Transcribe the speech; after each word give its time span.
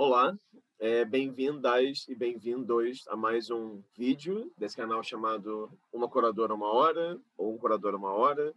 Olá, 0.00 0.32
é, 0.78 1.04
bem-vindas 1.04 2.06
e 2.08 2.14
bem-vindos 2.14 3.02
a 3.08 3.16
mais 3.16 3.50
um 3.50 3.82
vídeo 3.96 4.48
desse 4.56 4.76
canal 4.76 5.02
chamado 5.02 5.76
Uma 5.92 6.08
Curadora 6.08 6.54
Uma 6.54 6.72
Hora 6.72 7.20
ou 7.36 7.52
Um 7.52 7.58
Curador 7.58 7.96
Uma 7.96 8.12
Hora. 8.12 8.54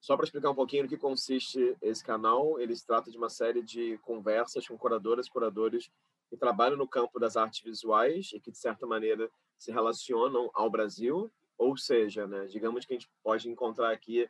Só 0.00 0.16
para 0.16 0.24
explicar 0.24 0.50
um 0.50 0.54
pouquinho 0.56 0.82
no 0.82 0.88
que 0.88 0.98
consiste 0.98 1.76
esse 1.80 2.02
canal, 2.02 2.58
ele 2.58 2.74
se 2.74 2.84
trata 2.84 3.08
de 3.08 3.16
uma 3.16 3.28
série 3.28 3.62
de 3.62 3.98
conversas 3.98 4.66
com 4.66 4.76
curadoras 4.76 5.28
e 5.28 5.30
curadores 5.30 5.88
que 6.28 6.36
trabalham 6.36 6.76
no 6.76 6.88
campo 6.88 7.20
das 7.20 7.36
artes 7.36 7.62
visuais 7.62 8.32
e 8.34 8.40
que, 8.40 8.50
de 8.50 8.58
certa 8.58 8.84
maneira, 8.84 9.30
se 9.56 9.70
relacionam 9.70 10.50
ao 10.52 10.68
Brasil. 10.68 11.30
Ou 11.56 11.76
seja, 11.76 12.26
né, 12.26 12.46
digamos 12.46 12.84
que 12.84 12.94
a 12.94 12.98
gente 12.98 13.08
pode 13.22 13.48
encontrar 13.48 13.92
aqui 13.92 14.28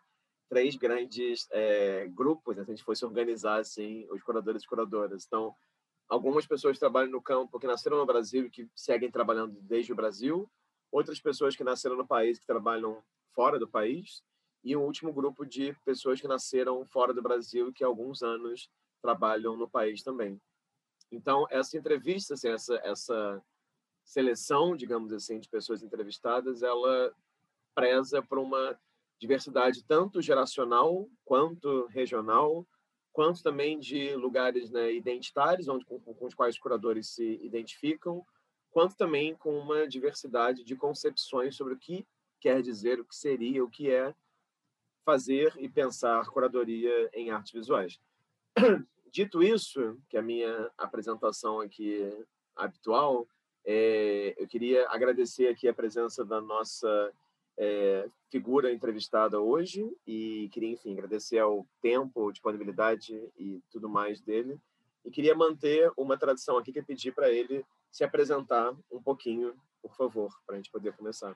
três 0.51 0.77
grandes 0.77 1.49
é, 1.53 2.07
grupos, 2.09 2.55
né, 2.55 2.65
se 2.65 2.71
a 2.71 2.75
gente 2.75 2.85
fosse 2.85 3.03
organizar 3.03 3.61
assim, 3.61 4.07
os 4.11 4.23
curadores 4.23 4.63
e 4.63 4.69
curadoras. 4.69 5.25
Então, 5.27 5.55
algumas 6.11 6.45
pessoas 6.45 6.79
trabalham 6.79 7.13
no 7.13 7.23
campo 7.23 7.59
que 7.59 7.67
nasceram 7.67 7.97
no 7.97 8.05
Brasil 8.05 8.47
e 8.47 8.51
que 8.51 8.69
seguem 8.75 9.11
trabalhando 9.11 9.57
desde 9.63 9.93
o 9.93 9.97
Brasil, 9.97 10.51
outras 10.91 11.21
pessoas 11.21 11.55
que 11.55 11.63
nasceram 11.63 11.97
no 11.97 12.07
país 12.07 12.39
que 12.39 12.47
trabalham 12.47 13.01
fora 13.33 13.59
do 13.61 13.69
país, 13.69 14.23
e 14.63 14.77
um 14.77 14.83
último 14.83 15.13
grupo 15.13 15.47
de 15.47 15.73
pessoas 15.85 16.21
que 16.21 16.29
nasceram 16.29 16.85
fora 16.85 17.15
do 17.15 17.23
Brasil 17.23 17.69
e 17.69 17.73
que 17.73 17.85
há 17.85 17.87
alguns 17.87 18.23
anos 18.23 18.69
trabalham 19.01 19.57
no 19.57 19.71
país 19.71 20.03
também. 20.03 20.39
Então, 21.11 21.47
essa 21.49 21.79
entrevista, 21.79 22.35
assim, 22.35 22.49
essa, 22.49 22.75
essa 22.85 23.43
seleção, 24.05 24.77
digamos 24.77 25.13
assim, 25.13 25.39
de 25.41 25.49
pessoas 25.49 25.83
entrevistadas, 25.83 26.63
ela 26.63 27.15
preza 27.75 28.21
por 28.21 28.39
uma 28.39 28.79
diversidade 29.19 29.85
tanto 29.85 30.21
geracional 30.21 31.09
quanto 31.25 31.87
regional, 31.87 32.67
quanto 33.13 33.43
também 33.43 33.79
de 33.79 34.15
lugares 34.15 34.71
né, 34.71 34.93
identitários, 34.93 35.69
onde, 35.69 35.85
com, 35.85 35.99
com 36.01 36.27
os 36.27 36.35
quais 36.35 36.55
os 36.55 36.61
curadores 36.61 37.09
se 37.09 37.41
identificam, 37.43 38.25
quanto 38.71 38.97
também 38.97 39.35
com 39.35 39.59
uma 39.59 39.87
diversidade 39.87 40.63
de 40.63 40.77
concepções 40.77 41.57
sobre 41.57 41.75
o 41.75 41.79
que 41.79 42.07
quer 42.41 42.63
dizer, 42.63 43.01
o 43.01 43.05
que 43.05 43.15
seria, 43.15 43.65
o 43.65 43.71
que 43.71 43.91
é 43.91 44.15
fazer 45.05 45.53
e 45.59 45.69
pensar 45.69 46.27
curadoria 46.27 47.11
em 47.13 47.31
artes 47.31 47.53
visuais. 47.53 48.01
Dito 49.11 49.43
isso, 49.43 50.01
que 50.09 50.17
é 50.17 50.21
a 50.21 50.23
minha 50.23 50.71
apresentação 50.79 51.61
aqui 51.61 52.09
habitual, 52.55 53.27
é, 53.65 54.35
eu 54.39 54.47
queria 54.47 54.89
agradecer 54.89 55.49
aqui 55.49 55.69
a 55.69 55.75
presença 55.75 56.25
da 56.25 56.41
nossa 56.41 57.13
é, 57.59 58.09
figura 58.31 58.73
entrevistada 58.73 59.41
hoje 59.41 59.85
e 60.07 60.49
queria, 60.53 60.71
enfim, 60.71 60.93
agradecer 60.93 61.39
ao 61.39 61.67
tempo, 61.83 62.31
disponibilidade 62.31 63.13
e 63.37 63.61
tudo 63.71 63.89
mais 63.89 64.21
dele. 64.21 64.59
E 65.05 65.11
queria 65.11 65.35
manter 65.35 65.91
uma 65.97 66.17
tradição 66.17 66.57
aqui 66.57 66.73
que 66.73 66.79
é 66.79 66.83
pedir 66.83 67.13
para 67.13 67.31
ele 67.31 67.65
se 67.91 68.05
apresentar 68.05 68.73
um 68.91 69.03
pouquinho, 69.03 69.61
por 69.83 69.95
favor, 69.97 70.31
para 70.47 70.55
a 70.55 70.59
gente 70.59 70.71
poder 70.71 70.97
começar. 70.97 71.35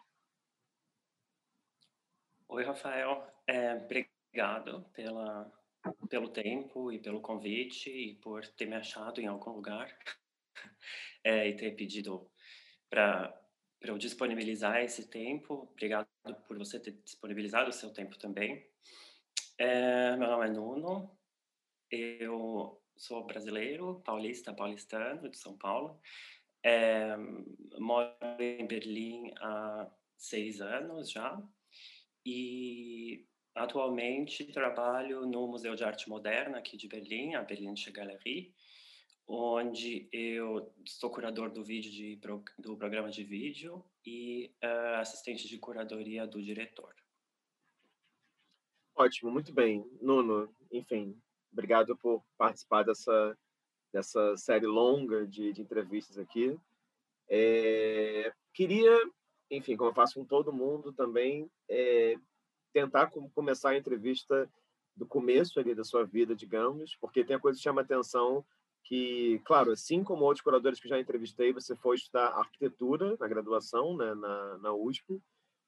Oi, 2.48 2.62
Rafael. 2.62 3.26
É, 3.46 3.74
obrigado 3.74 4.84
pela, 4.92 5.50
pelo 6.08 6.28
tempo 6.28 6.92
e 6.92 7.00
pelo 7.00 7.20
convite 7.20 7.90
e 7.90 8.14
por 8.16 8.46
ter 8.48 8.66
me 8.66 8.76
achado 8.76 9.20
em 9.20 9.26
algum 9.26 9.50
lugar 9.50 9.92
é, 11.24 11.48
e 11.48 11.56
ter 11.56 11.74
pedido 11.74 12.30
para 12.88 13.43
para 13.80 13.90
eu 13.90 13.98
disponibilizar 13.98 14.82
esse 14.82 15.08
tempo. 15.08 15.68
Obrigado 15.72 16.06
por 16.46 16.56
você 16.56 16.80
ter 16.80 16.92
disponibilizado 17.04 17.70
o 17.70 17.72
seu 17.72 17.92
tempo 17.92 18.18
também. 18.18 18.66
É, 19.58 20.16
meu 20.16 20.28
nome 20.28 20.46
é 20.46 20.50
Nuno, 20.50 21.10
eu 21.90 22.80
sou 22.96 23.24
brasileiro, 23.24 24.00
paulista, 24.04 24.52
paulistano, 24.52 25.28
de 25.28 25.38
São 25.38 25.56
Paulo. 25.56 26.00
É, 26.62 27.16
moro 27.78 28.14
em 28.40 28.66
Berlim 28.66 29.32
há 29.38 29.90
seis 30.16 30.60
anos 30.60 31.10
já 31.10 31.40
e 32.24 33.26
atualmente 33.54 34.44
trabalho 34.46 35.26
no 35.26 35.46
Museu 35.46 35.74
de 35.74 35.84
Arte 35.84 36.08
Moderna 36.08 36.58
aqui 36.58 36.76
de 36.76 36.88
Berlim, 36.88 37.34
a 37.34 37.42
Berlinische 37.42 37.92
Galerie, 37.92 38.53
onde 39.26 40.08
eu 40.12 40.72
sou 40.84 41.10
curador 41.10 41.50
do 41.50 41.64
vídeo 41.64 41.90
de, 41.90 42.20
do 42.58 42.76
programa 42.76 43.10
de 43.10 43.24
vídeo 43.24 43.84
e 44.04 44.50
uh, 44.62 45.00
assistente 45.00 45.48
de 45.48 45.58
curadoria 45.58 46.26
do 46.26 46.42
diretor. 46.42 46.94
Ótimo, 48.94 49.30
muito 49.30 49.52
bem. 49.52 49.84
Nuno, 50.00 50.54
enfim, 50.70 51.18
obrigado 51.52 51.96
por 51.96 52.22
participar 52.36 52.84
dessa, 52.84 53.36
dessa 53.92 54.36
série 54.36 54.66
longa 54.66 55.26
de, 55.26 55.52
de 55.52 55.62
entrevistas 55.62 56.18
aqui. 56.18 56.56
É, 57.28 58.32
queria, 58.52 58.96
enfim, 59.50 59.76
como 59.76 59.90
eu 59.90 59.94
faço 59.94 60.14
com 60.14 60.24
todo 60.24 60.52
mundo 60.52 60.92
também, 60.92 61.50
é, 61.68 62.16
tentar 62.72 63.10
começar 63.34 63.70
a 63.70 63.78
entrevista 63.78 64.48
do 64.94 65.06
começo 65.06 65.58
ali 65.58 65.74
da 65.74 65.82
sua 65.82 66.04
vida, 66.04 66.36
digamos, 66.36 66.94
porque 67.00 67.24
tem 67.24 67.34
a 67.34 67.40
coisa 67.40 67.56
que 67.56 67.62
chama 67.64 67.80
atenção 67.80 68.44
que, 68.84 69.40
claro, 69.44 69.72
assim 69.72 70.04
como 70.04 70.24
outros 70.24 70.42
curadores 70.42 70.78
que 70.78 70.88
já 70.88 70.98
entrevistei, 71.00 71.52
você 71.52 71.74
foi 71.74 71.96
estudar 71.96 72.28
arquitetura 72.28 73.16
na 73.18 73.26
graduação, 73.26 73.96
né, 73.96 74.14
na, 74.14 74.58
na 74.58 74.72
USP. 74.72 75.20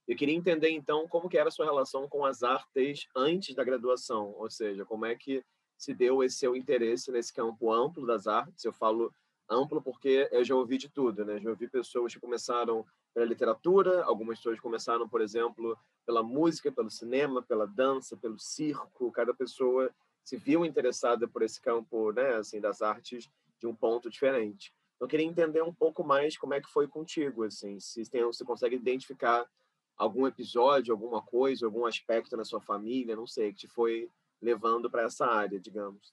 Eu 0.07 0.17
queria 0.17 0.35
entender, 0.35 0.71
então, 0.71 1.09
como 1.09 1.29
que 1.29 1.37
era 1.39 1.49
a 1.49 1.53
sua 1.53 1.65
relação 1.65 2.09
com 2.09 2.25
as 2.25 2.43
artes 2.43 3.09
antes 3.17 3.55
da 3.55 3.65
graduação, 3.65 4.35
ou 4.39 4.49
seja, 4.49 4.85
como 4.85 5.05
é 5.05 5.17
que 5.17 5.43
se 5.77 5.93
deu 5.95 6.23
esse 6.23 6.39
seu 6.39 6.57
interesse 6.57 7.13
nesse 7.13 7.33
campo 7.33 7.73
amplo 7.73 8.07
das 8.07 8.27
artes. 8.27 8.65
Eu 8.65 8.73
falo 8.73 9.13
amplo 9.49 9.81
porque 9.83 10.29
eu 10.33 10.45
já 10.45 10.55
ouvi 10.55 10.79
de 10.79 10.89
tudo, 10.89 11.25
né? 11.25 11.39
Já 11.41 11.51
ouvi 11.51 11.69
pessoas 11.69 12.15
que 12.15 12.21
começaram 12.21 12.85
pela 13.15 13.27
literatura, 13.27 14.05
algumas 14.05 14.39
pessoas 14.39 14.61
começaram, 14.61 15.09
por 15.09 15.21
exemplo, 15.21 15.79
pela 16.05 16.23
música, 16.23 16.73
pelo 16.73 16.91
cinema, 16.91 17.43
pela 17.43 17.67
dança, 17.67 18.17
pelo 18.17 18.39
circo. 18.39 19.13
Cada 19.13 19.35
pessoa 19.35 19.91
se 20.27 20.37
viu 20.37 20.67
interessada 20.67 21.29
por 21.29 21.43
esse 21.43 21.61
campo, 21.61 22.11
né, 22.11 22.35
assim, 22.35 22.61
das 22.61 22.83
artes 22.83 23.31
de 23.61 23.67
um 23.69 23.75
ponto 23.75 24.11
diferente. 24.11 24.75
Eu 24.99 25.07
queria 25.07 25.25
entender 25.25 25.63
um 25.63 25.73
pouco 25.73 26.03
mais 26.03 26.37
como 26.37 26.53
é 26.53 26.61
que 26.61 26.69
foi 26.69 26.89
contigo, 26.89 27.45
assim, 27.45 27.79
se 27.79 28.03
tem, 28.11 28.25
você 28.25 28.45
consegue 28.45 28.75
identificar 28.75 29.49
algum 29.97 30.27
episódio, 30.27 30.93
alguma 30.93 31.23
coisa, 31.23 31.65
algum 31.65 31.87
aspecto 31.87 32.37
na 32.37 32.45
sua 32.45 32.61
família, 32.61 33.15
não 33.15 33.25
sei, 33.25 33.53
que 33.53 33.61
te 33.61 33.69
foi 33.69 34.11
levando 34.43 34.91
para 34.91 35.05
essa 35.05 35.25
área, 35.27 35.61
digamos. 35.61 36.13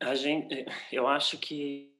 A 0.00 0.14
gente, 0.14 0.64
eu 0.90 1.06
acho 1.06 1.36
que 1.36 1.92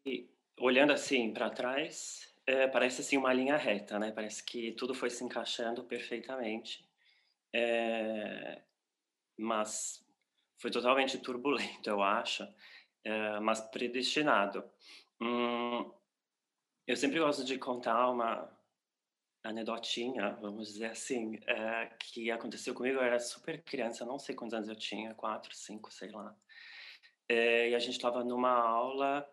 olhando 0.59 0.93
assim 0.95 1.35
para 1.35 1.51
trás, 1.51 2.35
é, 2.47 2.67
parece 2.67 3.03
assim 3.03 3.19
uma 3.19 3.33
linha 3.33 3.59
reta, 3.59 3.99
né? 3.99 4.11
Parece 4.11 4.43
que 4.43 4.73
tudo 4.73 4.95
foi 4.95 5.11
se 5.11 5.23
encaixando 5.23 5.85
perfeitamente 5.85 6.91
é, 7.53 8.63
mas 9.39 10.05
foi 10.59 10.71
totalmente 10.71 11.19
turbulento, 11.19 11.89
eu 11.89 12.03
acho, 12.03 12.47
é, 13.05 13.41
mas 13.41 13.61
predestinado. 13.61 14.65
Hum, 15.21 15.93
eu 16.87 16.97
sempre 16.97 17.19
gosto 17.19 17.45
de 17.45 17.59
contar 17.59 18.11
uma 18.11 18.51
anedotinha, 19.43 20.31
vamos 20.41 20.69
dizer 20.69 20.87
assim, 20.87 21.39
é, 21.47 21.87
que 21.99 22.31
aconteceu 22.31 22.75
comigo. 22.75 22.99
Eu 22.99 23.03
era 23.03 23.19
super 23.19 23.63
criança, 23.63 24.05
não 24.05 24.19
sei 24.19 24.35
quantos 24.35 24.55
anos 24.55 24.69
eu 24.69 24.77
tinha, 24.77 25.15
quatro, 25.15 25.55
cinco, 25.55 25.93
sei 25.93 26.11
lá. 26.11 26.37
É, 27.29 27.71
e 27.71 27.75
a 27.75 27.79
gente 27.79 27.95
estava 27.95 28.25
numa 28.25 28.53
aula 28.53 29.29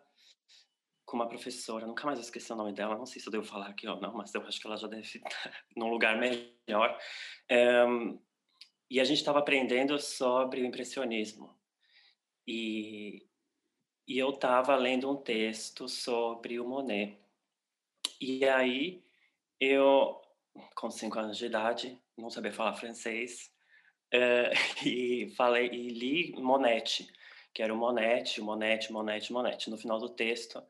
com 1.10 1.16
uma 1.16 1.28
professora, 1.28 1.86
nunca 1.86 2.06
mais 2.06 2.20
esqueci 2.20 2.52
o 2.52 2.56
nome 2.56 2.72
dela, 2.72 2.96
não 2.96 3.04
sei 3.04 3.20
se 3.20 3.26
eu 3.26 3.32
devo 3.32 3.44
falar 3.44 3.66
aqui 3.66 3.88
ou 3.88 4.00
não, 4.00 4.14
mas 4.14 4.32
eu 4.32 4.46
acho 4.46 4.60
que 4.60 4.66
ela 4.68 4.76
já 4.76 4.86
deve 4.86 5.02
estar 5.02 5.20
num 5.76 5.88
lugar 5.88 6.16
melhor. 6.16 6.96
É, 7.48 7.84
e 8.88 9.00
a 9.00 9.04
gente 9.04 9.18
estava 9.18 9.40
aprendendo 9.40 9.98
sobre 9.98 10.62
o 10.62 10.64
impressionismo. 10.64 11.58
E, 12.46 13.26
e 14.06 14.18
eu 14.18 14.30
estava 14.30 14.76
lendo 14.76 15.10
um 15.10 15.16
texto 15.16 15.88
sobre 15.88 16.60
o 16.60 16.68
Monet. 16.68 17.18
E 18.20 18.44
aí 18.44 19.02
eu, 19.58 20.20
com 20.76 20.92
cinco 20.92 21.18
anos 21.18 21.36
de 21.36 21.46
idade, 21.46 22.00
não 22.16 22.30
sabia 22.30 22.52
falar 22.52 22.74
francês, 22.74 23.52
é, 24.12 24.52
e 24.86 25.34
falei 25.36 25.70
e 25.72 25.88
li 25.88 26.32
Monet, 26.40 27.12
que 27.52 27.64
era 27.64 27.74
o 27.74 27.76
Monet, 27.76 28.40
Monet, 28.40 28.92
Monet, 28.92 29.32
Monet. 29.32 29.68
No 29.68 29.76
final 29.76 29.98
do 29.98 30.08
texto, 30.08 30.62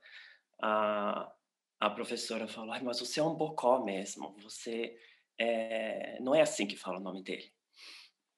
a, 0.63 1.33
a 1.81 1.91
professora 1.91 2.49
falou, 2.49 2.75
mas 2.83 3.01
você 3.01 3.21
é 3.21 3.23
um 3.23 3.35
bocó 3.35 3.85
mesmo, 3.85 4.37
você 4.39 4.97
é... 5.39 6.19
não 6.21 6.35
é 6.35 6.43
assim 6.43 6.67
que 6.67 6.77
fala 6.77 6.99
o 6.99 7.03
nome 7.03 7.23
dele. 7.23 7.51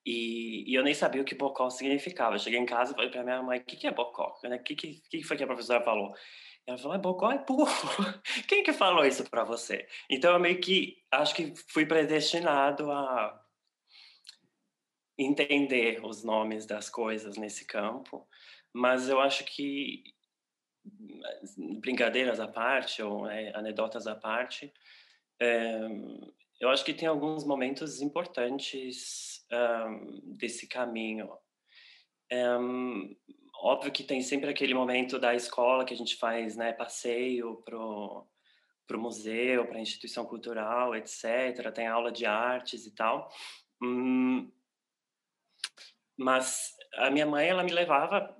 E, 0.05 0.69
e, 0.69 0.75
eu 0.75 0.83
nem 0.83 0.93
sabia 0.93 1.21
o 1.21 1.25
que 1.25 1.33
bocó 1.33 1.69
significava. 1.69 2.35
Eu 2.35 2.39
cheguei 2.39 2.59
em 2.59 2.65
casa 2.65 2.91
e 2.91 2.95
falei 2.95 3.09
para 3.09 3.23
minha 3.23 3.41
mãe, 3.41 3.59
o 3.59 3.63
que, 3.63 3.77
que 3.77 3.87
é 3.87 3.91
bocó? 3.91 4.37
O 4.43 4.59
que, 4.63 4.75
que, 4.75 5.01
que 5.09 5.23
foi 5.23 5.37
que 5.37 5.43
a 5.43 5.47
professora 5.47 5.81
falou? 5.81 6.13
Ela 6.67 6.77
falou, 6.77 6.95
é 6.95 6.99
bocó 6.99 7.31
é 7.31 7.43
burro. 7.45 7.69
Quem 8.47 8.63
que 8.63 8.73
falou 8.73 9.05
isso 9.05 9.29
para 9.29 9.45
você? 9.45 9.87
Então, 10.09 10.33
eu 10.33 10.39
meio 10.39 10.59
que, 10.59 10.97
acho 11.09 11.33
que 11.33 11.53
fui 11.69 11.85
predestinado 11.85 12.91
a, 12.91 13.43
entender 15.17 16.03
os 16.03 16.23
nomes 16.23 16.65
das 16.65 16.89
coisas 16.89 17.37
nesse 17.37 17.65
campo, 17.65 18.27
mas 18.71 19.09
eu 19.09 19.19
acho 19.19 19.43
que 19.45 20.03
brincadeiras 21.79 22.39
à 22.39 22.47
parte 22.47 23.01
ou 23.01 23.29
é, 23.29 23.55
anedotas 23.55 24.07
à 24.07 24.15
parte, 24.15 24.73
é, 25.39 25.79
eu 26.59 26.69
acho 26.69 26.85
que 26.85 26.93
tem 26.93 27.07
alguns 27.07 27.45
momentos 27.45 28.01
importantes 28.01 29.45
um, 29.51 30.35
desse 30.37 30.67
caminho. 30.67 31.29
Um, 32.31 33.15
óbvio 33.55 33.91
que 33.91 34.03
tem 34.03 34.21
sempre 34.21 34.49
aquele 34.49 34.73
momento 34.73 35.19
da 35.19 35.35
escola 35.35 35.85
que 35.85 35.93
a 35.93 35.97
gente 35.97 36.15
faz 36.15 36.55
né, 36.55 36.73
passeio 36.73 37.57
pro 37.65 38.27
para 38.85 38.97
o 38.97 39.01
museu, 39.01 39.65
para 39.65 39.77
a 39.77 39.81
instituição 39.81 40.25
cultural, 40.25 40.93
etc. 40.93 41.71
Tem 41.73 41.87
aula 41.87 42.11
de 42.11 42.25
artes 42.25 42.85
e 42.85 42.93
tal. 42.93 43.29
Hum, 43.81 44.51
mas 46.17 46.75
a 46.95 47.09
minha 47.09 47.25
mãe 47.25 47.47
ela 47.47 47.63
me 47.63 47.71
levava 47.71 48.35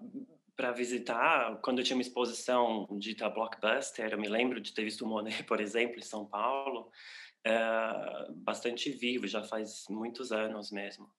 para 0.55 0.71
visitar 0.71 1.59
quando 1.61 1.79
eu 1.79 1.83
tinha 1.83 1.95
uma 1.95 2.01
exposição 2.01 2.87
dita 2.91 3.29
blockbuster. 3.29 4.11
Eu 4.11 4.19
me 4.19 4.29
lembro 4.29 4.61
de 4.61 4.73
ter 4.73 4.83
visto 4.83 5.03
o 5.03 5.07
Monet, 5.07 5.43
por 5.45 5.59
exemplo, 5.59 5.99
em 5.99 6.03
São 6.03 6.25
Paulo, 6.25 6.91
é, 7.43 8.27
bastante 8.35 8.89
vivo, 8.91 9.27
já 9.27 9.43
faz 9.43 9.85
muitos 9.89 10.31
anos 10.31 10.71
mesmo. 10.71 11.09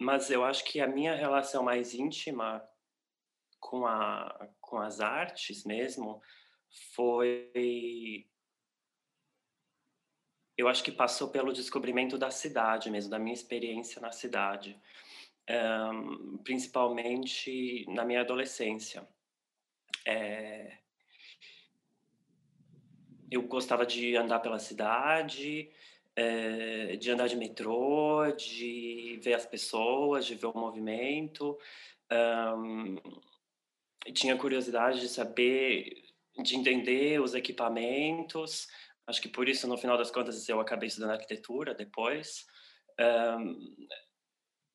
Mas 0.00 0.30
eu 0.30 0.44
acho 0.44 0.64
que 0.64 0.80
a 0.80 0.86
minha 0.86 1.14
relação 1.14 1.62
mais 1.62 1.94
íntima 1.94 2.62
com 3.60 3.86
a 3.86 4.48
com 4.60 4.78
as 4.78 5.00
artes 5.00 5.64
mesmo 5.64 6.20
foi 6.94 8.26
eu 10.56 10.68
acho 10.68 10.82
que 10.82 10.92
passou 10.92 11.28
pelo 11.28 11.52
descobrimento 11.52 12.18
da 12.18 12.30
cidade 12.30 12.90
mesmo, 12.90 13.10
da 13.10 13.18
minha 13.18 13.34
experiência 13.34 14.00
na 14.00 14.12
cidade, 14.12 14.80
principalmente 16.44 17.84
na 17.88 18.04
minha 18.04 18.20
adolescência. 18.20 19.06
É... 20.06 20.78
Eu 23.30 23.42
gostava 23.42 23.86
de 23.86 24.14
andar 24.16 24.40
pela 24.40 24.58
cidade, 24.58 25.70
é, 26.14 26.96
de 26.96 27.10
andar 27.10 27.28
de 27.28 27.36
metrô, 27.36 28.30
de 28.32 29.18
ver 29.22 29.32
as 29.34 29.46
pessoas, 29.46 30.26
de 30.26 30.34
ver 30.34 30.46
o 30.46 30.58
movimento. 30.58 31.58
Tinha 34.12 34.36
curiosidade 34.36 35.00
de 35.00 35.08
saber, 35.08 36.04
de 36.42 36.56
entender 36.56 37.22
os 37.22 37.34
equipamentos, 37.34 38.68
Acho 39.06 39.20
que 39.20 39.28
por 39.28 39.48
isso, 39.48 39.66
no 39.66 39.76
final 39.76 39.98
das 39.98 40.10
contas, 40.10 40.48
eu 40.48 40.60
acabei 40.60 40.88
estudando 40.88 41.10
arquitetura 41.10 41.74
depois. 41.74 42.46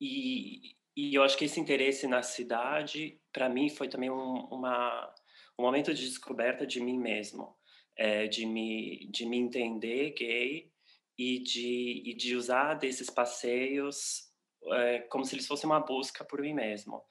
E, 0.00 0.76
e 0.96 1.14
eu 1.14 1.22
acho 1.22 1.36
que 1.36 1.44
esse 1.44 1.60
interesse 1.60 2.06
na 2.06 2.22
cidade, 2.22 3.20
para 3.32 3.48
mim, 3.48 3.68
foi 3.68 3.88
também 3.88 4.10
um, 4.10 4.46
uma, 4.50 5.14
um 5.58 5.62
momento 5.62 5.94
de 5.94 6.06
descoberta 6.06 6.66
de 6.66 6.80
mim 6.80 6.98
mesmo, 6.98 7.56
é, 7.96 8.26
de, 8.26 8.46
me, 8.46 9.08
de 9.10 9.26
me 9.26 9.38
entender 9.38 10.14
gay 10.14 10.70
e 11.18 11.40
de, 11.40 12.02
e 12.06 12.14
de 12.14 12.36
usar 12.36 12.74
desses 12.74 13.10
passeios 13.10 14.28
é, 14.72 15.00
como 15.10 15.24
se 15.24 15.34
eles 15.34 15.46
fossem 15.46 15.68
uma 15.68 15.80
busca 15.80 16.24
por 16.24 16.40
mim 16.40 16.54
mesmo. 16.54 17.02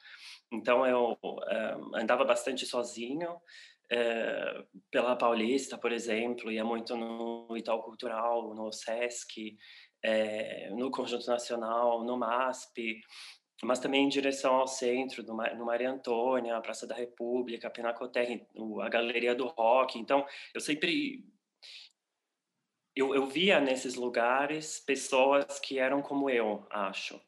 Então, 0.52 0.86
eu 0.86 1.18
andava 1.94 2.24
bastante 2.24 2.66
sozinho, 2.66 3.38
é, 3.90 4.64
pela 4.92 5.16
Paulista, 5.16 5.78
por 5.78 5.92
exemplo, 5.92 6.52
ia 6.52 6.64
muito 6.64 6.96
no 6.96 7.56
Itaú 7.56 7.82
Cultural, 7.82 8.54
no 8.54 8.72
Sesc, 8.72 9.58
é, 10.04 10.70
no 10.72 10.92
Conjunto 10.92 11.28
Nacional, 11.28 12.04
no 12.04 12.18
MASP, 12.18 13.02
mas 13.64 13.80
também 13.80 14.06
em 14.06 14.10
direção 14.10 14.56
ao 14.56 14.68
centro, 14.68 15.24
no, 15.24 15.36
no 15.56 15.66
Maria 15.66 15.90
Antônia, 15.90 16.56
a 16.56 16.62
Praça 16.62 16.86
da 16.86 16.96
República, 16.96 17.68
a 17.68 17.72
Pinacoteca, 17.72 18.46
a 18.82 18.90
Galeria 18.90 19.34
do 19.34 19.48
Rock. 19.48 20.00
Então, 20.00 20.26
eu 20.54 20.62
sempre... 20.62 21.26
Eu, 22.96 23.14
eu 23.14 23.28
via 23.28 23.60
nesses 23.60 23.94
lugares 23.96 24.80
pessoas 24.80 25.60
que 25.60 25.78
eram 25.78 26.02
como 26.02 26.30
eu, 26.30 26.66
acho. 26.72 27.22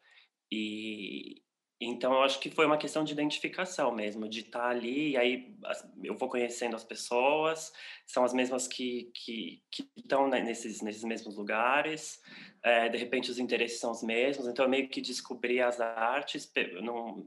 E, 0.51 1.44
então, 1.81 2.22
acho 2.24 2.42
que 2.42 2.50
foi 2.50 2.66
uma 2.66 2.78
questão 2.78 3.06
de 3.06 3.14
identificação 3.14 3.90
mesmo, 3.94 4.28
de 4.28 4.42
estar 4.42 4.68
ali, 4.68 5.12
e 5.12 5.18
aí 5.18 5.56
eu 6.04 6.14
vou 6.18 6.28
conhecendo 6.28 6.76
as 6.76 6.84
pessoas, 6.84 7.72
são 8.06 8.26
as 8.26 8.34
mesmas 8.34 8.68
que, 8.68 9.10
que, 9.14 9.64
que 9.72 9.90
estão 9.96 10.28
nesses, 10.28 10.81
nesses 10.81 11.06
mesmos 11.06 11.38
lugares, 11.38 12.20
é, 12.62 12.90
de 12.90 12.98
repente 12.98 13.31
os 13.31 13.40
interesses 13.40 13.80
são 13.80 13.92
os 13.92 14.04
mesmos, 14.04 14.46
então 14.48 14.66
eu 14.66 14.70
meio 14.70 14.90
que 14.90 15.00
descobri 15.00 15.62
as 15.62 15.80
artes 15.80 16.52
num, 16.81 17.26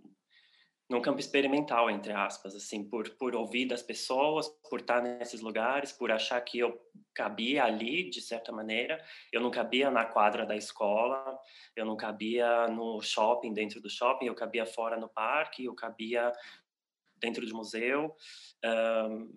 num 0.93 1.01
campo 1.01 1.21
experimental, 1.21 1.89
entre 1.89 2.13
aspas, 2.13 2.55
assim, 2.55 2.85
por, 2.85 3.09
por 3.17 3.35
ouvir 3.35 3.67
das 3.67 3.83
pessoas, 3.83 4.47
por 4.69 4.81
estar 4.81 5.01
nesses 5.01 5.41
lugares, 5.41 5.91
por 5.91 6.13
achar 6.13 6.39
que 6.43 6.59
eu 6.59 6.79
cabia 7.15 7.65
ali, 7.65 8.11
de 8.11 8.21
certa 8.21 8.53
maneira. 8.53 9.03
Eu 9.33 9.41
não 9.41 9.51
cabia 9.51 9.91
na 9.91 10.05
quadra 10.05 10.45
da 10.45 10.55
escola, 10.55 11.39
eu 11.75 11.87
não 11.87 11.97
cabia 11.97 12.69
no 12.69 13.01
shopping, 13.01 13.55
dentro 13.55 13.81
do 13.81 13.89
shopping, 13.89 14.27
eu 14.27 14.35
cabia 14.35 14.67
fora 14.67 14.99
no 14.99 15.09
parque, 15.09 15.65
eu 15.65 15.75
cabia 15.75 16.31
dentro 17.17 17.47
do 17.47 17.57
museu. 17.57 18.15
Um, 18.63 19.33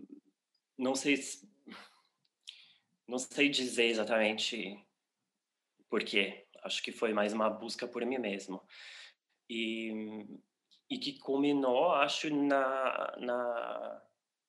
não 0.77 0.93
sei 0.93 1.15
não 3.07 3.17
sei 3.17 3.47
dizer 3.47 3.85
exatamente 3.85 4.77
por 5.89 6.03
quê. 6.03 6.45
Acho 6.63 6.83
que 6.83 6.91
foi 6.91 7.13
mais 7.13 7.31
uma 7.31 7.49
busca 7.49 7.87
por 7.87 8.05
mim 8.05 8.17
mesmo. 8.17 8.61
E 9.49 10.25
e 10.89 10.97
que 10.97 11.19
culminou, 11.19 11.91
acho, 11.93 12.33
na, 12.33 13.15
na, 13.17 14.01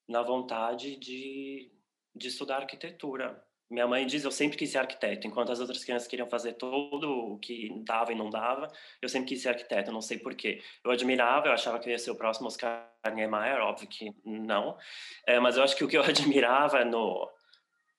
na 0.08 0.22
vontade 0.22 0.96
de, 0.96 1.72
de 2.14 2.28
estudar 2.28 2.56
arquitetura. 2.56 3.42
Minha 3.68 3.86
mãe 3.86 4.06
diz, 4.06 4.22
eu 4.22 4.30
sempre 4.30 4.56
quis 4.56 4.70
ser 4.70 4.78
arquiteto, 4.78 5.26
enquanto 5.26 5.50
as 5.50 5.58
outras 5.58 5.82
crianças 5.82 6.06
queriam 6.06 6.28
fazer 6.28 6.52
tudo 6.52 7.10
o 7.10 7.38
que 7.38 7.82
dava 7.84 8.12
e 8.12 8.14
não 8.14 8.30
dava, 8.30 8.68
eu 9.02 9.08
sempre 9.08 9.28
quis 9.28 9.42
ser 9.42 9.48
arquiteto, 9.48 9.90
não 9.90 10.00
sei 10.00 10.18
porquê. 10.18 10.62
Eu 10.84 10.92
admirava, 10.92 11.48
eu 11.48 11.52
achava 11.52 11.78
que 11.80 11.88
eu 11.88 11.92
ia 11.92 11.98
ser 11.98 12.12
o 12.12 12.16
próximo 12.16 12.46
Oscar 12.46 12.88
Niemeyer, 13.12 13.60
óbvio 13.60 13.88
que 13.88 14.14
não, 14.24 14.78
é, 15.26 15.40
mas 15.40 15.56
eu 15.56 15.64
acho 15.64 15.74
que 15.76 15.82
o 15.84 15.88
que 15.88 15.96
eu 15.98 16.02
admirava 16.04 16.84
no... 16.84 17.28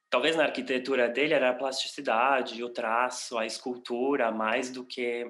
Talvez 0.10 0.38
na 0.38 0.46
arquitetura 0.46 1.10
dele 1.10 1.34
era 1.34 1.50
a 1.50 1.54
plasticidade, 1.54 2.64
o 2.64 2.70
traço, 2.70 3.38
a 3.38 3.46
escultura, 3.46 4.32
mais 4.32 4.72
do 4.72 4.86
que 4.86 5.30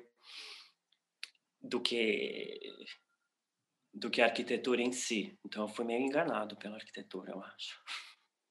do 1.62 1.82
que 1.82 2.60
do 3.94 4.12
que 4.12 4.22
a 4.22 4.26
arquitetura 4.26 4.82
em 4.82 4.92
si. 4.92 5.38
Então 5.46 5.64
eu 5.64 5.68
fui 5.68 5.84
meio 5.84 6.02
enganado 6.02 6.56
pela 6.58 6.76
arquitetura, 6.76 7.32
eu 7.32 7.42
acho. 7.42 7.82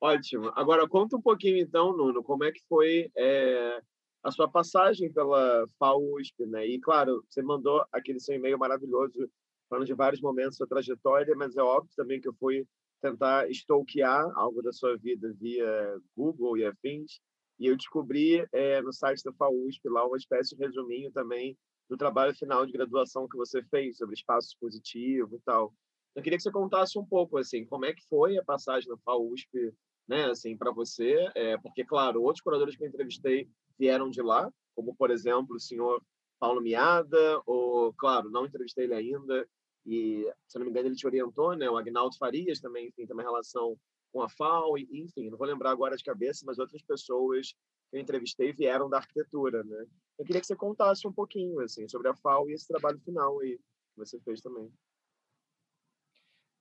Ótimo. 0.00 0.52
Agora 0.54 0.88
conta 0.88 1.16
um 1.16 1.22
pouquinho 1.22 1.58
então, 1.58 1.96
Nuno, 1.96 2.22
como 2.22 2.44
é 2.44 2.52
que 2.52 2.60
foi 2.68 3.10
é, 3.16 3.80
a 4.22 4.30
sua 4.30 4.48
passagem 4.48 5.12
pela 5.12 5.66
FAUSP, 5.78 6.46
né? 6.46 6.66
E 6.66 6.78
claro, 6.78 7.24
você 7.28 7.42
mandou 7.42 7.84
aquele 7.90 8.20
seu 8.20 8.34
e-mail 8.34 8.58
maravilhoso 8.58 9.28
falando 9.68 9.86
de 9.86 9.94
vários 9.94 10.20
momentos 10.20 10.52
da 10.52 10.58
sua 10.58 10.68
trajetória, 10.68 11.34
mas 11.36 11.56
é 11.56 11.62
óbvio 11.62 11.92
também 11.96 12.20
que 12.20 12.28
eu 12.28 12.34
fui 12.34 12.66
tentar 13.00 13.48
stalkear 13.50 14.30
algo 14.36 14.62
da 14.62 14.72
sua 14.72 14.96
vida 14.96 15.32
via 15.38 15.98
Google 16.16 16.58
e 16.58 16.64
afins. 16.64 17.20
E 17.58 17.66
eu 17.66 17.76
descobri 17.76 18.46
é, 18.52 18.80
no 18.82 18.92
site 18.92 19.22
da 19.24 19.32
FAUSP 19.32 19.88
lá 19.88 20.06
uma 20.06 20.16
espécie 20.16 20.56
de 20.56 20.62
resuminho 20.64 21.10
também 21.10 21.56
do 21.88 21.96
trabalho 21.96 22.34
final 22.34 22.64
de 22.66 22.72
graduação 22.72 23.28
que 23.28 23.36
você 23.36 23.62
fez 23.64 23.96
sobre 23.96 24.14
espaço 24.14 24.56
positivo 24.60 25.34
e 25.34 25.40
tal. 25.40 25.74
Eu 26.14 26.22
queria 26.22 26.36
que 26.36 26.42
você 26.42 26.52
contasse 26.52 26.98
um 26.98 27.04
pouco 27.04 27.38
assim, 27.38 27.64
como 27.64 27.84
é 27.84 27.94
que 27.94 28.06
foi 28.08 28.36
a 28.36 28.44
passagem 28.44 28.88
na 28.88 28.96
FAUSP, 28.98 29.72
né, 30.06 30.24
assim, 30.26 30.56
para 30.56 30.70
você, 30.70 31.30
é, 31.34 31.56
porque 31.58 31.84
claro, 31.84 32.22
outros 32.22 32.42
curadores 32.42 32.76
que 32.76 32.82
eu 32.82 32.88
entrevistei 32.88 33.48
vieram 33.78 34.10
de 34.10 34.22
lá, 34.22 34.50
como 34.74 34.94
por 34.96 35.10
exemplo 35.10 35.56
o 35.56 35.60
senhor 35.60 36.02
Paulo 36.38 36.60
Miada, 36.60 37.42
ou 37.46 37.92
claro, 37.94 38.30
não 38.30 38.46
entrevistei 38.46 38.84
ele 38.84 38.94
ainda, 38.94 39.48
e 39.84 40.30
se 40.46 40.58
não 40.58 40.64
me 40.64 40.70
engano 40.70 40.88
ele 40.88 40.96
te 40.96 41.06
orientou, 41.06 41.54
né, 41.56 41.68
o 41.68 41.76
Agnaldo 41.76 42.16
Farias 42.16 42.60
também, 42.60 42.90
tem 42.92 43.06
uma 43.10 43.22
relação 43.22 43.76
com 44.12 44.22
a 44.22 44.28
FAO, 44.28 44.78
e, 44.78 44.88
enfim, 44.92 45.30
não 45.30 45.38
vou 45.38 45.46
lembrar 45.46 45.70
agora 45.70 45.96
de 45.96 46.04
cabeça, 46.04 46.44
mas 46.46 46.58
outras 46.58 46.82
pessoas 46.82 47.52
que 47.90 47.96
eu 47.96 48.00
entrevistei 48.00 48.52
vieram 48.52 48.88
da 48.88 48.98
arquitetura, 48.98 49.62
né? 49.64 49.86
Eu 50.18 50.24
queria 50.24 50.40
que 50.40 50.46
você 50.46 50.56
contasse 50.56 51.06
um 51.06 51.12
pouquinho, 51.12 51.60
assim, 51.60 51.88
sobre 51.88 52.08
a 52.08 52.14
FAO 52.14 52.48
e 52.48 52.54
esse 52.54 52.66
trabalho 52.66 52.98
final 53.00 53.38
aí 53.40 53.56
que 53.56 53.96
você 53.96 54.20
fez 54.20 54.40
também. 54.40 54.72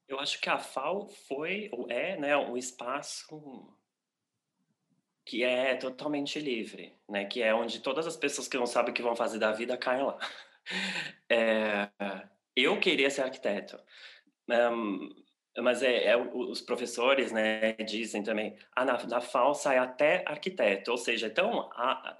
Eu 0.08 0.20
acho 0.20 0.40
que 0.40 0.50
a 0.50 0.58
FAO 0.58 1.08
foi, 1.28 1.70
ou 1.74 1.90
é, 1.90 2.18
né, 2.18 2.38
um 2.38 2.56
espaço 2.56 3.76
que 5.26 5.44
é 5.44 5.76
totalmente 5.76 6.40
livre, 6.40 6.98
né? 7.10 7.26
Que 7.26 7.42
é 7.42 7.54
onde 7.54 7.82
todas 7.82 8.08
as 8.08 8.16
pessoas 8.16 8.48
que 8.48 8.58
não 8.58 8.66
sabem 8.66 8.92
o 8.92 8.94
que 8.94 9.02
vão 9.02 9.16
fazer 9.16 9.38
da 9.40 9.52
vida 9.52 9.78
caem 9.78 10.06
lá. 10.06 10.18
É, 11.30 11.90
eu 12.54 12.78
queria 12.78 13.10
ser 13.10 13.22
arquiteto. 13.22 13.80
Um, 14.50 15.10
mas 15.62 15.82
é, 15.82 16.06
é, 16.06 16.18
os 16.18 16.62
professores 16.62 17.32
né, 17.32 17.74
dizem 17.74 18.22
também, 18.22 18.56
ah, 18.76 18.86
na, 18.86 19.04
na 19.06 19.22
FAO 19.22 19.54
sai 19.54 19.78
até 19.78 20.24
arquiteto, 20.26 20.92
ou 20.92 20.98
seja, 20.98 21.28
é 21.28 21.30
tão 21.30 21.70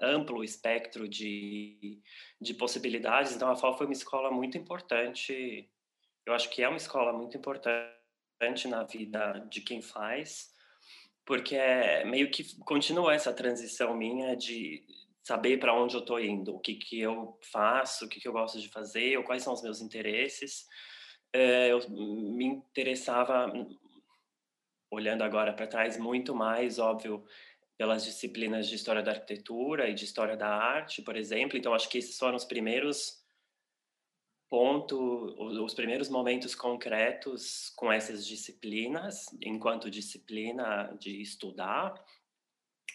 amplo 0.02 0.38
o 0.38 0.44
espectro 0.44 1.08
de, 1.08 2.00
de 2.40 2.54
possibilidades, 2.54 3.34
então 3.34 3.48
a 3.48 3.56
FAO 3.56 3.76
foi 3.76 3.86
uma 3.86 3.92
escola 3.92 4.30
muito 4.30 4.58
importante, 4.58 5.70
eu 6.26 6.34
acho 6.34 6.50
que 6.50 6.62
é 6.62 6.68
uma 6.68 6.76
escola 6.76 7.12
muito 7.12 7.36
importante 7.36 8.68
na 8.68 8.82
vida 8.82 9.46
de 9.48 9.60
quem 9.60 9.80
faz, 9.80 10.50
porque 11.24 11.54
é 11.54 12.04
meio 12.04 12.30
que 12.30 12.58
continua 12.60 13.14
essa 13.14 13.32
transição 13.32 13.94
minha 13.96 14.36
de 14.36 14.84
saber 15.22 15.58
para 15.58 15.74
onde 15.74 15.94
eu 15.94 16.00
estou 16.00 16.18
indo, 16.18 16.56
o 16.56 16.58
que, 16.58 16.74
que 16.74 17.00
eu 17.00 17.38
faço, 17.52 18.06
o 18.06 18.08
que, 18.08 18.18
que 18.18 18.26
eu 18.26 18.32
gosto 18.32 18.58
de 18.58 18.68
fazer, 18.68 19.16
ou 19.16 19.24
quais 19.24 19.42
são 19.42 19.52
os 19.52 19.62
meus 19.62 19.80
interesses, 19.80 20.66
é, 21.32 21.70
eu 21.72 21.88
me 21.90 22.44
interessava, 22.44 23.52
olhando 24.90 25.22
agora 25.22 25.52
para 25.52 25.66
trás, 25.66 25.98
muito 25.98 26.34
mais, 26.34 26.78
óbvio, 26.78 27.24
pelas 27.76 28.04
disciplinas 28.04 28.68
de 28.68 28.74
História 28.74 29.02
da 29.02 29.12
Arquitetura 29.12 29.88
e 29.88 29.94
de 29.94 30.04
História 30.04 30.36
da 30.36 30.48
Arte, 30.48 31.02
por 31.02 31.16
exemplo. 31.16 31.56
Então, 31.56 31.74
acho 31.74 31.88
que 31.88 31.98
esses 31.98 32.18
foram 32.18 32.36
os 32.36 32.44
primeiros 32.44 33.24
pontos, 34.48 34.98
os 35.38 35.74
primeiros 35.74 36.08
momentos 36.08 36.54
concretos 36.54 37.70
com 37.76 37.92
essas 37.92 38.26
disciplinas, 38.26 39.26
enquanto 39.42 39.90
disciplina 39.90 40.96
de 40.98 41.20
estudar, 41.20 41.94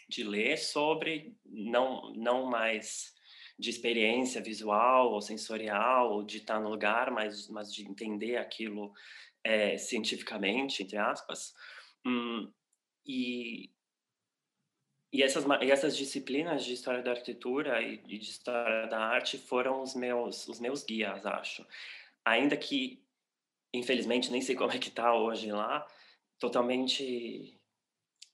de 0.10 0.24
ler 0.24 0.58
sobre, 0.58 1.38
não, 1.46 2.12
não 2.14 2.48
mais 2.48 3.13
de 3.64 3.70
experiência 3.70 4.42
visual 4.42 5.14
ou 5.14 5.22
sensorial, 5.22 6.12
ou 6.12 6.22
de 6.22 6.40
estar 6.40 6.60
no 6.60 6.70
lugar, 6.70 7.10
mas, 7.10 7.48
mas 7.48 7.74
de 7.74 7.88
entender 7.88 8.36
aquilo 8.36 8.94
é, 9.42 9.78
cientificamente, 9.78 10.84
entre 10.84 10.98
aspas. 10.98 11.54
Hum, 12.06 12.52
e, 13.06 13.72
e 15.14 15.24
essas, 15.24 15.46
e 15.62 15.72
essas 15.72 15.96
disciplinas 15.96 16.66
de 16.66 16.74
história 16.74 17.02
da 17.02 17.12
arquitetura 17.12 17.82
e 17.82 18.00
de 18.00 18.18
história 18.18 18.86
da 18.88 19.00
arte 19.00 19.38
foram 19.38 19.82
os 19.82 19.96
meus, 19.96 20.46
os 20.50 20.60
meus 20.60 20.84
guias, 20.84 21.26
acho. 21.26 21.66
Ainda 22.26 22.58
que, 22.58 23.02
infelizmente, 23.74 24.30
nem 24.30 24.42
sei 24.42 24.58
como 24.58 24.74
é 24.74 24.78
que 24.78 24.90
está 24.90 25.16
hoje 25.16 25.50
lá, 25.54 25.88
totalmente 26.38 27.58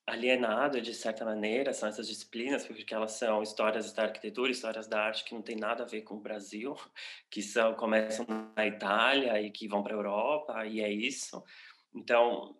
alienado 0.10 0.82
de 0.82 0.94
certa 0.94 1.24
maneira 1.24 1.74
são 1.74 1.88
essas 1.88 2.08
disciplinas 2.08 2.66
porque 2.66 2.94
elas 2.94 3.14
são 3.14 3.44
histórias 3.44 3.94
da 3.94 4.04
arquitetura 4.04 4.52
histórias 4.52 4.88
da 4.88 5.02
arte 5.02 5.24
que 5.24 5.34
não 5.34 5.42
tem 5.42 5.56
nada 5.56 5.84
a 5.84 5.88
ver 5.88 6.02
com 6.02 6.16
o 6.16 6.20
Brasil 6.20 6.76
que 7.30 7.42
são 7.42 7.74
começam 7.76 8.26
na 8.56 8.66
Itália 8.66 9.42
e 9.42 9.52
que 9.52 9.68
vão 9.68 9.84
para 9.84 9.94
a 9.94 9.98
Europa 9.98 10.66
e 10.66 10.82
é 10.82 10.92
isso. 10.92 11.44
Então 11.94 12.58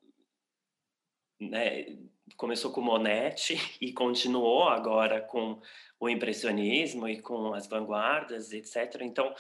né, 1.40 1.98
começou 2.38 2.72
com 2.72 2.82
Monet 2.82 3.56
e 3.82 3.94
continuou 3.94 4.68
agora 4.70 5.22
com 5.22 5.60
o 6.00 6.10
impressionismo 6.10 7.08
e 7.08 7.22
com 7.22 7.54
as 7.54 7.68
vanguardas 7.68 8.52
etc 8.54 9.02
então 9.02 9.34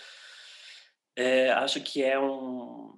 é, 1.15 1.51
acho 1.51 1.81
que 1.81 2.03
é 2.03 2.17
um 2.19 2.97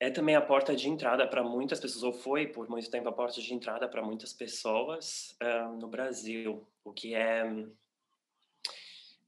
é 0.00 0.10
também 0.10 0.34
a 0.34 0.40
porta 0.40 0.74
de 0.74 0.88
entrada 0.88 1.28
para 1.28 1.44
muitas 1.44 1.78
pessoas, 1.78 2.02
ou 2.02 2.12
foi 2.12 2.46
por 2.46 2.68
muito 2.70 2.90
tempo 2.90 3.08
a 3.10 3.12
porta 3.12 3.38
de 3.38 3.52
entrada 3.52 3.86
para 3.86 4.02
muitas 4.02 4.32
pessoas 4.32 5.36
uh, 5.42 5.76
no 5.78 5.86
Brasil, 5.88 6.66
o 6.82 6.90
que 6.90 7.14
é 7.14 7.44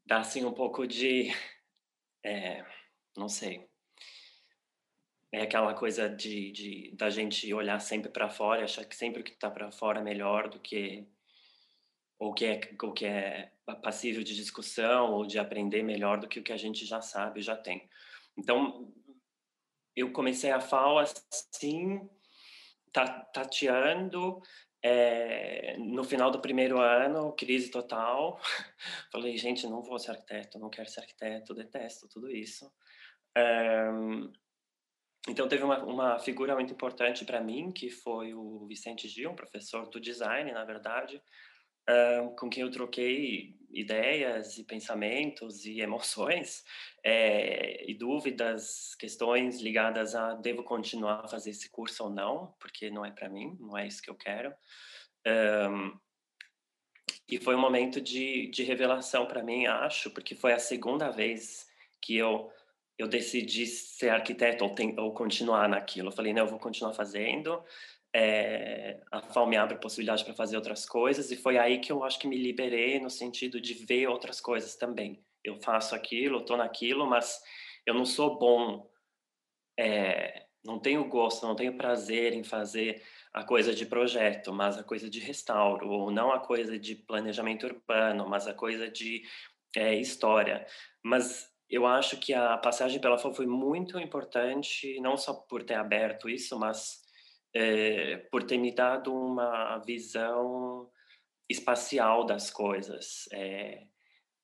dá 0.06 0.18
assim 0.18 0.44
um 0.44 0.52
pouco 0.52 0.86
de, 0.86 1.30
é, 2.24 2.64
não 3.14 3.28
sei, 3.28 3.68
é 5.30 5.42
aquela 5.42 5.74
coisa 5.74 6.08
de, 6.08 6.50
de 6.52 6.90
da 6.94 7.10
gente 7.10 7.52
olhar 7.52 7.78
sempre 7.78 8.10
para 8.10 8.30
fora, 8.30 8.64
achar 8.64 8.84
que 8.84 8.96
sempre 8.96 9.20
o 9.20 9.24
que 9.24 9.32
está 9.32 9.50
para 9.50 9.70
fora 9.70 10.00
é 10.00 10.02
melhor 10.02 10.48
do 10.48 10.58
que 10.58 11.06
ou 12.18 12.32
que 12.32 12.46
é 12.46 12.60
o 12.82 12.92
que 12.92 13.04
é 13.04 13.50
passível 13.82 14.22
de 14.22 14.34
discussão 14.34 15.12
ou 15.12 15.26
de 15.26 15.38
aprender 15.38 15.82
melhor 15.82 16.20
do 16.20 16.28
que 16.28 16.38
o 16.38 16.42
que 16.42 16.52
a 16.52 16.56
gente 16.56 16.86
já 16.86 17.00
sabe, 17.00 17.42
já 17.42 17.56
tem. 17.56 17.88
Então 18.36 18.92
eu 19.96 20.12
comecei 20.12 20.50
a 20.50 20.60
FAO 20.60 20.98
assim, 20.98 22.08
tateando, 23.32 24.40
é, 24.82 25.76
no 25.78 26.02
final 26.04 26.30
do 26.30 26.40
primeiro 26.40 26.80
ano, 26.80 27.32
crise 27.32 27.70
total. 27.70 28.40
Falei, 29.12 29.36
gente, 29.36 29.66
não 29.66 29.82
vou 29.82 29.98
ser 29.98 30.12
arquiteto, 30.12 30.58
não 30.58 30.70
quero 30.70 30.88
ser 30.88 31.00
arquiteto, 31.00 31.54
detesto 31.54 32.08
tudo 32.08 32.30
isso. 32.30 32.70
Então, 35.28 35.46
teve 35.48 35.62
uma, 35.62 35.78
uma 35.84 36.18
figura 36.18 36.54
muito 36.54 36.72
importante 36.72 37.24
para 37.24 37.40
mim, 37.40 37.70
que 37.70 37.88
foi 37.88 38.34
o 38.34 38.66
Vicente 38.66 39.08
Gil, 39.08 39.30
um 39.30 39.36
professor 39.36 39.88
do 39.88 40.00
design, 40.00 40.50
na 40.50 40.64
verdade, 40.64 41.22
com 42.36 42.48
quem 42.48 42.62
eu 42.62 42.70
troquei 42.70 43.56
ideias 43.72 44.58
e 44.58 44.64
pensamentos 44.64 45.64
e 45.64 45.80
emoções 45.80 46.62
é, 47.02 47.90
e 47.90 47.94
dúvidas, 47.94 48.94
questões 48.96 49.60
ligadas 49.60 50.14
a 50.14 50.34
devo 50.34 50.62
continuar 50.62 51.24
a 51.24 51.28
fazer 51.28 51.50
esse 51.50 51.70
curso 51.70 52.04
ou 52.04 52.10
não, 52.10 52.54
porque 52.60 52.90
não 52.90 53.04
é 53.04 53.10
para 53.10 53.28
mim, 53.28 53.56
não 53.58 53.76
é 53.76 53.86
isso 53.86 54.02
que 54.02 54.10
eu 54.10 54.14
quero. 54.14 54.54
Um, 55.26 55.98
e 57.28 57.38
foi 57.38 57.54
um 57.54 57.60
momento 57.60 58.00
de, 58.00 58.48
de 58.48 58.62
revelação 58.62 59.26
para 59.26 59.42
mim, 59.42 59.66
acho, 59.66 60.10
porque 60.10 60.34
foi 60.34 60.52
a 60.52 60.58
segunda 60.58 61.10
vez 61.10 61.66
que 62.00 62.16
eu 62.16 62.52
eu 62.98 63.08
decidi 63.08 63.66
ser 63.66 64.10
arquiteto 64.10 64.64
ou, 64.64 64.74
tem, 64.74 64.98
ou 64.98 65.12
continuar 65.12 65.68
naquilo. 65.68 66.08
Eu 66.08 66.12
falei, 66.12 66.32
não, 66.32 66.42
eu 66.42 66.48
vou 66.48 66.58
continuar 66.58 66.92
fazendo 66.92 67.62
é, 68.14 69.00
a 69.10 69.22
FAO 69.22 69.46
me 69.46 69.56
abre 69.56 69.78
possibilidade 69.78 70.24
para 70.24 70.34
fazer 70.34 70.56
outras 70.56 70.84
coisas 70.84 71.30
e 71.30 71.36
foi 71.36 71.56
aí 71.56 71.78
que 71.78 71.90
eu 71.90 72.04
acho 72.04 72.18
que 72.18 72.28
me 72.28 72.36
liberei 72.36 73.00
no 73.00 73.08
sentido 73.08 73.60
de 73.60 73.72
ver 73.72 74.08
outras 74.08 74.40
coisas 74.40 74.76
também. 74.76 75.24
Eu 75.42 75.56
faço 75.60 75.94
aquilo, 75.94 76.38
estou 76.38 76.56
naquilo, 76.56 77.06
mas 77.06 77.40
eu 77.86 77.94
não 77.94 78.04
sou 78.04 78.38
bom, 78.38 78.88
é, 79.78 80.46
não 80.64 80.78
tenho 80.78 81.08
gosto, 81.08 81.46
não 81.46 81.56
tenho 81.56 81.76
prazer 81.76 82.34
em 82.34 82.44
fazer 82.44 83.02
a 83.32 83.42
coisa 83.42 83.74
de 83.74 83.86
projeto, 83.86 84.52
mas 84.52 84.76
a 84.76 84.84
coisa 84.84 85.08
de 85.08 85.18
restauro, 85.18 85.88
ou 85.88 86.10
não 86.10 86.30
a 86.30 86.38
coisa 86.38 86.78
de 86.78 86.94
planejamento 86.94 87.66
urbano, 87.66 88.28
mas 88.28 88.46
a 88.46 88.52
coisa 88.52 88.90
de 88.90 89.22
é, 89.74 89.94
história. 89.94 90.66
Mas 91.02 91.50
eu 91.68 91.86
acho 91.86 92.18
que 92.18 92.34
a 92.34 92.58
passagem 92.58 93.00
pela 93.00 93.18
FAO 93.18 93.32
foi 93.32 93.46
muito 93.46 93.98
importante, 93.98 95.00
não 95.00 95.16
só 95.16 95.32
por 95.32 95.62
ter 95.62 95.74
aberto 95.74 96.28
isso, 96.28 96.58
mas 96.58 97.01
é, 97.54 98.16
por 98.30 98.42
ter 98.44 98.58
me 98.58 98.74
dado 98.74 99.14
uma 99.14 99.78
visão 99.78 100.90
espacial 101.48 102.24
das 102.24 102.50
coisas, 102.50 103.28
é, 103.32 103.86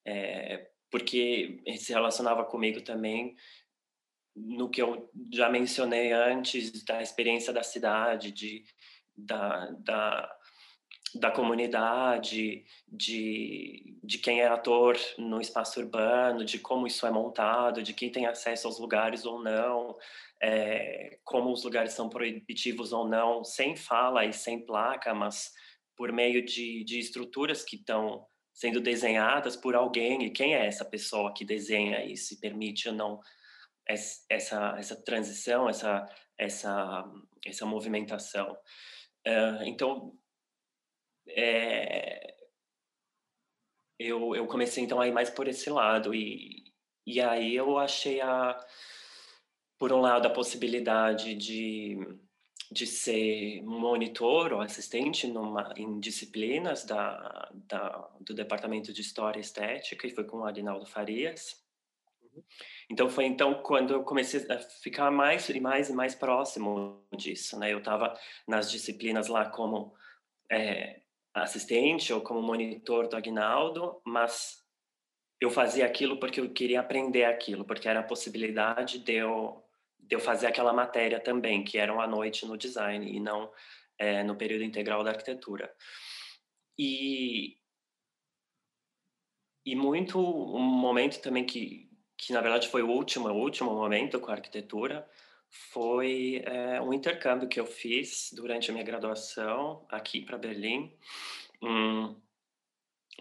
é, 0.06 0.70
porque 0.90 1.62
se 1.78 1.92
relacionava 1.92 2.44
comigo 2.44 2.82
também 2.82 3.36
no 4.36 4.70
que 4.70 4.80
eu 4.80 5.10
já 5.32 5.48
mencionei 5.48 6.12
antes 6.12 6.84
da 6.84 7.02
experiência 7.02 7.52
da 7.52 7.62
cidade, 7.62 8.30
de, 8.30 8.64
da, 9.16 9.70
da, 9.72 10.37
da 11.14 11.30
comunidade, 11.30 12.64
de, 12.86 13.96
de 14.02 14.18
quem 14.18 14.40
é 14.40 14.46
ator 14.46 14.96
no 15.16 15.40
espaço 15.40 15.80
urbano, 15.80 16.44
de 16.44 16.58
como 16.58 16.86
isso 16.86 17.06
é 17.06 17.10
montado, 17.10 17.82
de 17.82 17.92
quem 17.92 18.10
tem 18.10 18.26
acesso 18.26 18.66
aos 18.66 18.78
lugares 18.78 19.24
ou 19.24 19.42
não, 19.42 19.96
é, 20.42 21.18
como 21.24 21.52
os 21.52 21.64
lugares 21.64 21.92
são 21.92 22.08
proibitivos 22.08 22.92
ou 22.92 23.08
não, 23.08 23.42
sem 23.42 23.76
fala 23.76 24.24
e 24.24 24.32
sem 24.32 24.64
placa, 24.64 25.14
mas 25.14 25.52
por 25.96 26.12
meio 26.12 26.44
de, 26.44 26.84
de 26.84 26.98
estruturas 26.98 27.64
que 27.64 27.76
estão 27.76 28.26
sendo 28.52 28.80
desenhadas 28.80 29.56
por 29.56 29.74
alguém, 29.74 30.24
e 30.24 30.30
quem 30.30 30.54
é 30.54 30.66
essa 30.66 30.84
pessoa 30.84 31.32
que 31.32 31.44
desenha 31.44 32.04
e 32.04 32.14
permite 32.40 32.88
ou 32.88 32.94
não 32.94 33.20
essa, 33.86 34.74
essa 34.76 34.96
transição, 35.04 35.68
essa, 35.68 36.06
essa, 36.36 37.04
essa 37.44 37.66
movimentação. 37.66 38.52
Uh, 39.26 39.62
então, 39.64 40.12
é, 41.30 42.34
eu, 43.98 44.34
eu 44.34 44.46
comecei 44.46 44.84
então 44.84 45.00
a 45.00 45.08
ir 45.08 45.12
mais 45.12 45.30
por 45.30 45.48
esse 45.48 45.70
lado, 45.70 46.14
e, 46.14 46.72
e 47.06 47.20
aí 47.20 47.54
eu 47.54 47.78
achei 47.78 48.20
a 48.20 48.58
por 49.78 49.92
um 49.92 50.00
lado, 50.00 50.26
a 50.26 50.30
possibilidade 50.30 51.34
de, 51.36 51.96
de 52.70 52.86
ser 52.86 53.62
monitor 53.62 54.52
ou 54.52 54.60
assistente 54.60 55.26
numa, 55.28 55.72
em 55.76 56.00
disciplinas 56.00 56.84
da, 56.84 57.48
da, 57.52 58.10
do 58.20 58.34
Departamento 58.34 58.92
de 58.92 59.00
História 59.00 59.38
e 59.38 59.42
Estética, 59.42 60.06
e 60.06 60.10
foi 60.10 60.24
com 60.24 60.38
o 60.38 60.44
Arinaldo 60.44 60.84
Farias. 60.84 61.64
Uhum. 62.20 62.42
Então, 62.90 63.08
foi 63.08 63.26
então 63.26 63.62
quando 63.62 63.94
eu 63.94 64.02
comecei 64.02 64.44
a 64.50 64.58
ficar 64.58 65.12
mais 65.12 65.48
e 65.48 65.60
mais 65.60 65.88
e 65.88 65.92
mais 65.92 66.14
próximo 66.14 67.06
disso, 67.16 67.56
né? 67.58 67.72
Eu 67.72 67.78
estava 67.78 68.18
nas 68.48 68.68
disciplinas 68.68 69.28
lá 69.28 69.48
como 69.48 69.94
é, 70.50 71.02
assistente 71.34 72.12
ou 72.12 72.20
como 72.20 72.42
monitor 72.42 73.08
do 73.08 73.16
Agnaldo, 73.16 74.00
mas 74.04 74.64
eu 75.40 75.50
fazia 75.50 75.86
aquilo 75.86 76.18
porque 76.18 76.40
eu 76.40 76.52
queria 76.52 76.80
aprender 76.80 77.24
aquilo, 77.24 77.64
porque 77.64 77.88
era 77.88 78.00
a 78.00 78.04
possibilidade 78.04 78.98
de 78.98 79.14
eu 79.14 79.64
de 80.08 80.16
eu 80.16 80.20
fazer 80.20 80.46
aquela 80.46 80.72
matéria 80.72 81.20
também, 81.20 81.62
que 81.62 81.76
era 81.76 81.92
uma 81.92 82.06
noite 82.06 82.46
no 82.46 82.56
design 82.56 83.06
e 83.10 83.20
não 83.20 83.52
é, 83.98 84.22
no 84.24 84.36
período 84.36 84.64
integral 84.64 85.04
da 85.04 85.10
arquitetura. 85.10 85.70
E, 86.78 87.58
e 89.66 89.76
muito 89.76 90.18
um 90.18 90.62
momento 90.62 91.20
também 91.20 91.44
que, 91.44 91.90
que 92.16 92.32
na 92.32 92.40
verdade 92.40 92.68
foi 92.68 92.82
o 92.82 92.88
último, 92.88 93.28
o 93.28 93.36
último 93.36 93.74
momento 93.74 94.18
com 94.18 94.30
a 94.30 94.34
arquitetura, 94.34 95.06
foi 95.50 96.42
é, 96.44 96.80
um 96.80 96.92
intercâmbio 96.92 97.48
que 97.48 97.58
eu 97.58 97.66
fiz 97.66 98.30
durante 98.32 98.70
a 98.70 98.72
minha 98.72 98.84
graduação 98.84 99.86
aqui 99.88 100.20
para 100.20 100.38
Berlim, 100.38 100.94
um, 101.62 102.16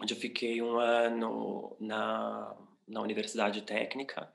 onde 0.00 0.14
eu 0.14 0.18
fiquei 0.18 0.62
um 0.62 0.78
ano 0.78 1.76
na, 1.80 2.56
na 2.86 3.00
Universidade 3.00 3.62
Técnica 3.62 4.32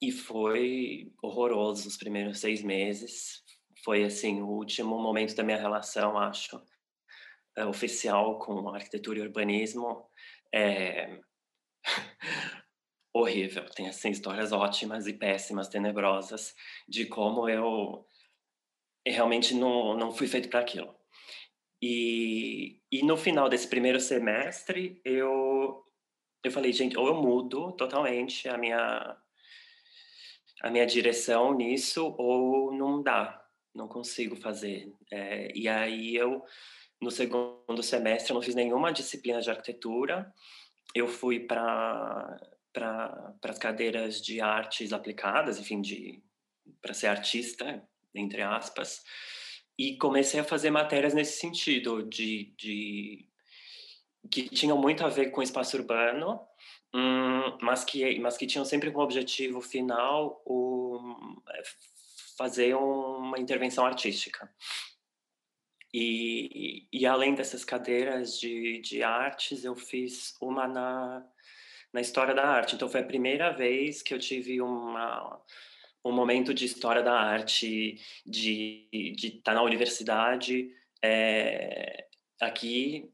e 0.00 0.12
foi 0.12 1.12
horroroso 1.22 1.88
os 1.88 1.96
primeiros 1.96 2.40
seis 2.40 2.62
meses. 2.62 3.42
Foi 3.84 4.04
assim 4.04 4.42
o 4.42 4.48
último 4.48 4.98
momento 4.98 5.34
da 5.34 5.42
minha 5.42 5.58
relação, 5.58 6.18
acho, 6.18 6.60
é, 7.56 7.64
oficial 7.64 8.38
com 8.38 8.68
arquitetura 8.68 9.18
e 9.18 9.22
urbanismo. 9.22 10.08
É... 10.52 11.20
horrível. 13.14 13.64
Tem 13.66 13.88
assim 13.88 14.10
histórias 14.10 14.52
ótimas 14.52 15.06
e 15.06 15.12
péssimas, 15.12 15.68
tenebrosas, 15.68 16.54
de 16.88 17.06
como 17.06 17.48
eu 17.48 18.04
realmente 19.06 19.54
não, 19.54 19.96
não 19.96 20.10
fui 20.10 20.26
feito 20.26 20.48
para 20.48 20.60
aquilo. 20.60 20.94
E, 21.80 22.80
e 22.90 23.02
no 23.04 23.16
final 23.16 23.48
desse 23.48 23.68
primeiro 23.68 24.00
semestre, 24.00 25.00
eu 25.04 25.82
eu 26.42 26.52
falei, 26.52 26.72
gente, 26.74 26.98
ou 26.98 27.06
eu 27.06 27.14
mudo 27.14 27.72
totalmente 27.72 28.48
a 28.48 28.58
minha 28.58 29.16
a 30.62 30.70
minha 30.70 30.86
direção 30.86 31.54
nisso, 31.54 32.14
ou 32.18 32.72
não 32.72 33.02
dá, 33.02 33.42
não 33.74 33.86
consigo 33.86 34.34
fazer. 34.36 34.92
É, 35.12 35.52
e 35.54 35.68
aí 35.68 36.16
eu 36.16 36.42
no 37.00 37.10
segundo 37.10 37.82
semestre 37.82 38.30
eu 38.30 38.34
não 38.34 38.42
fiz 38.42 38.54
nenhuma 38.54 38.92
disciplina 38.92 39.40
de 39.40 39.50
arquitetura. 39.50 40.32
Eu 40.94 41.08
fui 41.08 41.40
para 41.40 42.40
para 42.74 43.34
as 43.44 43.58
cadeiras 43.58 44.20
de 44.20 44.40
artes 44.40 44.92
aplicadas, 44.92 45.58
enfim, 45.58 45.80
de 45.80 46.22
para 46.82 46.92
ser 46.92 47.06
artista, 47.06 47.82
entre 48.14 48.42
aspas, 48.42 49.02
e 49.78 49.96
comecei 49.96 50.40
a 50.40 50.44
fazer 50.44 50.70
matérias 50.70 51.14
nesse 51.14 51.38
sentido, 51.38 52.02
de, 52.02 52.52
de 52.58 53.28
que 54.30 54.48
tinham 54.48 54.76
muito 54.76 55.04
a 55.04 55.08
ver 55.08 55.30
com 55.30 55.42
espaço 55.42 55.76
urbano, 55.76 56.40
hum, 56.94 57.58
mas 57.62 57.84
que 57.84 58.18
mas 58.18 58.36
que 58.36 58.46
tinham 58.46 58.64
sempre 58.64 58.90
como 58.90 59.04
objetivo 59.04 59.60
final 59.60 60.42
o 60.44 60.98
é, 61.50 61.62
fazer 62.36 62.74
uma 62.74 63.38
intervenção 63.38 63.86
artística. 63.86 64.50
E, 65.92 66.88
e 66.92 67.06
além 67.06 67.36
dessas 67.36 67.64
cadeiras 67.64 68.38
de, 68.40 68.80
de 68.80 69.02
artes, 69.04 69.64
eu 69.64 69.76
fiz 69.76 70.34
uma 70.40 70.66
na 70.66 71.24
na 71.94 72.00
história 72.00 72.34
da 72.34 72.44
arte. 72.44 72.74
Então 72.74 72.88
foi 72.88 73.00
a 73.00 73.06
primeira 73.06 73.52
vez 73.52 74.02
que 74.02 74.12
eu 74.12 74.18
tive 74.18 74.60
uma, 74.60 75.40
um 76.04 76.10
momento 76.10 76.52
de 76.52 76.64
história 76.64 77.04
da 77.04 77.14
arte, 77.14 78.00
de 78.26 78.88
estar 79.16 79.52
tá 79.52 79.54
na 79.54 79.62
universidade 79.62 80.70
é, 81.02 82.08
aqui 82.40 83.08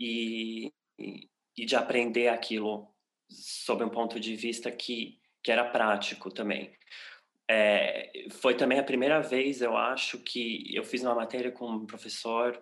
e, 0.00 0.72
e 0.98 1.66
de 1.66 1.76
aprender 1.76 2.28
aquilo 2.28 2.88
sob 3.28 3.84
um 3.84 3.90
ponto 3.90 4.18
de 4.18 4.34
vista 4.34 4.72
que, 4.72 5.20
que 5.42 5.52
era 5.52 5.68
prático 5.68 6.32
também. 6.32 6.74
É, 7.46 8.10
foi 8.40 8.56
também 8.56 8.78
a 8.78 8.84
primeira 8.84 9.20
vez, 9.20 9.60
eu 9.60 9.76
acho, 9.76 10.18
que 10.18 10.74
eu 10.74 10.82
fiz 10.82 11.02
uma 11.02 11.14
matéria 11.14 11.52
com 11.52 11.68
um 11.68 11.84
professor 11.84 12.58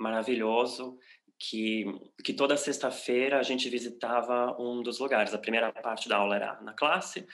maravilhoso 0.00 0.98
que, 1.38 1.84
que 2.24 2.32
toda 2.32 2.56
sexta-feira 2.56 3.38
a 3.38 3.42
gente 3.42 3.68
visitava 3.68 4.56
um 4.60 4.82
dos 4.82 4.98
lugares. 4.98 5.34
A 5.34 5.38
primeira 5.38 5.72
parte 5.72 6.08
da 6.08 6.16
aula 6.16 6.36
era 6.36 6.60
na 6.62 6.72
classe, 6.72 7.26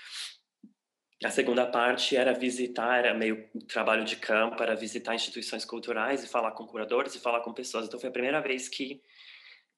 a 1.25 1.31
segunda 1.31 1.67
parte 1.67 2.17
era 2.17 2.33
visitar, 2.33 2.99
era 2.99 3.15
meio 3.15 3.51
trabalho 3.67 4.05
de 4.05 4.17
campo, 4.17 4.63
era 4.63 4.77
visitar 4.77 5.15
instituições 5.15 5.65
culturais 5.65 6.23
e 6.23 6.29
falar 6.29 6.53
com 6.53 6.67
curadores 6.67 7.15
e 7.15 7.21
falar 7.21 7.41
com 7.41 7.53
pessoas. 7.53 7.87
Então 7.87 7.99
foi 7.99 8.09
a 8.09 8.13
primeira 8.13 8.41
vez 8.41 8.69
que 8.69 9.03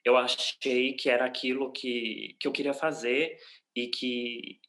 eu 0.05 0.17
achei 0.17 0.95
que 0.95 1.09
era 1.09 1.25
aquilo 1.25 1.73
que, 1.73 2.37
que 2.39 2.47
eu 2.47 2.53
queria 2.53 2.75
fazer 2.75 3.39
e 3.75 3.89
que 3.89 4.61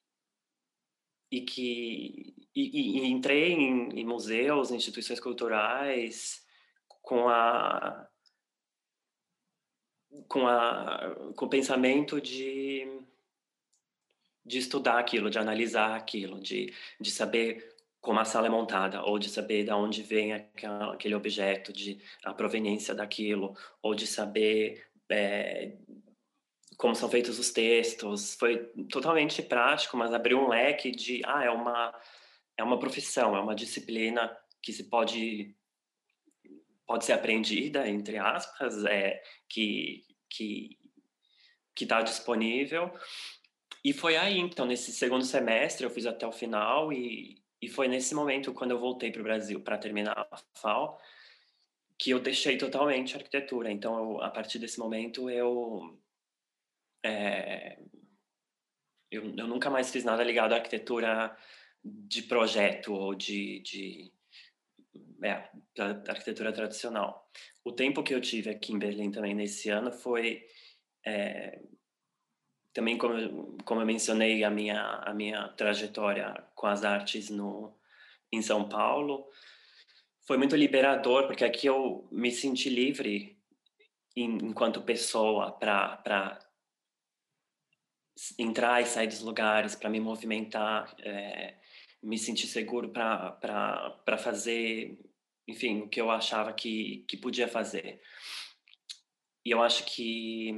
e 1.29 1.41
que 1.41 2.33
e, 2.53 2.99
e 2.99 3.05
entrei 3.05 3.53
em, 3.53 3.99
em 3.99 4.05
museus, 4.05 4.71
instituições 4.71 5.19
culturais 5.19 6.41
com 7.01 7.27
a 7.29 8.07
com, 10.27 10.47
a, 10.47 11.15
com 11.35 11.45
o 11.45 11.49
pensamento 11.49 12.19
de, 12.19 12.87
de 14.45 14.57
estudar 14.57 14.99
aquilo, 14.99 15.29
de 15.29 15.39
analisar 15.39 15.95
aquilo, 15.95 16.39
de, 16.39 16.73
de 16.99 17.11
saber 17.11 17.71
como 17.99 18.19
a 18.19 18.25
sala 18.25 18.47
é 18.47 18.49
montada, 18.49 19.03
ou 19.03 19.19
de 19.19 19.29
saber 19.29 19.63
de 19.63 19.71
onde 19.71 20.01
vem 20.01 20.33
aquele 20.33 21.13
objeto, 21.13 21.71
de 21.71 22.01
a 22.25 22.33
proveniência 22.33 22.95
daquilo, 22.95 23.55
ou 23.81 23.93
de 23.93 24.07
saber 24.07 24.87
é, 25.09 25.73
como 26.77 26.95
são 26.95 27.07
feitos 27.09 27.37
os 27.37 27.51
textos. 27.51 28.33
Foi 28.35 28.57
totalmente 28.89 29.43
prático, 29.43 29.95
mas 29.95 30.13
abriu 30.13 30.39
um 30.39 30.49
leque 30.49 30.89
de, 30.89 31.21
ah, 31.25 31.43
é 31.43 31.51
uma, 31.51 31.93
é 32.57 32.63
uma 32.63 32.79
profissão, 32.79 33.35
é 33.35 33.39
uma 33.39 33.53
disciplina 33.53 34.35
que 34.61 34.73
se 34.73 34.85
pode 34.85 35.55
pode 36.91 37.05
ser 37.05 37.13
aprendida, 37.13 37.87
entre 37.87 38.17
aspas, 38.17 38.83
é, 38.83 39.23
que 39.47 40.03
que 40.29 40.77
que 41.73 41.85
está 41.85 42.01
disponível. 42.01 42.91
E 43.83 43.93
foi 43.93 44.17
aí, 44.17 44.37
então, 44.37 44.65
nesse 44.65 44.91
segundo 44.91 45.23
semestre, 45.23 45.85
eu 45.85 45.89
fiz 45.89 46.05
até 46.05 46.27
o 46.27 46.33
final 46.33 46.91
e, 46.91 47.41
e 47.61 47.69
foi 47.69 47.87
nesse 47.87 48.13
momento, 48.13 48.53
quando 48.53 48.71
eu 48.71 48.79
voltei 48.79 49.09
para 49.09 49.21
o 49.21 49.23
Brasil 49.23 49.61
para 49.61 49.77
terminar 49.77 50.17
a 50.19 50.37
FAO, 50.55 50.99
que 51.97 52.11
eu 52.11 52.19
deixei 52.19 52.57
totalmente 52.57 53.15
a 53.15 53.19
arquitetura. 53.19 53.71
Então, 53.71 53.97
eu, 53.97 54.21
a 54.21 54.29
partir 54.29 54.59
desse 54.59 54.77
momento, 54.77 55.29
eu, 55.29 55.97
é, 57.05 57.79
eu, 59.09 59.23
eu 59.37 59.47
nunca 59.47 59.69
mais 59.69 59.89
fiz 59.89 60.03
nada 60.03 60.23
ligado 60.23 60.51
à 60.53 60.57
arquitetura 60.57 61.35
de 61.83 62.23
projeto 62.23 62.93
ou 62.93 63.15
de, 63.15 63.61
de 63.61 64.11
é, 65.23 65.49
da 65.75 66.11
arquitetura 66.11 66.51
tradicional. 66.51 67.29
O 67.63 67.71
tempo 67.71 68.03
que 68.03 68.13
eu 68.13 68.21
tive 68.21 68.49
aqui 68.49 68.73
em 68.73 68.79
Berlim 68.79 69.11
também 69.11 69.35
nesse 69.35 69.69
ano 69.69 69.91
foi 69.91 70.43
é, 71.05 71.61
também 72.73 72.97
como 72.97 73.57
como 73.63 73.81
eu 73.81 73.85
mencionei 73.85 74.43
a 74.43 74.49
minha 74.49 74.81
a 74.81 75.13
minha 75.13 75.49
trajetória 75.49 76.33
com 76.55 76.67
as 76.67 76.83
artes 76.83 77.29
no 77.29 77.75
em 78.31 78.41
São 78.41 78.67
Paulo 78.67 79.27
foi 80.25 80.37
muito 80.37 80.55
liberador 80.55 81.27
porque 81.27 81.43
aqui 81.43 81.67
eu 81.67 82.07
me 82.11 82.31
senti 82.31 82.69
livre 82.69 83.37
enquanto 84.15 84.81
pessoa 84.81 85.51
para 85.51 85.97
para 85.97 86.39
entrar 88.37 88.81
e 88.81 88.85
sair 88.85 89.07
dos 89.07 89.21
lugares 89.21 89.75
para 89.75 89.89
me 89.89 89.99
movimentar 89.99 90.95
é, 90.99 91.55
me 92.01 92.17
sentir 92.17 92.47
seguro 92.47 92.89
para 92.89 94.17
fazer 94.17 94.97
enfim, 95.51 95.81
o 95.81 95.89
que 95.89 96.01
eu 96.01 96.09
achava 96.09 96.53
que, 96.53 97.05
que 97.07 97.17
podia 97.17 97.47
fazer. 97.47 98.01
E 99.45 99.51
eu 99.51 99.61
acho 99.61 99.85
que 99.85 100.51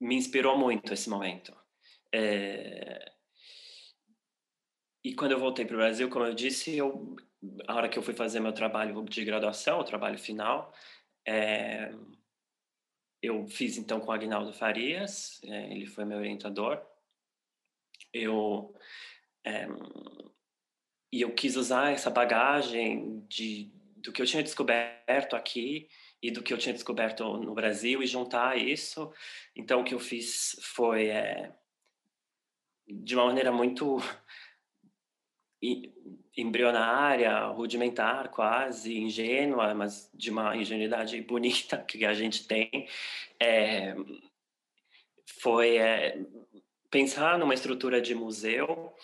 me 0.00 0.16
inspirou 0.16 0.58
muito 0.58 0.92
esse 0.92 1.08
momento. 1.08 1.56
É... 2.12 3.12
E 5.04 5.14
quando 5.14 5.32
eu 5.32 5.38
voltei 5.38 5.64
para 5.64 5.74
o 5.74 5.78
Brasil, 5.78 6.08
como 6.10 6.24
eu 6.24 6.34
disse, 6.34 6.76
eu, 6.76 7.16
a 7.66 7.74
hora 7.74 7.88
que 7.88 7.98
eu 7.98 8.02
fui 8.02 8.14
fazer 8.14 8.40
meu 8.40 8.52
trabalho 8.52 9.04
de 9.04 9.24
graduação, 9.24 9.80
o 9.80 9.84
trabalho 9.84 10.18
final, 10.18 10.74
é... 11.26 11.92
eu 13.22 13.46
fiz 13.46 13.76
então 13.76 14.00
com 14.00 14.08
o 14.08 14.12
Agnaldo 14.12 14.52
Farias, 14.52 15.40
é, 15.44 15.72
ele 15.72 15.86
foi 15.86 16.04
meu 16.04 16.18
orientador. 16.18 16.84
Eu 18.12 18.74
é, 19.44 19.66
e 21.12 21.20
eu 21.20 21.30
quis 21.30 21.56
usar 21.56 21.92
essa 21.92 22.08
bagagem 22.08 23.22
de, 23.28 23.70
do 23.98 24.10
que 24.10 24.22
eu 24.22 24.26
tinha 24.26 24.42
descoberto 24.42 25.36
aqui 25.36 25.86
e 26.22 26.30
do 26.30 26.42
que 26.42 26.54
eu 26.54 26.58
tinha 26.58 26.72
descoberto 26.72 27.36
no 27.36 27.54
Brasil 27.54 28.02
e 28.02 28.06
juntar 28.06 28.56
isso. 28.56 29.12
Então, 29.54 29.82
o 29.82 29.84
que 29.84 29.92
eu 29.92 30.00
fiz 30.00 30.58
foi, 30.62 31.08
é, 31.08 31.52
de 32.88 33.14
uma 33.14 33.26
maneira 33.26 33.52
muito 33.52 33.98
embrionária, 36.34 37.44
rudimentar, 37.48 38.30
quase 38.30 38.96
ingênua, 38.96 39.74
mas 39.74 40.10
de 40.14 40.30
uma 40.30 40.56
ingenuidade 40.56 41.20
bonita 41.22 41.76
que 41.76 42.06
a 42.06 42.14
gente 42.14 42.46
tem, 42.46 42.88
é, 43.38 43.94
foi 45.40 45.76
é, 45.76 46.24
pensar 46.90 47.38
numa 47.38 47.52
estrutura 47.52 48.00
de 48.00 48.14
museu 48.14 48.94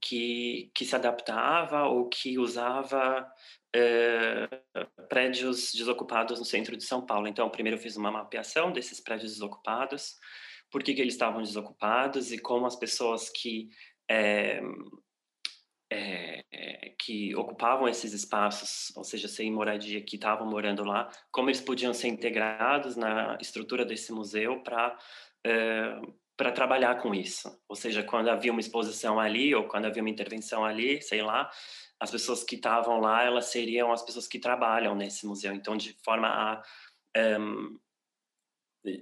que, 0.00 0.70
que 0.74 0.84
se 0.84 0.94
adaptava 0.94 1.84
ou 1.84 2.08
que 2.08 2.38
usava 2.38 3.26
é, 3.74 4.48
prédios 5.08 5.72
desocupados 5.72 6.38
no 6.38 6.44
centro 6.44 6.76
de 6.76 6.84
São 6.84 7.04
Paulo. 7.04 7.28
Então, 7.28 7.50
primeiro 7.50 7.76
eu 7.76 7.82
fiz 7.82 7.96
uma 7.96 8.10
mapeação 8.10 8.72
desses 8.72 9.00
prédios 9.00 9.32
desocupados, 9.32 10.16
por 10.70 10.82
que, 10.82 10.94
que 10.94 11.00
eles 11.00 11.14
estavam 11.14 11.42
desocupados 11.42 12.32
e 12.32 12.38
como 12.38 12.66
as 12.66 12.76
pessoas 12.76 13.30
que 13.30 13.68
é, 14.08 14.60
é, 15.90 16.94
que 16.98 17.34
ocupavam 17.36 17.88
esses 17.88 18.12
espaços, 18.12 18.94
ou 18.96 19.04
seja, 19.04 19.28
sem 19.28 19.52
moradia, 19.52 20.02
que 20.02 20.16
estavam 20.16 20.48
morando 20.48 20.82
lá, 20.82 21.08
como 21.30 21.48
eles 21.48 21.60
podiam 21.60 21.94
ser 21.94 22.08
integrados 22.08 22.96
na 22.96 23.38
estrutura 23.40 23.84
desse 23.84 24.12
museu 24.12 24.62
para 24.62 24.98
é, 25.44 26.00
para 26.36 26.52
trabalhar 26.52 26.96
com 27.00 27.14
isso. 27.14 27.58
Ou 27.68 27.74
seja, 27.74 28.02
quando 28.02 28.28
havia 28.28 28.52
uma 28.52 28.60
exposição 28.60 29.18
ali 29.18 29.54
ou 29.54 29.64
quando 29.64 29.86
havia 29.86 30.02
uma 30.02 30.10
intervenção 30.10 30.64
ali, 30.64 31.00
sei 31.00 31.22
lá, 31.22 31.50
as 31.98 32.10
pessoas 32.10 32.44
que 32.44 32.56
estavam 32.56 33.00
lá, 33.00 33.24
elas 33.24 33.46
seriam 33.46 33.90
as 33.90 34.02
pessoas 34.02 34.28
que 34.28 34.38
trabalham 34.38 34.94
nesse 34.94 35.26
museu. 35.26 35.54
Então, 35.54 35.76
de 35.76 35.96
forma 36.04 36.28
a 36.28 36.62
um, 37.38 37.78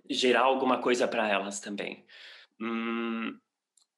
gerar 0.09 0.42
alguma 0.42 0.81
coisa 0.81 1.09
para 1.09 1.29
elas 1.29 1.61
também. 1.61 2.07
Hum, 2.61 3.38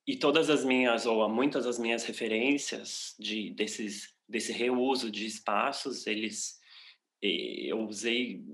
e 0.07 0.17
todas 0.17 0.49
as 0.49 0.65
minhas, 0.65 1.05
ou 1.05 1.29
muitas 1.29 1.65
das 1.65 1.79
minhas 1.79 2.05
referências 2.05 3.15
de, 3.19 3.51
desses, 3.51 4.15
desse 4.29 4.53
reuso 4.53 5.11
de 5.11 5.27
espaços, 5.27 6.07
eles 6.07 6.61
eu 7.23 7.81
usei 7.81 8.45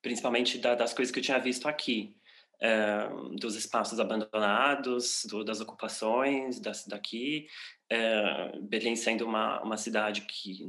principalmente 0.00 0.58
da, 0.58 0.74
das 0.74 0.94
coisas 0.94 1.12
que 1.12 1.18
eu 1.18 1.22
tinha 1.22 1.38
visto 1.38 1.68
aqui 1.68 2.16
dos 3.38 3.56
espaços 3.56 3.98
abandonados, 3.98 5.24
do, 5.28 5.42
das 5.42 5.60
ocupações 5.60 6.60
das, 6.60 6.86
daqui. 6.86 7.46
Uh, 7.90 8.62
Berlim 8.62 8.96
sendo 8.96 9.24
uma, 9.24 9.62
uma 9.62 9.76
cidade 9.76 10.22
que 10.22 10.68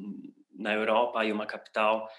na 0.54 0.74
Europa 0.74 1.24
e 1.26 1.32
uma 1.32 1.46
capital 1.46 2.10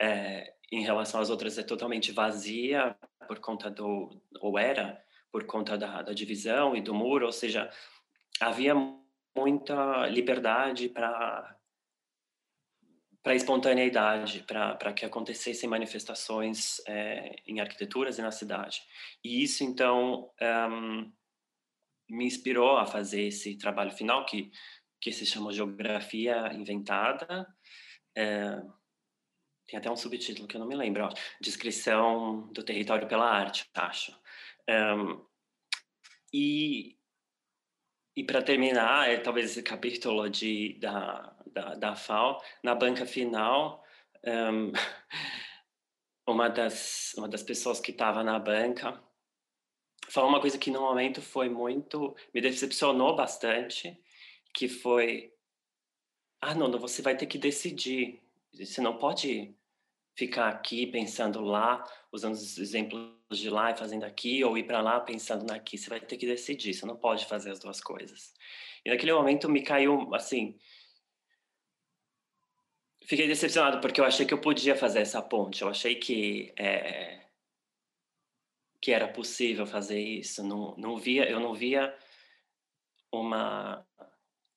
é, 0.00 0.52
em 0.70 0.82
relação 0.82 1.20
às 1.20 1.30
outras 1.30 1.56
é 1.58 1.62
totalmente 1.62 2.12
vazia 2.12 2.96
por 3.26 3.38
conta 3.38 3.70
do 3.70 4.10
ou 4.40 4.58
era 4.58 5.02
por 5.30 5.44
conta 5.44 5.78
da, 5.78 6.02
da 6.02 6.12
divisão 6.12 6.76
e 6.76 6.82
do 6.82 6.92
muro, 6.92 7.24
ou 7.24 7.32
seja, 7.32 7.70
havia 8.40 8.74
muita 9.34 10.06
liberdade 10.08 10.88
para 10.88 11.56
para 13.22 13.36
espontaneidade, 13.36 14.44
para 14.44 14.92
que 14.92 15.04
acontecessem 15.04 15.68
manifestações 15.68 16.80
é, 16.86 17.36
em 17.46 17.60
arquiteturas 17.60 18.18
e 18.18 18.22
na 18.22 18.32
cidade. 18.32 18.82
E 19.24 19.42
isso, 19.42 19.62
então, 19.62 20.30
um, 20.70 21.12
me 22.10 22.26
inspirou 22.26 22.76
a 22.76 22.86
fazer 22.86 23.22
esse 23.22 23.56
trabalho 23.56 23.92
final, 23.92 24.26
que, 24.26 24.50
que 25.00 25.12
se 25.12 25.24
chama 25.24 25.52
Geografia 25.52 26.52
Inventada. 26.52 27.46
É, 28.16 28.60
tem 29.68 29.78
até 29.78 29.90
um 29.90 29.96
subtítulo 29.96 30.48
que 30.48 30.56
eu 30.56 30.60
não 30.60 30.66
me 30.66 30.76
lembro, 30.76 31.04
ó, 31.04 31.08
Descrição 31.40 32.52
do 32.52 32.64
Território 32.64 33.06
pela 33.06 33.30
Arte, 33.30 33.64
acho. 33.74 34.12
Um, 34.68 35.24
e 36.34 36.96
e 38.14 38.22
para 38.24 38.42
terminar, 38.42 39.08
é, 39.08 39.18
talvez 39.18 39.50
esse 39.50 39.62
capítulo 39.62 40.28
de, 40.28 40.74
da, 40.74 41.34
da, 41.46 41.74
da 41.74 41.96
FAO, 41.96 42.42
na 42.62 42.74
banca 42.74 43.06
final, 43.06 43.82
um, 44.24 44.72
uma, 46.28 46.48
das, 46.48 47.14
uma 47.16 47.28
das 47.28 47.42
pessoas 47.42 47.80
que 47.80 47.90
estava 47.90 48.22
na 48.22 48.38
banca 48.38 49.02
falou 50.08 50.28
uma 50.28 50.40
coisa 50.40 50.58
que 50.58 50.70
no 50.70 50.80
momento 50.80 51.22
foi 51.22 51.48
muito, 51.48 52.14
me 52.34 52.40
decepcionou 52.40 53.16
bastante, 53.16 53.98
que 54.52 54.68
foi, 54.68 55.32
ah, 56.40 56.54
não, 56.54 56.70
você 56.78 57.00
vai 57.00 57.16
ter 57.16 57.26
que 57.26 57.38
decidir, 57.38 58.20
você 58.52 58.82
não 58.82 58.98
pode 58.98 59.56
ficar 60.14 60.48
aqui 60.48 60.86
pensando 60.86 61.40
lá, 61.40 61.84
usando 62.10 62.34
os 62.34 62.58
exemplos 62.58 63.12
de 63.30 63.48
lá 63.48 63.70
e 63.70 63.76
fazendo 63.76 64.04
aqui, 64.04 64.44
ou 64.44 64.56
ir 64.58 64.64
para 64.64 64.80
lá 64.80 65.00
pensando 65.00 65.44
naqui. 65.44 65.78
Você 65.78 65.88
vai 65.88 66.00
ter 66.00 66.16
que 66.16 66.26
decidir, 66.26 66.74
você 66.74 66.86
não 66.86 66.96
pode 66.96 67.26
fazer 67.26 67.50
as 67.50 67.58
duas 67.58 67.80
coisas. 67.80 68.34
E 68.84 68.90
naquele 68.90 69.12
momento 69.12 69.48
me 69.48 69.62
caiu, 69.62 70.14
assim. 70.14 70.58
Fiquei 73.04 73.26
decepcionado 73.26 73.80
porque 73.80 74.00
eu 74.00 74.04
achei 74.04 74.24
que 74.26 74.34
eu 74.34 74.40
podia 74.40 74.76
fazer 74.76 75.00
essa 75.00 75.22
ponte, 75.22 75.62
eu 75.62 75.68
achei 75.68 75.96
que. 75.96 76.52
É, 76.56 77.22
que 78.80 78.90
era 78.90 79.06
possível 79.06 79.64
fazer 79.64 80.00
isso. 80.00 80.42
Não, 80.42 80.74
não 80.76 80.96
via, 80.98 81.30
eu 81.30 81.38
não 81.38 81.54
via 81.54 81.96
uma, 83.12 83.86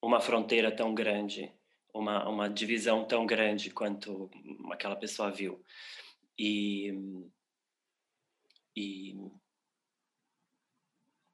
uma 0.02 0.20
fronteira 0.20 0.76
tão 0.76 0.96
grande 0.96 1.55
uma, 1.96 2.28
uma 2.28 2.50
divisão 2.50 3.06
tão 3.06 3.26
grande 3.26 3.72
quanto 3.72 4.30
aquela 4.72 4.98
pessoa 4.98 5.32
viu. 5.32 5.64
E, 6.38 6.94
e, 8.76 9.16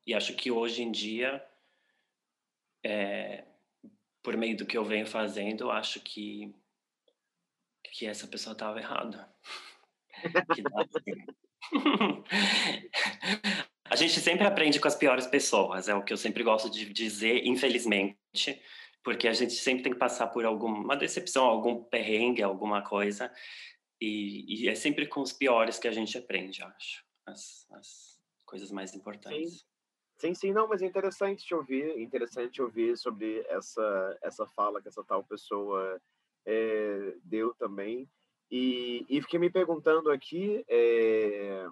e 0.06 0.14
acho 0.14 0.36
que 0.36 0.52
hoje 0.52 0.84
em 0.84 0.92
dia, 0.92 1.44
é, 2.86 3.46
por 4.22 4.38
meio 4.38 4.56
do 4.56 4.66
que 4.66 4.78
eu 4.78 4.86
venho 4.86 5.08
fazendo, 5.08 5.72
acho 5.72 6.00
que, 6.02 6.54
que 7.84 8.06
essa 8.06 8.28
pessoa 8.28 8.54
estava 8.54 8.80
errada. 8.80 9.34
A 13.86 13.96
gente 13.96 14.20
sempre 14.22 14.46
aprende 14.48 14.80
com 14.80 14.88
as 14.88 14.96
piores 14.96 15.28
pessoas, 15.28 15.90
é 15.90 15.96
o 15.96 16.04
que 16.04 16.14
eu 16.14 16.18
sempre 16.18 16.44
gosto 16.44 16.70
de 16.70 16.94
dizer, 16.94 17.46
infelizmente 17.46 18.62
porque 19.04 19.28
a 19.28 19.34
gente 19.34 19.54
sempre 19.54 19.84
tem 19.84 19.94
que 19.94 20.00
passar 20.00 20.28
por 20.28 20.46
alguma 20.46 20.96
decepção, 20.96 21.46
algum 21.46 21.84
perrengue, 21.84 22.44
alguma 22.44 22.82
coisa, 22.82 23.34
e, 24.00 24.64
e 24.64 24.70
é 24.70 24.76
sempre 24.76 25.08
com 25.08 25.22
os 25.22 25.34
piores 25.34 25.80
que 25.80 25.88
a 25.88 25.92
gente 25.92 26.18
aprende, 26.18 26.64
acho, 26.64 27.04
as, 27.26 27.66
as 27.72 28.20
coisas 28.46 28.72
mais 28.72 28.94
importantes. 28.96 29.60
Sim. 29.60 29.72
Sim, 30.22 30.36
sim, 30.36 30.54
não, 30.54 30.68
mas 30.68 30.84
é 30.84 30.86
interessante 30.86 31.44
te 31.44 31.56
ouvir, 31.56 31.98
interessante 32.00 32.62
ouvir 32.62 32.96
sobre 32.96 33.44
essa 33.50 34.20
essa 34.22 34.46
fala 34.46 34.80
que 34.80 34.88
essa 34.88 35.04
tal 35.04 35.24
pessoa 35.24 36.00
é, 36.46 37.16
deu 37.24 37.56
também. 37.56 38.08
E, 38.52 39.04
e 39.10 39.20
fiquei 39.24 39.40
me 39.40 39.50
perguntando 39.50 40.12
aqui, 40.12 40.64
é, 40.68 41.66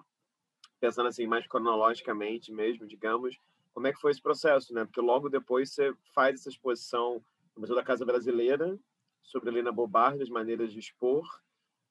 pensando 0.80 1.06
assim 1.06 1.28
mais 1.28 1.46
cronologicamente 1.46 2.52
mesmo, 2.52 2.88
digamos, 2.88 3.36
como 3.80 3.88
é 3.88 3.94
que 3.94 4.00
foi 4.00 4.10
esse 4.10 4.20
processo, 4.20 4.74
né? 4.74 4.84
Porque 4.84 5.00
logo 5.00 5.30
depois 5.30 5.72
você 5.72 5.94
faz 6.14 6.38
essa 6.38 6.50
exposição 6.50 7.14
no 7.56 7.62
Museu 7.62 7.74
da 7.74 7.82
Casa 7.82 8.04
Brasileira 8.04 8.78
sobre 9.22 9.48
Helena 9.48 9.72
Bobardi, 9.72 10.22
as 10.22 10.28
maneiras 10.28 10.70
de 10.70 10.78
expor, 10.78 11.26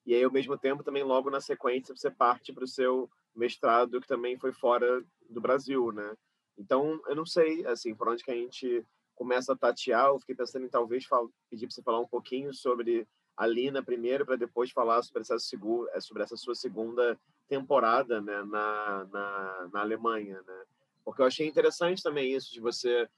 e 0.06 0.14
aí 0.14 0.24
ao 0.24 0.32
mesmo 0.32 0.56
tempo 0.56 0.84
também 0.84 1.02
logo 1.02 1.32
na 1.32 1.42
sequência 1.42 1.96
você 1.96 2.12
parte 2.12 2.54
para 2.54 2.64
o 2.64 2.68
seu 2.68 3.10
mestrado 3.36 4.00
que 4.00 4.08
também 4.08 4.38
foi 4.38 4.54
fora 4.54 5.04
do 5.28 5.42
Brasil, 5.42 5.92
né? 5.92 6.16
Então 6.60 7.02
eu 7.08 7.16
não 7.16 7.26
sei 7.26 7.66
assim 7.66 7.96
por 7.96 8.08
onde 8.08 8.24
que 8.24 8.30
a 8.30 8.36
gente 8.36 8.86
começa 9.16 9.54
a 9.54 9.58
tatear. 9.58 10.10
Eu 10.10 10.20
fiquei 10.20 10.36
pensando 10.36 10.68
em 10.68 10.70
talvez 10.70 11.08
pedir 11.50 11.66
para 11.66 11.74
você 11.74 11.82
falar 11.82 12.00
um 12.02 12.08
pouquinho 12.08 12.54
sobre 12.54 13.08
a 13.36 13.48
Lina 13.48 13.82
primeiro 13.82 14.28
para 14.28 14.36
depois 14.36 14.70
falar 14.70 15.02
sobre 15.02 15.24
essa 15.24 15.40
sobre 15.40 16.22
essa 16.22 16.38
sua 16.38 16.54
segunda 16.54 17.20
temporada 17.48 18.22
né 18.22 18.44
na, 18.44 19.06
na, 19.06 19.70
na 19.74 19.80
Alemanha, 19.82 20.40
né? 20.46 20.64
Porque 21.10 21.22
eu 21.22 21.28
achei 21.28 21.48
interessante 21.48 22.04
também 22.04 22.34
isso 22.34 22.54
de 22.54 22.60
você 22.60 23.10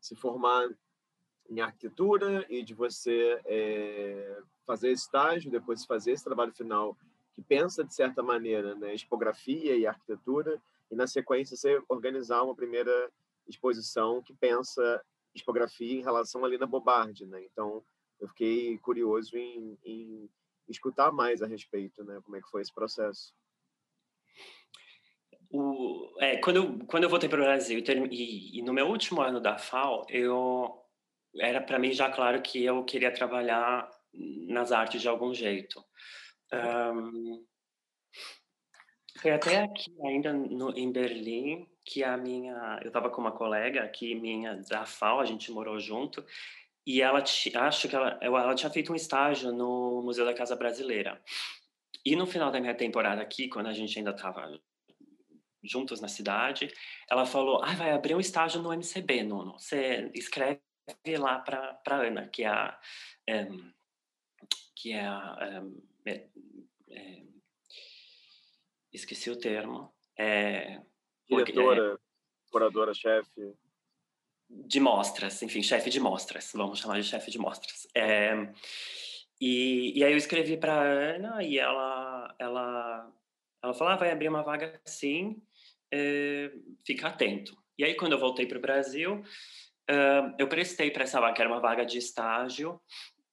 se 0.00 0.16
formar 0.16 0.68
em 1.50 1.60
arquitetura 1.60 2.46
e 2.48 2.62
de 2.62 2.74
você 2.74 3.40
é, 3.44 4.40
fazer 4.66 4.90
estágio, 4.90 5.50
depois 5.50 5.84
fazer 5.84 6.12
esse 6.12 6.24
trabalho 6.24 6.52
final 6.52 6.96
que 7.34 7.42
pensa 7.42 7.84
de 7.84 7.94
certa 7.94 8.22
maneira, 8.22 8.74
né, 8.74 8.94
expografia 8.94 9.76
e 9.76 9.86
arquitetura, 9.86 10.60
e 10.90 10.96
na 10.96 11.06
sequência 11.06 11.56
você 11.56 11.82
organizar 11.88 12.42
uma 12.42 12.54
primeira 12.54 13.12
exposição 13.46 14.22
que 14.22 14.32
pensa 14.32 15.04
expografia 15.34 15.92
em 15.92 16.02
relação 16.02 16.42
ali 16.42 16.56
na 16.56 16.64
Bobardi, 16.64 17.26
né? 17.26 17.44
Então 17.44 17.84
eu 18.18 18.28
fiquei 18.28 18.78
curioso 18.78 19.36
em, 19.36 19.78
em 19.84 20.30
escutar 20.66 21.12
mais 21.12 21.42
a 21.42 21.46
respeito, 21.46 22.02
né? 22.02 22.18
Como 22.24 22.36
é 22.36 22.40
que 22.40 22.48
foi 22.48 22.62
esse 22.62 22.72
processo? 22.72 23.34
O, 25.50 26.14
é, 26.20 26.36
quando, 26.38 26.56
eu, 26.56 26.86
quando 26.86 27.04
eu 27.04 27.10
voltei 27.10 27.28
para 27.28 27.40
o 27.40 27.44
Brasil 27.44 27.78
e, 28.10 28.58
e, 28.58 28.62
no 28.62 28.72
meu 28.72 28.88
último 28.88 29.20
ano 29.20 29.40
da 29.40 29.56
FAO, 29.56 30.04
eu 30.08 30.82
era 31.38 31.60
para 31.60 31.78
mim 31.78 31.92
já 31.92 32.10
claro 32.10 32.42
que 32.42 32.64
eu 32.64 32.84
queria 32.84 33.12
trabalhar 33.12 33.88
nas 34.48 34.72
artes 34.72 35.00
de 35.00 35.08
algum 35.08 35.32
jeito. 35.34 35.84
Um, 36.52 37.44
foi 39.20 39.30
até 39.30 39.62
aqui, 39.62 39.94
ainda 40.04 40.32
no, 40.32 40.76
em 40.76 40.90
Berlim, 40.90 41.66
que 41.84 42.04
a 42.04 42.16
minha. 42.16 42.80
Eu 42.82 42.88
estava 42.88 43.10
com 43.10 43.20
uma 43.20 43.32
colega 43.32 43.82
aqui, 43.82 44.14
minha 44.14 44.56
da 44.68 44.84
FAO, 44.84 45.20
a 45.20 45.24
gente 45.24 45.50
morou 45.50 45.78
junto, 45.78 46.24
e 46.86 47.00
ela 47.00 47.20
acho 47.20 47.88
que 47.88 47.96
ela, 47.96 48.18
ela 48.20 48.54
tinha 48.54 48.70
feito 48.70 48.92
um 48.92 48.96
estágio 48.96 49.52
no 49.52 50.02
Museu 50.02 50.24
da 50.24 50.34
Casa 50.34 50.54
Brasileira. 50.54 51.20
E 52.04 52.14
no 52.14 52.26
final 52.26 52.52
da 52.52 52.60
minha 52.60 52.74
temporada 52.74 53.20
aqui, 53.20 53.48
quando 53.48 53.66
a 53.66 53.72
gente 53.72 53.98
ainda 53.98 54.12
estava 54.12 54.60
juntos 55.66 56.00
na 56.00 56.08
cidade, 56.08 56.72
ela 57.10 57.26
falou: 57.26 57.62
ah, 57.62 57.74
vai 57.74 57.92
abrir 57.92 58.14
um 58.14 58.20
estágio 58.20 58.62
no 58.62 58.72
MCB, 58.72 59.22
Nuno. 59.22 59.58
Você 59.58 60.10
escreve 60.14 60.60
lá 61.18 61.38
para 61.38 61.78
Ana, 61.86 62.28
que 62.28 62.44
é 62.44 62.48
a, 62.48 62.80
é, 63.28 63.48
que 64.74 64.92
é 64.92 65.06
a 65.06 65.62
é, 66.06 66.28
é, 66.90 67.22
esqueci 68.92 69.30
o 69.30 69.38
termo. 69.38 69.92
É, 70.18 70.80
Diretora, 71.28 71.98
curadora, 72.50 72.94
chefe. 72.94 73.54
De 74.48 74.78
mostras, 74.78 75.42
enfim, 75.42 75.60
chefe 75.60 75.90
de 75.90 75.98
mostras, 75.98 76.52
vamos 76.54 76.78
chamar 76.78 77.00
de 77.00 77.08
chefe 77.08 77.32
de 77.32 77.38
mostras. 77.38 77.88
É, 77.94 78.32
e, 79.40 79.98
e 79.98 80.04
aí 80.04 80.12
eu 80.12 80.16
escrevi 80.16 80.56
para 80.56 80.80
Ana 80.80 81.42
e 81.42 81.58
ela, 81.58 82.34
ela, 82.38 83.12
ela 83.62 83.74
falou, 83.74 83.92
ah, 83.92 83.96
vai 83.96 84.10
abrir 84.10 84.28
uma 84.28 84.42
vaga 84.42 84.80
sim, 84.84 85.42
é, 85.92 86.50
fica 86.84 87.08
atento. 87.08 87.56
E 87.78 87.84
aí 87.84 87.94
quando 87.94 88.12
eu 88.12 88.18
voltei 88.18 88.46
para 88.46 88.58
o 88.58 88.60
Brasil, 88.60 89.22
uh, 89.90 90.34
eu 90.38 90.48
prestei 90.48 90.90
para 90.90 91.04
essa 91.04 91.20
vaga, 91.20 91.34
que 91.34 91.42
era 91.42 91.50
uma 91.50 91.60
vaga 91.60 91.84
de 91.84 91.98
estágio, 91.98 92.80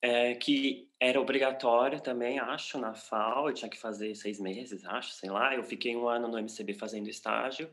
é, 0.02 0.36
que 0.36 0.90
era 1.00 1.20
obrigatória 1.20 1.98
também, 1.98 2.38
acho, 2.38 2.78
na 2.78 2.94
FAO, 2.94 3.48
eu 3.48 3.54
tinha 3.54 3.70
que 3.70 3.80
fazer 3.80 4.14
seis 4.16 4.38
meses, 4.38 4.84
acho, 4.86 5.12
sei 5.12 5.30
lá. 5.30 5.56
Eu 5.56 5.64
fiquei 5.64 5.96
um 5.96 6.10
ano 6.10 6.28
no 6.28 6.38
MCB 6.38 6.74
fazendo 6.74 7.08
estágio. 7.08 7.72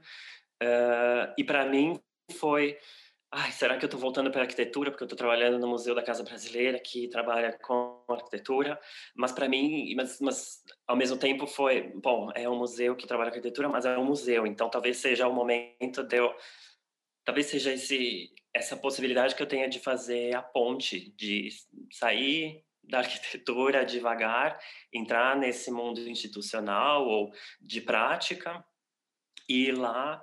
Uh, 0.62 1.34
e 1.36 1.42
para 1.42 1.66
mim 1.66 1.98
foi 2.38 2.78
ai, 3.32 3.52
será 3.52 3.76
que 3.78 3.84
eu 3.84 3.86
estou 3.86 4.00
voltando 4.00 4.30
para 4.30 4.42
arquitetura? 4.42 4.90
Porque 4.90 5.04
eu 5.04 5.06
estou 5.06 5.16
trabalhando 5.16 5.58
no 5.58 5.68
Museu 5.68 5.94
da 5.94 6.02
Casa 6.02 6.24
Brasileira 6.24 6.80
que 6.80 7.08
trabalha 7.08 7.56
com 7.62 8.02
arquitetura, 8.08 8.80
mas 9.14 9.30
para 9.32 9.48
mim, 9.48 9.94
mas, 9.94 10.18
mas, 10.20 10.64
ao 10.86 10.96
mesmo 10.96 11.16
tempo 11.16 11.46
foi, 11.46 11.92
bom, 11.94 12.30
é 12.34 12.48
um 12.48 12.56
museu 12.56 12.96
que 12.96 13.06
trabalha 13.06 13.30
com 13.30 13.36
arquitetura, 13.36 13.68
mas 13.68 13.84
é 13.84 13.96
um 13.96 14.04
museu, 14.04 14.46
então 14.46 14.68
talvez 14.68 14.96
seja 14.96 15.28
o 15.28 15.32
momento 15.32 16.02
de 16.02 16.16
eu, 16.16 16.34
talvez 17.24 17.46
seja 17.46 17.72
esse 17.72 18.32
essa 18.52 18.76
possibilidade 18.76 19.36
que 19.36 19.42
eu 19.42 19.46
tenha 19.46 19.68
de 19.68 19.78
fazer 19.78 20.34
a 20.34 20.42
ponte, 20.42 21.14
de 21.16 21.50
sair 21.92 22.64
da 22.82 22.98
arquitetura 23.00 23.84
devagar, 23.84 24.58
entrar 24.92 25.36
nesse 25.36 25.70
mundo 25.70 26.00
institucional 26.08 27.06
ou 27.06 27.30
de 27.60 27.80
prática 27.80 28.64
e 29.48 29.70
lá 29.70 30.20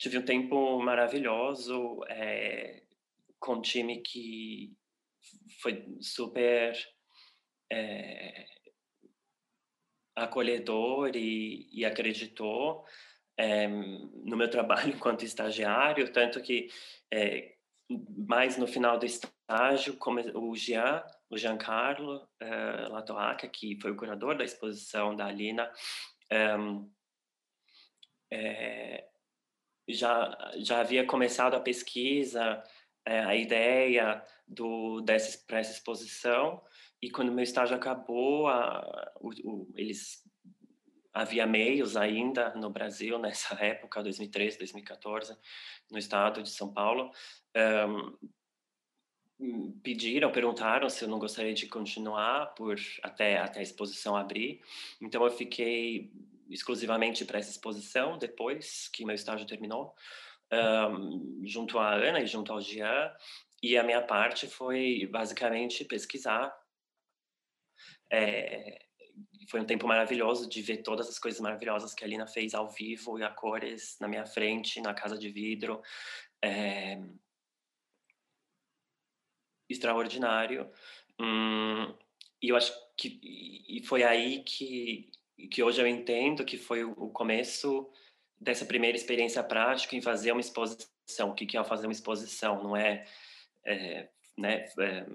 tive 0.00 0.16
um 0.16 0.24
tempo 0.24 0.80
maravilhoso 0.80 2.02
é, 2.08 2.82
com 3.38 3.56
um 3.56 3.60
time 3.60 4.00
que 4.00 4.74
foi 5.60 5.86
super 6.00 6.74
é, 7.70 8.46
acolhedor 10.16 11.14
e, 11.14 11.68
e 11.70 11.84
acreditou 11.84 12.82
é, 13.36 13.68
no 13.68 14.38
meu 14.38 14.48
trabalho 14.48 14.88
enquanto 14.96 15.22
estagiário, 15.22 16.10
tanto 16.10 16.40
que 16.40 16.70
é, 17.12 17.56
mais 18.26 18.56
no 18.56 18.66
final 18.66 18.98
do 18.98 19.04
estágio, 19.04 19.98
como 19.98 20.20
o 20.34 20.56
Jean, 20.56 21.04
o 21.28 21.36
Giancarlo 21.36 22.26
uh, 22.40 22.92
Latoaca, 22.92 23.48
que 23.48 23.78
foi 23.82 23.90
o 23.90 23.96
curador 23.96 24.36
da 24.36 24.44
exposição 24.44 25.14
da 25.14 25.26
Alina, 25.26 25.70
é, 28.32 29.09
já, 29.92 30.52
já 30.56 30.80
havia 30.80 31.04
começado 31.06 31.54
a 31.54 31.60
pesquisa, 31.60 32.62
é, 33.04 33.20
a 33.20 33.34
ideia 33.34 34.24
do, 34.46 35.00
dessa, 35.00 35.38
para 35.46 35.58
essa 35.58 35.72
exposição, 35.72 36.62
e 37.02 37.10
quando 37.10 37.32
meu 37.32 37.42
estágio 37.42 37.76
acabou, 37.76 38.46
a, 38.48 39.12
o, 39.20 39.30
o, 39.48 39.72
eles 39.74 40.22
havia 41.12 41.46
meios 41.46 41.96
ainda 41.96 42.54
no 42.54 42.70
Brasil 42.70 43.18
nessa 43.20 43.54
época, 43.54 44.02
2013, 44.02 44.58
2014, 44.58 45.36
no 45.90 45.98
estado 45.98 46.42
de 46.42 46.50
São 46.50 46.72
Paulo, 46.72 47.10
um, 49.40 49.72
pediram, 49.82 50.30
perguntaram 50.30 50.88
se 50.90 51.02
eu 51.02 51.08
não 51.08 51.18
gostaria 51.18 51.54
de 51.54 51.66
continuar 51.66 52.54
por 52.54 52.76
até 53.02 53.38
até 53.38 53.60
a 53.60 53.62
exposição 53.62 54.14
abrir. 54.14 54.60
Então 55.00 55.24
eu 55.24 55.30
fiquei 55.30 56.12
exclusivamente 56.50 57.24
para 57.24 57.38
essa 57.38 57.50
exposição 57.50 58.18
depois 58.18 58.88
que 58.88 59.04
meu 59.04 59.14
estágio 59.14 59.46
terminou, 59.46 59.94
um, 60.52 61.42
junto 61.46 61.78
à 61.78 61.94
Ana 61.94 62.20
e 62.20 62.26
junto 62.26 62.52
ao 62.52 62.60
Jean. 62.60 63.14
E 63.62 63.76
a 63.76 63.82
minha 63.82 64.02
parte 64.02 64.46
foi 64.46 65.06
basicamente 65.06 65.84
pesquisar. 65.84 66.52
É, 68.10 68.86
foi 69.48 69.60
um 69.60 69.66
tempo 69.66 69.86
maravilhoso 69.86 70.48
de 70.48 70.62
ver 70.62 70.78
todas 70.78 71.08
as 71.08 71.18
coisas 71.18 71.40
maravilhosas 71.40 71.94
que 71.94 72.04
a 72.04 72.06
Lina 72.06 72.26
fez 72.26 72.54
ao 72.54 72.68
vivo 72.70 73.18
e 73.18 73.22
a 73.22 73.30
cores 73.30 73.96
na 74.00 74.08
minha 74.08 74.24
frente, 74.26 74.80
na 74.80 74.94
casa 74.94 75.18
de 75.18 75.28
vidro. 75.28 75.82
É, 76.42 76.98
extraordinário. 79.68 80.70
Hum, 81.20 81.94
e 82.42 82.48
eu 82.48 82.56
acho 82.56 82.72
que 82.96 83.20
e 83.68 83.82
foi 83.84 84.02
aí 84.02 84.42
que 84.42 85.10
que 85.48 85.62
hoje 85.62 85.80
eu 85.80 85.86
entendo 85.86 86.44
que 86.44 86.56
foi 86.56 86.84
o 86.84 87.08
começo 87.10 87.90
dessa 88.40 88.64
primeira 88.64 88.96
experiência 88.96 89.42
prática 89.42 89.94
em 89.94 90.00
fazer 90.00 90.32
uma 90.32 90.40
exposição. 90.40 91.30
O 91.30 91.34
que 91.34 91.56
é 91.56 91.64
fazer 91.64 91.86
uma 91.86 91.92
exposição? 91.92 92.62
Não 92.62 92.76
é, 92.76 93.06
é 93.66 94.08
né? 94.36 94.66
É, 94.78 95.06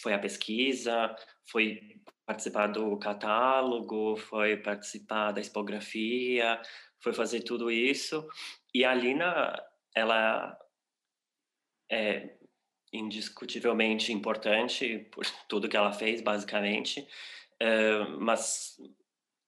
foi 0.00 0.12
a 0.12 0.18
pesquisa, 0.18 1.14
foi 1.46 2.00
participar 2.26 2.66
do 2.66 2.96
catálogo, 2.98 4.16
foi 4.16 4.56
participar 4.56 5.32
da 5.32 5.40
expografia, 5.40 6.60
foi 7.00 7.12
fazer 7.12 7.40
tudo 7.42 7.70
isso. 7.70 8.28
E 8.74 8.84
a 8.84 8.92
Lina, 8.92 9.56
ela 9.94 10.58
é 11.90 12.36
indiscutivelmente 12.92 14.12
importante 14.12 15.06
por 15.10 15.24
tudo 15.48 15.68
que 15.68 15.76
ela 15.76 15.92
fez, 15.92 16.20
basicamente, 16.20 17.06
uh, 17.62 18.20
mas 18.20 18.76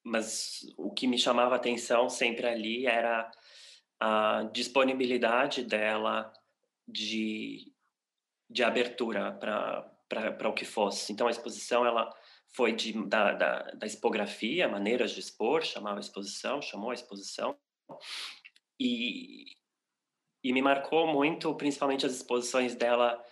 mas 0.08 0.60
o 0.76 0.90
que 0.90 1.06
me 1.06 1.18
chamava 1.18 1.54
atenção 1.54 2.08
sempre 2.08 2.46
ali 2.46 2.86
era 2.86 3.30
a 4.00 4.48
disponibilidade 4.52 5.62
dela 5.64 6.32
de, 6.86 7.72
de 8.48 8.64
abertura 8.64 9.32
para 9.32 10.48
o 10.48 10.54
que 10.54 10.64
fosse. 10.64 11.12
Então, 11.12 11.26
a 11.26 11.30
exposição 11.30 11.84
ela 11.84 12.12
foi 12.48 12.72
de, 12.72 12.92
da, 13.06 13.32
da, 13.32 13.62
da 13.72 13.86
expografia, 13.86 14.68
maneiras 14.68 15.10
de 15.12 15.20
expor, 15.20 15.62
chamava 15.62 15.98
a 15.98 16.00
exposição, 16.00 16.62
chamou 16.62 16.90
a 16.90 16.94
exposição, 16.94 17.56
e, 18.80 19.44
e 20.42 20.52
me 20.52 20.62
marcou 20.62 21.06
muito, 21.06 21.54
principalmente 21.54 22.06
as 22.06 22.14
exposições 22.14 22.74
dela 22.74 23.22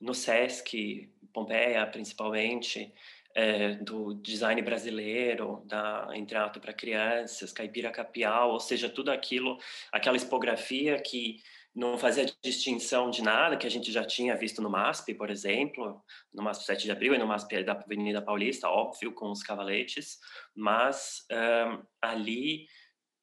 no 0.00 0.14
Sesc, 0.14 1.12
Pompeia, 1.32 1.86
principalmente, 1.86 2.92
é, 3.34 3.74
do 3.74 4.14
design 4.14 4.62
brasileiro, 4.62 5.62
da 5.66 6.08
Entreato 6.14 6.60
para 6.60 6.72
Crianças, 6.72 7.52
Caipira 7.52 7.90
Capial, 7.90 8.52
ou 8.52 8.60
seja, 8.60 8.88
tudo 8.88 9.10
aquilo, 9.10 9.58
aquela 9.92 10.16
expografia 10.16 11.00
que 11.00 11.42
não 11.74 11.98
fazia 11.98 12.26
distinção 12.40 13.10
de 13.10 13.20
nada 13.20 13.56
que 13.56 13.66
a 13.66 13.70
gente 13.70 13.90
já 13.90 14.04
tinha 14.04 14.36
visto 14.36 14.62
no 14.62 14.70
MASP, 14.70 15.12
por 15.14 15.28
exemplo, 15.28 16.00
no 16.32 16.42
MASP 16.42 16.64
7 16.64 16.84
de 16.84 16.92
abril 16.92 17.14
e 17.14 17.18
no 17.18 17.26
MASP 17.26 17.64
da 17.64 17.72
Avenida 17.72 18.22
Paulista, 18.22 18.68
óbvio, 18.68 19.12
com 19.12 19.32
os 19.32 19.42
cavaletes, 19.42 20.18
mas 20.54 21.26
um, 21.32 21.82
ali, 22.00 22.68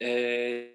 é, 0.01 0.73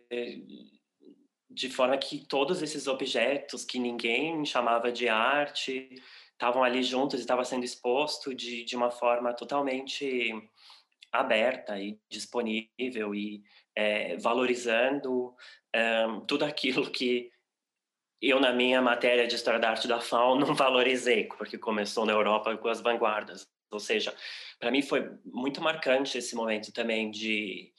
de 1.51 1.69
forma 1.69 1.99
que 1.99 2.27
todos 2.27 2.63
esses 2.63 2.87
objetos 2.87 3.63
que 3.63 3.79
ninguém 3.79 4.43
chamava 4.47 4.91
de 4.91 5.07
arte, 5.07 5.91
estavam 6.37 6.63
ali 6.63 6.83
juntos 6.83 7.19
e 7.19 7.23
estava 7.23 7.45
sendo 7.45 7.65
exposto 7.65 8.35
de, 8.35 8.63
de 8.65 8.77
uma 8.77 8.91
forma 8.91 9.33
totalmente 9.33 10.33
aberta 11.11 11.81
e 11.81 11.99
disponível 12.11 13.15
e 13.15 13.43
é, 13.75 14.17
valorizando 14.19 15.35
tudo 16.27 16.45
aquilo 16.45 16.91
que 16.91 17.31
eu, 18.21 18.41
na 18.41 18.53
minha 18.53 18.81
matéria 18.81 19.27
de 19.27 19.35
História 19.35 19.61
da 19.61 19.71
Arte 19.71 19.87
da 19.87 20.01
FAO, 20.01 20.39
não 20.39 20.55
valorizei, 20.55 21.25
porque 21.25 21.59
começou 21.59 22.07
na 22.07 22.13
Europa 22.13 22.57
com 22.57 22.69
as 22.69 22.81
vanguardas. 22.81 23.47
Ou 23.71 23.79
seja, 23.79 24.15
para 24.59 24.71
mim 24.71 24.81
foi 24.81 25.11
muito 25.25 25.61
marcante 25.61 26.17
esse 26.17 26.35
momento 26.35 26.73
também 26.73 27.11
de, 27.11 27.73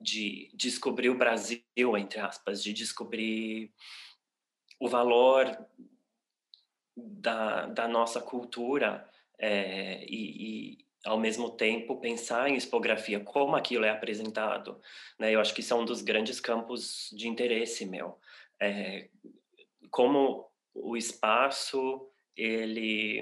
de 0.00 0.50
descobrir 0.54 1.10
o 1.10 1.18
Brasil, 1.18 1.62
entre 1.96 2.18
aspas, 2.18 2.62
de 2.62 2.72
descobrir 2.72 3.72
o 4.80 4.88
valor 4.88 5.56
da, 6.96 7.66
da 7.66 7.88
nossa 7.88 8.20
cultura 8.20 9.08
é, 9.38 10.04
e, 10.04 10.76
e, 10.76 10.86
ao 11.04 11.18
mesmo 11.18 11.50
tempo, 11.50 12.00
pensar 12.00 12.48
em 12.48 12.56
expografia, 12.56 13.20
como 13.20 13.56
aquilo 13.56 13.84
é 13.84 13.90
apresentado. 13.90 14.80
Né? 15.18 15.34
Eu 15.34 15.40
acho 15.40 15.54
que 15.54 15.60
isso 15.60 15.74
é 15.74 15.76
um 15.76 15.84
dos 15.84 16.02
grandes 16.02 16.40
campos 16.40 17.10
de 17.12 17.28
interesse 17.28 17.84
meu. 17.84 18.18
É, 18.60 19.08
como 19.90 20.48
o 20.74 20.96
espaço, 20.96 22.08
ele, 22.36 23.20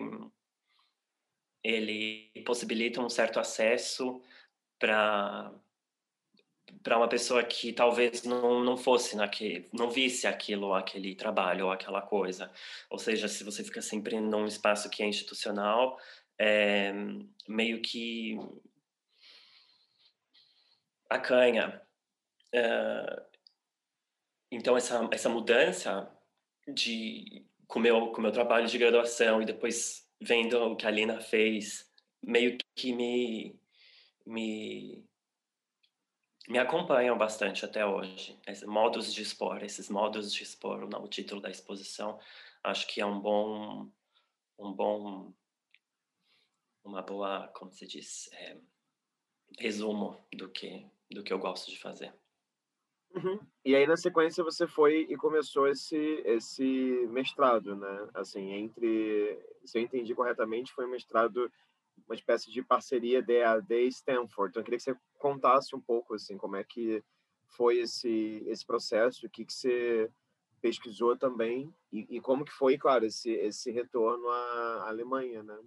ele 1.65 2.31
possibilita 2.45 3.01
um 3.01 3.09
certo 3.09 3.41
acesso 3.41 4.21
para 4.79 5.53
para 6.83 6.97
uma 6.97 7.09
pessoa 7.09 7.43
que 7.45 7.73
talvez 7.73 8.25
não, 8.25 8.63
não 8.65 8.77
fosse 8.77 9.17
naquele, 9.17 9.69
não 9.73 9.91
visse 9.91 10.27
aquilo, 10.27 10.75
aquele 10.75 11.15
trabalho 11.15 11.67
ou 11.67 11.73
aquela 11.73 12.01
coisa. 12.01 12.51
Ou 12.89 12.99
seja, 12.99 13.29
se 13.29 13.45
você 13.45 13.63
fica 13.63 13.83
sempre 13.83 14.19
num 14.21 14.47
espaço 14.47 14.89
que 14.89 15.03
é 15.03 15.07
institucional, 15.07 15.99
é, 16.39 16.93
meio 17.49 17.83
que 17.83 18.39
acanha. 21.09 21.83
É, 22.53 23.23
então 24.51 24.77
essa 24.77 25.09
essa 25.13 25.29
mudança 25.29 26.11
de 26.67 27.47
com 27.67 27.79
meu 27.79 28.11
com 28.13 28.21
meu 28.23 28.33
trabalho 28.33 28.67
de 28.67 28.79
graduação 28.79 29.43
e 29.43 29.45
depois 29.45 30.09
vendo 30.21 30.59
o 30.59 30.77
que 30.77 30.87
a 30.87 30.91
Lina 30.91 31.21
fez, 31.21 31.91
meio 32.23 32.57
que 32.75 32.93
me 32.93 33.61
me 34.27 35.10
me 36.51 36.59
acompanham 36.59 37.17
bastante 37.17 37.65
até 37.65 37.87
hoje. 37.87 38.37
Esses 38.45 38.67
modos 38.67 39.15
de 39.15 39.23
expor, 39.23 39.63
esses 39.63 39.89
modos 39.89 40.35
de 40.35 40.43
expor 40.43 40.83
o 40.83 41.09
título 41.09 41.41
da 41.41 41.49
exposição, 41.49 42.19
acho 42.65 42.89
que 42.89 43.01
é 43.01 43.07
um 43.07 43.21
bom, 43.21 43.89
um 44.59 44.73
bom, 44.73 45.33
uma 46.83 47.03
boa, 47.03 47.47
como 47.55 47.71
se 47.71 47.87
diz, 47.87 48.29
é, 48.33 48.57
resumo 49.59 50.19
do 50.35 50.49
que 50.49 50.85
do 51.09 51.23
que 51.23 51.33
eu 51.33 51.39
gosto 51.39 51.71
de 51.71 51.79
fazer. 51.79 52.13
Uhum. 53.15 53.41
E 53.65 53.75
aí 53.75 53.87
na 53.87 53.97
sequência 53.97 54.45
você 54.45 54.67
foi 54.67 55.07
e 55.09 55.17
começou 55.17 55.69
esse 55.69 55.97
esse 56.25 56.65
mestrado, 57.11 57.77
né? 57.77 58.09
Assim, 58.13 58.53
entre, 58.53 59.41
se 59.65 59.79
eu 59.79 59.83
entendi 59.83 60.15
corretamente, 60.17 60.73
foi 60.73 60.85
um 60.85 60.91
mestrado 60.91 61.51
uma 62.09 62.15
espécie 62.17 62.51
de 62.51 62.61
parceria 62.63 63.23
DAD 63.23 63.73
e 63.73 63.89
Stanford. 63.89 64.51
Então, 64.51 64.61
eu 64.61 64.65
queria 64.65 64.79
que 64.79 64.85
você 64.85 64.97
contasse 65.21 65.77
um 65.77 65.81
pouco 65.81 66.15
assim 66.15 66.37
como 66.37 66.57
é 66.57 66.65
que 66.65 67.05
foi 67.47 67.79
esse 67.81 68.43
esse 68.47 68.67
processo, 68.67 69.27
o 69.27 69.31
que 69.31 69.45
que 69.45 69.53
você 69.53 70.11
pesquisou 70.61 71.17
também 71.17 71.73
e, 71.93 72.17
e 72.17 72.21
como 72.21 72.45
que 72.45 72.53
foi, 72.53 72.77
claro, 72.79 73.07
esse 73.07 73.31
esse 73.31 73.71
retorno 73.71 74.29
à 74.29 74.89
Alemanha, 74.89 75.43
né? 75.43 75.59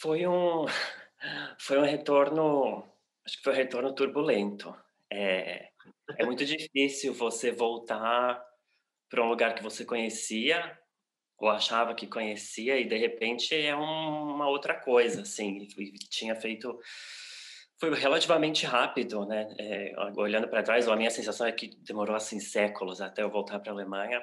Foi 0.00 0.26
um 0.26 0.66
foi 1.58 1.78
um 1.78 1.84
retorno, 1.84 2.84
acho 3.24 3.38
que 3.38 3.44
foi 3.44 3.52
um 3.52 3.56
retorno 3.56 3.94
turbulento. 3.94 4.74
É, 5.12 5.70
é 6.18 6.24
muito 6.24 6.44
difícil 6.44 7.14
você 7.14 7.50
voltar 7.50 8.44
para 9.08 9.24
um 9.24 9.28
lugar 9.28 9.54
que 9.54 9.62
você 9.62 9.84
conhecia 9.84 10.78
ou 11.38 11.48
achava 11.48 11.94
que 11.94 12.06
conhecia 12.06 12.78
e 12.78 12.86
de 12.86 12.96
repente 12.96 13.54
é 13.54 13.74
uma 13.74 14.48
outra 14.48 14.74
coisa, 14.74 15.22
assim. 15.22 15.68
E 15.78 15.92
tinha 16.08 16.34
feito 16.34 16.78
foi 17.78 17.94
relativamente 17.94 18.64
rápido, 18.64 19.26
né? 19.26 19.54
É, 19.58 19.94
olhando 20.16 20.48
para 20.48 20.62
trás, 20.62 20.88
a 20.88 20.96
minha 20.96 21.10
sensação 21.10 21.46
é 21.46 21.52
que 21.52 21.76
demorou 21.82 22.16
assim 22.16 22.40
séculos 22.40 23.00
até 23.00 23.22
eu 23.22 23.30
voltar 23.30 23.60
para 23.60 23.70
a 23.70 23.74
Alemanha, 23.74 24.22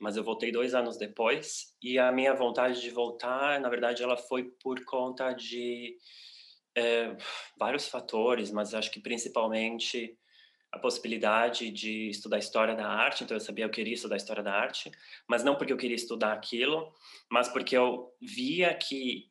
mas 0.00 0.16
eu 0.16 0.22
voltei 0.22 0.52
dois 0.52 0.74
anos 0.74 0.96
depois 0.96 1.74
e 1.82 1.98
a 1.98 2.12
minha 2.12 2.34
vontade 2.34 2.80
de 2.80 2.90
voltar, 2.90 3.60
na 3.60 3.68
verdade, 3.68 4.02
ela 4.02 4.16
foi 4.16 4.44
por 4.62 4.84
conta 4.84 5.32
de 5.32 5.96
é, 6.76 7.16
vários 7.58 7.88
fatores, 7.88 8.50
mas 8.50 8.74
acho 8.74 8.90
que 8.90 9.00
principalmente 9.00 10.16
a 10.74 10.78
possibilidade 10.80 11.70
de 11.70 12.08
estudar 12.08 12.38
história 12.38 12.74
da 12.74 12.86
arte, 12.86 13.22
então 13.22 13.36
eu 13.36 13.40
sabia 13.40 13.64
que 13.64 13.70
eu 13.70 13.74
queria 13.74 13.94
estudar 13.94 14.16
história 14.16 14.42
da 14.42 14.52
arte, 14.52 14.90
mas 15.28 15.44
não 15.44 15.54
porque 15.54 15.72
eu 15.72 15.76
queria 15.76 15.94
estudar 15.94 16.32
aquilo, 16.32 16.92
mas 17.30 17.48
porque 17.48 17.76
eu 17.76 18.12
via 18.20 18.74
que 18.74 19.30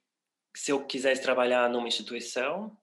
se 0.56 0.71
eu 0.71 0.86
quisesse 0.86 1.21
trabalhar 1.21 1.69
numa 1.69 1.88
instituição, 1.88 2.77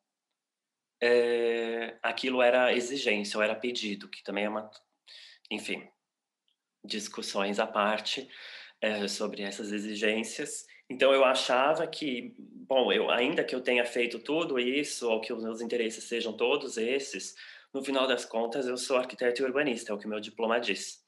é, 1.02 1.96
aquilo 2.02 2.42
era 2.42 2.74
exigência, 2.74 3.38
ou 3.38 3.42
era 3.42 3.54
pedido, 3.54 4.10
que 4.10 4.22
também 4.22 4.44
é 4.44 4.48
uma, 4.50 4.70
enfim, 5.50 5.88
discussões 6.84 7.58
à 7.58 7.66
parte 7.66 8.28
é, 8.78 9.08
sobre 9.08 9.40
essas 9.40 9.72
exigências. 9.72 10.66
Então 10.90 11.14
eu 11.14 11.24
achava 11.24 11.86
que, 11.86 12.34
bom, 12.38 12.92
eu 12.92 13.08
ainda 13.08 13.42
que 13.42 13.54
eu 13.54 13.62
tenha 13.62 13.86
feito 13.86 14.18
tudo 14.18 14.58
isso, 14.58 15.08
ou 15.08 15.18
que 15.18 15.32
os 15.32 15.42
meus 15.42 15.62
interesses 15.62 16.04
sejam 16.04 16.34
todos 16.34 16.76
esses, 16.76 17.34
no 17.72 17.84
final 17.84 18.06
das 18.06 18.24
contas, 18.24 18.66
eu 18.66 18.76
sou 18.76 18.96
arquiteto 18.96 19.42
e 19.42 19.44
urbanista, 19.44 19.92
é 19.92 19.94
o 19.94 19.98
que 19.98 20.08
meu 20.08 20.20
diploma 20.20 20.60
diz. 20.60 21.04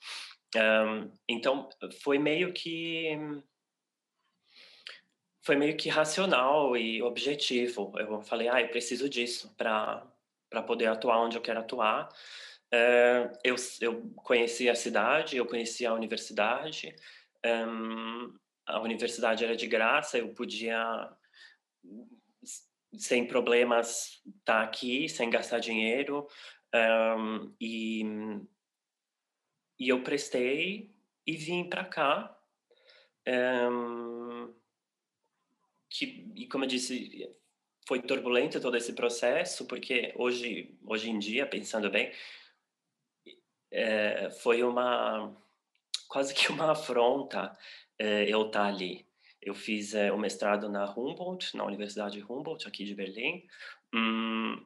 Um, 0.56 1.10
então, 1.28 1.68
foi 2.02 2.18
meio 2.18 2.52
que 2.52 3.18
foi 5.44 5.56
meio 5.56 5.76
que 5.76 5.88
racional 5.88 6.76
e 6.76 7.02
objetivo. 7.02 7.92
Eu 7.98 8.22
falei, 8.22 8.48
ah, 8.48 8.60
eu 8.60 8.68
preciso 8.68 9.08
disso 9.08 9.52
para 9.56 10.06
para 10.52 10.62
poder 10.62 10.86
atuar 10.86 11.18
onde 11.18 11.36
eu 11.36 11.40
quero 11.40 11.60
atuar. 11.60 12.10
Uh, 12.72 13.32
eu, 13.42 13.56
eu 13.80 14.12
conheci 14.16 14.68
a 14.68 14.74
cidade, 14.74 15.36
eu 15.36 15.46
conheci 15.46 15.86
a 15.86 15.94
universidade. 15.94 16.94
Um, 17.44 18.34
a 18.66 18.78
universidade 18.80 19.44
era 19.44 19.56
de 19.56 19.66
graça, 19.66 20.18
eu 20.18 20.28
podia 20.28 21.10
sem 22.96 23.26
problemas 23.26 24.22
estar 24.26 24.60
tá 24.60 24.62
aqui, 24.62 25.08
sem 25.08 25.30
gastar 25.30 25.58
dinheiro. 25.58 26.26
Um, 26.74 27.54
e, 27.60 28.02
e 29.78 29.88
eu 29.88 30.02
prestei 30.02 30.94
e 31.26 31.36
vim 31.36 31.68
para 31.68 31.84
cá. 31.84 32.38
Um, 33.26 34.52
que, 35.88 36.32
e 36.34 36.46
como 36.48 36.64
eu 36.64 36.68
disse, 36.68 37.30
foi 37.86 38.00
turbulento 38.00 38.60
todo 38.60 38.76
esse 38.76 38.94
processo, 38.94 39.66
porque 39.66 40.12
hoje, 40.16 40.76
hoje 40.84 41.10
em 41.10 41.18
dia, 41.18 41.46
pensando 41.46 41.90
bem, 41.90 42.12
é, 43.70 44.30
foi 44.30 44.62
uma 44.62 45.34
quase 46.08 46.34
que 46.34 46.52
uma 46.52 46.72
afronta 46.72 47.56
é, 47.98 48.24
eu 48.28 48.46
estar 48.46 48.64
tá 48.64 48.66
ali. 48.66 49.06
Eu 49.42 49.54
fiz 49.54 49.94
é, 49.94 50.12
o 50.12 50.18
mestrado 50.18 50.68
na 50.68 50.84
Humboldt, 50.90 51.56
na 51.56 51.64
Universidade 51.64 52.22
Humboldt, 52.22 52.68
aqui 52.68 52.84
de 52.84 52.94
Berlim. 52.94 53.44
Hum, 53.94 54.64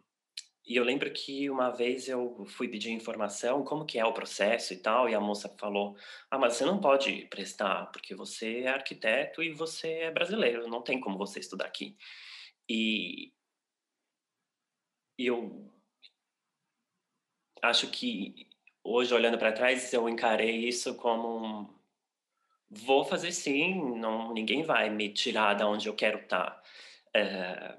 e 0.66 0.76
eu 0.76 0.84
lembro 0.84 1.12
que 1.12 1.48
uma 1.50 1.70
vez 1.70 2.08
eu 2.08 2.44
fui 2.46 2.68
pedir 2.68 2.90
informação, 2.92 3.64
como 3.64 3.86
que 3.86 3.98
é 3.98 4.04
o 4.04 4.12
processo 4.12 4.74
e 4.74 4.78
tal, 4.78 5.08
e 5.08 5.14
a 5.14 5.20
moça 5.20 5.48
falou: 5.58 5.96
"Ah, 6.30 6.38
mas 6.38 6.54
você 6.54 6.64
não 6.64 6.80
pode 6.80 7.26
prestar, 7.26 7.86
porque 7.92 8.14
você 8.14 8.60
é 8.62 8.68
arquiteto 8.68 9.42
e 9.42 9.52
você 9.52 9.90
é 10.02 10.10
brasileiro, 10.10 10.68
não 10.68 10.82
tem 10.82 11.00
como 11.00 11.18
você 11.18 11.40
estudar 11.40 11.66
aqui". 11.66 11.96
E 12.68 13.32
eu 15.18 15.70
acho 17.62 17.90
que 17.90 18.48
hoje 18.82 19.12
olhando 19.14 19.38
para 19.38 19.52
trás 19.52 19.92
eu 19.92 20.08
encarei 20.08 20.66
isso 20.68 20.94
como 20.96 21.75
Vou 22.70 23.04
fazer 23.04 23.32
sim, 23.32 23.96
não, 23.98 24.32
ninguém 24.32 24.62
vai 24.62 24.90
me 24.90 25.08
tirar 25.12 25.54
da 25.54 25.68
onde 25.68 25.88
eu 25.88 25.94
quero 25.94 26.18
estar. 26.18 26.50
Tá. 26.50 26.62
É, 27.14 27.76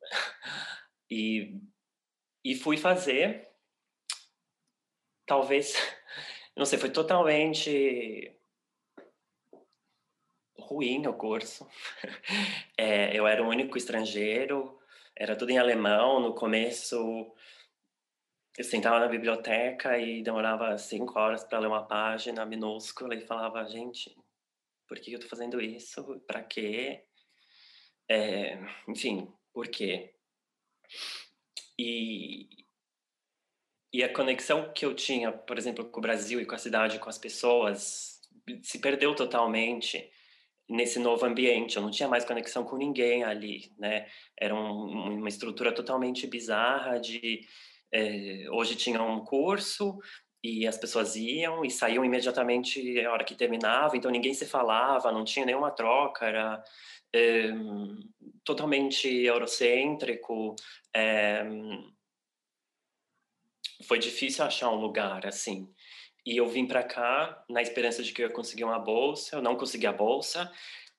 e, 1.10 1.60
e 2.44 2.54
fui 2.56 2.76
fazer, 2.76 3.48
talvez, 5.26 5.74
não 6.56 6.66
sei, 6.66 6.78
foi 6.78 6.90
totalmente 6.90 8.36
ruim 10.70 11.06
o 11.06 11.14
curso. 11.14 11.66
É, 12.76 13.14
eu 13.14 13.26
era 13.26 13.42
o 13.42 13.48
único 13.48 13.76
estrangeiro, 13.76 14.78
era 15.14 15.36
tudo 15.36 15.50
em 15.50 15.58
alemão. 15.58 16.18
No 16.18 16.34
começo, 16.34 17.30
eu 18.58 18.64
sentava 18.64 18.98
na 18.98 19.08
biblioteca 19.08 19.98
e 19.98 20.22
demorava 20.22 20.76
cinco 20.76 21.18
horas 21.18 21.44
para 21.44 21.58
ler 21.58 21.68
uma 21.68 21.86
página 21.86 22.44
minúscula 22.44 23.14
e 23.14 23.26
falava, 23.26 23.64
gente, 23.64 24.14
por 24.88 24.98
que 24.98 25.12
eu 25.12 25.18
estou 25.18 25.30
fazendo 25.30 25.60
isso? 25.60 26.20
Para 26.26 26.42
quê? 26.42 27.04
É, 28.08 28.58
enfim, 28.88 29.32
por 29.52 29.68
quê? 29.68 30.12
E, 31.78 32.48
e 33.92 34.02
a 34.02 34.12
conexão 34.12 34.72
que 34.72 34.84
eu 34.84 34.94
tinha, 34.94 35.30
por 35.30 35.56
exemplo, 35.56 35.84
com 35.84 35.98
o 35.98 36.02
Brasil 36.02 36.40
e 36.40 36.46
com 36.46 36.54
a 36.54 36.58
cidade, 36.58 36.98
com 36.98 37.08
as 37.08 37.18
pessoas, 37.18 38.20
se 38.62 38.80
perdeu 38.80 39.14
totalmente 39.14 40.10
nesse 40.68 40.98
novo 40.98 41.24
ambiente. 41.24 41.76
Eu 41.76 41.82
não 41.82 41.90
tinha 41.90 42.08
mais 42.08 42.24
conexão 42.24 42.64
com 42.64 42.76
ninguém 42.76 43.22
ali, 43.24 43.72
né? 43.78 44.08
Era 44.36 44.54
um, 44.54 45.18
uma 45.18 45.28
estrutura 45.28 45.72
totalmente 45.72 46.26
bizarra 46.26 46.98
de 46.98 47.46
é, 47.92 48.46
hoje 48.50 48.76
tinha 48.76 49.02
um 49.02 49.24
curso 49.24 49.98
e 50.42 50.66
as 50.66 50.78
pessoas 50.78 51.16
iam 51.16 51.64
e 51.64 51.70
saíam 51.70 52.04
imediatamente 52.04 52.98
a 53.04 53.12
hora 53.12 53.24
que 53.24 53.34
terminava, 53.34 53.96
então 53.96 54.10
ninguém 54.10 54.32
se 54.32 54.46
falava, 54.46 55.12
não 55.12 55.24
tinha 55.24 55.44
nenhuma 55.44 55.70
troca, 55.70 56.26
era 56.26 56.64
é, 57.14 57.50
totalmente 58.44 59.06
eurocêntrico. 59.08 60.56
É, 60.94 61.44
foi 63.86 63.98
difícil 63.98 64.44
achar 64.44 64.70
um 64.70 64.80
lugar 64.80 65.26
assim. 65.26 65.72
E 66.24 66.36
eu 66.36 66.46
vim 66.46 66.66
para 66.66 66.82
cá 66.82 67.44
na 67.48 67.62
esperança 67.62 68.02
de 68.02 68.12
que 68.12 68.22
eu 68.22 68.28
ia 68.28 68.32
conseguir 68.32 68.64
uma 68.64 68.78
bolsa, 68.78 69.36
eu 69.36 69.42
não 69.42 69.56
consegui 69.56 69.86
a 69.86 69.92
bolsa, 69.92 70.50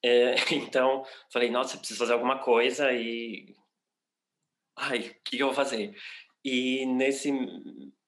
é, 0.04 0.36
então 0.54 1.06
falei, 1.32 1.50
nossa, 1.50 1.78
preciso 1.78 2.00
fazer 2.00 2.14
alguma 2.14 2.40
coisa 2.40 2.92
e. 2.92 3.56
Ai, 4.78 5.00
o 5.00 5.16
que 5.24 5.40
eu 5.40 5.48
vou 5.48 5.56
fazer? 5.56 5.96
E 6.44 6.86
nesse 6.86 7.32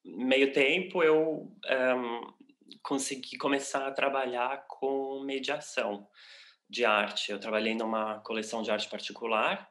meio 0.03 0.51
tempo 0.51 1.03
eu 1.03 1.51
um, 1.97 2.33
consegui 2.81 3.37
começar 3.37 3.87
a 3.87 3.91
trabalhar 3.91 4.65
com 4.67 5.23
mediação 5.23 6.07
de 6.69 6.85
arte. 6.85 7.31
Eu 7.31 7.39
trabalhei 7.39 7.75
numa 7.75 8.19
coleção 8.21 8.61
de 8.61 8.71
arte 8.71 8.89
particular 8.89 9.69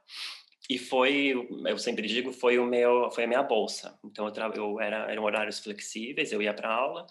e 0.70 0.78
foi, 0.78 1.34
eu 1.66 1.78
sempre 1.78 2.06
digo, 2.06 2.32
foi 2.32 2.58
o 2.58 2.64
meu, 2.64 3.10
foi 3.10 3.24
a 3.24 3.26
minha 3.26 3.42
bolsa. 3.42 3.98
Então 4.04 4.26
eu, 4.26 4.52
eu 4.54 4.80
era 4.80 5.10
eram 5.10 5.24
horários 5.24 5.58
flexíveis, 5.58 6.32
eu 6.32 6.40
ia 6.40 6.54
para 6.54 6.72
aula 6.72 7.06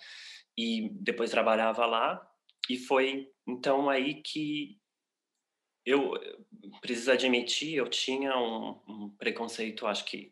e 0.58 0.90
depois 0.94 1.30
trabalhava 1.30 1.86
lá 1.86 2.26
e 2.70 2.78
foi 2.78 3.30
então 3.48 3.90
aí 3.90 4.22
que 4.22 4.80
eu 5.86 6.14
preciso 6.80 7.12
admitir, 7.12 7.76
eu 7.76 7.90
tinha 7.90 8.38
um, 8.38 8.80
um 8.88 9.10
preconceito, 9.18 9.88
acho 9.88 10.06
que 10.06 10.32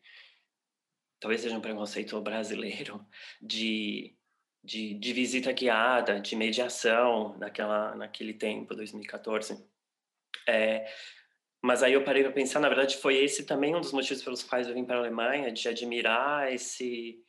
talvez 1.20 1.42
seja 1.42 1.58
um 1.58 1.62
preconceito 1.62 2.20
brasileiro 2.22 3.06
de 3.42 4.16
de, 4.64 4.94
de 4.96 5.14
visita 5.14 5.52
guiada, 5.52 6.20
de 6.20 6.36
mediação 6.36 7.38
naquela, 7.38 7.96
naquele 7.96 8.34
tempo, 8.34 8.76
2014. 8.76 9.66
É, 10.48 10.86
mas 11.62 11.84
aí 11.84 11.94
eu 11.94 12.04
parei 12.04 12.24
para 12.24 12.32
pensar, 12.32 12.60
na 12.60 12.70
verdade, 12.70 12.98
foi 12.98 13.18
esse 13.18 13.46
também 13.46 13.76
um 13.76 13.82
dos 13.82 13.92
motivos 13.92 14.24
pelos 14.24 14.44
quais 14.44 14.68
eu 14.68 14.74
vim 14.74 14.86
para 14.86 14.96
a 14.96 15.00
Alemanha, 15.00 15.52
de 15.52 15.68
admirar 15.68 16.54
esse 16.54 17.24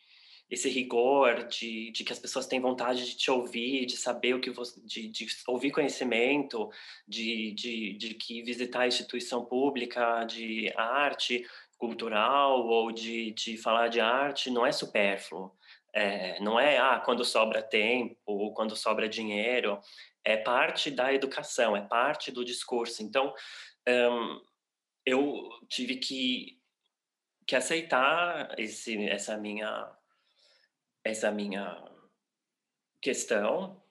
esse 0.50 0.68
rigor 0.68 1.46
de, 1.46 1.92
de 1.92 2.02
que 2.02 2.12
as 2.12 2.18
pessoas 2.18 2.44
têm 2.44 2.58
vontade 2.58 3.06
de 3.06 3.16
te 3.16 3.30
ouvir, 3.30 3.86
de 3.86 3.96
saber 3.96 4.34
o 4.34 4.40
que 4.40 4.50
você, 4.50 4.80
de, 4.80 5.06
de 5.06 5.28
ouvir 5.46 5.70
conhecimento, 5.70 6.68
de, 7.06 7.52
de, 7.52 7.92
de 7.92 8.14
que 8.14 8.42
visitar 8.42 8.80
a 8.80 8.88
instituição 8.88 9.44
pública 9.44 10.24
de 10.24 10.72
arte 10.76 11.46
cultural 11.80 12.66
ou 12.66 12.92
de, 12.92 13.32
de 13.32 13.56
falar 13.56 13.88
de 13.88 14.00
arte 14.00 14.50
não 14.50 14.66
é 14.66 14.70
supérfluo. 14.70 15.50
É, 15.92 16.38
não 16.40 16.60
é 16.60 16.78
ah, 16.78 17.00
quando 17.00 17.24
sobra 17.24 17.62
tempo 17.62 18.16
ou 18.26 18.54
quando 18.54 18.76
sobra 18.76 19.08
dinheiro, 19.08 19.80
é 20.22 20.36
parte 20.36 20.90
da 20.90 21.12
educação, 21.12 21.74
é 21.76 21.80
parte 21.80 22.30
do 22.30 22.44
discurso. 22.44 23.02
Então, 23.02 23.34
um, 23.88 24.40
eu 25.04 25.48
tive 25.68 25.96
que, 25.96 26.60
que 27.46 27.56
aceitar 27.56 28.54
esse, 28.58 29.08
essa 29.08 29.36
minha 29.36 29.90
essa 31.02 31.30
minha 31.30 31.82
questão, 33.00 33.82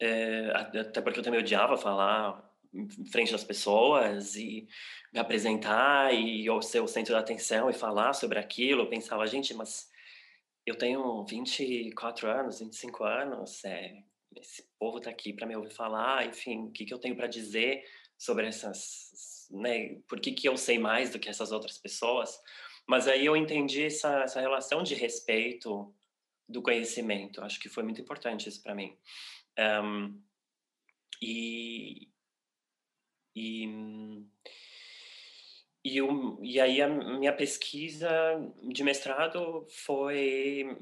é, 0.00 0.50
até 0.54 1.02
porque 1.02 1.18
eu 1.18 1.22
também 1.22 1.38
odiava 1.38 1.76
falar 1.76 2.43
em 2.74 3.06
frente 3.06 3.32
das 3.32 3.44
pessoas 3.44 4.34
e 4.34 4.66
me 5.12 5.20
apresentar 5.20 6.12
e 6.12 6.46
ser 6.62 6.80
o 6.80 6.88
centro 6.88 7.14
da 7.14 7.20
atenção 7.20 7.70
e 7.70 7.72
falar 7.72 8.12
sobre 8.12 8.38
aquilo. 8.38 8.82
Eu 8.82 8.88
pensava, 8.88 9.26
gente, 9.26 9.54
mas 9.54 9.88
eu 10.66 10.74
tenho 10.76 11.24
24 11.24 12.28
anos, 12.28 12.58
25 12.58 13.04
anos, 13.04 13.64
é, 13.64 14.02
esse 14.36 14.66
povo 14.78 14.98
está 14.98 15.10
aqui 15.10 15.32
para 15.32 15.46
me 15.46 15.54
ouvir 15.54 15.70
falar, 15.70 16.26
enfim, 16.26 16.64
o 16.64 16.70
que, 16.70 16.84
que 16.84 16.92
eu 16.92 16.98
tenho 16.98 17.14
para 17.14 17.26
dizer 17.26 17.84
sobre 18.18 18.46
essas, 18.46 19.46
né, 19.50 20.00
por 20.08 20.20
que, 20.20 20.32
que 20.32 20.48
eu 20.48 20.56
sei 20.56 20.78
mais 20.78 21.10
do 21.10 21.18
que 21.18 21.28
essas 21.28 21.52
outras 21.52 21.78
pessoas? 21.78 22.40
Mas 22.86 23.06
aí 23.06 23.24
eu 23.24 23.36
entendi 23.36 23.84
essa, 23.84 24.22
essa 24.22 24.40
relação 24.40 24.82
de 24.82 24.94
respeito 24.94 25.94
do 26.48 26.62
conhecimento, 26.62 27.40
acho 27.42 27.60
que 27.60 27.68
foi 27.68 27.82
muito 27.82 28.00
importante 28.00 28.48
isso 28.48 28.62
para 28.62 28.74
mim. 28.74 28.96
Um, 29.58 30.20
e, 31.22 32.08
e 33.34 34.24
e, 35.84 35.98
eu, 35.98 36.38
e 36.42 36.58
aí 36.58 36.80
a 36.80 36.88
minha 36.88 37.32
pesquisa 37.32 38.08
de 38.72 38.82
mestrado 38.82 39.66
foi 39.68 40.78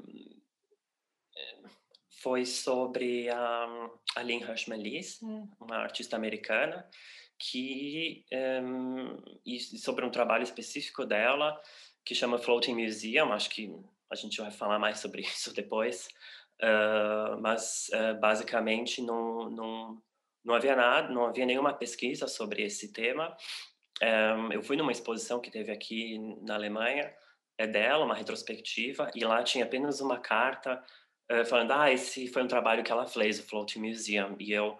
foi 2.23 2.45
sobre 2.45 3.29
a 3.29 3.89
Aline 4.15 4.43
Hirsch 4.43 4.67
uma 5.59 5.75
artista 5.75 6.15
americana, 6.15 6.87
que 7.37 8.25
um, 8.63 9.21
e 9.45 9.59
sobre 9.59 10.05
um 10.05 10.09
trabalho 10.09 10.43
específico 10.43 11.05
dela 11.05 11.59
que 12.05 12.15
chama 12.15 12.37
Floating 12.37 12.75
Museum. 12.75 13.33
Acho 13.33 13.49
que 13.49 13.75
a 14.09 14.15
gente 14.15 14.39
vai 14.39 14.51
falar 14.51 14.79
mais 14.79 14.99
sobre 14.99 15.21
isso 15.21 15.51
depois, 15.53 16.07
uh, 16.61 17.41
mas 17.41 17.89
uh, 17.89 18.17
basicamente 18.21 19.01
não, 19.01 19.49
não 19.49 20.01
não 20.43 20.55
havia 20.55 20.75
nada, 20.75 21.13
não 21.13 21.25
havia 21.25 21.45
nenhuma 21.45 21.73
pesquisa 21.73 22.27
sobre 22.27 22.63
esse 22.63 22.91
tema 22.91 23.35
um, 24.01 24.51
eu 24.51 24.61
fui 24.61 24.75
numa 24.75 24.91
exposição 24.91 25.39
que 25.39 25.51
teve 25.51 25.71
aqui 25.71 26.17
na 26.41 26.55
Alemanha, 26.55 27.13
é 27.57 27.67
dela, 27.67 28.03
uma 28.03 28.15
retrospectiva, 28.15 29.11
e 29.15 29.23
lá 29.23 29.43
tinha 29.43 29.65
apenas 29.65 30.01
uma 30.01 30.19
carta 30.19 30.83
uh, 31.31 31.45
falando, 31.45 31.71
ah, 31.71 31.91
esse 31.91 32.27
foi 32.27 32.43
um 32.43 32.47
trabalho 32.47 32.83
que 32.83 32.91
ela 32.91 33.05
fez, 33.05 33.39
o 33.39 33.43
Floating 33.43 33.79
Museum, 33.79 34.35
e 34.39 34.51
eu 34.51 34.77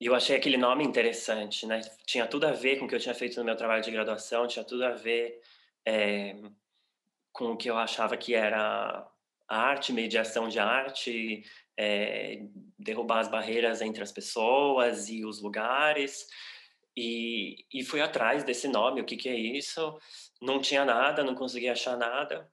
eu 0.00 0.14
achei 0.14 0.36
aquele 0.36 0.58
nome 0.58 0.84
interessante, 0.84 1.64
né? 1.66 1.80
Tinha 2.04 2.26
tudo 2.26 2.46
a 2.46 2.52
ver 2.52 2.78
com 2.78 2.84
o 2.84 2.88
que 2.88 2.94
eu 2.94 3.00
tinha 3.00 3.14
feito 3.14 3.38
no 3.38 3.44
meu 3.44 3.56
trabalho 3.56 3.82
de 3.82 3.90
graduação, 3.90 4.46
tinha 4.46 4.64
tudo 4.64 4.84
a 4.84 4.90
ver 4.90 5.40
é, 5.86 6.34
com 7.32 7.52
o 7.52 7.56
que 7.56 7.70
eu 7.70 7.78
achava 7.78 8.16
que 8.16 8.34
era 8.34 9.08
arte, 9.48 9.92
mediação 9.92 10.48
de 10.48 10.58
arte, 10.58 11.44
é, 11.78 12.46
derrubar 12.78 13.20
as 13.20 13.28
barreiras 13.28 13.80
entre 13.80 14.02
as 14.02 14.12
pessoas 14.12 15.08
e 15.08 15.24
os 15.24 15.40
lugares. 15.40 16.26
E, 16.96 17.64
e 17.72 17.82
fui 17.82 18.00
atrás 18.00 18.44
desse 18.44 18.68
nome, 18.68 19.00
o 19.00 19.04
que, 19.04 19.16
que 19.16 19.28
é 19.28 19.34
isso? 19.34 19.98
Não 20.40 20.60
tinha 20.60 20.84
nada, 20.84 21.24
não 21.24 21.34
conseguia 21.34 21.72
achar 21.72 21.96
nada. 21.96 22.48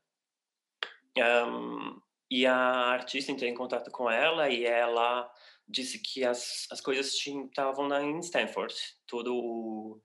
Um, 1.18 2.02
e 2.30 2.46
a 2.46 2.56
artista 2.56 3.32
entrei 3.32 3.50
em 3.50 3.56
contato 3.56 3.92
com 3.92 4.10
ela 4.10 4.50
e 4.50 4.66
ela 4.66 5.30
disse 5.68 6.00
que 6.00 6.24
as, 6.24 6.66
as 6.72 6.82
coisas 6.82 7.14
estavam 7.14 7.94
em 8.02 8.20
Stanford. 8.20 8.74
Tudo, 9.06 10.02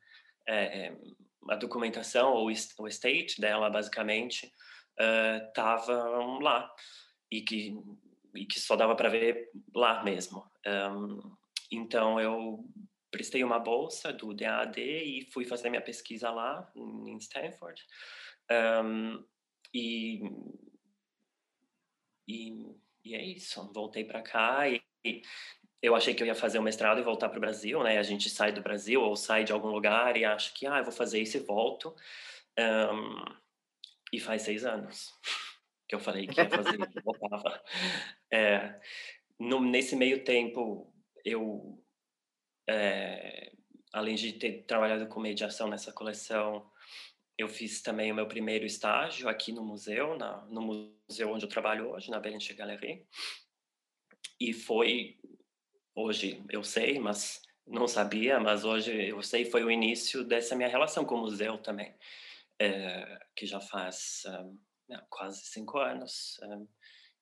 é, 0.46 0.92
a 1.48 1.56
documentação, 1.56 2.32
ou 2.32 2.46
o 2.46 2.88
estate 2.88 3.40
dela, 3.40 3.70
basicamente, 3.70 4.52
estava 5.48 6.18
uh, 6.20 6.40
lá. 6.40 6.70
E 7.30 7.42
que, 7.42 7.76
e 8.36 8.46
que 8.46 8.60
só 8.60 8.76
dava 8.76 8.94
para 8.94 9.08
ver 9.08 9.50
lá 9.74 10.02
mesmo. 10.02 10.44
Um, 10.66 11.36
então 11.70 12.20
eu 12.20 12.64
prestei 13.10 13.42
uma 13.42 13.58
bolsa 13.58 14.12
do 14.12 14.34
DAD 14.34 14.80
e 14.80 15.26
fui 15.32 15.44
fazer 15.44 15.70
minha 15.70 15.82
pesquisa 15.82 16.30
lá 16.30 16.70
em 16.76 17.16
Stanford. 17.16 17.82
Um, 18.50 19.24
e, 19.72 20.22
e, 22.28 22.76
e, 23.04 23.14
é 23.14 23.24
isso. 23.24 23.72
Voltei 23.72 24.04
para 24.04 24.22
cá 24.22 24.68
e, 24.68 24.82
e, 25.04 25.22
eu 25.82 25.94
achei 25.94 26.14
que 26.14 26.22
eu 26.22 26.26
ia 26.26 26.34
fazer 26.34 26.58
o 26.58 26.62
mestrado 26.62 26.98
e 26.98 27.04
voltar 27.04 27.28
para 27.28 27.38
o 27.38 27.40
Brasil, 27.40 27.82
né? 27.82 27.98
A 27.98 28.02
gente 28.02 28.28
sai 28.28 28.52
do 28.52 28.62
Brasil 28.62 29.00
ou 29.00 29.14
sai 29.14 29.44
de 29.44 29.52
algum 29.52 29.68
lugar 29.68 30.16
e 30.16 30.24
acha 30.24 30.52
que, 30.52 30.66
ah, 30.66 30.78
eu 30.78 30.84
vou 30.84 30.92
fazer 30.92 31.20
isso 31.20 31.36
e 31.36 31.40
volto. 31.40 31.94
Um, 32.58 33.24
e 34.12 34.20
faz 34.20 34.42
seis 34.42 34.64
anos 34.64 35.12
que 35.88 35.94
eu 35.94 36.00
falei 36.00 36.26
que 36.26 36.40
ia 36.40 36.48
fazer 36.48 36.78
e 36.78 37.00
voltava. 37.00 37.62
É, 38.32 38.80
no, 39.38 39.60
nesse 39.60 39.94
meio 39.94 40.24
tempo, 40.24 40.92
eu 41.24 41.82
é, 42.68 43.52
além 43.92 44.14
de 44.14 44.32
ter 44.32 44.64
trabalhado 44.64 45.06
com 45.06 45.20
mediação 45.20 45.68
nessa 45.68 45.92
coleção, 45.92 46.70
eu 47.38 47.48
fiz 47.48 47.82
também 47.82 48.10
o 48.10 48.14
meu 48.14 48.26
primeiro 48.26 48.64
estágio 48.64 49.28
aqui 49.28 49.52
no 49.52 49.64
museu, 49.64 50.16
na, 50.16 50.44
no 50.46 50.60
museu 51.08 51.30
onde 51.30 51.44
eu 51.44 51.48
trabalho 51.48 51.90
hoje, 51.90 52.10
na 52.10 52.18
Bellinger 52.18 52.56
Galerie. 52.56 53.06
E 54.40 54.52
foi, 54.52 55.18
hoje 55.94 56.42
eu 56.50 56.62
sei, 56.62 56.98
mas 56.98 57.42
não 57.66 57.88
sabia, 57.88 58.38
mas 58.38 58.64
hoje 58.64 59.08
eu 59.08 59.22
sei, 59.22 59.44
foi 59.44 59.64
o 59.64 59.70
início 59.70 60.24
dessa 60.24 60.54
minha 60.54 60.68
relação 60.68 61.04
com 61.04 61.14
o 61.16 61.20
museu 61.22 61.58
também, 61.58 61.94
é, 62.58 63.18
que 63.34 63.46
já 63.46 63.60
faz 63.60 64.24
um, 64.26 64.58
quase 65.08 65.44
cinco 65.44 65.78
anos 65.78 66.38
um, 66.42 66.66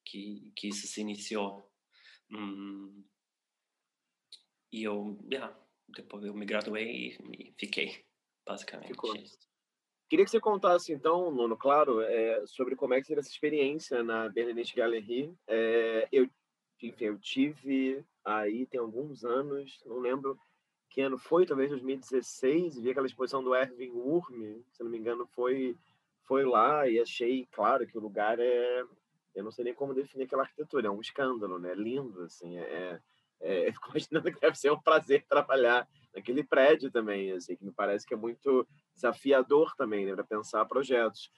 que, 0.04 0.52
que 0.56 0.68
isso 0.68 0.86
se 0.86 1.00
iniciou. 1.00 1.70
Hum, 2.30 3.04
e 4.72 4.82
eu, 4.82 5.18
yeah, 5.30 5.56
depois 5.88 6.24
eu 6.24 6.34
me 6.34 6.44
graduei 6.44 7.18
e, 7.32 7.54
fiquei, 7.58 8.04
basicamente. 8.46 8.88
Ficou. 8.88 9.14
Queria 10.08 10.24
que 10.24 10.30
você 10.30 10.40
contasse, 10.40 10.92
então, 10.92 11.30
Nuno, 11.30 11.56
claro, 11.56 12.00
é, 12.02 12.46
sobre 12.46 12.76
como 12.76 12.94
é 12.94 13.00
que 13.00 13.06
seria 13.06 13.20
essa 13.20 13.30
experiência 13.30 14.02
na 14.02 14.28
Berlinete 14.28 14.74
Galerie. 14.74 15.34
É, 15.46 16.08
eu, 16.12 16.28
enfim, 16.82 17.04
eu 17.06 17.18
tive 17.18 18.04
aí 18.24 18.66
tem 18.66 18.80
alguns 18.80 19.24
anos, 19.24 19.82
não 19.84 19.98
lembro 19.98 20.38
que 20.90 21.00
ano 21.00 21.18
foi, 21.18 21.44
talvez 21.44 21.70
2016, 21.70 22.78
vi 22.78 22.90
aquela 22.90 23.06
exposição 23.06 23.42
do 23.42 23.54
Erwin 23.54 23.90
Urm, 23.90 24.62
se 24.72 24.82
não 24.82 24.90
me 24.90 24.98
engano, 24.98 25.26
foi 25.26 25.76
foi 26.26 26.44
lá 26.44 26.88
e 26.88 27.00
achei, 27.00 27.46
claro, 27.52 27.86
que 27.86 27.96
o 27.96 28.00
lugar 28.00 28.38
é, 28.38 28.84
eu 29.34 29.44
não 29.44 29.50
sei 29.50 29.64
nem 29.64 29.74
como 29.74 29.94
definir 29.94 30.24
aquela 30.24 30.42
arquitetura, 30.42 30.88
é 30.88 30.90
um 30.90 31.00
escândalo, 31.00 31.58
né? 31.58 31.74
Lindo, 31.74 32.22
assim, 32.22 32.56
é, 32.58 33.00
é, 33.40 33.72
fico 33.72 33.90
imaginando 33.90 34.32
que 34.32 34.40
deve 34.40 34.56
ser 34.56 34.70
um 34.70 34.80
prazer 34.80 35.24
trabalhar 35.28 35.88
naquele 36.14 36.44
prédio 36.44 36.90
também, 36.90 37.32
assim, 37.32 37.56
que 37.56 37.64
me 37.64 37.72
parece 37.72 38.06
que 38.06 38.14
é 38.14 38.16
muito 38.16 38.66
desafiador 38.94 39.74
também, 39.76 40.06
né, 40.06 40.14
para 40.14 40.24
pensar 40.24 40.64
projetos. 40.66 41.30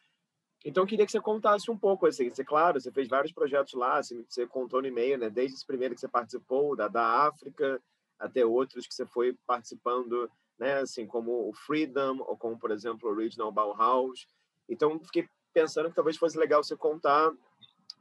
Então, 0.64 0.82
eu 0.82 0.86
queria 0.86 1.06
que 1.06 1.12
você 1.12 1.20
contasse 1.20 1.70
um 1.70 1.78
pouco, 1.78 2.06
assim, 2.06 2.28
você, 2.28 2.44
claro, 2.44 2.80
você 2.80 2.90
fez 2.90 3.08
vários 3.08 3.32
projetos 3.32 3.72
lá, 3.74 3.98
assim, 3.98 4.24
você 4.28 4.46
contou 4.46 4.82
no 4.82 4.88
e-mail, 4.88 5.16
né, 5.18 5.30
desde 5.30 5.56
esse 5.56 5.66
primeiro 5.66 5.94
que 5.94 6.00
você 6.00 6.08
participou, 6.08 6.76
da, 6.76 6.88
da 6.88 7.26
África, 7.26 7.80
até 8.18 8.44
outros 8.44 8.86
que 8.86 8.94
você 8.94 9.06
foi 9.06 9.36
participando, 9.46 10.30
né, 10.58 10.80
assim, 10.80 11.06
como 11.06 11.48
o 11.48 11.52
Freedom, 11.54 12.18
ou 12.20 12.36
como, 12.36 12.58
por 12.58 12.70
exemplo, 12.70 13.08
o 13.08 13.12
Original 13.12 13.52
Bauhaus. 13.52 14.26
Então, 14.68 14.98
fiquei 15.00 15.28
pensando 15.52 15.88
que 15.88 15.94
talvez 15.94 16.16
fosse 16.16 16.38
legal 16.38 16.62
você 16.62 16.76
contar 16.76 17.32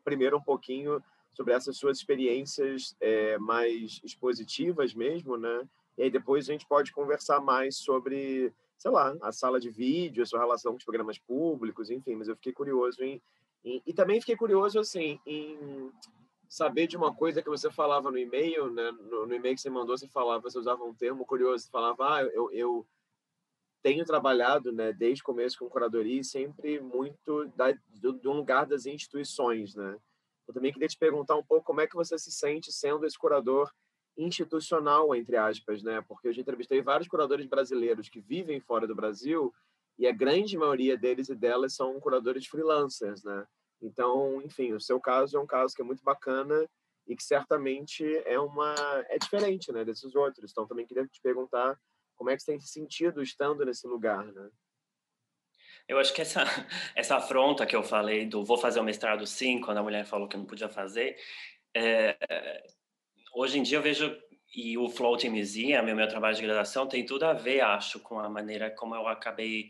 primeiro 0.04 0.38
um 0.38 0.42
pouquinho 0.42 1.02
sobre 1.34 1.54
essas 1.54 1.78
suas 1.78 1.98
experiências 1.98 2.96
é, 3.00 3.38
mais 3.38 4.00
expositivas 4.04 4.94
mesmo, 4.94 5.38
né? 5.38 5.68
E 5.98 6.04
aí 6.04 6.10
depois 6.10 6.50
a 6.50 6.52
gente 6.52 6.68
pode 6.68 6.92
conversar 6.92 7.40
mais 7.40 7.78
sobre 7.78 8.54
sei 8.78 8.92
lá, 8.92 9.16
a 9.22 9.32
sala 9.32 9.60
de 9.60 9.70
vídeo, 9.70 10.24
a 10.24 10.26
sua 10.26 10.40
relação 10.40 10.74
com 10.74 10.78
os 10.78 10.84
programas 10.84 11.18
públicos, 11.18 11.90
enfim, 11.90 12.16
mas 12.16 12.28
eu 12.28 12.36
fiquei 12.36 12.54
curioso 12.54 13.04
em, 13.04 13.22
em 13.64 13.82
e 13.86 13.94
também 13.94 14.20
fiquei 14.20 14.36
curioso 14.36 14.80
assim 14.80 15.20
em 15.26 15.92
saber 16.48 16.88
de 16.88 16.96
uma 16.96 17.14
coisa 17.14 17.42
que 17.42 17.50
você 17.50 17.72
falava 17.72 18.12
no 18.12 18.18
e-mail, 18.18 18.70
né? 18.72 18.92
No, 18.92 19.26
no 19.26 19.34
e-mail 19.34 19.56
que 19.56 19.62
você 19.62 19.70
mandou, 19.70 19.98
você 19.98 20.08
falava, 20.08 20.42
você 20.42 20.60
usava 20.60 20.84
um 20.84 20.94
termo 20.94 21.26
curioso, 21.26 21.64
você 21.64 21.72
falava, 21.72 22.18
ah, 22.18 22.24
eu, 22.24 22.52
eu 22.52 22.86
tenho 23.86 24.04
trabalhado, 24.04 24.72
né, 24.72 24.92
desde 24.92 25.22
o 25.22 25.26
começo 25.26 25.60
com 25.60 25.70
curadoria, 25.70 26.24
sempre 26.24 26.80
muito 26.80 27.46
da, 27.56 27.72
do, 28.02 28.14
do 28.14 28.32
lugar 28.32 28.66
das 28.66 28.88
instituições, 28.88 29.76
né? 29.76 29.96
Eu 30.48 30.56
também 30.56 30.74
queria 30.74 30.88
te 30.88 30.98
perguntar 30.98 31.36
um 31.36 31.44
pouco 31.44 31.68
como 31.68 31.82
é 31.82 31.86
que 31.86 31.94
você 31.94 32.18
se 32.18 32.32
sente 32.32 32.72
sendo 32.72 33.06
esse 33.06 33.16
curador 33.16 33.72
institucional, 34.18 35.14
entre 35.14 35.38
aspas, 35.38 35.84
né? 35.84 36.04
Porque 36.08 36.28
eu 36.28 36.34
já 36.34 36.42
entrevistei 36.42 36.82
vários 36.82 37.08
curadores 37.08 37.46
brasileiros 37.46 38.10
que 38.10 38.20
vivem 38.20 38.60
fora 38.60 38.88
do 38.88 38.96
Brasil 38.96 39.54
e 40.00 40.08
a 40.08 40.12
grande 40.12 40.58
maioria 40.58 40.98
deles 40.98 41.30
e 41.30 41.36
delas 41.36 41.76
são 41.76 42.00
curadores 42.00 42.48
freelancers, 42.48 43.24
né? 43.24 43.46
Então, 43.80 44.42
enfim, 44.42 44.74
o 44.74 44.82
seu 44.82 45.00
caso 45.00 45.38
é 45.38 45.40
um 45.40 45.46
caso 45.46 45.76
que 45.76 45.84
é 45.84 45.86
muito 45.86 46.04
bacana 46.04 46.68
e 47.06 47.16
que 47.16 47.24
certamente 47.24 48.04
é 48.26 48.40
uma 48.40 48.74
é 49.10 49.20
diferente, 49.20 49.72
né, 49.72 49.86
desses 49.86 50.16
outros. 50.16 50.50
Então, 50.50 50.66
também 50.66 50.88
queria 50.88 51.06
te 51.06 51.22
perguntar 51.22 51.80
como 52.16 52.30
é 52.30 52.36
que 52.36 52.44
você 52.44 52.52
tem 52.52 52.60
se 52.60 52.68
sentido 52.68 53.22
estando 53.22 53.66
nesse 53.66 53.88
lugar, 53.88 54.26
né? 54.26 54.50
Eu 55.88 56.00
acho 56.00 56.14
que 56.14 56.22
essa 56.22 56.44
essa 56.96 57.18
afronta 57.18 57.66
que 57.66 57.76
eu 57.76 57.84
falei 57.84 58.26
do 58.26 58.44
vou 58.44 58.58
fazer 58.58 58.80
o 58.80 58.84
mestrado 58.84 59.26
sim, 59.28 59.62
quando 59.62 59.78
a 59.78 59.84
mulher 59.84 60.06
falou 60.06 60.28
que 60.28 60.38
não 60.38 60.46
podia 60.46 60.70
fazer, 60.70 61.18
é, 61.76 62.18
hoje 63.34 63.60
em 63.60 63.64
dia 63.64 63.78
eu 63.78 63.82
vejo 63.82 64.16
e 64.56 64.78
o 64.78 64.88
Floating 64.88 65.30
Museum, 65.30 65.84
meu, 65.84 65.96
meu 65.96 66.08
trabalho 66.08 66.36
de 66.36 66.42
graduação, 66.42 66.88
tem 66.88 67.06
tudo 67.06 67.26
a 67.26 67.34
ver, 67.34 67.60
acho, 67.60 68.00
com 68.00 68.18
a 68.20 68.30
maneira 68.30 68.72
como 68.72 68.96
eu 68.96 69.06
acabei 69.08 69.70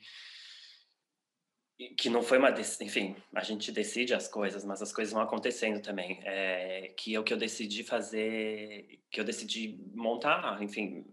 que 1.98 2.10
não 2.10 2.24
foi 2.24 2.38
uma 2.38 2.54
enfim 2.82 3.16
a 3.34 3.44
gente 3.44 3.70
decide 3.72 4.14
as 4.14 4.30
coisas 4.30 4.64
mas 4.64 4.82
as 4.82 4.94
coisas 4.94 5.14
vão 5.14 5.22
acontecendo 5.22 5.82
também 5.82 6.22
é, 6.24 6.94
que 6.98 7.14
é 7.14 7.20
o 7.20 7.24
que 7.24 7.34
eu 7.34 7.38
decidi 7.38 7.84
fazer 7.84 9.02
que 9.12 9.20
eu 9.20 9.26
decidi 9.26 9.78
montar 9.94 10.62
enfim 10.64 11.06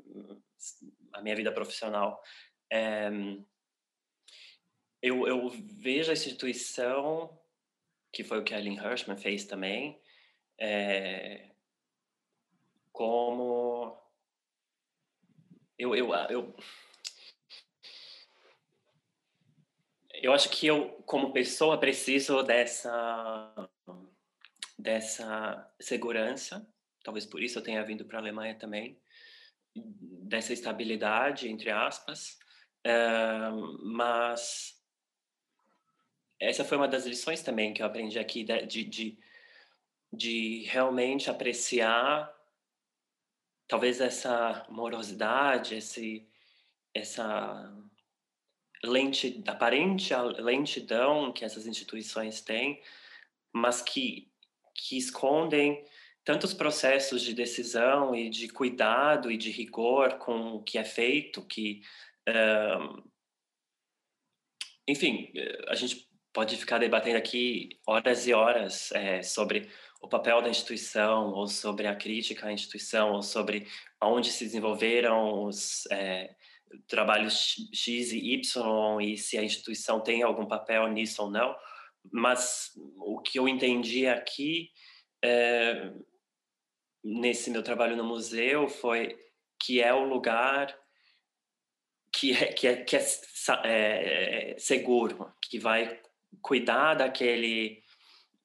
a 1.13 1.23
minha 1.23 1.37
vida 1.37 1.53
profissional 1.53 2.23
é, 2.71 3.11
eu, 5.03 5.27
eu 5.27 5.49
vejo 5.51 6.11
a 6.11 6.15
instituição 6.15 7.39
que 8.13 8.23
foi 8.23 8.39
o 8.39 8.45
que 8.45 8.55
a 8.55 8.59
Ellen 8.59 8.77
Hirschman 8.77 9.17
fez 9.17 9.45
também 9.45 10.01
é, 10.59 11.51
como 12.93 13.99
eu, 15.79 15.97
eu, 15.97 16.15
eu, 16.31 16.55
eu 20.15 20.33
acho 20.33 20.49
que 20.51 20.67
eu, 20.67 20.91
como 21.05 21.33
pessoa, 21.33 21.81
preciso 21.81 22.43
dessa, 22.45 23.69
dessa 24.79 25.75
segurança. 25.81 26.65
Talvez 27.03 27.27
por 27.27 27.43
isso 27.43 27.59
eu 27.59 27.63
tenha 27.63 27.85
vindo 27.85 28.05
para 28.05 28.19
a 28.19 28.21
Alemanha 28.21 28.55
também, 28.55 28.97
dessa 30.33 30.55
estabilidade, 30.55 31.47
entre 31.47 31.71
aspas. 31.71 32.39
Uh, 32.87 33.85
mas 33.85 34.83
essa 36.41 36.65
foi 36.65 36.79
uma 36.79 36.89
das 36.89 37.05
lições 37.05 37.43
também 37.43 37.75
que 37.75 37.83
eu 37.83 37.87
aprendi 37.87 38.19
aqui, 38.19 38.43
de, 38.43 38.83
de, 38.83 39.19
de 40.11 40.63
realmente 40.65 41.31
apreciar 41.31 42.35
talvez 43.69 44.01
essa 44.01 44.67
morosidade, 44.71 45.75
esse, 45.75 46.27
essa 46.95 47.71
lente, 48.83 49.45
aparente 49.47 50.15
lentidão 50.39 51.31
que 51.31 51.45
essas 51.45 51.67
instituições 51.67 52.41
têm, 52.41 52.83
mas 53.53 53.83
que, 53.83 54.33
que 54.75 54.97
escondem 54.97 55.85
tantos 56.25 56.55
processos 56.55 57.23
de 57.23 57.35
decisão 57.35 58.15
e 58.15 58.31
de 58.31 58.49
cuidado 58.49 59.31
e 59.31 59.37
de 59.37 59.51
rigor 59.51 60.19
com 60.19 60.55
o 60.55 60.63
que 60.63 60.79
é 60.79 60.85
feito, 60.85 61.47
que, 61.47 61.83
enfim, 64.87 65.33
a 65.69 65.75
gente 65.75 66.09
pode 66.33 66.57
ficar 66.57 66.79
debatendo 66.79 67.19
aqui 67.19 67.79
horas 67.87 68.27
e 68.27 68.33
horas 68.33 68.91
é, 68.93 69.23
sobre 69.23 69.69
o 70.01 70.09
papel 70.09 70.43
da 70.43 70.49
instituição, 70.49 71.33
ou 71.33 71.47
sobre 71.47 71.87
a 71.87 71.95
crítica 71.95 72.49
à 72.49 72.53
instituição, 72.53 73.13
ou 73.13 73.23
sobre 73.23 73.69
onde 74.03 74.33
se 74.33 74.45
desenvolveram 74.45 75.45
os 75.45 75.87
é, 75.93 76.35
trabalhos 76.89 77.55
X 77.73 78.13
e 78.13 78.33
Y, 78.33 79.01
e 79.01 79.17
se 79.17 79.39
a 79.39 79.45
instituição 79.45 80.01
tem 80.01 80.23
algum 80.23 80.47
papel 80.47 80.89
nisso 80.89 81.23
ou 81.23 81.31
não. 81.31 81.55
Mas 82.11 82.73
o 82.97 83.21
que 83.21 83.39
eu 83.39 83.47
entendi 83.47 84.09
aqui, 84.09 84.71
é, 85.23 85.93
nesse 87.03 87.51
meu 87.51 87.63
trabalho 87.63 87.97
no 87.97 88.05
museu, 88.05 88.69
foi 88.69 89.19
que 89.59 89.81
é 89.81 89.93
o 89.93 90.05
lugar 90.05 90.77
que 92.15 92.33
é, 92.33 92.53
que 92.53 92.67
é, 92.67 92.77
que 92.77 92.97
é, 92.97 93.05
é 93.65 94.55
seguro, 94.59 95.33
que 95.41 95.59
vai 95.59 96.01
cuidar 96.41 96.95
daquele 96.95 97.83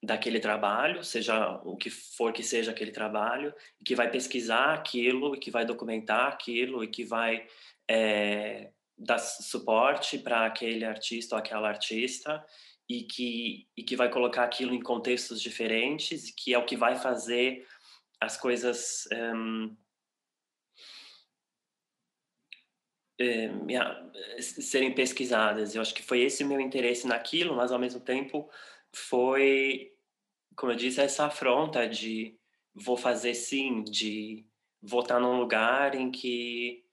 daquele 0.01 0.39
trabalho, 0.39 1.03
seja 1.03 1.59
o 1.65 1.75
que 1.75 1.89
for 1.89 2.31
que 2.31 2.43
seja 2.43 2.71
aquele 2.71 2.91
trabalho, 2.91 3.53
que 3.83 3.95
vai 3.95 4.09
pesquisar 4.09 4.73
aquilo, 4.73 5.35
e 5.35 5.39
que 5.39 5.49
vai 5.49 5.65
documentar 5.65 6.27
aquilo, 6.27 6.83
e 6.83 6.87
que 6.87 7.03
vai 7.03 7.45
é, 7.89 8.69
dar 8.97 9.17
suporte 9.17 10.19
para 10.19 10.45
aquele 10.45 10.85
artista 10.85 11.35
ou 11.35 11.39
aquela 11.39 11.67
artista, 11.67 12.45
e 12.87 13.03
que, 13.03 13.67
e 13.75 13.83
que 13.83 13.95
vai 13.95 14.09
colocar 14.09 14.43
aquilo 14.43 14.73
em 14.73 14.81
contextos 14.81 15.41
diferentes, 15.41 16.31
que 16.31 16.53
é 16.53 16.57
o 16.57 16.65
que 16.65 16.77
vai 16.77 16.95
fazer 16.95 17.67
as 18.19 18.37
coisas 18.37 19.07
um, 19.11 19.75
é, 23.19 23.49
serem 24.39 24.93
pesquisadas. 24.93 25.75
Eu 25.75 25.81
acho 25.81 25.93
que 25.93 26.03
foi 26.03 26.21
esse 26.21 26.43
o 26.43 26.47
meu 26.47 26.59
interesse 26.59 27.07
naquilo, 27.07 27.55
mas 27.55 27.71
ao 27.71 27.79
mesmo 27.79 27.99
tempo 27.99 28.49
foi, 28.93 29.93
como 30.55 30.71
eu 30.71 30.75
disse, 30.75 31.01
essa 31.01 31.25
afronta 31.25 31.87
de 31.87 32.37
vou 32.73 32.95
fazer 32.95 33.33
sim, 33.33 33.83
de 33.83 34.45
votar 34.81 35.19
num 35.19 35.39
lugar 35.39 35.95
em 35.95 36.11
que 36.11 36.85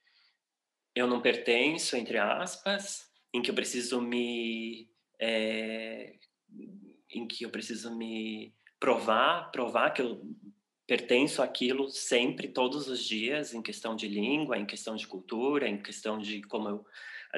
eu 0.95 1.07
não 1.07 1.21
pertenço, 1.21 1.97
entre 1.97 2.19
aspas, 2.19 3.11
em 3.33 3.43
que 3.43 3.51
eu 3.51 3.55
preciso 3.55 4.01
me. 4.01 4.89
É, 5.19 6.15
em 7.11 7.27
que 7.27 7.45
eu 7.45 7.51
preciso 7.51 7.97
me 7.97 8.53
provar, 8.81 9.51
provar 9.51 9.91
que 9.91 10.03
eu 10.03 10.21
pertenço 10.87 11.43
àquilo 11.43 11.89
sempre, 11.89 12.49
todos 12.49 12.89
os 12.89 13.03
dias, 13.03 13.55
em 13.55 13.63
questão 13.63 13.97
de 13.97 14.07
língua, 14.07 14.59
em 14.59 14.67
questão 14.67 14.95
de 14.95 15.07
cultura, 15.07 15.69
em 15.69 15.83
questão 15.83 16.19
de 16.19 16.43
como 16.43 16.69
eu, 16.69 16.87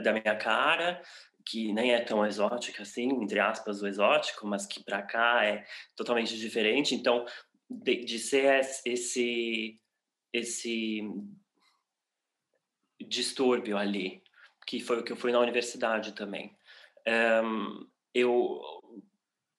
da 0.03 0.13
minha 0.13 0.37
cara, 0.37 1.01
que 1.45 1.73
nem 1.73 1.95
é 1.95 2.01
tão 2.01 2.27
exótica 2.27 2.83
assim, 2.83 3.09
entre 3.23 3.39
aspas, 3.39 3.81
o 3.81 3.87
exótico, 3.87 4.47
mas 4.47 4.67
que 4.67 4.83
para 4.83 5.03
cá 5.03 5.45
é 5.45 5.65
totalmente 5.95 6.37
diferente. 6.37 6.95
Então, 6.95 7.25
de, 7.71 8.05
de 8.05 8.19
ser 8.19 8.61
esse 8.85 9.81
esse 10.33 11.01
distúrbio 13.01 13.79
ali, 13.79 14.23
que 14.67 14.81
foi 14.81 14.99
o 15.01 15.05
que 15.05 15.13
eu 15.13 15.17
fui 15.17 15.33
na 15.33 15.41
universidade 15.41 16.13
também. 16.13 16.55
Um, 17.07 17.89
eu 18.13 18.61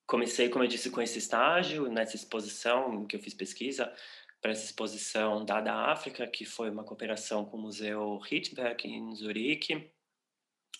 comecei, 0.07 0.49
como 0.49 0.63
eu 0.63 0.69
disse, 0.69 0.89
com 0.89 1.01
esse 1.01 1.19
estágio, 1.19 1.89
nessa 1.89 2.15
exposição 2.15 3.05
que 3.05 3.17
eu 3.17 3.19
fiz 3.19 3.33
pesquisa, 3.33 3.93
para 4.41 4.51
essa 4.51 4.65
exposição 4.65 5.43
da 5.43 5.59
da 5.59 5.91
África, 5.91 6.25
que 6.25 6.45
foi 6.45 6.69
uma 6.69 6.83
cooperação 6.83 7.45
com 7.45 7.57
o 7.57 7.61
Museu 7.61 8.17
Ritberg 8.17 8.87
em 8.87 9.13
Zurique. 9.13 9.91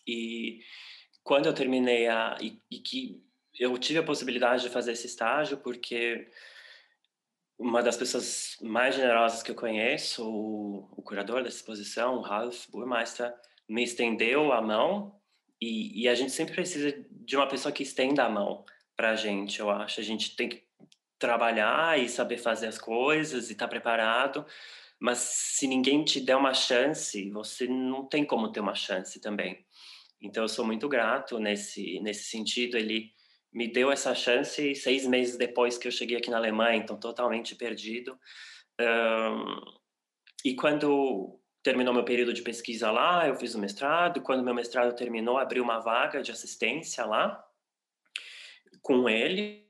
E 0.08 0.62
quando 1.24 1.48
eu 1.48 1.54
terminei 1.54 2.08
a 2.08 2.38
e, 2.42 2.62
e, 2.72 2.80
que 2.80 3.22
eu 3.60 3.78
tive 3.78 4.00
a 4.00 4.04
possibilidade 4.04 4.64
de 4.64 4.70
fazer 4.70 4.94
esse 4.94 5.08
estágio 5.08 5.58
porque 5.58 6.32
uma 7.60 7.82
das 7.82 7.98
pessoas 7.98 8.56
mais 8.62 8.96
generosas 8.96 9.44
que 9.44 9.52
eu 9.52 9.56
conheço, 9.56 10.24
o, 10.24 10.88
o 10.96 11.02
curador 11.02 11.42
da 11.42 11.50
exposição, 11.50 12.18
o 12.18 12.22
Ralph 12.22 12.68
Burmeister, 12.70 13.34
me 13.68 13.84
estendeu 13.84 14.54
a 14.54 14.62
mão 14.62 15.20
e, 15.60 16.04
e, 16.04 16.08
a 16.08 16.16
gente 16.16 16.32
sempre 16.32 16.54
precisa 16.54 16.96
de 17.10 17.36
uma 17.36 17.48
pessoa 17.48 17.72
que 17.72 17.84
estenda 17.84 18.24
a 18.24 18.30
mão 18.30 18.64
para 18.98 19.12
a 19.12 19.16
gente, 19.16 19.60
eu 19.60 19.70
acho. 19.70 20.00
A 20.00 20.04
gente 20.04 20.36
tem 20.36 20.50
que 20.50 20.64
trabalhar 21.20 22.00
e 22.00 22.10
saber 22.10 22.38
fazer 22.38 22.68
as 22.68 22.80
coisas 22.80 23.50
e 23.50 23.54
estar 23.54 23.66
tá 23.66 23.70
preparado, 23.70 24.46
mas 25.00 25.20
se 25.20 25.68
ninguém 25.68 26.04
te 26.04 26.20
der 26.20 26.36
uma 26.36 26.54
chance, 26.54 27.30
você 27.30 27.68
não 27.68 28.06
tem 28.06 28.26
como 28.26 28.52
ter 28.52 28.60
uma 28.60 28.76
chance 28.76 29.20
também. 29.22 29.66
Então 30.20 30.44
eu 30.44 30.50
sou 30.50 30.66
muito 30.66 30.90
grato 30.90 31.40
nesse 31.40 32.00
nesse 32.02 32.26
sentido. 32.30 32.78
Ele 32.78 33.12
me 33.54 33.72
deu 33.72 33.92
essa 33.92 34.16
chance 34.16 34.76
seis 34.76 35.06
meses 35.06 35.38
depois 35.38 35.78
que 35.78 35.88
eu 35.88 35.92
cheguei 35.92 36.18
aqui 36.18 36.32
na 36.32 36.38
Alemanha, 36.38 36.78
então 36.78 37.00
totalmente 37.00 37.56
perdido. 37.56 38.20
Um, 38.80 39.62
e 40.44 40.56
quando 40.56 41.40
terminou 41.64 41.94
meu 41.94 42.04
período 42.04 42.34
de 42.34 42.42
pesquisa 42.42 42.92
lá, 42.92 43.28
eu 43.28 43.36
fiz 43.36 43.54
o 43.54 43.60
mestrado. 43.60 44.22
Quando 44.22 44.44
meu 44.44 44.54
mestrado 44.56 44.96
terminou, 44.96 45.38
abri 45.38 45.60
uma 45.60 45.80
vaga 45.80 46.22
de 46.22 46.32
assistência 46.32 47.06
lá 47.06 47.47
com 48.82 49.10
ele 49.10 49.68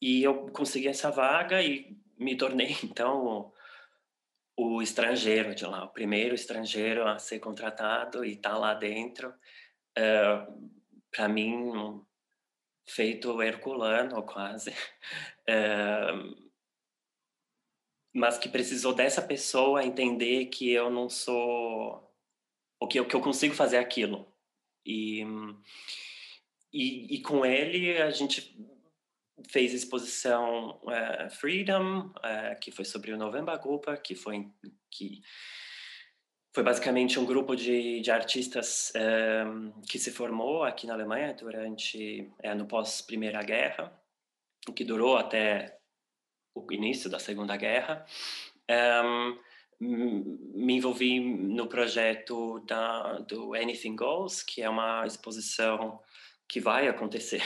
e 0.00 0.22
eu 0.22 0.48
consegui 0.50 0.88
essa 0.88 1.10
vaga 1.10 1.62
e 1.62 1.96
me 2.18 2.36
tornei 2.36 2.76
então 2.84 3.52
o 4.56 4.82
estrangeiro 4.82 5.54
de 5.54 5.64
lá, 5.64 5.84
o 5.84 5.92
primeiro 5.92 6.34
estrangeiro 6.34 7.06
a 7.06 7.18
ser 7.18 7.38
contratado 7.38 8.24
e 8.24 8.36
tá 8.36 8.58
lá 8.58 8.74
dentro. 8.74 9.32
Uh, 9.98 10.70
Para 11.10 11.28
mim, 11.28 11.54
um 11.54 12.04
feito 12.86 13.40
herculano 13.42 14.22
quase. 14.22 14.70
Uh, 15.48 16.50
mas 18.14 18.36
que 18.36 18.48
precisou 18.48 18.92
dessa 18.92 19.22
pessoa 19.22 19.84
entender 19.84 20.46
que 20.46 20.70
eu 20.70 20.90
não 20.90 21.08
sou 21.08 22.12
o 22.78 22.86
que, 22.86 23.02
que 23.04 23.16
eu 23.16 23.20
consigo 23.20 23.54
fazer 23.54 23.78
aquilo 23.78 24.26
e, 24.84 25.24
e, 26.72 27.16
e 27.16 27.22
com 27.22 27.44
ele 27.44 28.00
a 28.00 28.10
gente 28.10 28.56
fez 29.48 29.72
exposição 29.72 30.80
uh, 30.82 31.30
Freedom 31.30 32.06
uh, 32.06 32.60
que 32.60 32.70
foi 32.70 32.84
sobre 32.84 33.12
o 33.12 33.16
November 33.16 33.58
Gupa 33.58 33.96
que 33.96 34.14
foi 34.14 34.48
que 34.90 35.22
foi 36.54 36.64
basicamente 36.64 37.18
um 37.18 37.24
grupo 37.24 37.54
de, 37.54 38.00
de 38.00 38.10
artistas 38.10 38.92
um, 38.96 39.68
eh, 39.68 39.72
que 39.88 40.00
se 40.00 40.10
formou 40.10 40.64
aqui 40.64 40.84
na 40.84 40.94
Alemanha 40.94 41.32
durante 41.32 42.28
é, 42.40 42.52
no 42.56 42.66
pós 42.66 43.00
Primeira 43.00 43.40
Guerra 43.40 43.92
que 44.74 44.84
durou 44.84 45.16
até 45.16 45.78
o 46.54 46.72
início 46.72 47.08
da 47.08 47.18
Segunda 47.18 47.56
Guerra. 47.56 48.04
Um, 49.02 49.38
me 49.80 50.74
envolvi 50.74 51.20
no 51.20 51.66
projeto 51.66 52.60
da, 52.60 53.18
do 53.20 53.54
Anything 53.54 53.96
Goes, 53.96 54.42
que 54.42 54.62
é 54.62 54.68
uma 54.68 55.06
exposição 55.06 56.00
que 56.50 56.60
vai 56.60 56.88
acontecer 56.88 57.42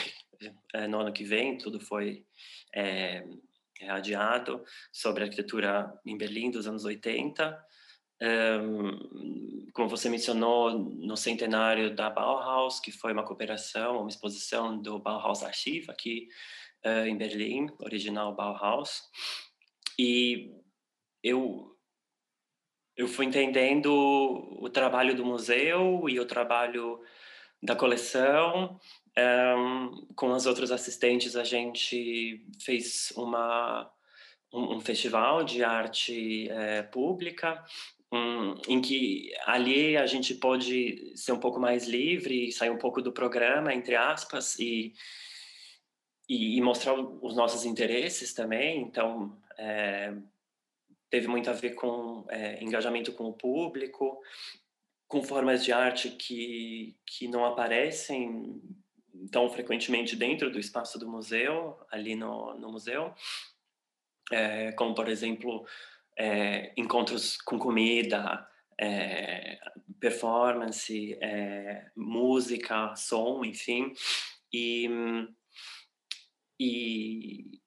é, 0.73 0.87
no 0.89 0.99
ano 0.99 1.13
que 1.13 1.23
vem, 1.23 1.57
tudo 1.57 1.79
foi 1.79 2.25
é, 2.73 3.23
adiado, 3.87 4.63
sobre 4.91 5.23
a 5.23 5.27
arquitetura 5.27 5.93
em 6.05 6.17
Berlim 6.17 6.49
dos 6.49 6.67
anos 6.67 6.83
80. 6.83 7.63
Um, 8.21 9.69
como 9.73 9.89
você 9.89 10.09
mencionou, 10.09 10.71
no 10.71 11.15
centenário 11.15 11.93
da 11.93 12.09
Bauhaus, 12.09 12.79
que 12.79 12.91
foi 12.91 13.13
uma 13.13 13.25
cooperação, 13.25 13.99
uma 13.99 14.09
exposição 14.09 14.81
do 14.81 14.97
Bauhaus 14.97 15.43
Archiv 15.43 15.89
aqui 15.89 16.27
uh, 16.85 17.05
em 17.05 17.17
Berlim, 17.17 17.67
original 17.79 18.33
Bauhaus, 18.33 19.03
e 19.99 20.51
eu 21.21 21.71
eu 22.97 23.09
fui 23.09 23.25
entendendo 23.25 23.91
o 23.91 24.69
trabalho 24.69 25.13
do 25.13 25.25
museu 25.25 26.07
e 26.07 26.17
o 26.17 26.25
trabalho 26.25 27.01
da 27.65 27.75
coleção. 27.75 28.79
Um, 29.17 29.21
ehm, 29.21 30.07
com 30.15 30.31
os 30.31 30.45
outros 30.45 30.71
assistentes, 30.71 31.35
a 31.35 31.43
gente 31.43 32.45
fez 32.61 33.11
uma, 33.17 33.89
um, 34.53 34.75
um 34.75 34.79
festival 34.79 35.43
de 35.43 35.63
arte 35.63 36.49
é, 36.49 36.83
pública, 36.83 37.63
um, 38.11 38.55
em 38.67 38.81
que 38.81 39.31
ali 39.45 39.97
a 39.97 40.05
gente 40.05 40.35
pôde 40.35 41.13
ser 41.15 41.31
um 41.31 41.39
pouco 41.39 41.59
mais 41.59 41.87
livre, 41.87 42.51
sair 42.51 42.69
um 42.69 42.77
pouco 42.77 43.01
do 43.01 43.11
programa, 43.11 43.73
entre 43.73 43.95
aspas, 43.95 44.57
e 44.59 44.93
e, 46.27 46.57
e, 46.57 46.61
mostrar 46.61 46.93
os 46.93 47.35
nossos 47.35 47.65
interesses 47.65 48.33
também. 48.33 48.81
Então, 48.81 49.37
é, 49.57 50.13
teve 51.09 51.27
muito 51.27 51.49
a 51.49 51.53
ver 51.53 51.75
com 51.75 52.25
é, 52.29 52.63
engajamento 52.63 53.13
com 53.13 53.25
o 53.25 53.33
público, 53.33 54.19
com 55.07 55.21
formas 55.23 55.63
de 55.63 55.71
arte 55.71 56.09
que, 56.11 56.95
que 57.05 57.27
não 57.27 57.45
aparecem 57.45 58.61
tão 59.31 59.49
frequentemente 59.49 60.15
dentro 60.15 60.51
do 60.51 60.59
espaço 60.59 60.99
do 60.99 61.07
museu, 61.07 61.79
ali 61.91 62.15
no, 62.15 62.53
no 62.59 62.71
museu, 62.71 63.13
é, 64.31 64.71
como, 64.73 64.93
por 64.93 65.07
exemplo, 65.07 65.65
é, 66.17 66.73
encontros 66.75 67.37
com 67.37 67.57
comida, 67.57 68.47
é, 68.79 69.59
performance, 69.99 71.13
é, 71.21 71.89
música, 71.95 72.95
som, 72.95 73.43
enfim. 73.45 73.93
E 74.51 74.89
e, 76.59 77.59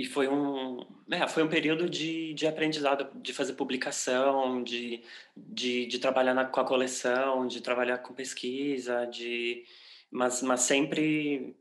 e 0.00 0.04
foi 0.06 0.28
um, 0.28 0.80
é, 1.10 1.28
foi 1.28 1.42
um 1.42 1.48
período 1.48 1.86
de, 1.86 2.32
de 2.32 2.46
aprendizado, 2.46 3.10
de 3.20 3.34
fazer 3.34 3.52
publicação, 3.52 4.64
de, 4.64 5.02
de, 5.36 5.84
de 5.84 5.98
trabalhar 5.98 6.32
na, 6.32 6.46
com 6.46 6.58
a 6.58 6.64
coleção, 6.64 7.46
de 7.46 7.60
trabalhar 7.60 7.98
com 7.98 8.14
pesquisa, 8.14 9.04
de, 9.04 9.62
mas, 10.10 10.40
mas 10.40 10.62
sempre 10.62 11.54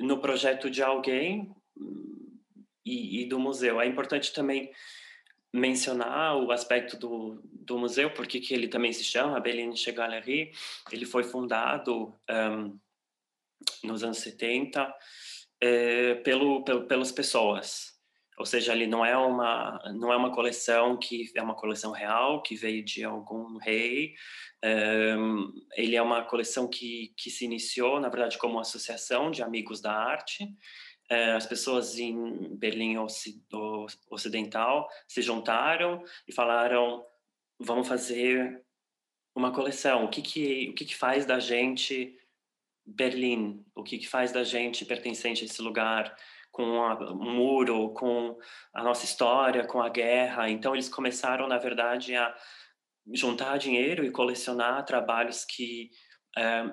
no 0.00 0.20
projeto 0.20 0.70
de 0.70 0.82
alguém 0.82 1.54
e, 2.82 3.20
e 3.20 3.28
do 3.28 3.38
museu. 3.38 3.78
É 3.78 3.86
importante 3.86 4.32
também 4.32 4.72
mencionar 5.52 6.38
o 6.38 6.50
aspecto 6.50 6.96
do, 6.96 7.42
do 7.44 7.78
museu, 7.78 8.10
porque 8.10 8.40
que 8.40 8.54
ele 8.54 8.68
também 8.68 8.92
se 8.94 9.04
chama 9.04 9.38
Berlinische 9.38 9.92
Galerie. 9.92 10.50
Ele 10.90 11.04
foi 11.04 11.24
fundado 11.24 12.18
um, 12.30 12.78
nos 13.82 14.02
anos 14.02 14.16
70 14.16 14.94
é, 15.60 16.14
pelo, 16.16 16.64
pelo, 16.64 16.86
pelas 16.86 17.12
pessoas. 17.12 17.92
Ou 18.36 18.44
seja, 18.44 18.72
ele 18.72 18.86
não 18.86 19.06
é 19.06 19.16
uma 19.16 19.80
não 19.94 20.12
é 20.12 20.16
uma 20.16 20.32
coleção 20.32 20.96
que 20.96 21.30
é 21.36 21.42
uma 21.42 21.54
coleção 21.54 21.92
real 21.92 22.42
que 22.42 22.56
veio 22.56 22.84
de 22.84 23.04
algum 23.04 23.56
rei. 23.58 24.14
Um, 24.64 25.52
ele 25.76 25.94
é 25.94 26.02
uma 26.02 26.22
coleção 26.24 26.66
que 26.66 27.14
que 27.16 27.30
se 27.30 27.44
iniciou, 27.44 28.00
na 28.00 28.08
verdade, 28.08 28.38
como 28.38 28.54
uma 28.54 28.62
associação 28.62 29.30
de 29.30 29.42
amigos 29.42 29.80
da 29.80 29.92
arte 29.92 30.48
é, 31.10 31.32
as 31.32 31.46
pessoas 31.46 31.98
em 31.98 32.56
Berlim 32.56 32.96
Ocidental 34.10 34.88
se 35.06 35.20
juntaram 35.20 36.02
e 36.26 36.32
falaram: 36.32 37.04
vamos 37.58 37.86
fazer 37.86 38.64
uma 39.34 39.52
coleção. 39.52 40.04
O 40.04 40.08
que 40.08 40.22
que, 40.22 40.70
o 40.70 40.74
que, 40.74 40.84
que 40.84 40.96
faz 40.96 41.26
da 41.26 41.38
gente 41.38 42.16
Berlim? 42.86 43.64
O 43.74 43.82
que, 43.82 44.06
faz 44.06 44.32
da 44.32 44.44
gente 44.44 44.84
pertencente 44.84 45.42
a 45.42 45.46
esse 45.46 45.62
lugar? 45.62 46.14
Com 46.50 46.62
o 46.62 47.14
muro, 47.16 47.92
com 47.94 48.38
a 48.72 48.82
nossa 48.82 49.04
história, 49.04 49.66
com 49.66 49.82
a 49.82 49.88
guerra. 49.88 50.48
Então, 50.48 50.74
eles 50.74 50.88
começaram, 50.88 51.48
na 51.48 51.58
verdade, 51.58 52.14
a 52.14 52.34
juntar 53.12 53.58
dinheiro 53.58 54.04
e 54.04 54.10
colecionar 54.10 54.84
trabalhos 54.84 55.44
que 55.44 55.90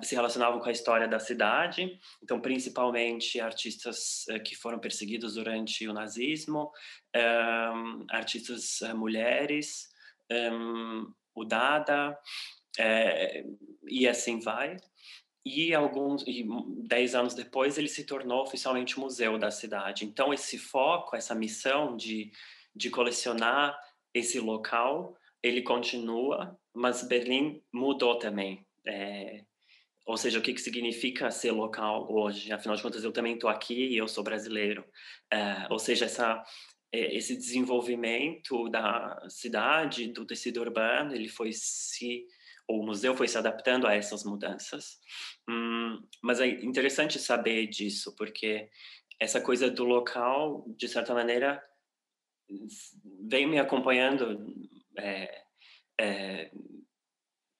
se 0.01 0.15
relacionavam 0.15 0.59
com 0.59 0.69
a 0.69 0.71
história 0.71 1.07
da 1.07 1.19
cidade, 1.19 1.99
então 2.23 2.41
principalmente 2.41 3.39
artistas 3.39 4.25
uh, 4.29 4.41
que 4.41 4.55
foram 4.55 4.79
perseguidos 4.79 5.35
durante 5.35 5.87
o 5.87 5.93
nazismo, 5.93 6.71
um, 7.15 8.05
artistas 8.09 8.79
mulheres, 8.95 9.89
o 11.35 11.43
Dada 11.43 12.17
eh, 12.79 13.43
e 13.85 14.07
assim 14.07 14.39
vai. 14.39 14.77
E 15.45 15.73
alguns 15.73 16.23
e 16.27 16.45
dez 16.87 17.15
anos 17.15 17.33
depois 17.33 17.77
ele 17.77 17.87
se 17.87 18.03
tornou 18.03 18.43
oficialmente 18.43 18.99
museu 18.99 19.37
da 19.37 19.49
cidade. 19.49 20.05
Então 20.05 20.33
esse 20.33 20.57
foco, 20.57 21.15
essa 21.15 21.33
missão 21.33 21.95
de 21.95 22.31
de 22.75 22.89
colecionar 22.89 23.77
esse 24.13 24.39
local, 24.39 25.17
ele 25.43 25.61
continua, 25.61 26.57
mas 26.73 27.03
Berlim 27.03 27.61
mudou 27.71 28.17
também. 28.17 28.65
É, 28.85 29.43
ou 30.05 30.17
seja, 30.17 30.39
o 30.39 30.41
que, 30.41 30.53
que 30.53 30.61
significa 30.61 31.31
ser 31.31 31.51
local 31.51 32.11
hoje? 32.11 32.51
Afinal 32.51 32.75
de 32.75 32.81
contas, 32.81 33.03
eu 33.03 33.11
também 33.11 33.35
estou 33.35 33.49
aqui 33.49 33.87
e 33.87 33.97
eu 33.97 34.07
sou 34.07 34.23
brasileiro. 34.23 34.83
É, 35.31 35.67
ou 35.69 35.79
seja, 35.79 36.05
essa, 36.05 36.43
é, 36.91 37.15
esse 37.15 37.35
desenvolvimento 37.35 38.69
da 38.69 39.25
cidade, 39.29 40.07
do 40.07 40.25
tecido 40.25 40.61
urbano, 40.61 41.13
ele 41.13 41.27
foi 41.27 41.51
se 41.53 42.25
o 42.79 42.83
museu 42.83 43.15
foi 43.15 43.27
se 43.27 43.37
adaptando 43.37 43.87
a 43.87 43.93
essas 43.93 44.23
mudanças. 44.23 44.99
Hum, 45.49 46.01
mas 46.21 46.39
é 46.39 46.47
interessante 46.47 47.19
saber 47.19 47.67
disso, 47.67 48.15
porque 48.15 48.69
essa 49.19 49.41
coisa 49.41 49.69
do 49.69 49.83
local, 49.83 50.65
de 50.77 50.87
certa 50.87 51.13
maneira, 51.13 51.63
vem 53.27 53.47
me 53.47 53.59
acompanhando 53.59 54.53
é, 54.97 55.43
é, 55.99 56.51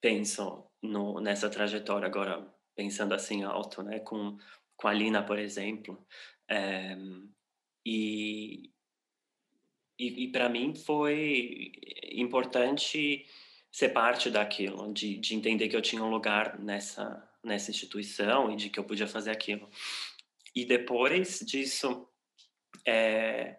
penso 0.00 0.66
no, 0.82 1.20
nessa 1.20 1.48
trajetória 1.48 2.06
agora, 2.06 2.46
pensando 2.74 3.14
assim 3.14 3.44
alto, 3.44 3.82
né, 3.82 4.00
com, 4.00 4.36
com 4.76 4.88
a 4.88 4.92
Lina, 4.92 5.22
por 5.22 5.38
exemplo, 5.38 6.04
é, 6.48 6.96
e, 7.86 8.70
e, 9.98 10.24
e 10.24 10.32
para 10.32 10.48
mim 10.48 10.74
foi 10.74 11.72
importante 12.12 13.24
ser 13.72 13.88
parte 13.88 14.30
daquilo, 14.30 14.92
de, 14.92 15.16
de 15.16 15.34
entender 15.34 15.68
que 15.68 15.74
eu 15.74 15.80
tinha 15.80 16.04
um 16.04 16.10
lugar 16.10 16.58
nessa, 16.58 17.26
nessa 17.42 17.70
instituição 17.70 18.52
e 18.52 18.56
de 18.56 18.68
que 18.68 18.78
eu 18.78 18.84
podia 18.84 19.06
fazer 19.06 19.30
aquilo. 19.30 19.68
E 20.54 20.66
depois 20.66 21.40
disso, 21.40 22.06
é, 22.86 23.56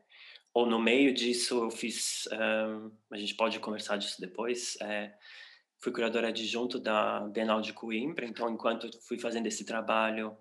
ou 0.53 0.67
no 0.67 0.79
meio 0.79 1.11
disso, 1.11 1.63
eu 1.63 1.71
fiz. 1.71 2.29
Um, 2.31 2.91
a 3.11 3.17
gente 3.17 3.33
pode 3.33 3.59
conversar 3.59 3.97
disso 3.97 4.21
depois. 4.21 4.77
É, 4.79 5.11
fui 5.79 5.91
curadora 5.91 6.27
adjunto 6.27 6.79
da 6.79 7.21
Bienal 7.21 7.59
de 7.59 7.73
Coimbra, 7.73 8.25
então, 8.25 8.49
enquanto 8.49 8.89
fui 9.01 9.17
fazendo 9.17 9.47
esse 9.47 9.65
trabalho, 9.65 10.37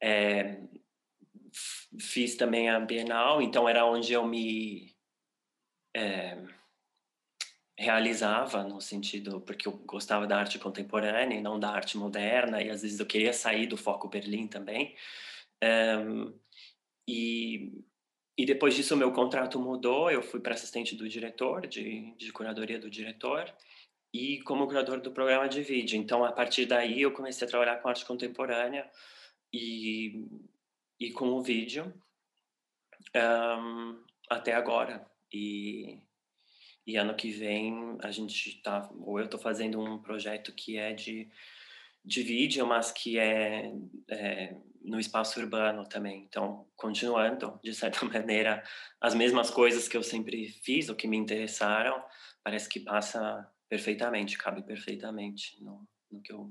é, 0.00 0.60
fiz 1.98 2.36
também 2.36 2.68
a 2.68 2.78
Bienal, 2.78 3.40
então 3.40 3.66
era 3.68 3.84
onde 3.86 4.12
eu 4.12 4.26
me 4.26 4.94
é, 5.96 6.36
realizava, 7.78 8.64
no 8.64 8.80
sentido, 8.80 9.40
porque 9.40 9.68
eu 9.68 9.72
gostava 9.72 10.26
da 10.26 10.36
arte 10.36 10.58
contemporânea 10.58 11.36
e 11.36 11.40
não 11.40 11.60
da 11.60 11.70
arte 11.70 11.96
moderna, 11.96 12.60
e 12.60 12.70
às 12.70 12.82
vezes 12.82 12.98
eu 12.98 13.06
queria 13.06 13.32
sair 13.32 13.68
do 13.68 13.76
foco 13.76 14.08
Berlim 14.08 14.48
também. 14.48 14.96
Um, 15.62 16.34
e, 17.06 17.84
e 18.36 18.44
depois 18.44 18.74
disso, 18.74 18.96
meu 18.96 19.12
contrato 19.12 19.60
mudou, 19.60 20.10
eu 20.10 20.22
fui 20.22 20.40
para 20.40 20.54
assistente 20.54 20.96
do 20.96 21.08
diretor, 21.08 21.68
de, 21.68 22.16
de 22.16 22.32
curadoria 22.32 22.80
do 22.80 22.90
diretor, 22.90 23.48
e 24.12 24.40
como 24.42 24.66
curador 24.66 25.00
do 25.00 25.12
programa 25.12 25.48
de 25.48 25.62
vídeo. 25.62 25.96
Então, 25.96 26.24
a 26.24 26.32
partir 26.32 26.66
daí, 26.66 27.00
eu 27.00 27.12
comecei 27.12 27.46
a 27.46 27.50
trabalhar 27.50 27.76
com 27.76 27.88
arte 27.88 28.04
contemporânea 28.04 28.90
e, 29.52 30.26
e 30.98 31.12
com 31.12 31.28
o 31.28 31.42
vídeo 31.42 31.94
um, 33.14 34.02
até 34.28 34.52
agora. 34.54 35.08
E, 35.32 36.02
e 36.88 36.96
ano 36.96 37.14
que 37.14 37.30
vem 37.30 37.98
a 38.02 38.10
gente 38.10 38.62
tá, 38.62 38.88
ou 39.00 39.18
eu 39.18 39.26
estou 39.26 39.38
fazendo 39.38 39.78
um 39.78 39.98
projeto 39.98 40.54
que 40.54 40.78
é 40.78 40.94
de, 40.94 41.30
de 42.02 42.22
vídeo, 42.22 42.66
mas 42.66 42.90
que 42.90 43.18
é, 43.18 43.70
é 44.08 44.56
no 44.80 44.98
espaço 44.98 45.38
urbano 45.38 45.86
também. 45.86 46.22
Então, 46.22 46.66
continuando, 46.74 47.60
de 47.62 47.74
certa 47.74 48.02
maneira, 48.08 48.64
as 49.02 49.14
mesmas 49.14 49.50
coisas 49.50 49.86
que 49.86 49.98
eu 49.98 50.02
sempre 50.02 50.48
fiz, 50.48 50.88
ou 50.88 50.96
que 50.96 51.06
me 51.06 51.18
interessaram, 51.18 52.02
parece 52.42 52.70
que 52.70 52.80
passa 52.80 53.46
perfeitamente, 53.68 54.38
cabe 54.38 54.62
perfeitamente 54.62 55.62
no, 55.62 55.86
no 56.10 56.22
que 56.22 56.32
eu 56.32 56.50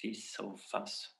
fiz 0.00 0.38
ou 0.38 0.56
faço. 0.56 1.12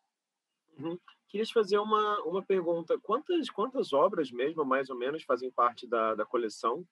Uhum. 0.78 0.96
Queria 1.26 1.44
te 1.44 1.52
fazer 1.52 1.78
uma, 1.78 2.22
uma 2.22 2.42
pergunta. 2.44 2.96
Quantas, 3.00 3.50
quantas 3.50 3.92
obras 3.92 4.30
mesmo, 4.30 4.64
mais 4.64 4.88
ou 4.88 4.96
menos, 4.96 5.24
fazem 5.24 5.50
parte 5.50 5.88
da, 5.88 6.14
da 6.14 6.24
coleção? 6.24 6.86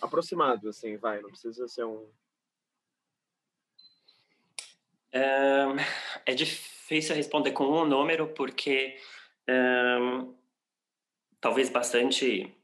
Aproximado, 0.00 0.68
assim, 0.68 0.96
vai, 0.96 1.20
não 1.20 1.30
precisa 1.30 1.68
ser 1.68 1.84
um. 1.84 2.08
um 5.14 5.76
é 6.24 6.34
difícil 6.34 7.14
responder 7.14 7.52
com 7.52 7.64
um 7.64 7.84
número, 7.84 8.28
porque 8.28 8.98
um, 9.48 10.34
talvez 11.40 11.68
bastante 11.68 12.54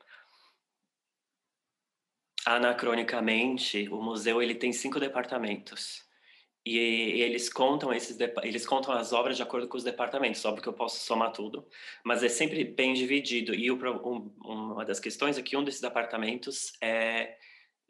anacronicamente, 2.47 3.89
o 3.91 4.01
museu 4.01 4.41
ele 4.41 4.55
tem 4.55 4.73
cinco 4.73 4.99
departamentos 4.99 6.08
e 6.65 6.77
eles 7.23 7.49
contam 7.49 7.93
esses 7.93 8.19
eles 8.43 8.67
contam 8.67 8.93
as 8.93 9.13
obras 9.13 9.37
de 9.37 9.43
acordo 9.43 9.69
com 9.69 9.77
os 9.77 9.85
departamentos 9.85 10.45
óbvio 10.45 10.63
que 10.63 10.69
eu 10.69 10.75
posso 10.75 11.03
somar 11.05 11.33
tudo 11.33 11.67
mas 12.05 12.23
é 12.23 12.29
sempre 12.29 12.65
bem 12.65 12.95
dividido. 12.95 13.55
E 13.55 13.71
o, 13.71 13.77
um, 14.07 14.33
uma 14.45 14.85
das 14.85 15.01
questões 15.01 15.39
é 15.39 15.43
que 15.43 15.57
um 15.57 15.65
desses 15.65 15.81
departamentos 15.81 16.73
é 16.81 17.37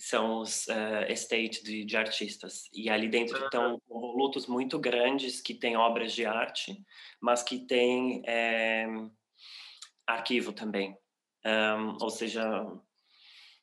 são 0.00 0.38
os 0.38 0.68
uh, 0.68 1.10
estate 1.10 1.62
de, 1.64 1.84
de, 1.84 1.96
artistas. 1.96 2.70
E 2.72 2.88
ali 2.88 3.08
dentro 3.08 3.36
estão 3.44 3.82
volutos 3.88 4.46
muito 4.46 4.78
grandes 4.78 5.40
que 5.40 5.52
têm 5.52 5.76
obras 5.76 6.12
de 6.12 6.24
arte 6.24 6.80
mas 7.20 7.42
que 7.42 7.66
têm 7.66 8.22
é, 8.26 8.86
arquivo 10.06 10.52
também. 10.52 10.96
Um, 11.44 11.96
ou 12.00 12.10
seja 12.10 12.64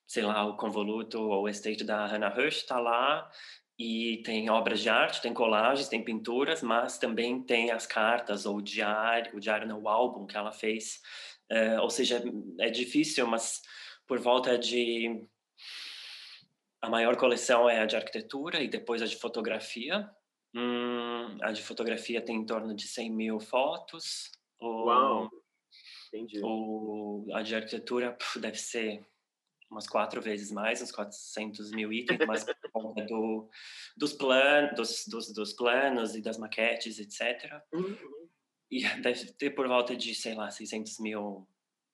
sei 0.08 0.24
lá 0.24 0.46
o 0.46 0.58
convoluto 0.58 1.20
ou 1.20 1.44
o 1.44 1.50
estate 1.50 1.84
da 1.84 2.06
Hannah 2.06 2.36
Hirsch 2.38 2.58
está 2.58 2.80
lá 2.80 3.30
e 3.78 4.22
tem 4.24 4.50
obras 4.50 4.80
de 4.80 4.90
arte, 4.90 5.22
tem 5.22 5.34
colagens, 5.34 5.90
tem 5.90 6.04
pinturas, 6.04 6.62
mas 6.62 6.98
também 6.98 7.42
tem 7.42 7.72
as 7.72 7.86
cartas 7.86 8.46
ou 8.46 8.58
o 8.58 8.62
diário, 8.62 9.36
o 9.36 9.40
diário 9.40 9.68
não, 9.68 9.82
o 9.82 9.90
álbum 9.90 10.26
que 10.26 10.38
ela 10.38 10.52
fez. 10.52 11.02
Uh, 11.52 11.82
ou 11.82 11.90
seja, 11.90 12.24
é 12.60 12.70
difícil, 12.70 13.28
mas 13.28 13.62
por 14.08 14.20
volta 14.20 14.58
de 14.58 15.28
a 16.82 16.90
maior 16.90 17.18
coleção 17.18 17.70
é 17.70 17.82
a 17.82 17.86
de 17.86 17.96
arquitetura 17.96 18.62
e 18.62 18.68
depois 18.68 19.02
a 19.02 19.06
de 19.06 19.18
fotografia. 19.18 20.10
Hum, 20.56 21.38
a 21.42 21.52
de 21.52 21.62
fotografia 21.62 22.22
tem 22.22 22.38
em 22.38 22.46
torno 22.46 22.74
de 22.74 22.88
100 22.88 23.12
mil 23.12 23.40
fotos. 23.40 24.32
Uau! 24.62 25.30
Entendi. 26.08 26.40
O, 26.44 27.26
a 27.34 27.42
de 27.42 27.56
arquitetura 27.56 28.14
puf, 28.14 28.40
deve 28.40 28.58
ser 28.58 29.06
umas 29.70 29.88
quatro 29.88 30.22
vezes 30.22 30.52
mais, 30.52 30.82
uns 30.82 30.92
400 30.92 31.72
mil 31.72 31.92
itens, 31.92 32.20
mas 32.26 32.44
por 32.44 32.72
conta 32.72 33.06
do, 33.06 33.50
dos, 33.98 34.14
plan, 34.14 34.74
dos, 34.76 35.06
dos, 35.08 35.34
dos, 35.34 35.54
planos 35.54 36.16
e 36.16 36.22
das 36.22 36.38
maquetes, 36.38 37.00
etc. 37.00 37.62
Uhum. 37.74 38.30
E 38.70 38.84
deve 39.02 39.32
ter 39.34 39.52
por 39.52 39.68
volta 39.68 39.96
de, 39.96 40.14
sei 40.14 40.36
lá, 40.36 40.50
600 40.50 41.00
mil 41.00 41.48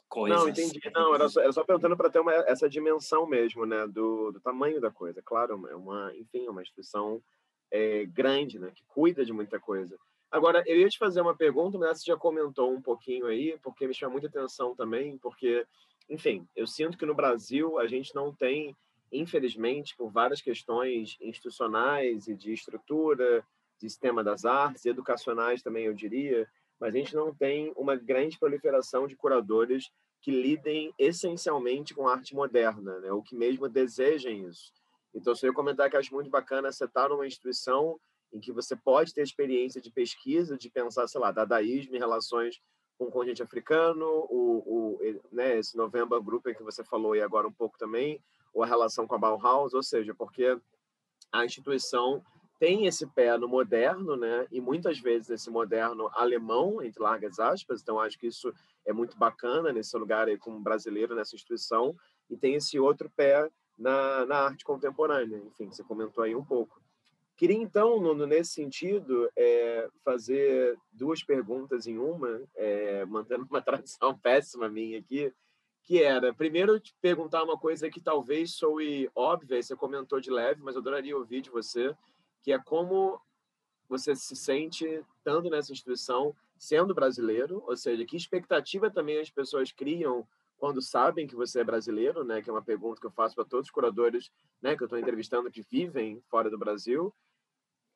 coisas. 0.09 0.39
Não, 0.39 0.49
entendi. 0.49 0.79
Não, 0.93 1.15
era 1.15 1.29
só, 1.29 1.41
era 1.41 1.51
só 1.51 1.63
perguntando 1.63 1.95
para 1.95 2.09
ter 2.09 2.19
uma, 2.19 2.33
essa 2.33 2.69
dimensão 2.69 3.25
mesmo, 3.25 3.65
né, 3.65 3.87
do, 3.87 4.31
do 4.31 4.41
tamanho 4.41 4.81
da 4.81 4.91
coisa. 4.91 5.21
Claro, 5.21 5.67
é 5.67 5.75
uma, 5.75 6.13
enfim, 6.15 6.45
é 6.45 6.49
uma 6.49 6.61
instituição 6.61 7.23
é, 7.71 8.05
grande, 8.05 8.59
né, 8.59 8.71
que 8.75 8.83
cuida 8.85 9.23
de 9.23 9.31
muita 9.31 9.59
coisa. 9.59 9.97
Agora, 10.29 10.63
eu 10.65 10.77
ia 10.77 10.87
te 10.87 10.97
fazer 10.97 11.19
uma 11.21 11.35
pergunta, 11.35 11.77
mas 11.77 11.99
você 11.99 12.05
já 12.11 12.17
comentou 12.17 12.71
um 12.71 12.81
pouquinho 12.81 13.25
aí, 13.25 13.57
porque 13.61 13.87
me 13.87 13.93
chama 13.93 14.13
muita 14.13 14.27
atenção 14.27 14.75
também, 14.75 15.17
porque 15.17 15.65
enfim, 16.11 16.45
eu 16.53 16.67
sinto 16.67 16.97
que 16.97 17.05
no 17.05 17.15
Brasil 17.15 17.79
a 17.79 17.87
gente 17.87 18.13
não 18.13 18.35
tem, 18.35 18.75
infelizmente, 19.09 19.95
por 19.95 20.11
várias 20.11 20.41
questões 20.41 21.15
institucionais 21.21 22.27
e 22.27 22.35
de 22.35 22.51
estrutura, 22.51 23.45
de 23.79 23.89
sistema 23.89 24.21
das 24.21 24.43
artes, 24.43 24.85
educacionais 24.85 25.63
também, 25.63 25.85
eu 25.85 25.93
diria, 25.93 26.45
mas 26.77 26.93
a 26.93 26.97
gente 26.97 27.15
não 27.15 27.33
tem 27.33 27.71
uma 27.77 27.95
grande 27.95 28.37
proliferação 28.37 29.07
de 29.07 29.15
curadores 29.15 29.89
que 30.21 30.31
lidem 30.31 30.93
essencialmente 30.99 31.93
com 31.93 32.09
arte 32.09 32.35
moderna, 32.35 32.99
né? 32.99 33.09
ou 33.13 33.23
que 33.23 33.33
mesmo 33.33 33.69
desejem 33.69 34.45
isso. 34.49 34.73
Então, 35.15 35.33
se 35.33 35.47
eu 35.47 35.53
comentar 35.53 35.89
que 35.89 35.95
acho 35.95 36.13
muito 36.13 36.29
bacana 36.29 36.73
você 36.73 36.83
estar 36.83 37.07
numa 37.07 37.25
instituição 37.25 37.97
em 38.33 38.39
que 38.39 38.51
você 38.51 38.75
pode 38.75 39.13
ter 39.13 39.21
experiência 39.21 39.81
de 39.81 39.89
pesquisa, 39.91 40.57
de 40.57 40.69
pensar, 40.69 41.07
sei 41.07 41.21
lá, 41.21 41.31
dadaísmo 41.31 41.95
e 41.95 41.99
relações 41.99 42.59
com 43.01 43.07
o 43.07 43.11
continente 43.11 43.41
africano, 43.41 44.05
o, 44.29 44.99
o, 44.99 45.21
né, 45.31 45.57
esse 45.57 45.75
November 45.75 46.21
Group 46.21 46.45
que 46.45 46.61
você 46.61 46.83
falou 46.83 47.15
e 47.15 47.21
agora 47.21 47.47
um 47.47 47.51
pouco 47.51 47.75
também, 47.75 48.21
ou 48.53 48.61
a 48.61 48.67
relação 48.67 49.07
com 49.07 49.15
a 49.15 49.17
Bauhaus, 49.17 49.73
ou 49.73 49.81
seja, 49.81 50.13
porque 50.13 50.55
a 51.31 51.43
instituição 51.43 52.23
tem 52.59 52.85
esse 52.85 53.07
pé 53.07 53.35
no 53.39 53.47
moderno, 53.47 54.15
né, 54.15 54.45
e 54.51 54.61
muitas 54.61 54.99
vezes 54.99 55.31
esse 55.31 55.49
moderno 55.49 56.11
alemão, 56.13 56.83
entre 56.83 57.01
largas 57.01 57.39
aspas, 57.39 57.81
então 57.81 57.99
acho 57.99 58.19
que 58.19 58.27
isso 58.27 58.53
é 58.85 58.93
muito 58.93 59.17
bacana 59.17 59.73
nesse 59.73 59.97
lugar 59.97 60.27
aí 60.27 60.37
como 60.37 60.59
brasileiro 60.59 61.15
nessa 61.15 61.35
instituição, 61.35 61.95
e 62.29 62.37
tem 62.37 62.53
esse 62.53 62.79
outro 62.79 63.09
pé 63.09 63.49
na, 63.79 64.27
na 64.27 64.37
arte 64.41 64.63
contemporânea, 64.63 65.37
enfim, 65.37 65.71
você 65.71 65.83
comentou 65.83 66.23
aí 66.23 66.35
um 66.35 66.45
pouco. 66.45 66.79
Queria, 67.41 67.57
então, 67.57 67.99
Nuno, 67.99 68.27
nesse 68.27 68.51
sentido, 68.51 69.27
é, 69.35 69.89
fazer 70.05 70.77
duas 70.91 71.23
perguntas 71.23 71.87
em 71.87 71.97
uma, 71.97 72.39
é, 72.53 73.03
mantendo 73.05 73.47
uma 73.49 73.59
tradição 73.65 74.15
péssima 74.15 74.69
minha 74.69 74.99
aqui, 74.99 75.33
que 75.81 76.03
era, 76.03 76.31
primeiro, 76.35 76.79
te 76.79 76.93
perguntar 77.01 77.41
uma 77.43 77.57
coisa 77.57 77.89
que 77.89 77.99
talvez 77.99 78.53
soe 78.53 79.09
óbvia, 79.15 79.59
você 79.59 79.75
comentou 79.75 80.19
de 80.21 80.29
leve, 80.29 80.61
mas 80.61 80.75
eu 80.75 80.81
adoraria 80.81 81.17
ouvir 81.17 81.41
de 81.41 81.49
você, 81.49 81.95
que 82.43 82.53
é 82.53 82.59
como 82.59 83.19
você 83.89 84.15
se 84.15 84.35
sente 84.35 84.85
estando 85.17 85.49
nessa 85.49 85.71
instituição, 85.71 86.35
sendo 86.59 86.93
brasileiro, 86.93 87.63
ou 87.65 87.75
seja, 87.75 88.05
que 88.05 88.15
expectativa 88.15 88.91
também 88.91 89.19
as 89.19 89.31
pessoas 89.31 89.71
criam 89.71 90.27
quando 90.59 90.79
sabem 90.79 91.25
que 91.25 91.35
você 91.35 91.61
é 91.61 91.63
brasileiro, 91.63 92.23
né? 92.23 92.39
Que 92.39 92.51
é 92.51 92.53
uma 92.53 92.61
pergunta 92.61 93.01
que 93.01 93.07
eu 93.07 93.11
faço 93.11 93.33
para 93.33 93.45
todos 93.45 93.65
os 93.65 93.71
curadores, 93.71 94.29
né? 94.61 94.77
Que 94.77 94.83
eu 94.83 94.85
estou 94.85 94.99
entrevistando 94.99 95.49
que 95.49 95.63
vivem 95.63 96.21
fora 96.29 96.51
do 96.51 96.59
Brasil. 96.59 97.11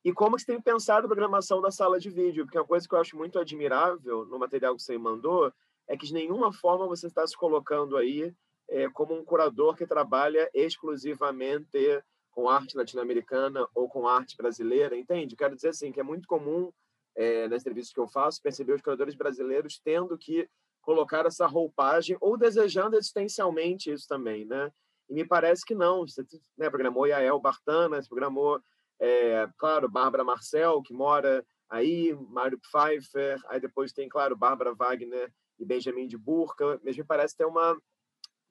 E 0.06 0.14
como 0.14 0.38
você 0.38 0.46
tem 0.46 0.62
pensado 0.62 1.06
a 1.06 1.10
programação 1.10 1.60
da 1.60 1.72
sala 1.72 2.00
de 2.00 2.12
vídeo? 2.12 2.46
Porque 2.46 2.60
uma 2.60 2.68
coisa 2.68 2.88
que 2.88 2.94
eu 2.94 3.00
acho 3.00 3.18
muito 3.18 3.40
admirável 3.40 4.24
no 4.28 4.38
material 4.38 4.76
que 4.76 4.84
você 4.84 5.00
mandou 5.00 5.52
é 5.88 5.98
que 5.98 6.06
de 6.06 6.14
nenhuma 6.14 6.54
forma 6.54 6.86
você 6.86 7.08
está 7.08 7.26
se 7.26 7.36
colocando 7.36 7.98
aí 7.98 8.32
é, 8.70 8.88
como 8.88 9.16
um 9.16 9.26
curador 9.26 9.76
que 9.76 9.88
trabalha 9.88 10.48
exclusivamente 10.54 12.04
com 12.30 12.48
arte 12.48 12.78
latino-americana 12.78 13.68
ou 13.74 13.90
com 13.90 14.08
arte 14.08 14.38
brasileira, 14.38 14.96
entende? 14.96 15.36
Quero 15.36 15.56
dizer 15.56 15.70
assim 15.70 15.92
que 15.92 16.00
é 16.00 16.04
muito 16.04 16.28
comum 16.28 16.72
é, 17.16 17.48
nas 17.48 17.64
entrevistas 17.64 17.92
que 17.92 18.00
eu 18.00 18.08
faço 18.08 18.44
perceber 18.44 18.74
os 18.74 18.84
curadores 18.84 19.16
brasileiros 19.16 19.82
tendo 19.84 20.16
que 20.20 20.48
colocar 20.84 21.26
essa 21.26 21.48
roupagem 21.48 22.16
ou 22.22 22.38
desejando 22.38 22.96
existencialmente 22.96 23.92
isso 23.92 24.08
também, 24.08 24.46
né? 24.46 24.72
E 25.10 25.16
me 25.16 25.26
parece 25.26 25.66
que 25.66 25.74
não. 25.74 26.08
Você 26.08 26.24
né, 26.56 26.70
programou 26.70 27.08
Yael 27.08 27.40
Bartana, 27.40 28.00
você 28.00 28.08
programou, 28.08 28.62
é, 29.00 29.48
claro, 29.58 29.90
Bárbara 29.90 30.24
Marcel, 30.24 30.82
que 30.82 30.94
mora 30.94 31.46
aí, 31.70 32.14
Mário 32.30 32.60
Pfeiffer, 32.60 33.42
aí 33.48 33.60
depois 33.60 33.92
tem, 33.92 34.08
claro, 34.08 34.36
Bárbara 34.36 34.74
Wagner 34.74 35.32
e 35.60 35.66
Benjamin 35.66 36.08
de 36.08 36.18
Burca, 36.18 36.80
mas 36.84 36.98
me 36.98 37.04
parece 37.04 37.36
ter 37.36 37.46
uma 37.46 37.78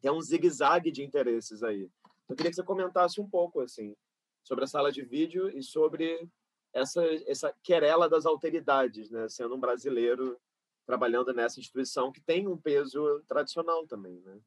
tem 0.01 0.11
um 0.11 0.21
zigue-zague 0.21 0.91
de 0.91 1.03
interesses 1.03 1.63
aí. 1.63 1.89
Eu 2.29 2.37
queria 2.37 2.51
que 2.51 2.57
você 2.57 2.63
comentasse 2.63 3.19
um 3.21 3.29
pouco 3.29 3.61
assim 3.61 3.97
sobre 4.43 4.65
a 4.65 4.67
sala 4.67 4.93
de 4.93 5.03
vídeo 5.03 5.49
e 5.57 5.63
sobre 5.63 6.29
essa 6.75 7.03
essa 7.27 7.55
querela 7.63 8.09
das 8.09 8.27
alteridades, 8.27 9.11
né, 9.11 9.29
sendo 9.29 9.55
um 9.55 9.61
brasileiro 9.61 10.39
trabalhando 10.87 11.33
nessa 11.33 11.59
instituição 11.59 12.13
que 12.13 12.21
tem 12.21 12.47
um 12.47 12.59
peso 12.59 13.23
tradicional 13.27 13.87
também, 13.87 14.21
né? 14.21 14.39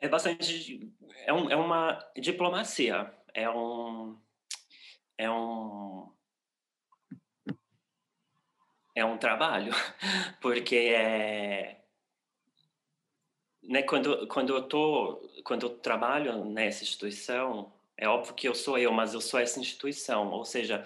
É 0.00 0.08
bastante 0.08 0.92
é, 1.24 1.32
um, 1.32 1.50
é 1.50 1.56
uma 1.56 1.98
diplomacia, 2.16 3.12
é 3.38 3.48
um 3.50 4.18
é 5.16 5.30
um 5.30 6.12
é 8.94 9.04
um 9.04 9.16
trabalho, 9.16 9.72
porque 10.42 10.76
é 10.76 11.80
né, 13.62 13.82
quando 13.82 14.26
quando 14.26 14.54
eu 14.54 14.62
tô 14.68 15.16
quando 15.44 15.66
eu 15.66 15.78
trabalho 15.78 16.44
nessa 16.44 16.82
instituição, 16.82 17.72
é 17.96 18.08
óbvio 18.08 18.34
que 18.34 18.48
eu 18.48 18.54
sou 18.54 18.76
eu, 18.78 18.92
mas 18.92 19.14
eu 19.14 19.20
sou 19.20 19.38
essa 19.38 19.60
instituição, 19.60 20.30
ou 20.32 20.44
seja, 20.44 20.84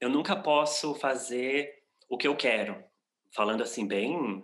eu 0.00 0.08
nunca 0.08 0.34
posso 0.34 0.94
fazer 0.96 1.84
o 2.08 2.18
que 2.18 2.26
eu 2.26 2.36
quero, 2.36 2.82
falando 3.30 3.62
assim 3.62 3.86
bem 3.86 4.42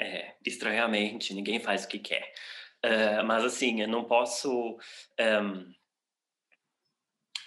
é, 0.00 0.34
estranhamente, 0.44 1.34
ninguém 1.34 1.60
faz 1.60 1.84
o 1.84 1.88
que 1.88 1.98
quer. 1.98 2.32
Uh, 2.84 3.24
mas 3.24 3.44
assim, 3.44 3.80
eu 3.80 3.88
não 3.88 4.04
posso 4.04 4.78
um, 5.18 5.74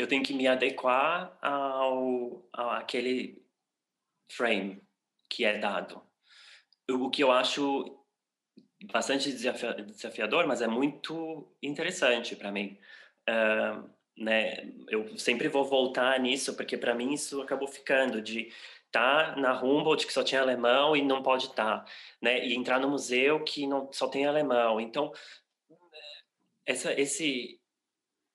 eu 0.01 0.07
tenho 0.07 0.23
que 0.23 0.33
me 0.33 0.47
adequar 0.47 1.37
ao, 1.41 2.47
ao 2.51 2.71
aquele 2.71 3.41
frame 4.31 4.81
que 5.29 5.45
é 5.45 5.57
dado. 5.57 6.01
O 6.89 7.09
que 7.09 7.23
eu 7.23 7.31
acho 7.31 7.97
bastante 8.91 9.31
desafiador, 9.31 10.47
mas 10.47 10.61
é 10.61 10.67
muito 10.67 11.47
interessante 11.61 12.35
para 12.35 12.51
mim. 12.51 12.77
Uh, 13.29 13.89
né? 14.17 14.73
Eu 14.89 15.17
sempre 15.17 15.47
vou 15.47 15.63
voltar 15.63 16.19
nisso, 16.19 16.55
porque 16.55 16.77
para 16.77 16.95
mim 16.95 17.13
isso 17.13 17.41
acabou 17.41 17.67
ficando 17.67 18.21
de 18.21 18.51
tá 18.91 19.35
na 19.37 19.59
Humboldt 19.61 20.05
que 20.05 20.13
só 20.13 20.23
tinha 20.23 20.41
alemão 20.41 20.95
e 20.95 21.01
não 21.01 21.23
pode 21.23 21.47
estar, 21.47 21.79
tá, 21.79 21.91
né? 22.21 22.45
E 22.45 22.55
entrar 22.55 22.79
no 22.79 22.89
museu 22.89 23.43
que 23.43 23.65
não 23.67 23.91
só 23.91 24.07
tem 24.07 24.25
alemão. 24.25 24.79
Então, 24.79 25.11
essa, 26.65 26.93
esse 26.99 27.59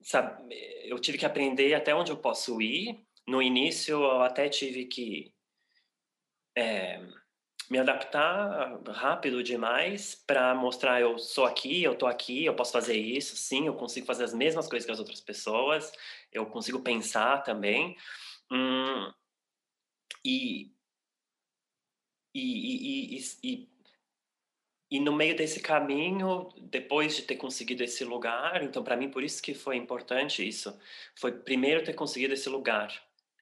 sabe, 0.02 0.54
eu 0.84 0.98
tive 0.98 1.18
que 1.18 1.26
aprender 1.26 1.74
até 1.74 1.94
onde 1.94 2.10
eu 2.10 2.16
posso 2.16 2.60
ir. 2.60 3.04
No 3.26 3.42
início, 3.42 4.02
eu 4.02 4.22
até 4.22 4.48
tive 4.48 4.84
que 4.86 5.34
é, 6.56 7.00
me 7.68 7.78
adaptar 7.78 8.80
rápido 8.88 9.42
demais 9.42 10.14
para 10.14 10.54
mostrar 10.54 11.00
eu 11.00 11.18
sou 11.18 11.44
aqui, 11.44 11.82
eu 11.82 11.96
tô 11.96 12.06
aqui, 12.06 12.44
eu 12.44 12.54
posso 12.54 12.72
fazer 12.72 12.96
isso, 12.96 13.36
sim, 13.36 13.66
eu 13.66 13.74
consigo 13.74 14.06
fazer 14.06 14.24
as 14.24 14.32
mesmas 14.32 14.68
coisas 14.68 14.86
que 14.86 14.92
as 14.92 15.00
outras 15.00 15.20
pessoas, 15.20 15.90
eu 16.32 16.46
consigo 16.46 16.80
pensar 16.80 17.42
também. 17.42 17.96
Hum, 18.50 19.12
e, 20.24 20.72
e, 22.34 23.16
e, 23.16 23.24
e, 23.42 23.68
e 24.90 25.00
no 25.00 25.12
meio 25.12 25.36
desse 25.36 25.60
caminho, 25.60 26.48
depois 26.60 27.16
de 27.16 27.22
ter 27.22 27.36
conseguido 27.36 27.82
esse 27.82 28.04
lugar, 28.04 28.62
então 28.62 28.82
para 28.82 28.96
mim 28.96 29.10
por 29.10 29.22
isso 29.22 29.42
que 29.42 29.54
foi 29.54 29.76
importante 29.76 30.46
isso, 30.46 30.78
foi 31.14 31.32
primeiro 31.32 31.84
ter 31.84 31.94
conseguido 31.94 32.34
esse 32.34 32.48
lugar, 32.48 32.92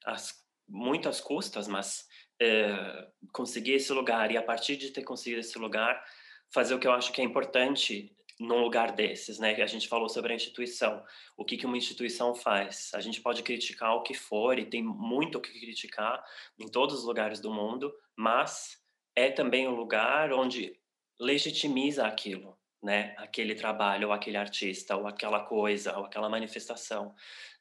as 0.04 0.42
muitas 0.68 1.20
custas, 1.20 1.68
mas 1.68 2.08
é, 2.40 3.08
conseguir 3.32 3.72
esse 3.72 3.92
lugar 3.92 4.30
e 4.30 4.36
a 4.36 4.42
partir 4.42 4.76
de 4.76 4.90
ter 4.90 5.02
conseguido 5.02 5.40
esse 5.40 5.58
lugar 5.58 6.02
fazer 6.50 6.74
o 6.74 6.78
que 6.78 6.86
eu 6.86 6.92
acho 6.92 7.12
que 7.12 7.20
é 7.20 7.24
importante 7.24 8.14
num 8.38 8.60
lugar 8.60 8.92
desses, 8.92 9.38
né? 9.38 9.54
A 9.62 9.66
gente 9.66 9.88
falou 9.88 10.08
sobre 10.08 10.32
a 10.32 10.36
instituição. 10.36 11.04
O 11.36 11.44
que, 11.44 11.56
que 11.56 11.66
uma 11.66 11.76
instituição 11.76 12.34
faz? 12.34 12.90
A 12.94 13.00
gente 13.00 13.20
pode 13.20 13.42
criticar 13.42 13.94
o 13.94 14.02
que 14.02 14.14
for 14.14 14.58
e 14.58 14.66
tem 14.66 14.82
muito 14.82 15.38
o 15.38 15.40
que 15.40 15.58
criticar 15.60 16.24
em 16.58 16.66
todos 16.66 16.98
os 16.98 17.04
lugares 17.04 17.40
do 17.40 17.52
mundo, 17.52 17.94
mas 18.16 18.82
é 19.14 19.30
também 19.30 19.68
um 19.68 19.74
lugar 19.74 20.32
onde 20.32 20.76
legitimiza 21.20 22.06
aquilo, 22.06 22.58
né? 22.82 23.14
Aquele 23.18 23.54
trabalho, 23.54 24.08
ou 24.08 24.12
aquele 24.12 24.36
artista, 24.36 24.96
ou 24.96 25.06
aquela 25.06 25.44
coisa, 25.44 25.96
ou 25.96 26.04
aquela 26.04 26.28
manifestação. 26.28 27.14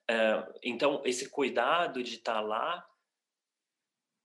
Uh, 0.10 0.60
então, 0.64 1.02
esse 1.06 1.30
cuidado 1.30 2.02
de 2.04 2.16
estar 2.16 2.36
tá 2.36 2.42
lá, 2.42 2.86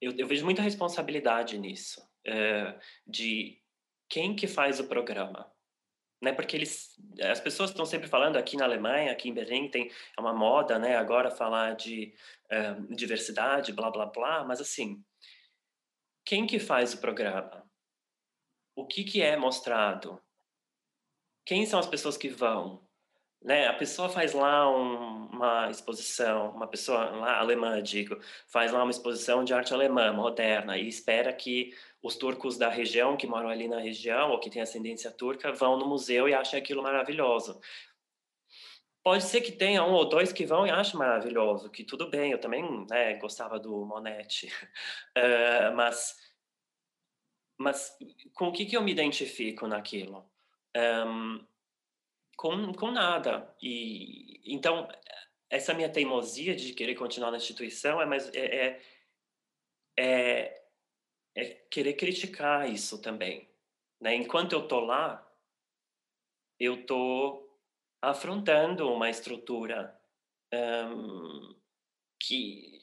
eu, 0.00 0.12
eu, 0.16 0.26
vejo 0.26 0.44
muita 0.44 0.62
responsabilidade 0.62 1.58
nisso, 1.58 2.00
uh, 2.26 2.78
de 3.06 3.60
quem 4.08 4.34
que 4.34 4.46
faz 4.46 4.80
o 4.80 4.88
programa, 4.88 5.50
né? 6.20 6.32
Porque 6.32 6.56
eles, 6.56 6.96
as 7.22 7.40
pessoas 7.40 7.70
estão 7.70 7.86
sempre 7.86 8.08
falando 8.08 8.36
aqui 8.36 8.56
na 8.56 8.64
Alemanha, 8.64 9.12
aqui 9.12 9.28
em 9.28 9.34
Berlim 9.34 9.70
tem 9.70 9.90
é 10.16 10.20
uma 10.20 10.32
moda, 10.32 10.78
né? 10.78 10.96
Agora 10.96 11.30
falar 11.30 11.74
de 11.76 12.14
uh, 12.50 12.94
diversidade, 12.94 13.72
blá 13.72 13.90
blá 13.90 14.06
blá, 14.06 14.44
mas 14.44 14.60
assim, 14.60 15.02
quem 16.24 16.46
que 16.46 16.58
faz 16.58 16.94
o 16.94 17.00
programa? 17.00 17.64
O 18.76 18.86
que 18.86 19.04
que 19.04 19.22
é 19.22 19.36
mostrado? 19.36 20.20
Quem 21.44 21.64
são 21.66 21.80
as 21.80 21.86
pessoas 21.86 22.16
que 22.16 22.28
vão? 22.28 22.87
Né? 23.42 23.68
A 23.68 23.74
pessoa 23.74 24.08
faz 24.08 24.32
lá 24.32 24.68
um, 24.70 25.26
uma 25.26 25.70
exposição, 25.70 26.50
uma 26.50 26.66
pessoa 26.66 27.04
lá 27.10 27.38
alemã, 27.38 27.80
digo, 27.82 28.18
faz 28.48 28.72
lá 28.72 28.82
uma 28.82 28.90
exposição 28.90 29.44
de 29.44 29.54
arte 29.54 29.72
alemã 29.72 30.12
moderna 30.12 30.76
e 30.76 30.88
espera 30.88 31.32
que 31.32 31.72
os 32.02 32.16
turcos 32.16 32.58
da 32.58 32.68
região, 32.68 33.16
que 33.16 33.26
moram 33.26 33.48
ali 33.48 33.68
na 33.68 33.78
região 33.78 34.30
ou 34.30 34.40
que 34.40 34.50
têm 34.50 34.62
ascendência 34.62 35.10
turca, 35.10 35.52
vão 35.52 35.78
no 35.78 35.86
museu 35.86 36.28
e 36.28 36.34
achem 36.34 36.58
aquilo 36.58 36.82
maravilhoso. 36.82 37.60
Pode 39.02 39.24
ser 39.24 39.40
que 39.40 39.52
tenha 39.52 39.84
um 39.84 39.92
ou 39.92 40.08
dois 40.08 40.32
que 40.32 40.44
vão 40.44 40.66
e 40.66 40.70
achem 40.70 40.98
maravilhoso, 40.98 41.70
que 41.70 41.84
tudo 41.84 42.10
bem, 42.10 42.32
eu 42.32 42.38
também 42.38 42.86
né, 42.90 43.14
gostava 43.14 43.58
do 43.58 43.84
Monet, 43.86 44.46
uh, 45.16 45.72
mas, 45.76 46.16
mas 47.56 47.96
com 48.34 48.48
o 48.48 48.52
que, 48.52 48.66
que 48.66 48.76
eu 48.76 48.82
me 48.82 48.92
identifico 48.92 49.66
naquilo? 49.66 50.28
Um, 50.76 51.46
com, 52.38 52.72
com 52.72 52.92
nada. 52.92 53.52
E 53.60 54.40
então 54.46 54.88
essa 55.50 55.74
minha 55.74 55.90
teimosia 55.90 56.54
de 56.54 56.72
querer 56.72 56.94
continuar 56.94 57.32
na 57.32 57.36
instituição 57.36 58.00
é 58.00 58.06
mais 58.06 58.32
é, 58.34 58.66
é, 58.66 58.82
é 59.98 60.58
é 61.34 61.44
querer 61.70 61.94
criticar 61.94 62.68
isso 62.68 63.00
também. 63.00 63.48
Né? 64.00 64.14
Enquanto 64.14 64.52
eu 64.52 64.66
tô 64.66 64.80
lá, 64.80 65.24
eu 66.58 66.84
tô 66.84 67.48
afrontando 68.02 68.88
uma 68.92 69.10
estrutura 69.10 69.96
um, 70.54 71.54
que 72.20 72.78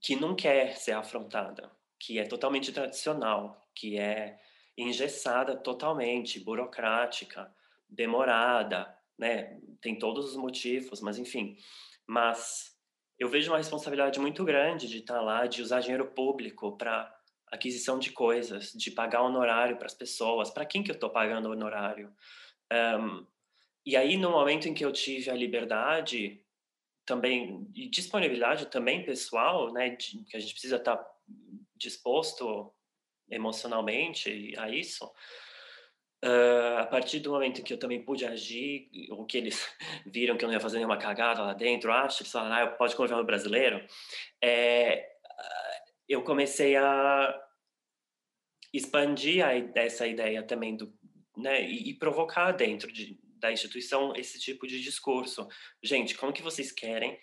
que 0.00 0.14
não 0.14 0.36
quer 0.36 0.76
ser 0.76 0.92
afrontada, 0.92 1.70
que 1.98 2.18
é 2.18 2.24
totalmente 2.24 2.72
tradicional, 2.72 3.68
que 3.74 3.98
é 3.98 4.40
engessada 4.76 5.56
totalmente, 5.56 6.38
burocrática, 6.38 7.52
demorada, 7.88 8.94
né? 9.18 9.58
Tem 9.80 9.98
todos 9.98 10.30
os 10.30 10.36
motivos, 10.36 11.00
mas 11.00 11.18
enfim. 11.18 11.56
Mas 12.06 12.76
eu 13.18 13.28
vejo 13.28 13.50
uma 13.50 13.58
responsabilidade 13.58 14.20
muito 14.20 14.44
grande 14.44 14.88
de 14.88 14.98
estar 14.98 15.20
lá, 15.20 15.46
de 15.46 15.62
usar 15.62 15.80
dinheiro 15.80 16.06
público 16.06 16.76
para 16.76 17.14
aquisição 17.46 17.98
de 17.98 18.10
coisas, 18.10 18.72
de 18.72 18.90
pagar 18.90 19.22
honorário 19.22 19.76
para 19.76 19.86
as 19.86 19.94
pessoas. 19.94 20.50
Para 20.50 20.66
quem 20.66 20.82
que 20.82 20.90
eu 20.90 20.94
estou 20.94 21.10
pagando 21.10 21.50
honorário? 21.50 22.12
Um, 22.72 23.26
e 23.84 23.96
aí, 23.96 24.16
no 24.16 24.30
momento 24.30 24.68
em 24.68 24.74
que 24.74 24.84
eu 24.84 24.92
tive 24.92 25.30
a 25.30 25.34
liberdade, 25.34 26.42
também 27.06 27.70
e 27.74 27.88
disponibilidade 27.88 28.66
também 28.66 29.04
pessoal, 29.04 29.72
né, 29.72 29.90
de, 29.90 30.24
que 30.24 30.36
a 30.36 30.40
gente 30.40 30.52
precisa 30.52 30.76
estar 30.76 30.96
tá 30.96 31.10
disposto 31.76 32.72
emocionalmente 33.30 34.54
a 34.58 34.68
isso. 34.68 35.10
Uh, 36.24 36.78
a 36.78 36.86
partir 36.86 37.20
do 37.20 37.30
momento 37.30 37.62
que 37.62 37.72
eu 37.72 37.78
também 37.78 38.02
pude 38.02 38.24
agir, 38.24 38.88
o 39.10 39.24
que 39.24 39.36
eles 39.36 39.68
viram 40.06 40.36
que 40.36 40.44
eu 40.44 40.48
não 40.48 40.54
ia 40.54 40.60
fazer 40.60 40.78
nenhuma 40.78 40.96
cagada 40.96 41.42
lá 41.42 41.52
dentro, 41.52 41.92
acho, 41.92 42.22
eles 42.22 42.32
falaram, 42.32 42.68
ah, 42.68 42.70
pode 42.72 42.96
confiar 42.96 43.18
no 43.18 43.24
brasileiro, 43.24 43.84
é, 44.42 45.06
eu 46.08 46.22
comecei 46.22 46.76
a 46.76 47.42
expandir 48.72 49.44
a, 49.44 49.52
essa 49.78 50.06
ideia 50.06 50.42
também 50.42 50.76
do, 50.76 50.92
né, 51.36 51.62
e, 51.68 51.90
e 51.90 51.94
provocar 51.94 52.52
dentro 52.52 52.92
de, 52.92 53.18
da 53.38 53.52
instituição 53.52 54.14
esse 54.14 54.38
tipo 54.38 54.66
de 54.66 54.80
discurso. 54.80 55.46
Gente, 55.82 56.16
como 56.16 56.32
que 56.32 56.42
vocês 56.42 56.72
querem 56.72 57.18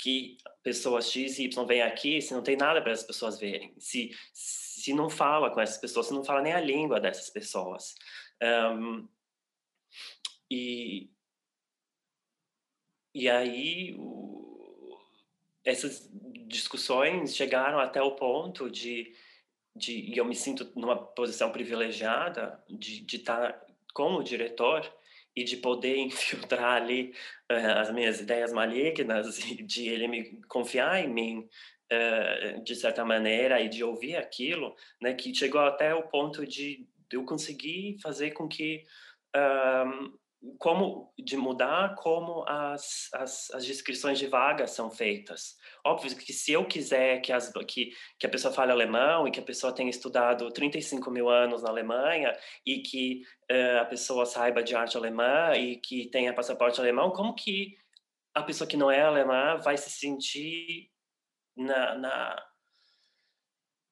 que 0.00 0.36
pessoas 0.62 1.10
X 1.10 1.38
e 1.38 1.44
Y 1.44 1.66
venham 1.66 1.88
aqui 1.88 2.22
se 2.22 2.32
não 2.32 2.42
tem 2.42 2.56
nada 2.56 2.80
para 2.82 2.92
as 2.92 3.02
pessoas 3.02 3.38
verem? 3.38 3.74
Se, 3.78 4.10
se 4.32 4.92
não 4.92 5.08
fala 5.08 5.50
com 5.50 5.60
essas 5.60 5.78
pessoas, 5.78 6.06
se 6.06 6.14
não 6.14 6.24
fala 6.24 6.42
nem 6.42 6.52
a 6.52 6.60
língua 6.60 7.00
dessas 7.00 7.30
pessoas. 7.30 7.94
Um, 8.42 9.08
e, 10.50 11.10
e 13.14 13.28
aí 13.28 13.94
o, 13.98 14.98
essas 15.64 16.08
discussões 16.46 17.36
chegaram 17.36 17.78
até 17.78 18.00
o 18.00 18.12
ponto 18.12 18.70
de, 18.70 19.14
de 19.76 19.92
e 19.92 20.16
eu 20.16 20.24
me 20.24 20.34
sinto 20.34 20.70
numa 20.74 20.96
posição 20.96 21.52
privilegiada 21.52 22.62
de 22.68 23.04
estar 23.16 23.60
com 23.92 24.14
o 24.14 24.22
diretor 24.22 24.90
e 25.34 25.44
de 25.44 25.56
poder 25.56 25.96
infiltrar 25.98 26.82
ali 26.82 27.12
uh, 27.50 27.78
as 27.78 27.92
minhas 27.92 28.20
ideias 28.20 28.52
malignas 28.52 29.38
e 29.40 29.62
de 29.62 29.88
ele 29.88 30.08
me 30.08 30.40
confiar 30.48 31.04
em 31.04 31.08
mim 31.08 31.48
uh, 31.92 32.62
de 32.62 32.74
certa 32.74 33.04
maneira 33.04 33.60
e 33.60 33.68
de 33.68 33.84
ouvir 33.84 34.16
aquilo, 34.16 34.74
né, 35.00 35.14
que 35.14 35.34
chegou 35.34 35.60
até 35.60 35.94
o 35.94 36.08
ponto 36.08 36.46
de 36.46 36.86
eu 37.12 37.24
conseguir 37.24 37.98
fazer 38.02 38.32
com 38.32 38.48
que 38.48 38.84
uh, 39.36 40.18
como 40.58 41.12
de 41.18 41.36
mudar 41.36 41.96
como 41.96 42.44
as, 42.48 43.08
as, 43.12 43.50
as, 43.50 43.66
descrições 43.66 44.18
de 44.18 44.26
vagas 44.26 44.70
são 44.70 44.90
feitas. 44.90 45.56
Óbvio 45.84 46.16
que 46.16 46.32
se 46.32 46.52
eu 46.52 46.64
quiser 46.64 47.20
que, 47.20 47.32
as, 47.32 47.52
que, 47.66 47.92
que 48.18 48.26
a 48.26 48.28
pessoa 48.30 48.54
fale 48.54 48.70
alemão 48.70 49.26
e 49.26 49.32
que 49.32 49.40
a 49.40 49.44
pessoa 49.44 49.72
tenha 49.72 49.90
estudado 49.90 50.50
35 50.52 51.10
mil 51.10 51.28
anos 51.28 51.62
na 51.62 51.70
Alemanha 51.70 52.36
e 52.64 52.80
que 52.80 53.22
uh, 53.50 53.80
a 53.80 53.84
pessoa 53.84 54.24
saiba 54.24 54.62
de 54.62 54.76
arte 54.76 54.96
alemã 54.96 55.54
e 55.56 55.76
que 55.76 56.08
tenha 56.08 56.34
passaporte 56.34 56.80
alemão, 56.80 57.10
como 57.10 57.34
que 57.34 57.76
a 58.34 58.42
pessoa 58.42 58.68
que 58.68 58.76
não 58.76 58.90
é 58.90 59.02
alemã 59.02 59.56
vai 59.56 59.76
se 59.76 59.90
sentir 59.90 60.88
na, 61.56 61.98
na 61.98 62.47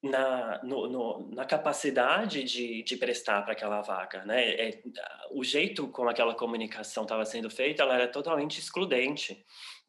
na, 0.09 0.61
no, 0.63 0.89
no, 0.89 1.31
na 1.35 1.45
capacidade 1.45 2.43
de, 2.45 2.83
de 2.83 2.97
prestar 2.97 3.43
para 3.43 3.53
aquela 3.53 3.81
vaga, 3.83 4.25
né? 4.25 4.51
É, 4.51 4.83
o 5.31 5.45
jeito 5.45 5.89
como 5.89 6.09
aquela 6.09 6.35
comunicação 6.35 7.03
estava 7.03 7.25
sendo 7.25 7.51
feita, 7.51 7.83
ela 7.83 7.95
era 7.95 8.09
totalmente 8.09 8.59
excludente. 8.59 9.45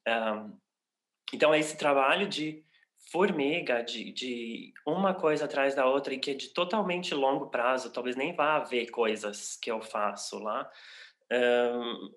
Um, 0.08 0.58
então, 1.34 1.54
é 1.54 1.60
esse 1.60 1.78
trabalho 1.78 2.28
de 2.28 2.64
formiga, 3.12 3.82
de, 3.82 4.12
de 4.12 4.74
uma 4.86 5.14
coisa 5.14 5.46
atrás 5.46 5.74
da 5.74 5.86
outra 5.86 6.14
e 6.14 6.20
que 6.20 6.32
é 6.32 6.34
de 6.34 6.50
totalmente 6.50 7.14
longo 7.14 7.48
prazo, 7.48 7.92
talvez 7.92 8.16
nem 8.16 8.34
vá 8.34 8.56
haver 8.56 8.90
coisas 8.92 9.56
que 9.56 9.72
eu 9.72 9.82
faço 9.82 10.40
lá. 10.40 10.70
Um, 11.32 12.14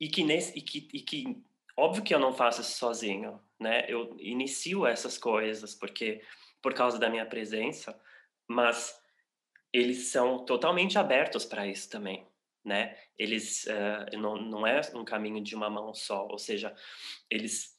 e 0.00 0.08
que 0.08 0.24
nesse 0.24 0.58
e 0.58 0.62
que, 0.62 0.88
e 0.94 1.00
que 1.00 1.44
óbvio 1.80 2.02
que 2.02 2.14
eu 2.14 2.18
não 2.18 2.32
faço 2.32 2.60
isso 2.60 2.78
sozinho 2.78 3.40
né? 3.60 3.84
Eu 3.86 4.16
inicio 4.18 4.86
essas 4.86 5.18
coisas 5.18 5.74
porque 5.74 6.22
por 6.62 6.72
causa 6.72 6.98
da 6.98 7.10
minha 7.10 7.26
presença, 7.26 7.98
mas 8.48 8.98
eles 9.72 10.08
são 10.08 10.44
totalmente 10.44 10.98
abertos 10.98 11.44
para 11.44 11.66
isso 11.66 11.88
também, 11.90 12.26
né? 12.64 12.96
Eles 13.18 13.66
uh, 13.66 14.18
não, 14.18 14.36
não 14.36 14.66
é 14.66 14.80
um 14.94 15.04
caminho 15.04 15.42
de 15.42 15.54
uma 15.54 15.68
mão 15.68 15.94
só, 15.94 16.26
ou 16.26 16.38
seja, 16.38 16.74
eles 17.28 17.78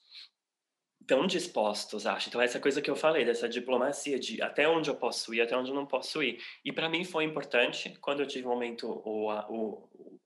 estão 1.01 1.25
dispostos, 1.25 2.05
acho. 2.05 2.29
Então 2.29 2.41
essa 2.41 2.59
coisa 2.59 2.81
que 2.81 2.89
eu 2.89 2.95
falei 2.95 3.25
dessa 3.25 3.49
diplomacia 3.49 4.19
de 4.19 4.41
até 4.41 4.67
onde 4.69 4.89
eu 4.89 4.95
posso 4.95 5.33
ir, 5.33 5.41
até 5.41 5.57
onde 5.57 5.71
eu 5.71 5.75
não 5.75 5.85
posso 5.85 6.21
ir. 6.21 6.41
E 6.63 6.71
para 6.71 6.87
mim 6.87 7.03
foi 7.03 7.23
importante 7.23 7.97
quando 7.99 8.21
eu 8.21 8.27
tive 8.27 8.47
um 8.47 8.51
momento 8.51 8.87
o, 8.87 9.31
o, 9.31 10.19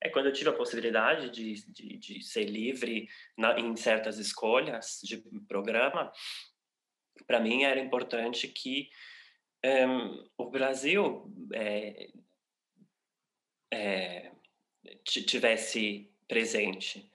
é 0.00 0.08
quando 0.08 0.26
eu 0.26 0.32
tive 0.32 0.50
a 0.50 0.54
possibilidade 0.54 1.30
de, 1.30 1.54
de, 1.72 1.96
de 1.96 2.22
ser 2.22 2.44
livre 2.44 3.08
na, 3.36 3.58
em 3.58 3.74
certas 3.76 4.18
escolhas 4.18 5.00
de 5.02 5.22
programa, 5.46 6.12
para 7.26 7.40
mim 7.40 7.64
era 7.64 7.80
importante 7.80 8.46
que 8.48 8.88
um, 9.64 9.68
ehm, 9.68 10.24
o 10.36 10.50
Brasil 10.50 11.32
é, 11.52 12.08
é, 13.72 14.32
tivesse 15.04 16.10
presente. 16.28 17.10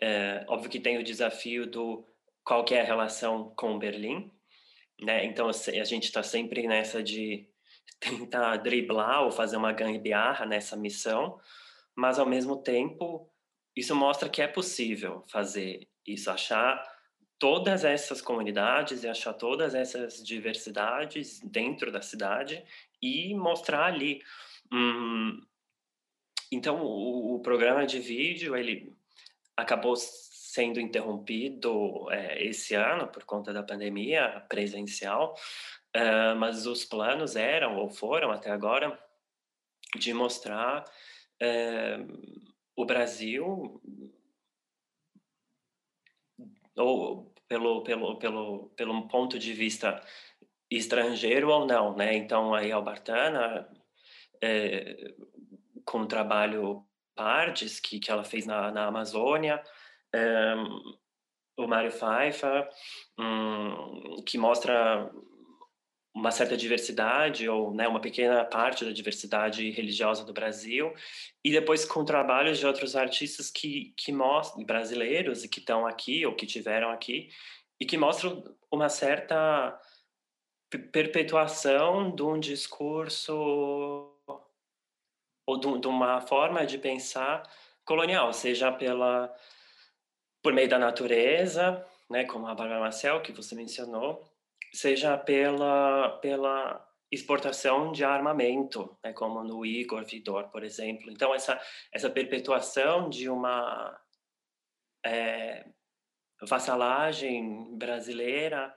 É, 0.00 0.44
óbvio 0.46 0.70
que 0.70 0.78
tem 0.78 0.98
o 0.98 1.02
desafio 1.02 1.66
do 1.66 2.06
qual 2.44 2.64
é 2.70 2.80
a 2.80 2.84
relação 2.84 3.52
com 3.56 3.78
Berlim, 3.78 4.30
né? 5.00 5.24
Então 5.24 5.48
a 5.48 5.84
gente 5.84 6.04
está 6.04 6.22
sempre 6.22 6.66
nessa 6.66 7.02
de 7.02 7.48
tentar 7.98 8.56
driblar 8.58 9.24
ou 9.24 9.32
fazer 9.32 9.56
uma 9.56 9.72
gambiarra 9.72 10.46
nessa 10.46 10.76
missão, 10.76 11.40
mas 11.98 12.16
ao 12.16 12.26
mesmo 12.26 12.56
tempo 12.62 13.28
isso 13.74 13.92
mostra 13.92 14.28
que 14.28 14.40
é 14.40 14.46
possível 14.46 15.24
fazer 15.26 15.88
isso, 16.06 16.30
achar 16.30 16.80
todas 17.40 17.84
essas 17.84 18.22
comunidades 18.22 19.02
e 19.02 19.08
achar 19.08 19.32
todas 19.32 19.74
essas 19.74 20.22
diversidades 20.24 21.40
dentro 21.40 21.90
da 21.90 22.00
cidade 22.00 22.64
e 23.02 23.34
mostrar 23.34 23.86
ali. 23.86 24.22
Hum, 24.72 25.44
então, 26.52 26.80
o, 26.84 27.34
o, 27.34 27.40
programa 27.40 27.84
de 27.84 27.98
vídeo 27.98 28.54
ele 28.56 28.96
acabou 29.56 29.96
sendo 29.96 30.78
interrompido 30.78 32.08
é, 32.12 32.44
esse 32.44 32.76
ano 32.76 33.08
por 33.08 33.24
conta 33.24 33.52
da 33.52 33.62
pandemia 33.62 34.44
presencial, 34.48 35.34
uh, 35.96 36.36
mas 36.36 36.64
os 36.64 36.84
planos 36.84 37.34
eram 37.34 37.76
ou 37.76 37.90
foram 37.90 38.30
até 38.30 38.52
agora 38.52 38.96
de 39.96 40.14
mostrar 40.14 40.84
o 42.76 42.84
Brasil, 42.84 43.80
ou 46.76 47.32
pelo, 47.48 47.82
pelo, 47.82 48.18
pelo, 48.18 48.68
pelo 48.76 49.08
ponto 49.08 49.38
de 49.38 49.52
vista 49.52 50.00
estrangeiro 50.70 51.48
ou 51.48 51.66
não, 51.66 51.96
né? 51.96 52.14
Então, 52.14 52.54
aí 52.54 52.70
Albertana, 52.70 53.68
é, 54.42 55.14
com 55.84 56.00
o 56.00 56.06
trabalho 56.06 56.84
Pardes, 57.14 57.80
que, 57.80 57.98
que 57.98 58.10
ela 58.10 58.22
fez 58.22 58.46
na, 58.46 58.70
na 58.70 58.86
Amazônia, 58.86 59.62
é, 60.14 60.54
o 61.56 61.66
Mário 61.66 61.90
Faifa, 61.90 62.68
um, 63.18 64.22
que 64.24 64.38
mostra 64.38 65.10
uma 66.18 66.32
certa 66.32 66.56
diversidade 66.56 67.48
ou 67.48 67.72
né, 67.72 67.86
uma 67.86 68.00
pequena 68.00 68.44
parte 68.44 68.84
da 68.84 68.90
diversidade 68.90 69.70
religiosa 69.70 70.24
do 70.24 70.32
Brasil 70.32 70.92
e 71.44 71.52
depois 71.52 71.84
com 71.84 72.04
trabalhos 72.04 72.58
de 72.58 72.66
outros 72.66 72.96
artistas 72.96 73.50
que 73.50 73.94
que 73.96 74.10
mostram 74.12 74.64
brasileiros 74.64 75.44
e 75.44 75.48
que 75.48 75.60
estão 75.60 75.86
aqui 75.86 76.26
ou 76.26 76.34
que 76.34 76.44
tiveram 76.44 76.90
aqui 76.90 77.30
e 77.80 77.86
que 77.86 77.96
mostram 77.96 78.42
uma 78.70 78.88
certa 78.88 79.80
perpetuação 80.92 82.14
de 82.14 82.22
um 82.22 82.38
discurso 82.40 83.32
ou 85.46 85.58
de, 85.58 85.80
de 85.80 85.86
uma 85.86 86.20
forma 86.20 86.66
de 86.66 86.78
pensar 86.78 87.48
colonial, 87.84 88.32
seja 88.32 88.72
pela 88.72 89.32
por 90.42 90.52
meio 90.52 90.68
da 90.68 90.78
natureza, 90.78 91.86
né, 92.10 92.24
como 92.24 92.46
a 92.46 92.54
Bárbara 92.54 92.80
Marcel 92.80 93.22
que 93.22 93.32
você 93.32 93.54
mencionou, 93.54 94.27
seja 94.72 95.16
pela, 95.16 96.18
pela 96.20 96.86
exportação 97.10 97.90
de 97.92 98.04
armamento, 98.04 98.96
né, 99.02 99.12
como 99.12 99.42
no 99.42 99.64
Igor 99.64 100.04
Vidor, 100.04 100.50
por 100.50 100.62
exemplo. 100.62 101.10
Então, 101.10 101.34
essa, 101.34 101.60
essa 101.92 102.10
perpetuação 102.10 103.08
de 103.08 103.28
uma 103.28 103.98
é, 105.04 105.64
vassalagem 106.42 107.76
brasileira 107.76 108.74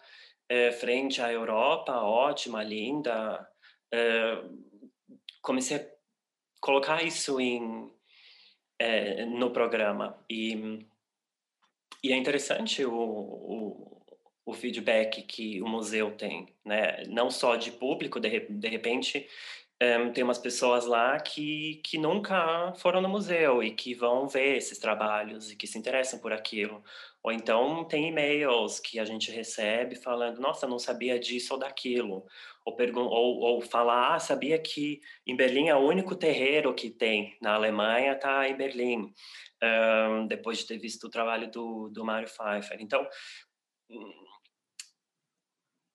é, 0.49 0.71
frente 0.71 1.21
à 1.21 1.31
Europa, 1.31 1.93
ótima, 2.01 2.63
linda, 2.63 3.47
é, 3.93 4.43
comecei 5.41 5.77
a 5.77 5.87
colocar 6.59 7.03
isso 7.03 7.39
em, 7.39 7.91
é, 8.79 9.25
no 9.25 9.51
programa. 9.51 10.23
E, 10.29 10.85
e 12.03 12.11
é 12.11 12.17
interessante 12.17 12.85
o, 12.85 12.93
o 12.93 14.00
o 14.45 14.53
feedback 14.53 15.21
que 15.23 15.61
o 15.61 15.67
museu 15.67 16.11
tem, 16.11 16.47
né? 16.65 17.03
Não 17.07 17.29
só 17.29 17.55
de 17.55 17.71
público, 17.71 18.19
de, 18.19 18.47
de 18.49 18.67
repente 18.67 19.27
um, 19.81 19.85
eh, 20.07 20.09
tem 20.11 20.23
umas 20.23 20.37
pessoas 20.37 20.85
lá 20.85 21.19
que, 21.19 21.81
que 21.83 21.97
nunca 21.97 22.73
foram 22.75 23.01
no 23.01 23.09
museu 23.09 23.63
e 23.63 23.71
que 23.71 23.93
vão 23.93 24.27
ver 24.27 24.57
esses 24.57 24.77
trabalhos 24.77 25.51
e 25.51 25.55
que 25.55 25.67
se 25.67 25.77
interessam 25.77 26.19
por 26.19 26.31
aquilo. 26.31 26.83
Ou 27.23 27.31
então 27.31 27.83
tem 27.85 28.07
e-mails 28.07 28.79
que 28.79 28.99
a 28.99 29.05
gente 29.05 29.31
recebe 29.31 29.95
falando, 29.95 30.39
nossa, 30.39 30.67
não 30.67 30.79
sabia 30.79 31.19
disso 31.19 31.53
ou 31.53 31.59
daquilo. 31.59 32.25
Ou, 32.65 32.75
ou, 32.95 33.39
ou 33.39 33.61
falar, 33.61 34.15
ah, 34.15 34.19
sabia 34.19 34.57
que 34.59 35.01
em 35.25 35.35
Berlim 35.35 35.69
é 35.69 35.75
o 35.75 35.79
único 35.79 36.15
terreiro 36.15 36.73
que 36.73 36.89
tem 36.89 37.35
na 37.41 37.53
Alemanha 37.55 38.13
está 38.13 38.47
em 38.47 38.55
Berlim. 38.55 39.13
Um, 39.63 40.25
depois 40.25 40.57
de 40.59 40.65
ter 40.67 40.79
visto 40.79 41.05
o 41.05 41.09
trabalho 41.09 41.49
do, 41.51 41.89
do 41.89 42.03
Mário 42.03 42.27
Pfeiffer. 42.27 42.77
Então, 42.81 43.07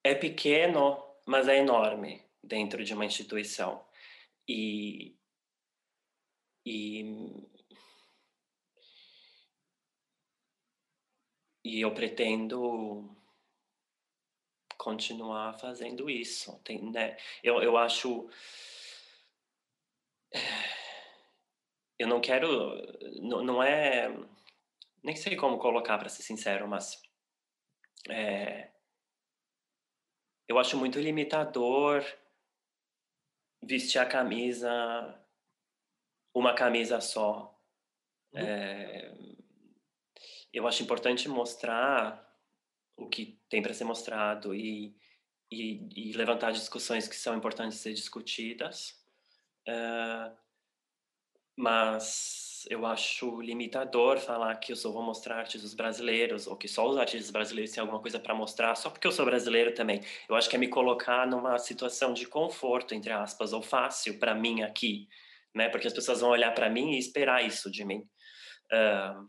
é 0.05 0.15
pequeno, 0.15 1.03
mas 1.27 1.49
é 1.49 1.57
enorme 1.59 2.25
dentro 2.43 2.85
de 2.85 2.95
uma 2.95 3.05
instituição. 3.05 3.85
e, 4.49 5.17
e, 6.65 7.05
e 11.65 11.81
eu 11.81 11.93
pretendo 11.93 13.17
continuar 14.87 15.53
fazendo 15.59 16.09
isso. 16.09 16.61
Tem, 16.63 16.81
né? 16.93 17.17
eu, 17.43 17.61
eu 17.61 17.77
acho. 17.77 18.29
Eu 21.99 22.07
não 22.07 22.21
quero. 22.21 22.49
Não, 23.21 23.43
não 23.43 23.63
é. 23.63 24.09
Nem 25.03 25.17
sei 25.17 25.35
como 25.35 25.59
colocar, 25.59 25.99
para 25.99 26.09
ser 26.09 26.23
sincero, 26.23 26.69
mas. 26.69 27.03
É, 28.09 28.71
eu 30.49 30.59
acho 30.59 30.77
muito 30.77 31.01
limitador 31.01 32.05
vestir 33.63 33.99
a 33.99 34.07
camisa, 34.07 34.71
uma 36.35 36.55
camisa 36.55 37.01
só. 37.01 37.59
Uhum. 38.33 38.41
É, 38.41 39.13
eu 40.53 40.67
acho 40.67 40.83
importante 40.83 41.29
mostrar 41.29 42.25
o 42.97 43.09
que 43.09 43.39
tem 43.49 43.61
para 43.61 43.75
ser 43.75 43.85
mostrado 43.85 44.55
e, 44.55 44.97
e, 45.51 46.11
e, 46.11 46.13
levantar 46.13 46.53
discussões 46.53 47.07
que 47.07 47.17
são 47.17 47.37
importantes 47.37 47.79
ser 47.79 47.93
discutidas. 47.93 49.05
Uh, 49.69 50.35
mas 51.57 52.56
eu 52.69 52.85
acho 52.85 53.41
limitador 53.41 54.19
falar 54.19 54.55
que 54.57 54.73
eu 54.73 54.77
só 54.77 54.91
vou 54.91 55.03
mostrar 55.03 55.39
artistas 55.39 55.75
brasileiros 55.75 56.47
ou 56.47 56.57
que 56.57 56.67
só 56.67 56.89
os 56.89 56.97
artistas 56.97 57.31
brasileiros 57.31 57.73
têm 57.73 57.81
alguma 57.81 58.01
coisa 58.01 58.19
para 58.19 58.35
mostrar 58.35 58.75
só 58.75 58.91
porque 58.91 59.07
eu 59.07 59.13
sou 59.13 59.25
brasileiro 59.25 59.73
também. 59.73 60.01
Eu 60.29 60.35
acho 60.35 60.49
que 60.51 60.57
é 60.57 60.59
me 60.59 60.69
colocar 60.69 61.27
numa 61.27 61.59
situação 61.59 62.13
de 62.13 62.27
conforto, 62.27 62.95
entre 62.95 63.13
aspas, 63.13 63.53
ou 63.53 63.63
fácil 63.63 64.19
para 64.19 64.35
mim 64.35 64.63
aqui, 64.63 65.09
né? 65.55 65.69
Porque 65.69 65.87
as 65.87 65.93
pessoas 65.93 66.21
vão 66.21 66.31
olhar 66.31 66.53
para 66.55 66.69
mim 66.69 66.93
e 66.93 66.99
esperar 66.99 67.45
isso 67.45 67.71
de 67.71 67.85
mim. 67.85 68.01
Uh, 68.73 69.29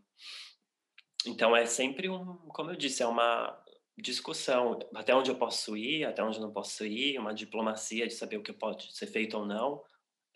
então 1.26 1.54
é 1.54 1.64
sempre 1.66 2.08
um, 2.08 2.36
como 2.48 2.70
eu 2.70 2.76
disse, 2.76 3.02
é 3.02 3.06
uma 3.06 3.56
discussão 3.96 4.78
até 4.94 5.14
onde 5.14 5.30
eu 5.30 5.36
posso 5.36 5.76
ir, 5.76 6.04
até 6.04 6.22
onde 6.22 6.38
eu 6.38 6.42
não 6.42 6.52
posso 6.52 6.84
ir, 6.84 7.18
uma 7.18 7.34
diplomacia 7.34 8.06
de 8.06 8.14
saber 8.14 8.36
o 8.36 8.42
que 8.42 8.52
pode 8.52 8.92
ser 8.96 9.06
feito 9.06 9.36
ou 9.36 9.46
não, 9.46 9.74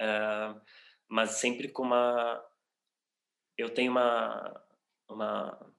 uh, 0.01 0.61
mas 1.09 1.33
sempre 1.33 1.69
com 1.69 1.83
uma 1.83 2.43
eu 3.63 3.73
tenho 3.73 3.93
uma, 3.93 4.65
uma, 5.09 5.73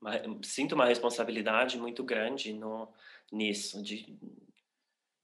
uma 0.00 0.12
sinto 0.42 0.74
uma 0.74 0.86
responsabilidade 0.86 1.78
muito 1.78 2.02
grande 2.04 2.52
no 2.52 2.92
nisso 3.30 3.82
de 3.82 4.18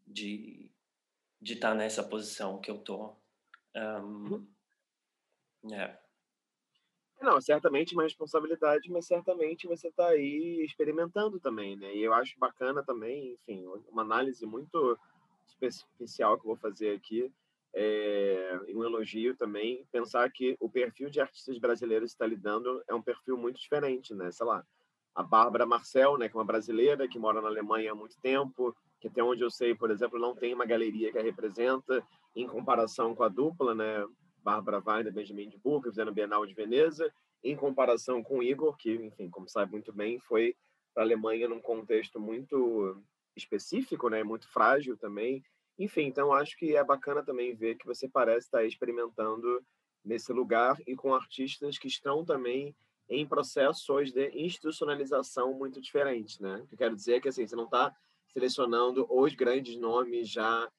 de 0.07 0.71
de 1.41 1.53
estar 1.55 1.75
nessa 1.75 2.03
posição 2.03 2.61
que 2.61 2.71
eu 2.71 2.79
tô 2.79 3.17
um, 3.77 3.81
uhum. 3.81 4.49
yeah. 5.65 5.99
Não, 7.21 7.41
certamente 7.41 7.95
uma 7.95 8.03
responsabilidade, 8.03 8.91
mas 8.91 9.07
certamente 9.07 9.67
você 9.67 9.89
está 9.89 10.09
aí 10.09 10.63
experimentando 10.65 11.41
também, 11.41 11.75
né? 11.75 11.95
E 11.95 12.03
eu 12.03 12.13
acho 12.13 12.39
bacana 12.39 12.85
também, 12.85 13.33
enfim, 13.33 13.67
uma 13.89 14.03
análise 14.03 14.45
muito 14.45 14.99
especial 15.47 16.37
que 16.37 16.43
eu 16.43 16.49
vou 16.49 16.57
fazer 16.57 16.95
aqui, 16.95 17.33
é, 17.75 18.61
um 18.75 18.85
elogio 18.85 19.37
também, 19.37 19.85
pensar 19.91 20.31
que 20.31 20.57
o 20.61 20.71
perfil 20.71 21.11
de 21.11 21.21
artistas 21.21 21.59
brasileiros 21.59 22.13
está 22.13 22.27
lidando 22.27 22.83
é 22.89 22.95
um 22.95 23.03
perfil 23.03 23.37
muito 23.37 23.61
diferente, 23.61 24.15
né? 24.15 24.31
Sei 24.31 24.47
lá, 24.47 24.65
a 25.15 25.23
Bárbara 25.23 25.67
Marcel, 25.67 26.17
né, 26.17 26.29
que 26.29 26.37
é 26.37 26.39
uma 26.39 26.45
brasileira 26.45 27.09
que 27.09 27.19
mora 27.19 27.41
na 27.41 27.49
Alemanha 27.49 27.93
há 27.93 27.95
muito 27.95 28.17
tempo, 28.21 28.77
que 29.01 29.09
até 29.09 29.23
onde 29.23 29.43
eu 29.43 29.51
sei, 29.51 29.75
por 29.75 29.91
exemplo, 29.91 30.19
não 30.19 30.35
tem 30.35 30.55
uma 30.55 30.65
galeria 30.65 31.13
que 31.13 31.19
a 31.19 31.23
representa, 31.23 32.05
em 32.35 32.47
comparação 32.47 33.15
com 33.15 33.23
a 33.23 33.29
dupla, 33.29 33.75
né? 33.75 34.07
Bárbara 34.43 34.83
Weiner, 34.85 35.13
Benjamin 35.13 35.49
de 35.49 35.59
Burke, 35.59 35.89
fizeram 35.89 36.13
Bienal 36.13 36.45
de 36.45 36.55
Veneza, 36.55 37.11
em 37.43 37.57
comparação 37.57 38.23
com 38.23 38.43
Igor, 38.43 38.77
que, 38.77 38.93
enfim, 38.95 39.29
como 39.31 39.49
sabe 39.49 39.73
muito 39.73 39.93
bem, 39.93 40.19
foi 40.19 40.55
para 40.93 41.03
a 41.03 41.07
Alemanha 41.07 41.49
num 41.49 41.61
contexto 41.61 42.21
muito 42.21 43.03
específico, 43.37 44.09
né, 44.09 44.23
muito 44.23 44.49
frágil 44.49 44.97
também. 44.97 45.43
Enfim, 45.79 46.03
então 46.03 46.33
acho 46.33 46.57
que 46.57 46.77
é 46.77 46.85
bacana 46.85 47.23
também 47.23 47.55
ver 47.55 47.77
que 47.77 47.87
você 47.87 48.09
parece 48.09 48.47
estar 48.47 48.65
experimentando 48.65 49.65
nesse 50.05 50.33
lugar 50.33 50.77
e 50.87 50.95
com 50.95 51.15
artistas 51.15 51.79
que 51.79 51.89
estão 51.89 52.25
também 52.25 52.77
em 53.09 53.27
processos 53.27 54.13
de 54.13 54.31
institucionalização 54.35 55.53
muito 55.55 55.81
diferentes, 55.81 56.39
né? 56.39 56.57
O 56.57 56.67
que 56.67 56.75
eu 56.75 56.79
quero 56.79 56.97
dizer 56.97 57.15
é 57.15 57.21
que 57.21 57.29
assim, 57.29 57.47
você 57.47 57.57
não 57.57 57.65
está 57.65 57.95
selecionando 58.33 59.07
os 59.11 59.35
grandes 59.35 59.77
nomes 59.77 60.29
já, 60.29 60.71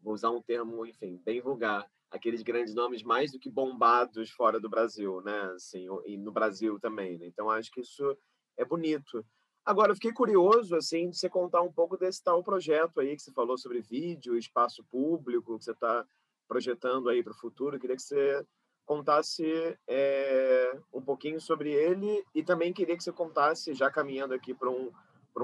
vou 0.00 0.14
usar 0.14 0.30
um 0.30 0.42
termo, 0.42 0.86
enfim, 0.86 1.20
bem 1.24 1.40
vulgar, 1.40 1.88
aqueles 2.10 2.42
grandes 2.42 2.74
nomes 2.74 3.02
mais 3.02 3.32
do 3.32 3.38
que 3.38 3.50
bombados 3.50 4.30
fora 4.30 4.60
do 4.60 4.68
Brasil, 4.68 5.20
né? 5.22 5.40
Assim, 5.54 5.86
e 6.06 6.16
no 6.16 6.32
Brasil 6.32 6.78
também. 6.80 7.18
Né? 7.18 7.26
Então 7.26 7.50
acho 7.50 7.70
que 7.70 7.80
isso 7.80 8.16
é 8.56 8.64
bonito. 8.64 9.24
Agora, 9.66 9.90
eu 9.90 9.96
fiquei 9.96 10.12
curioso 10.12 10.76
assim 10.76 11.10
de 11.10 11.18
você 11.18 11.28
contar 11.28 11.60
um 11.60 11.72
pouco 11.72 11.96
desse 11.96 12.22
tal 12.22 12.42
projeto 12.42 13.00
aí 13.00 13.16
que 13.16 13.22
você 13.22 13.32
falou 13.32 13.58
sobre 13.58 13.80
vídeo, 13.80 14.38
espaço 14.38 14.84
público 14.84 15.58
que 15.58 15.64
você 15.64 15.72
está 15.72 16.06
projetando 16.46 17.08
aí 17.08 17.20
para 17.20 17.32
o 17.32 17.36
futuro. 17.36 17.74
Eu 17.74 17.80
queria 17.80 17.96
que 17.96 18.02
você 18.02 18.46
contasse 18.84 19.76
é, 19.88 20.78
um 20.94 21.02
pouquinho 21.02 21.40
sobre 21.40 21.72
ele 21.72 22.24
e 22.32 22.44
também 22.44 22.72
queria 22.72 22.96
que 22.96 23.02
você 23.02 23.12
contasse, 23.12 23.74
já 23.74 23.90
caminhando 23.90 24.32
aqui 24.32 24.54
para 24.54 24.70
um 24.70 24.92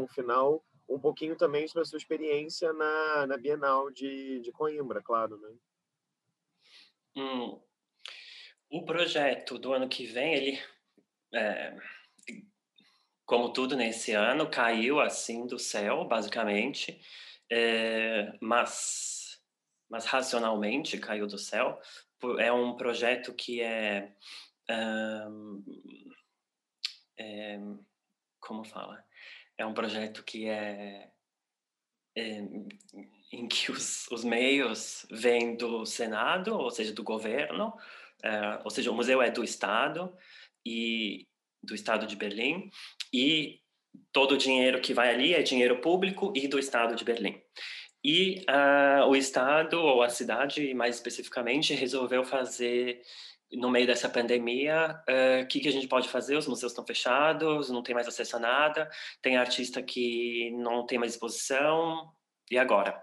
um 0.01 0.09
final, 0.09 0.65
um 0.89 0.99
pouquinho 0.99 1.37
também 1.37 1.67
sobre 1.67 1.83
a 1.83 1.85
sua 1.85 1.99
experiência 1.99 2.73
na, 2.73 3.27
na 3.27 3.37
Bienal 3.37 3.91
de, 3.91 4.41
de 4.41 4.53
Coimbra, 4.53 5.03
claro, 5.03 5.37
né? 5.39 5.51
Hum. 7.17 7.61
O 8.71 8.85
projeto 8.85 9.59
do 9.59 9.73
ano 9.73 9.89
que 9.89 10.07
vem, 10.07 10.35
ele, 10.35 10.63
é, 11.35 11.77
como 13.33 13.51
tudo 13.51 13.75
nesse 13.75 14.13
ano, 14.13 14.51
caiu 14.51 15.01
assim 15.01 15.47
do 15.47 15.59
céu, 15.59 16.05
basicamente, 16.05 17.01
é, 17.51 18.31
mas, 18.43 19.43
mas 19.89 20.05
racionalmente 20.05 20.99
caiu 20.99 21.27
do 21.27 21.39
céu. 21.39 21.81
É 22.39 22.53
um 22.53 22.77
projeto 22.77 23.33
que 23.33 23.63
é, 23.63 24.13
é 27.19 27.59
como 28.39 28.65
fala? 28.65 29.03
É 29.57 29.65
um 29.65 29.73
projeto 29.73 30.23
que 30.23 30.47
é, 30.47 31.11
é 32.15 32.39
em 33.33 33.49
que 33.49 33.73
os, 33.73 34.09
os 34.09 34.25
meios 34.25 35.07
vêm 35.11 35.57
do 35.57 35.87
Senado, 35.87 36.55
ou 36.55 36.71
seja, 36.71 36.93
do 36.93 37.03
governo, 37.03 37.69
uh, 38.23 38.61
ou 38.63 38.71
seja, 38.71 38.91
o 38.91 38.95
museu 38.95 39.23
é 39.23 39.31
do 39.31 39.43
Estado 39.43 40.15
e 40.67 41.27
do 41.63 41.75
Estado 41.75 42.07
de 42.07 42.17
Berlim 42.17 42.71
e 43.13 43.61
todo 44.13 44.33
o 44.33 44.39
dinheiro 44.39 44.81
que 44.81 44.95
vai 44.95 45.11
ali 45.11 45.35
é 45.35 45.43
dinheiro 45.43 45.81
público 45.81 46.33
e 46.35 46.49
do 46.49 46.59
Estado 46.59 46.95
de 46.95 47.05
Berlim. 47.05 47.41
E 48.05 48.45
uh, 48.49 49.07
o 49.07 49.15
Estado, 49.15 49.81
ou 49.81 50.03
a 50.03 50.09
cidade 50.09 50.75
mais 50.75 50.97
especificamente, 50.97 51.75
resolveu 51.75 52.25
fazer, 52.25 53.01
no 53.53 53.71
meio 53.71 53.87
dessa 53.87 54.09
pandemia, 54.09 55.01
o 55.09 55.43
uh, 55.43 55.47
que, 55.47 55.61
que 55.61 55.69
a 55.69 55.73
gente 55.73 55.87
pode 55.87 56.09
fazer? 56.09 56.37
Os 56.37 56.49
museus 56.49 56.73
estão 56.73 56.85
fechados, 56.85 57.71
não 57.71 57.83
tem 57.83 57.95
mais 57.95 58.09
acesso 58.09 58.37
a 58.37 58.41
nada, 58.41 58.91
tem 59.21 59.37
artista 59.37 59.81
que 59.81 60.51
não 60.53 60.85
tem 60.85 60.99
mais 60.99 61.13
exposição, 61.13 62.13
e 62.51 62.59
agora? 62.59 63.01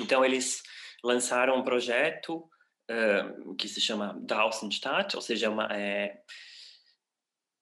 Então, 0.00 0.24
eles 0.24 0.62
lançaram 1.02 1.58
um 1.58 1.62
projeto 1.62 2.48
uh, 2.90 3.54
que 3.56 3.68
se 3.68 3.80
chama 3.80 4.18
Draußenstadt, 4.22 5.16
ou 5.16 5.22
seja, 5.22 5.50
uma 5.50 5.68
é, 5.70 6.18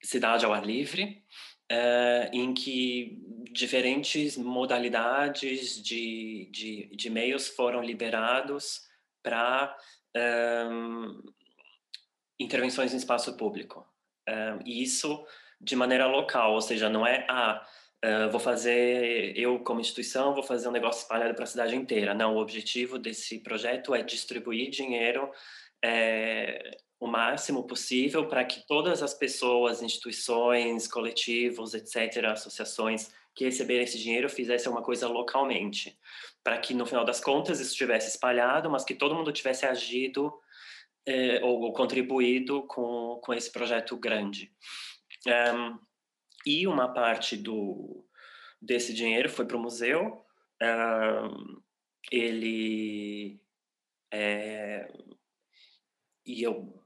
cidade 0.02 0.44
ao 0.44 0.52
ar 0.52 0.64
livre, 0.64 1.22
uh, 1.70 2.36
em 2.36 2.52
que 2.54 3.18
diferentes 3.52 4.36
modalidades 4.36 5.82
de, 5.82 6.48
de, 6.50 6.96
de 6.96 7.10
meios 7.10 7.48
foram 7.48 7.82
liberados 7.82 8.82
para 9.22 9.76
um, 10.70 11.22
intervenções 12.38 12.92
em 12.92 12.96
espaço 12.96 13.36
público. 13.36 13.86
Um, 14.28 14.60
e 14.64 14.82
isso 14.82 15.24
de 15.60 15.76
maneira 15.76 16.06
local, 16.06 16.54
ou 16.54 16.60
seja, 16.60 16.88
não 16.88 17.06
é 17.06 17.24
a 17.28 17.64
ah, 18.04 18.26
vou 18.26 18.40
fazer, 18.40 19.32
eu 19.38 19.60
como 19.60 19.80
instituição, 19.80 20.34
vou 20.34 20.42
fazer 20.42 20.66
um 20.66 20.72
negócio 20.72 21.02
espalhado 21.02 21.34
para 21.34 21.44
a 21.44 21.46
cidade 21.46 21.76
inteira. 21.76 22.12
Não, 22.12 22.34
o 22.34 22.40
objetivo 22.40 22.98
desse 22.98 23.38
projeto 23.38 23.94
é 23.94 24.02
distribuir 24.02 24.70
dinheiro 24.70 25.30
é, 25.84 26.78
o 27.02 27.08
máximo 27.08 27.64
possível 27.64 28.28
para 28.28 28.44
que 28.44 28.64
todas 28.64 29.02
as 29.02 29.12
pessoas, 29.12 29.82
instituições, 29.82 30.86
coletivos, 30.86 31.74
etc., 31.74 32.26
associações 32.26 33.12
que 33.34 33.44
receberem 33.44 33.82
esse 33.82 33.98
dinheiro 33.98 34.30
fizessem 34.30 34.70
uma 34.70 34.84
coisa 34.84 35.08
localmente, 35.08 35.98
para 36.44 36.56
que 36.58 36.72
no 36.72 36.86
final 36.86 37.04
das 37.04 37.18
contas 37.18 37.58
isso 37.58 37.72
estivesse 37.72 38.08
espalhado, 38.08 38.70
mas 38.70 38.84
que 38.84 38.94
todo 38.94 39.16
mundo 39.16 39.32
tivesse 39.32 39.66
agido 39.66 40.32
é, 41.04 41.40
ou, 41.42 41.62
ou, 41.62 41.72
contribuído 41.72 42.62
com, 42.68 43.18
com 43.20 43.34
esse 43.34 43.50
projeto 43.50 43.96
grande. 43.96 44.52
Um, 45.26 45.80
e 46.46 46.68
uma 46.68 46.86
parte 46.86 47.36
do 47.36 48.06
desse 48.60 48.94
dinheiro 48.94 49.28
foi 49.28 49.44
para 49.44 49.56
o 49.56 49.60
museu. 49.60 50.24
Uh, 50.62 51.60
ele 52.12 53.40
É, 54.12 54.88
e 56.24 56.44
eu 56.44 56.81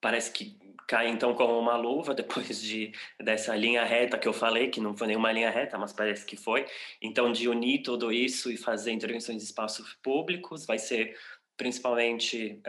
parece 0.00 0.32
que 0.32 0.58
cai 0.90 1.08
então 1.08 1.34
como 1.34 1.56
uma 1.56 1.76
luva 1.76 2.12
depois 2.14 2.60
de 2.60 2.92
dessa 3.20 3.54
linha 3.54 3.84
reta 3.84 4.18
que 4.18 4.26
eu 4.26 4.32
falei, 4.32 4.68
que 4.68 4.80
não 4.80 4.96
foi 4.96 5.06
nenhuma 5.06 5.30
linha 5.30 5.50
reta, 5.50 5.78
mas 5.78 5.92
parece 5.92 6.26
que 6.26 6.36
foi. 6.36 6.66
Então, 7.00 7.30
de 7.30 7.48
unir 7.48 7.82
tudo 7.82 8.12
isso 8.12 8.50
e 8.50 8.56
fazer 8.56 8.90
intervenções 8.90 9.42
em 9.42 9.44
espaços 9.44 9.94
públicos, 10.02 10.66
vai 10.66 10.78
ser 10.78 11.16
principalmente 11.56 12.60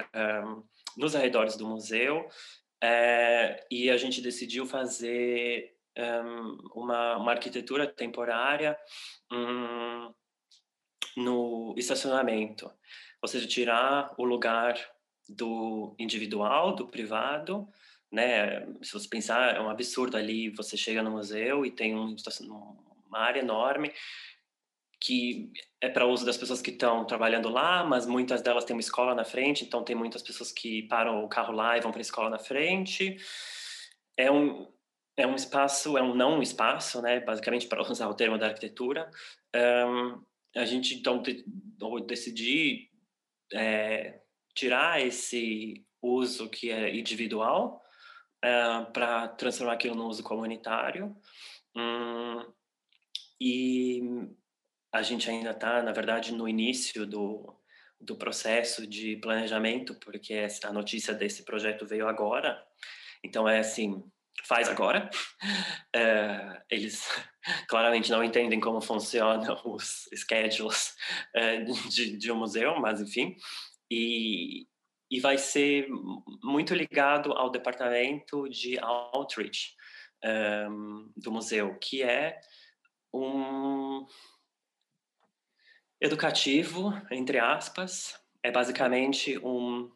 um, 0.45 0.63
nos 0.97 1.15
arredores 1.15 1.55
do 1.55 1.67
museu. 1.67 2.27
É, 2.83 3.65
e 3.69 3.89
a 3.89 3.97
gente 3.97 4.21
decidiu 4.21 4.65
fazer 4.65 5.75
um, 5.97 6.57
uma, 6.75 7.17
uma 7.17 7.31
arquitetura 7.31 7.87
temporária 7.87 8.77
um, 9.31 10.13
no 11.17 11.75
estacionamento, 11.77 12.71
ou 13.21 13.27
seja, 13.27 13.47
tirar 13.47 14.13
o 14.17 14.23
lugar 14.23 14.75
do 15.27 15.95
individual, 15.97 16.75
do 16.75 16.87
privado, 16.87 17.67
né? 18.11 18.65
Se 18.81 18.93
você 18.93 19.07
pensar, 19.07 19.55
é 19.55 19.61
um 19.61 19.69
absurdo 19.69 20.17
ali, 20.17 20.49
você 20.49 20.75
chega 20.75 21.01
no 21.01 21.11
museu 21.11 21.65
e 21.65 21.71
tem 21.71 21.95
um, 21.95 22.15
uma 23.07 23.19
área 23.19 23.39
enorme 23.39 23.91
que 25.01 25.51
é 25.81 25.89
para 25.89 26.05
uso 26.05 26.23
das 26.23 26.37
pessoas 26.37 26.61
que 26.61 26.69
estão 26.69 27.03
trabalhando 27.05 27.49
lá, 27.49 27.83
mas 27.83 28.05
muitas 28.05 28.43
delas 28.43 28.63
têm 28.63 28.75
uma 28.75 28.81
escola 28.81 29.15
na 29.15 29.25
frente, 29.25 29.65
então 29.65 29.83
tem 29.83 29.95
muitas 29.95 30.21
pessoas 30.21 30.51
que 30.51 30.83
param 30.83 31.23
o 31.25 31.27
carro 31.27 31.51
lá 31.51 31.75
e 31.75 31.81
vão 31.81 31.91
para 31.91 31.99
a 31.99 32.03
escola 32.03 32.29
na 32.29 32.37
frente. 32.37 33.17
É 34.15 34.31
um 34.31 34.71
é 35.17 35.27
um 35.27 35.35
espaço, 35.35 35.97
é 35.97 36.01
um 36.01 36.15
não 36.15 36.41
espaço, 36.41 37.01
né? 37.01 37.19
Basicamente 37.19 37.67
para 37.67 37.81
usar 37.81 38.07
o 38.07 38.13
termo 38.13 38.37
da 38.37 38.47
arquitetura. 38.47 39.09
Um, 39.55 40.23
a 40.55 40.65
gente 40.65 40.95
então 40.95 41.21
de, 41.21 41.43
decidir 42.07 42.89
é, 43.53 44.20
tirar 44.53 45.01
esse 45.01 45.85
uso 46.01 46.49
que 46.49 46.71
é 46.71 46.95
individual 46.95 47.81
uh, 48.43 48.91
para 48.91 49.27
transformar 49.29 49.73
aquilo 49.73 49.95
no 49.95 50.07
uso 50.07 50.23
comunitário. 50.23 51.15
Um, 51.75 52.45
e 53.39 54.01
a 54.91 55.01
gente 55.01 55.29
ainda 55.29 55.51
está, 55.51 55.81
na 55.81 55.91
verdade, 55.91 56.33
no 56.33 56.47
início 56.47 57.05
do, 57.05 57.55
do 57.99 58.15
processo 58.15 58.85
de 58.85 59.15
planejamento, 59.17 59.95
porque 59.95 60.47
a 60.63 60.73
notícia 60.73 61.13
desse 61.13 61.43
projeto 61.43 61.85
veio 61.85 62.07
agora. 62.07 62.61
Então, 63.23 63.47
é 63.47 63.59
assim, 63.59 64.03
faz 64.43 64.67
agora. 64.69 65.09
É, 65.93 66.61
eles 66.69 67.05
claramente 67.67 68.09
não 68.11 68.23
entendem 68.23 68.61
como 68.61 68.79
funcionam 68.79 69.59
os 69.65 70.07
schedules 70.15 70.95
é, 71.35 71.57
de, 71.89 72.15
de 72.15 72.31
um 72.31 72.37
museu, 72.37 72.79
mas 72.79 73.01
enfim. 73.01 73.35
E, 73.93 74.67
e 75.09 75.19
vai 75.19 75.37
ser 75.37 75.89
muito 76.41 76.73
ligado 76.73 77.33
ao 77.33 77.49
departamento 77.49 78.47
de 78.47 78.79
outreach 78.79 79.75
um, 80.23 81.11
do 81.17 81.29
museu, 81.29 81.77
que 81.77 82.01
é 82.01 82.39
um 83.13 84.05
educativo, 85.99 86.93
entre 87.11 87.37
aspas, 87.37 88.17
é 88.41 88.49
basicamente 88.49 89.37
um 89.39 89.91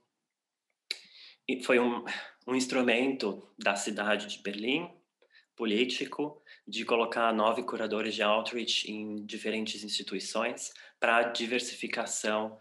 foi 1.64 1.80
um, 1.80 2.04
um 2.48 2.56
instrumento 2.56 3.48
da 3.58 3.76
cidade 3.76 4.28
de 4.28 4.42
Berlim, 4.42 4.92
político, 5.56 6.44
de 6.68 6.84
colocar 6.84 7.32
nove 7.32 7.64
curadores 7.64 8.16
de 8.16 8.24
outreach 8.24 8.92
em 8.92 9.26
diferentes 9.26 9.84
instituições 9.84 10.74
para 11.00 11.24
diversificação 11.24 12.60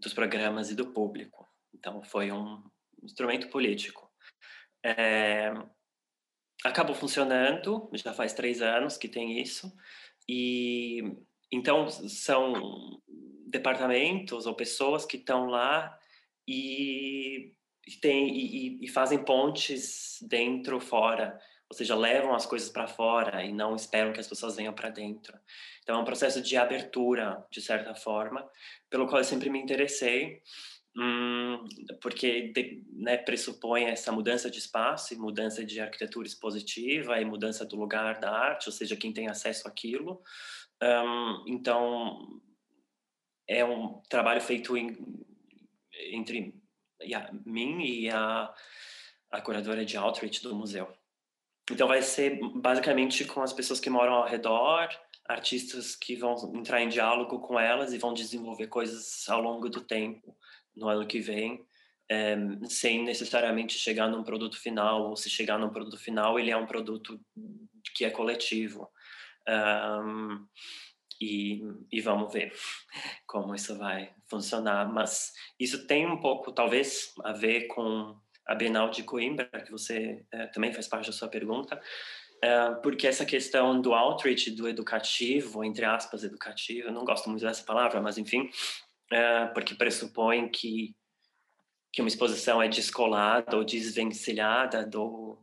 dos 0.00 0.14
programas 0.14 0.70
e 0.70 0.74
do 0.74 0.92
público. 0.92 1.46
Então, 1.74 2.02
foi 2.02 2.32
um 2.32 2.62
instrumento 3.02 3.48
político. 3.48 4.10
É, 4.84 5.52
acabou 6.64 6.94
funcionando, 6.94 7.90
já 7.94 8.12
faz 8.12 8.32
três 8.32 8.60
anos 8.62 8.96
que 8.96 9.08
tem 9.08 9.40
isso, 9.40 9.72
e 10.28 11.02
então 11.52 11.88
são 11.88 13.00
departamentos 13.46 14.46
ou 14.46 14.54
pessoas 14.54 15.04
que 15.04 15.16
estão 15.16 15.46
lá 15.46 15.98
e, 16.46 17.52
e, 17.86 17.96
tem, 18.00 18.28
e, 18.28 18.84
e 18.84 18.88
fazem 18.88 19.24
pontes 19.24 20.18
dentro, 20.22 20.80
fora, 20.80 21.38
ou 21.70 21.76
seja, 21.76 21.94
levam 21.94 22.34
as 22.34 22.44
coisas 22.44 22.68
para 22.68 22.88
fora 22.88 23.44
e 23.44 23.52
não 23.52 23.76
esperam 23.76 24.12
que 24.12 24.18
as 24.18 24.26
pessoas 24.26 24.56
venham 24.56 24.74
para 24.74 24.90
dentro. 24.90 25.38
Então 25.82 25.96
é 25.96 26.02
um 26.02 26.04
processo 26.04 26.42
de 26.42 26.56
abertura, 26.56 27.46
de 27.48 27.62
certa 27.62 27.94
forma, 27.94 28.50
pelo 28.90 29.06
qual 29.06 29.20
eu 29.20 29.24
sempre 29.24 29.48
me 29.48 29.60
interessei, 29.60 30.42
hum, 30.96 31.64
porque 32.02 32.52
né, 32.92 33.16
pressupõe 33.18 33.84
essa 33.84 34.10
mudança 34.10 34.50
de 34.50 34.58
espaço 34.58 35.14
e 35.14 35.16
mudança 35.16 35.64
de 35.64 35.80
arquitetura 35.80 36.26
expositiva 36.26 37.20
e 37.20 37.24
mudança 37.24 37.64
do 37.64 37.76
lugar 37.76 38.18
da 38.18 38.32
arte, 38.32 38.68
ou 38.68 38.72
seja, 38.72 38.96
quem 38.96 39.12
tem 39.12 39.28
acesso 39.28 39.68
àquilo. 39.68 40.20
Um, 40.82 41.44
então 41.46 42.40
é 43.48 43.64
um 43.64 44.02
trabalho 44.08 44.40
feito 44.40 44.76
em, 44.76 44.98
entre 46.10 46.52
mim 47.46 47.80
e 47.84 48.10
a, 48.10 48.52
a 49.30 49.40
curadora 49.40 49.84
de 49.84 49.96
outreach 49.96 50.42
do 50.42 50.52
museu. 50.52 50.99
Então 51.70 51.86
vai 51.86 52.02
ser 52.02 52.38
basicamente 52.56 53.24
com 53.24 53.42
as 53.42 53.52
pessoas 53.52 53.80
que 53.80 53.88
moram 53.88 54.14
ao 54.14 54.28
redor, 54.28 54.88
artistas 55.28 55.94
que 55.94 56.16
vão 56.16 56.34
entrar 56.54 56.82
em 56.82 56.88
diálogo 56.88 57.38
com 57.40 57.58
elas 57.58 57.92
e 57.92 57.98
vão 57.98 58.12
desenvolver 58.12 58.66
coisas 58.66 59.28
ao 59.28 59.40
longo 59.40 59.68
do 59.68 59.80
tempo, 59.80 60.36
no 60.74 60.88
ano 60.88 61.06
que 61.06 61.20
vem, 61.20 61.64
é, 62.10 62.36
sem 62.68 63.04
necessariamente 63.04 63.78
chegar 63.78 64.08
num 64.08 64.24
produto 64.24 64.58
final, 64.58 65.08
ou 65.08 65.16
se 65.16 65.30
chegar 65.30 65.58
num 65.58 65.70
produto 65.70 65.96
final, 65.96 66.38
ele 66.38 66.50
é 66.50 66.56
um 66.56 66.66
produto 66.66 67.20
que 67.94 68.04
é 68.04 68.10
coletivo. 68.10 68.90
Um, 69.48 70.46
e, 71.20 71.62
e, 71.92 72.00
vamos 72.00 72.32
ver 72.32 72.52
como 73.26 73.54
isso 73.54 73.76
vai 73.76 74.12
funcionar. 74.26 74.90
Mas 74.90 75.32
isso 75.58 75.86
tem 75.86 76.06
um 76.06 76.18
pouco, 76.18 76.50
talvez, 76.50 77.12
a 77.22 77.32
ver 77.32 77.66
com 77.66 78.18
a 78.50 78.54
Bienal 78.56 78.90
de 78.90 79.04
Coimbra, 79.04 79.46
que 79.64 79.70
você 79.70 80.26
é, 80.32 80.48
também 80.48 80.72
faz 80.72 80.88
parte 80.88 81.06
da 81.06 81.12
sua 81.12 81.28
pergunta, 81.28 81.80
é, 82.42 82.70
porque 82.82 83.06
essa 83.06 83.24
questão 83.24 83.80
do 83.80 83.94
outreach, 83.94 84.50
do 84.50 84.68
educativo, 84.68 85.62
entre 85.62 85.84
aspas, 85.84 86.24
educativo, 86.24 86.88
eu 86.88 86.92
não 86.92 87.04
gosto 87.04 87.30
muito 87.30 87.42
dessa 87.42 87.62
palavra, 87.62 88.00
mas 88.00 88.18
enfim, 88.18 88.50
é, 89.12 89.46
porque 89.46 89.76
pressupõe 89.76 90.48
que, 90.48 90.96
que 91.92 92.02
uma 92.02 92.08
exposição 92.08 92.60
é 92.60 92.66
descolada 92.66 93.56
ou 93.56 93.62
desvencilhada 93.62 94.84
do, 94.84 95.38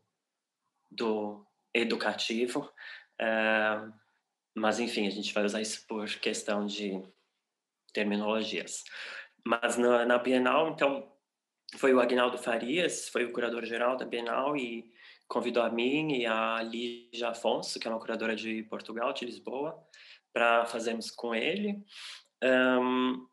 do 0.91 1.47
educativo. 1.73 2.69
mas, 4.53 4.81
enfim, 4.81 5.07
a 5.07 5.11
gente 5.11 5.34
vai 5.34 5.45
usar 5.45 5.61
isso 5.61 5.88
por 5.88 6.05
questão 6.19 6.65
de 6.65 7.01
terminologias. 7.93 8.84
Mas 9.45 9.77
na, 9.77 10.05
na 10.05 10.17
Bienal, 10.17 10.71
então, 10.71 11.09
foi 11.76 11.94
o 11.94 11.99
Agnaldo 11.99 12.38
Farias, 12.38 13.10
foi 13.10 13.26
o 13.26 13.31
curador-geral 13.31 13.98
da 13.98 14.06
Bienal 14.06 14.56
e 14.56 14.89
convidou 15.27 15.61
a 15.64 15.69
mim 15.69 16.14
e 16.14 16.26
a 16.26 16.61
Lígia 16.64 17.30
Afonso, 17.30 17.80
que 17.80 17.88
é 17.88 17.91
uma 17.91 17.99
curadora 17.99 18.35
de 18.35 18.64
Portugal, 18.64 19.11
de 19.11 19.26
Lisboa, 19.26 19.77
para 20.31 20.65
fazermos 20.65 21.11
com 21.11 21.35
ele. 21.35 21.84
Um, 22.44 23.27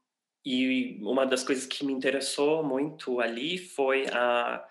e 0.44 0.98
uma 1.02 1.24
das 1.24 1.44
coisas 1.44 1.64
que 1.64 1.84
me 1.84 1.92
interessou 1.92 2.62
muito 2.62 3.20
ali 3.20 3.56
foi 3.56 4.06
a, 4.12 4.66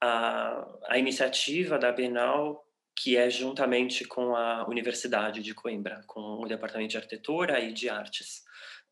a, 0.00 0.68
a 0.88 0.98
iniciativa 0.98 1.78
da 1.78 1.92
Bienal, 1.92 2.66
que 2.94 3.16
é 3.16 3.30
juntamente 3.30 4.04
com 4.04 4.34
a 4.34 4.66
Universidade 4.68 5.40
de 5.40 5.54
Coimbra, 5.54 6.02
com 6.06 6.42
o 6.42 6.46
Departamento 6.46 6.90
de 6.90 6.96
Arquitetura 6.96 7.60
e 7.60 7.72
de 7.72 7.88
Artes. 7.88 8.42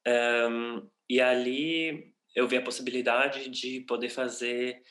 Um, 0.07 0.89
e 1.09 1.21
ali 1.21 2.15
eu 2.35 2.47
vi 2.47 2.57
a 2.57 2.62
possibilidade 2.62 3.48
de 3.48 3.81
poder 3.81 4.09
fazer 4.09 4.82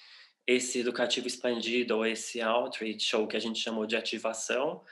esse 0.45 0.79
educativo 0.79 1.27
expandido 1.27 1.95
ou 1.97 2.05
esse 2.05 2.41
outreach, 2.41 3.15
ou 3.15 3.27
que 3.27 3.37
a 3.37 3.39
gente 3.39 3.59
chamou 3.59 3.85
de 3.85 3.95
ativação, 3.95 4.83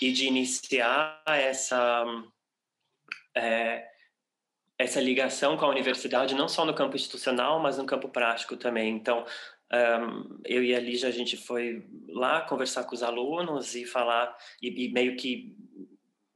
e 0.00 0.12
de 0.12 0.26
iniciar 0.26 1.22
essa, 1.26 2.04
é, 3.36 3.86
essa 4.78 5.00
ligação 5.00 5.56
com 5.56 5.64
a 5.64 5.70
universidade, 5.70 6.34
não 6.34 6.48
só 6.48 6.64
no 6.64 6.74
campo 6.74 6.96
institucional, 6.96 7.60
mas 7.60 7.78
no 7.78 7.86
campo 7.86 8.08
prático 8.08 8.56
também. 8.56 8.94
Então, 8.94 9.24
um, 9.72 10.40
eu 10.44 10.62
e 10.62 10.74
a 10.74 10.80
Lígia, 10.80 11.08
a 11.08 11.12
gente 11.12 11.36
foi 11.36 11.86
lá 12.08 12.40
conversar 12.42 12.84
com 12.84 12.94
os 12.94 13.02
alunos 13.02 13.74
e 13.74 13.84
falar, 13.84 14.36
e, 14.62 14.86
e 14.86 14.92
meio 14.92 15.16
que 15.16 15.56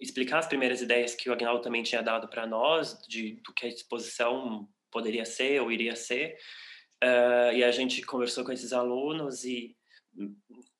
explicar 0.00 0.38
as 0.38 0.46
primeiras 0.46 0.80
ideias 0.80 1.14
que 1.14 1.28
o 1.28 1.32
Agnaldo 1.32 1.62
também 1.62 1.82
tinha 1.82 2.02
dado 2.02 2.28
para 2.28 2.46
nós, 2.46 2.98
de, 3.08 3.40
do 3.44 3.52
que 3.52 3.66
a 3.66 3.68
exposição 3.68 4.68
poderia 4.90 5.24
ser 5.24 5.60
ou 5.60 5.70
iria 5.70 5.94
ser, 5.96 6.36
Uh, 7.02 7.54
e 7.54 7.62
a 7.62 7.70
gente 7.70 8.02
conversou 8.02 8.44
com 8.44 8.50
esses 8.50 8.72
alunos 8.72 9.44
e 9.44 9.76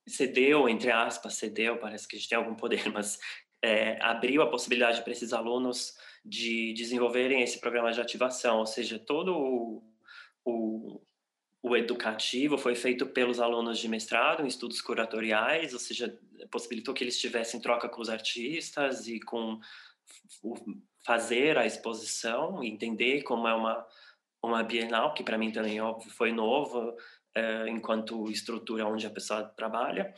cedeu, 0.06 0.68
entre 0.68 0.90
aspas, 0.90 1.34
cedeu, 1.34 1.78
parece 1.78 2.08
que 2.08 2.16
a 2.16 2.18
gente 2.18 2.28
tem 2.28 2.38
algum 2.38 2.56
poder, 2.56 2.82
mas 2.92 3.18
é, 3.62 4.02
abriu 4.02 4.42
a 4.42 4.50
possibilidade 4.50 5.02
para 5.02 5.12
esses 5.12 5.32
alunos 5.32 5.96
de 6.24 6.72
desenvolverem 6.74 7.42
esse 7.42 7.60
programa 7.60 7.92
de 7.92 8.00
ativação, 8.00 8.58
ou 8.58 8.66
seja, 8.66 8.98
todo 8.98 9.36
o, 9.36 9.82
o, 10.44 11.00
o 11.62 11.76
educativo 11.76 12.58
foi 12.58 12.74
feito 12.74 13.06
pelos 13.06 13.38
alunos 13.38 13.78
de 13.78 13.88
mestrado 13.88 14.42
em 14.42 14.48
estudos 14.48 14.80
curatoriais, 14.80 15.72
ou 15.72 15.78
seja, 15.78 16.18
possibilitou 16.50 16.92
que 16.92 17.04
eles 17.04 17.18
tivessem 17.18 17.60
troca 17.60 17.88
com 17.88 18.00
os 18.00 18.08
artistas 18.08 19.06
e 19.06 19.20
com 19.20 19.60
fazer 21.04 21.56
a 21.56 21.64
exposição, 21.64 22.62
entender 22.62 23.22
como 23.22 23.46
é 23.46 23.54
uma 23.54 23.86
uma 24.42 24.62
bienal 24.62 25.14
que 25.14 25.22
para 25.22 25.38
mim 25.38 25.50
também 25.50 25.80
óbvio 25.80 26.10
foi 26.10 26.32
novo 26.32 26.94
é, 27.34 27.68
enquanto 27.68 28.30
estrutura 28.30 28.86
onde 28.86 29.06
a 29.06 29.10
pessoa 29.10 29.44
trabalha. 29.44 30.14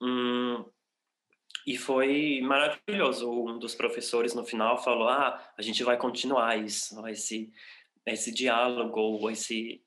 Hum, 0.00 0.64
e 1.66 1.76
foi 1.76 2.40
maravilhoso. 2.42 3.30
Um 3.30 3.58
dos 3.58 3.74
professores 3.74 4.34
no 4.34 4.44
final 4.44 4.82
falou: 4.82 5.08
"Ah, 5.08 5.52
a 5.56 5.62
gente 5.62 5.82
vai 5.84 5.96
continuar 5.96 6.56
isso, 6.56 7.06
esse 7.08 7.52
esse 8.06 8.32
diálogo, 8.32 9.28
esse 9.30 9.82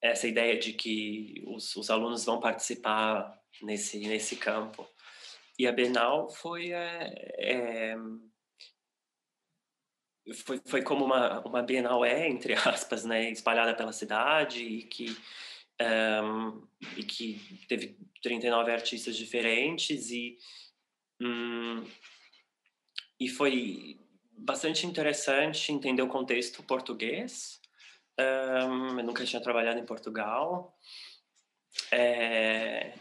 essa 0.00 0.26
ideia 0.28 0.58
de 0.58 0.72
que 0.72 1.42
os, 1.46 1.74
os 1.76 1.90
alunos 1.90 2.24
vão 2.24 2.40
participar 2.40 3.38
nesse 3.62 3.98
nesse 4.08 4.36
campo". 4.36 4.86
E 5.58 5.66
a 5.66 5.72
Bienal 5.72 6.28
foi 6.28 6.72
é, 6.72 7.12
é, 7.38 7.96
foi, 10.34 10.60
foi 10.64 10.82
como 10.82 11.04
uma, 11.04 11.40
uma 11.40 11.62
Bienal 11.62 12.04
é, 12.04 12.28
entre 12.28 12.54
aspas, 12.68 13.04
né, 13.04 13.30
espalhada 13.30 13.74
pela 13.74 13.92
cidade 13.92 14.62
e 14.62 14.82
que, 14.82 15.16
um, 16.22 16.66
e 16.96 17.04
que 17.04 17.64
teve 17.68 17.96
39 18.22 18.72
artistas 18.72 19.16
diferentes 19.16 20.10
e, 20.10 20.38
um, 21.20 21.84
e 23.20 23.28
foi 23.28 23.98
bastante 24.36 24.86
interessante 24.86 25.72
entender 25.72 26.02
o 26.02 26.08
contexto 26.08 26.62
português. 26.62 27.60
Um, 28.18 28.98
eu 28.98 29.04
nunca 29.04 29.24
tinha 29.24 29.42
trabalhado 29.42 29.78
em 29.78 29.86
Portugal. 29.86 30.76
É, 31.90 32.94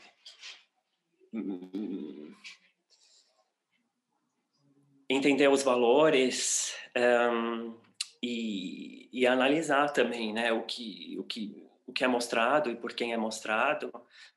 entender 5.10 5.48
os 5.49 5.64
valores 5.64 6.76
um, 6.98 7.76
e, 8.22 9.10
e, 9.11 9.27
analisar 9.27 9.90
também, 9.90 10.34
né, 10.34 10.52
o 10.52 10.64
que, 10.64 11.15
o 11.19 11.23
que 11.23 11.65
o 11.86 11.94
que 11.94 12.03
é 12.03 12.07
mostrado 12.07 12.69
e 12.69 12.76
por 12.76 12.94
quem 12.94 13.14
é 13.14 13.18
mostrado. 13.18 13.91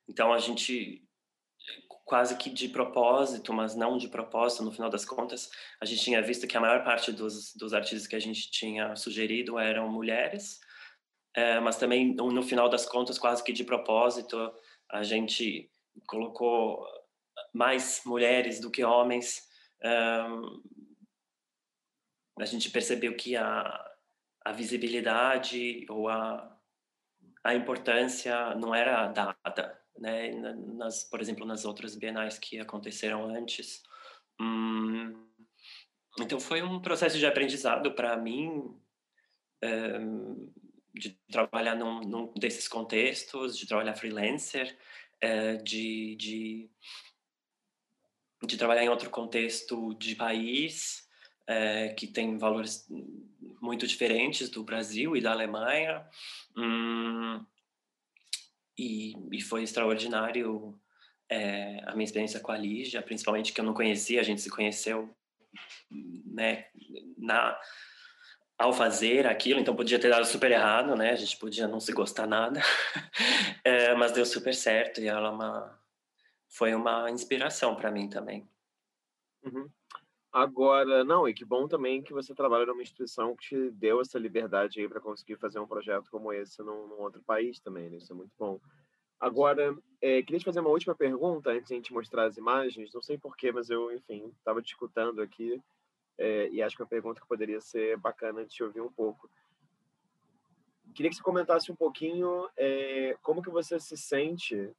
Então 0.06 0.32
a 0.32 0.38
gente 0.38 1.02
quase 2.04 2.36
que 2.36 2.48
de 2.48 2.68
propósito, 2.68 3.52
mas 3.52 3.74
não 3.74 3.98
de 3.98 4.08
propósito, 4.08 4.64
no 4.64 4.72
final 4.72 4.88
das 4.88 5.04
contas, 5.04 5.50
a 5.78 5.84
gente 5.84 6.02
tinha 6.02 6.22
visto 6.22 6.46
que 6.46 6.56
a 6.56 6.60
maior 6.60 6.82
parte 6.82 7.12
dos, 7.12 7.54
dos 7.54 7.74
artistas 7.74 8.06
que 8.06 8.16
a 8.16 8.20
gente 8.20 8.50
tinha 8.50 8.96
sugerido 8.96 9.58
eram 9.58 9.90
mulheres, 9.90 10.58
é, 11.34 11.60
mas 11.60 11.76
também, 11.76 12.14
no 12.14 12.42
final 12.42 12.68
das 12.68 12.86
contas, 12.86 13.18
quase 13.18 13.44
que 13.44 13.52
de 13.52 13.62
propósito, 13.62 14.50
a 14.90 15.02
gente 15.02 15.70
colocou 16.06 16.82
mais 17.52 18.00
mulheres 18.06 18.58
do 18.58 18.70
que 18.70 18.82
homens, 18.82 19.46
um, 19.84 20.62
a 22.38 22.44
gente 22.44 22.70
percebeu 22.70 23.16
que 23.16 23.36
a, 23.36 23.90
a 24.44 24.52
visibilidade 24.52 25.86
ou 25.88 26.08
a, 26.08 26.56
a 27.44 27.54
importância 27.54 28.54
não 28.54 28.74
era 28.74 29.08
dada, 29.08 29.80
né? 29.98 30.30
Nas, 30.76 31.04
por 31.04 31.20
exemplo, 31.20 31.44
nas 31.46 31.64
outras 31.64 31.96
bienais 31.96 32.38
que 32.38 32.58
aconteceram 32.58 33.24
antes. 33.24 33.82
Hum, 34.40 35.28
então 36.20 36.38
foi 36.38 36.62
um 36.62 36.80
processo 36.80 37.18
de 37.18 37.26
aprendizado 37.26 37.92
para 37.92 38.16
mim 38.16 38.74
um, 39.64 40.52
de 40.94 41.18
trabalhar 41.30 41.74
num, 41.74 42.00
num, 42.00 42.32
desses 42.34 42.66
contextos, 42.68 43.56
de 43.56 43.66
trabalhar 43.66 43.94
freelancer, 43.94 44.76
uh, 45.24 45.62
de, 45.62 46.16
de, 46.16 46.70
de 48.46 48.56
trabalhar 48.56 48.84
em 48.84 48.88
outro 48.88 49.10
contexto 49.10 49.94
de 49.94 50.14
país, 50.14 51.08
é, 51.46 51.88
que 51.90 52.06
tem 52.06 52.38
valores 52.38 52.86
muito 53.60 53.86
diferentes 53.86 54.48
do 54.48 54.62
Brasil 54.62 55.16
e 55.16 55.20
da 55.20 55.32
Alemanha. 55.32 56.06
Hum, 56.56 57.44
e, 58.78 59.14
e, 59.32 59.40
foi 59.40 59.64
extraordinário 59.64 60.78
é, 61.28 61.80
a 61.86 61.92
minha 61.92 62.04
experiência 62.04 62.38
com 62.38 62.52
a 62.52 62.58
Lígia, 62.58 63.02
principalmente 63.02 63.52
que 63.52 63.60
eu 63.60 63.64
não 63.64 63.74
conhecia, 63.74 64.20
a 64.20 64.24
gente 64.24 64.40
se 64.40 64.50
conheceu 64.50 65.12
né, 65.90 66.66
na, 67.16 67.58
ao 68.58 68.72
fazer 68.72 69.26
aquilo, 69.26 69.60
então 69.60 69.74
podia 69.74 69.98
ter 69.98 70.10
dado 70.10 70.26
super 70.26 70.50
errado, 70.50 70.96
né? 70.96 71.10
A 71.10 71.16
gente 71.16 71.36
podia 71.38 71.68
não 71.68 71.80
se 71.80 71.92
gostar 71.92 72.26
nada, 72.26 72.60
é, 73.64 73.94
mas 73.96 74.12
deu 74.12 74.26
super 74.26 74.54
certo 74.54 75.00
e 75.00 75.06
ela 75.06 75.28
é 75.28 75.30
uma, 75.30 75.77
foi 76.58 76.74
uma 76.74 77.08
inspiração 77.08 77.76
para 77.76 77.88
mim 77.88 78.08
também. 78.08 78.44
Uhum. 79.44 79.70
Agora, 80.32 81.04
não, 81.04 81.28
e 81.28 81.32
que 81.32 81.44
bom 81.44 81.68
também 81.68 82.02
que 82.02 82.12
você 82.12 82.34
trabalha 82.34 82.66
numa 82.66 82.82
instituição 82.82 83.36
que 83.36 83.48
te 83.48 83.70
deu 83.70 84.00
essa 84.00 84.18
liberdade 84.18 84.80
aí 84.80 84.88
para 84.88 85.00
conseguir 85.00 85.36
fazer 85.36 85.60
um 85.60 85.68
projeto 85.68 86.10
como 86.10 86.32
esse 86.32 86.60
num, 86.60 86.88
num, 86.88 87.00
outro 87.00 87.22
país 87.22 87.60
também, 87.60 87.88
né? 87.88 87.98
Isso 87.98 88.12
é 88.12 88.16
muito 88.16 88.32
bom. 88.36 88.60
Agora, 89.20 89.76
é, 90.02 90.20
queria 90.22 90.40
te 90.40 90.44
fazer 90.44 90.58
uma 90.58 90.70
última 90.70 90.96
pergunta 90.96 91.50
antes 91.50 91.68
de 91.68 91.74
a 91.74 91.76
gente 91.76 91.92
mostrar 91.92 92.24
as 92.24 92.36
imagens. 92.36 92.92
Não 92.92 93.02
sei 93.02 93.16
porquê, 93.16 93.52
mas 93.52 93.70
eu, 93.70 93.92
enfim, 93.92 94.32
estava 94.36 94.60
te 94.60 94.72
escutando 94.72 95.22
aqui 95.22 95.62
é, 96.18 96.48
e 96.50 96.60
acho 96.60 96.74
que 96.74 96.82
é 96.82 96.84
uma 96.84 96.90
pergunta 96.90 97.20
que 97.20 97.28
poderia 97.28 97.60
ser 97.60 97.96
bacana 97.98 98.44
de 98.44 98.50
te 98.50 98.64
ouvir 98.64 98.80
um 98.80 98.92
pouco. 98.92 99.30
Queria 100.92 101.08
que 101.08 101.16
você 101.16 101.22
comentasse 101.22 101.70
um 101.70 101.76
pouquinho 101.76 102.48
é, 102.56 103.16
como 103.22 103.42
que 103.42 103.50
você 103.50 103.78
se 103.78 103.96
sente 103.96 104.74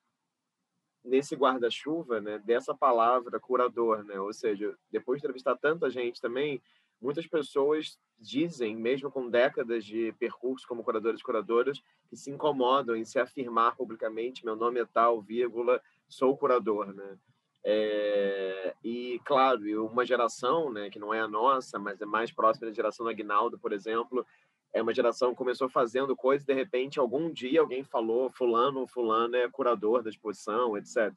nesse 1.04 1.36
guarda-chuva, 1.36 2.20
né, 2.20 2.40
dessa 2.40 2.76
palavra 2.76 3.40
curador, 3.40 4.04
né? 4.04 4.20
Ou 4.20 4.34
seja, 4.34 4.76
depois 4.92 5.20
de 5.20 5.26
entrevistar 5.26 5.56
tanta 5.56 5.90
gente 5.90 6.22
também, 6.22 6.62
muitas 7.02 7.26
pessoas 7.26 7.98
dizem, 8.20 8.76
mesmo 8.76 9.10
com 9.10 9.30
décadas 9.30 9.86
de 9.86 10.14
percurso 10.20 10.68
como 10.68 10.84
curadores 10.84 11.22
e 11.22 11.24
curadoras, 11.24 11.82
que 12.10 12.18
se 12.18 12.30
incomodam 12.30 12.96
em 12.96 13.06
se 13.06 13.18
afirmar 13.18 13.76
publicamente, 13.76 14.44
meu 14.44 14.56
nome 14.56 14.80
é 14.80 14.86
tal, 14.86 15.22
vírgula, 15.22 15.82
sou 16.08 16.38
curador, 16.38 16.94
né? 16.94 17.18
É, 17.64 18.74
e 18.84 19.20
claro, 19.26 19.86
uma 19.86 20.06
geração, 20.06 20.72
né, 20.72 20.90
que 20.90 20.98
não 20.98 21.14
é 21.14 21.20
a 21.20 21.28
nossa, 21.28 21.78
mas 21.78 22.02
é 22.02 22.06
mais 22.06 22.32
próxima 22.32 22.68
da 22.68 22.74
geração 22.74 23.06
do 23.06 23.10
Aguinaldo, 23.10 23.60
por 23.60 23.74
exemplo, 23.74 24.26
é 24.74 24.82
uma 24.82 24.94
geração 24.94 25.32
que 25.32 25.38
começou 25.38 25.70
fazendo 25.70 26.16
coisas 26.16 26.46
de 26.46 26.54
repente 26.54 27.00
algum 27.00 27.32
dia 27.32 27.62
alguém 27.62 27.84
falou 27.84 28.30
fulano 28.30 28.86
fulano 28.88 29.36
é 29.36 29.50
curador 29.50 30.04
da 30.04 30.10
exposição 30.10 30.78
etc 30.78 31.14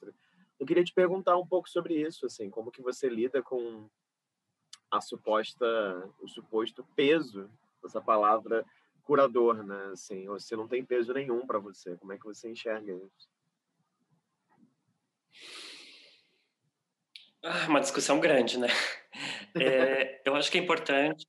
eu 0.59 0.67
queria 0.67 0.85
te 0.85 0.93
perguntar 0.93 1.37
um 1.37 1.47
pouco 1.47 1.69
sobre 1.69 1.95
isso 1.95 2.27
assim 2.27 2.49
como 2.51 2.71
que 2.71 2.83
você 2.83 3.09
lida 3.09 3.43
com 3.43 3.89
a 4.91 5.01
suposta 5.01 5.67
o 6.21 6.29
suposto 6.29 6.87
peso 6.97 7.51
dessa 7.83 8.01
palavra 8.01 8.65
curador 9.03 9.63
né 9.63 9.91
assim 9.93 10.29
ou 10.29 10.39
se 10.41 10.57
não 10.57 10.67
tem 10.67 10.85
peso 10.85 11.13
nenhum 11.13 11.47
para 11.47 11.59
você 11.59 11.97
como 11.97 12.13
é 12.13 12.19
que 12.19 12.25
você 12.25 12.51
enxerga 12.51 12.93
isso? 12.93 13.31
Ah, 17.45 17.67
uma 17.69 17.81
discussão 17.81 18.21
grande 18.21 18.59
né? 18.59 18.69
É, 19.55 20.23
eu 20.25 20.35
acho 20.35 20.51
que 20.51 20.57
é 20.57 20.63
importante 20.63 21.27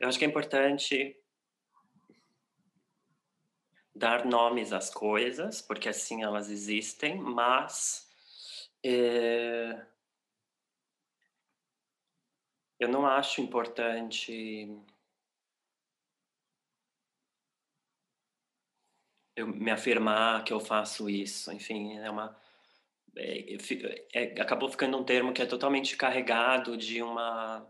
eu 0.00 0.08
acho 0.08 0.18
que 0.18 0.24
é 0.24 0.28
importante 0.28 1.16
dar 3.94 4.24
nomes 4.24 4.72
às 4.72 4.90
coisas, 4.90 5.60
porque 5.60 5.88
assim 5.88 6.22
elas 6.22 6.48
existem, 6.50 7.18
mas 7.18 8.08
é, 8.84 9.84
eu 12.78 12.88
não 12.88 13.06
acho 13.06 13.40
importante 13.42 14.66
eu 19.36 19.46
me 19.46 19.70
afirmar 19.70 20.44
que 20.44 20.52
eu 20.52 20.60
faço 20.60 21.08
isso. 21.08 21.52
Enfim, 21.52 21.98
é 21.98 22.10
uma 22.10 22.36
é, 23.16 23.56
é, 24.12 24.40
acabou 24.40 24.68
ficando 24.68 24.96
um 24.96 25.04
termo 25.04 25.32
que 25.32 25.42
é 25.42 25.46
totalmente 25.46 25.96
carregado 25.96 26.76
de 26.76 27.02
uma 27.02 27.66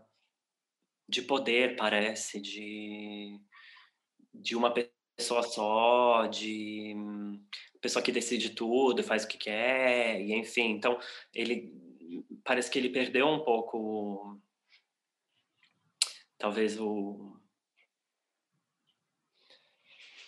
de 1.11 1.21
poder, 1.21 1.75
parece, 1.75 2.39
de, 2.39 3.37
de 4.33 4.55
uma 4.55 4.73
pessoa 4.73 5.43
só, 5.43 6.25
de 6.27 6.95
pessoa 7.81 8.01
que 8.01 8.11
decide 8.11 8.51
tudo, 8.51 9.03
faz 9.03 9.25
o 9.25 9.27
que 9.27 9.37
quer, 9.37 10.21
e 10.21 10.33
enfim. 10.33 10.71
Então, 10.71 10.97
ele 11.33 11.73
parece 12.45 12.71
que 12.71 12.79
ele 12.79 12.89
perdeu 12.89 13.27
um 13.27 13.43
pouco, 13.43 14.39
talvez 16.37 16.79
o, 16.79 17.37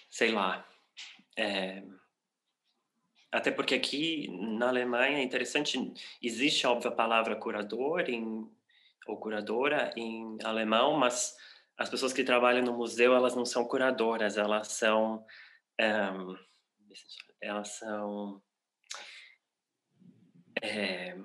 sei 0.09 0.31
lá, 0.31 0.67
é, 1.37 1.81
até 3.31 3.51
porque 3.51 3.73
aqui 3.73 4.27
na 4.57 4.67
Alemanha 4.67 5.19
é 5.19 5.23
interessante, 5.23 5.79
existe 6.21 6.67
a 6.67 6.91
palavra 6.91 7.37
curador 7.37 8.01
em 8.09 8.51
ou 9.07 9.17
curadora 9.17 9.91
em 9.95 10.37
alemão, 10.43 10.97
mas 10.97 11.35
as 11.77 11.89
pessoas 11.89 12.13
que 12.13 12.23
trabalham 12.23 12.63
no 12.63 12.77
museu 12.77 13.13
elas 13.13 13.35
não 13.35 13.45
são 13.45 13.65
curadoras, 13.65 14.37
elas 14.37 14.69
são 14.69 15.25
um, 15.79 16.35
elas 17.41 17.69
são 17.77 18.41
é, 20.61 21.17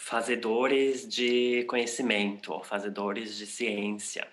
fazedores 0.00 1.08
de 1.08 1.64
conhecimento, 1.64 2.62
fazedores 2.62 3.36
de 3.36 3.46
ciência, 3.46 4.26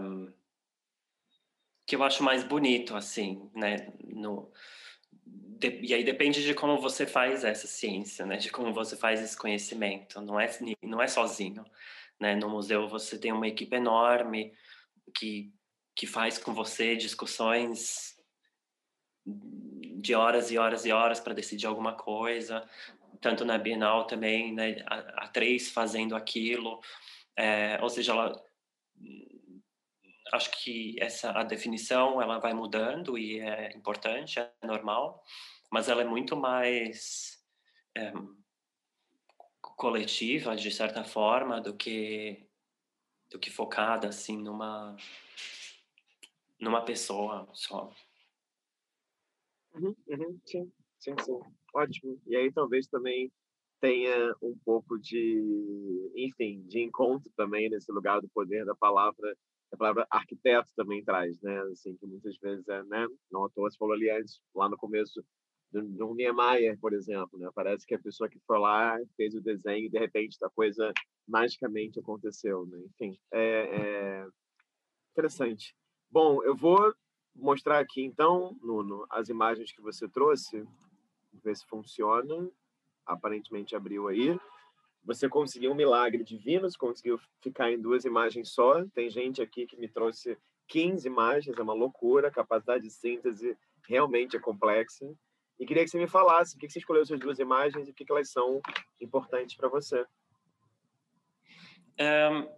um, 0.00 0.32
que 1.86 1.96
eu 1.96 2.02
acho 2.02 2.22
mais 2.22 2.42
bonito 2.44 2.96
assim, 2.96 3.50
né? 3.54 3.92
No, 4.04 4.52
de, 5.62 5.80
e 5.86 5.94
aí 5.94 6.04
depende 6.04 6.42
de 6.42 6.54
como 6.54 6.78
você 6.80 7.06
faz 7.06 7.44
essa 7.44 7.66
ciência, 7.66 8.26
né? 8.26 8.36
De 8.36 8.50
como 8.50 8.72
você 8.72 8.96
faz 8.96 9.20
esse 9.22 9.36
conhecimento. 9.36 10.20
Não 10.20 10.38
é 10.38 10.48
não 10.82 11.00
é 11.00 11.06
sozinho, 11.06 11.64
né? 12.20 12.34
No 12.34 12.48
museu 12.50 12.88
você 12.88 13.18
tem 13.18 13.32
uma 13.32 13.48
equipe 13.48 13.76
enorme 13.76 14.52
que 15.16 15.52
que 15.94 16.06
faz 16.06 16.38
com 16.38 16.54
você 16.54 16.96
discussões 16.96 18.16
de 19.26 20.14
horas 20.14 20.50
e 20.50 20.58
horas 20.58 20.86
e 20.86 20.92
horas 20.92 21.20
para 21.20 21.34
decidir 21.34 21.66
alguma 21.66 21.92
coisa, 21.92 22.66
tanto 23.20 23.44
na 23.44 23.58
Bienal 23.58 24.06
também, 24.06 24.52
né? 24.52 24.82
A, 24.86 25.24
a 25.24 25.28
três 25.28 25.70
fazendo 25.70 26.16
aquilo, 26.16 26.80
é, 27.36 27.78
ou 27.82 27.88
seja, 27.88 28.12
ela 28.12 28.42
acho 30.32 30.50
que 30.62 30.96
essa 31.00 31.30
a 31.32 31.44
definição 31.44 32.20
ela 32.20 32.38
vai 32.38 32.54
mudando 32.54 33.18
e 33.18 33.38
é 33.40 33.76
importante, 33.76 34.40
é 34.40 34.50
normal, 34.64 35.22
mas 35.70 35.88
ela 35.88 36.02
é 36.02 36.04
muito 36.04 36.36
mais 36.36 37.38
é, 37.96 38.12
coletiva 39.60 40.56
de 40.56 40.70
certa 40.70 41.04
forma 41.04 41.60
do 41.60 41.76
que 41.76 42.46
do 43.30 43.38
que 43.38 43.50
focada 43.50 44.08
assim 44.08 44.36
numa 44.38 44.96
numa 46.60 46.84
pessoa 46.84 47.48
só. 47.52 47.90
Uhum, 49.74 49.94
uhum, 50.06 50.40
sim, 50.46 50.72
sim, 50.98 51.14
sim. 51.24 51.40
Ótimo. 51.74 52.20
E 52.26 52.36
aí 52.36 52.52
talvez 52.52 52.86
também 52.86 53.32
tenha 53.80 54.34
um 54.40 54.56
pouco 54.64 54.98
de, 54.98 56.12
enfim, 56.14 56.62
de 56.68 56.80
encontro 56.80 57.30
também 57.36 57.68
nesse 57.68 57.90
lugar 57.90 58.20
do 58.20 58.28
poder 58.28 58.64
da 58.64 58.74
palavra 58.76 59.36
a 59.72 59.76
palavra 59.76 60.06
arquiteto 60.10 60.68
também 60.76 61.02
traz, 61.02 61.40
né? 61.40 61.58
Assim, 61.72 61.96
que 61.96 62.06
muitas 62.06 62.36
vezes 62.38 62.68
é, 62.68 62.82
né? 62.84 63.06
Não 63.30 63.44
à 63.44 63.50
toa, 63.50 63.70
você 63.70 63.78
falou 63.78 63.94
ali 63.94 64.10
antes, 64.10 64.40
lá 64.54 64.68
no 64.68 64.76
começo, 64.76 65.24
de 65.72 66.02
um 66.02 66.14
Niemeyer, 66.14 66.78
por 66.78 66.92
exemplo, 66.92 67.38
né? 67.38 67.48
Parece 67.54 67.86
que 67.86 67.94
a 67.94 67.98
pessoa 67.98 68.28
que 68.28 68.38
foi 68.46 68.58
lá 68.58 68.98
fez 69.16 69.34
o 69.34 69.40
desenho 69.40 69.86
e 69.86 69.88
de 69.88 69.98
repente 69.98 70.36
a 70.44 70.50
coisa 70.50 70.92
magicamente 71.26 71.98
aconteceu, 71.98 72.66
né? 72.66 72.78
Enfim, 72.84 73.18
é, 73.32 74.20
é 74.20 74.26
interessante. 75.12 75.74
Bom, 76.10 76.42
eu 76.44 76.54
vou 76.54 76.94
mostrar 77.34 77.78
aqui 77.78 78.02
então, 78.02 78.54
Nuno, 78.62 79.06
as 79.10 79.30
imagens 79.30 79.72
que 79.72 79.80
você 79.80 80.06
trouxe, 80.06 80.66
ver 81.42 81.56
se 81.56 81.66
funciona. 81.66 82.50
Aparentemente 83.06 83.74
abriu 83.74 84.08
aí. 84.08 84.38
Você 85.04 85.28
conseguiu 85.28 85.72
um 85.72 85.74
milagre 85.74 86.22
divino, 86.22 86.70
você 86.70 86.78
conseguiu 86.78 87.18
ficar 87.40 87.70
em 87.70 87.80
duas 87.80 88.04
imagens 88.04 88.50
só. 88.50 88.84
Tem 88.94 89.10
gente 89.10 89.42
aqui 89.42 89.66
que 89.66 89.76
me 89.76 89.88
trouxe 89.88 90.38
15 90.68 91.06
imagens, 91.06 91.58
é 91.58 91.62
uma 91.62 91.74
loucura, 91.74 92.28
a 92.28 92.32
capacidade 92.32 92.84
de 92.84 92.90
síntese 92.90 93.56
realmente 93.86 94.36
é 94.36 94.40
complexa. 94.40 95.12
E 95.58 95.66
queria 95.66 95.84
que 95.84 95.90
você 95.90 95.98
me 95.98 96.08
falasse 96.08 96.56
o 96.56 96.58
que 96.58 96.68
você 96.68 96.78
escolheu 96.78 97.02
essas 97.02 97.20
duas 97.20 97.38
imagens 97.38 97.86
e 97.86 97.90
o 97.90 97.94
que 97.94 98.04
elas 98.08 98.30
são 98.30 98.60
importantes 99.00 99.56
para 99.56 99.68
você. 99.68 100.04
Um, 102.00 102.48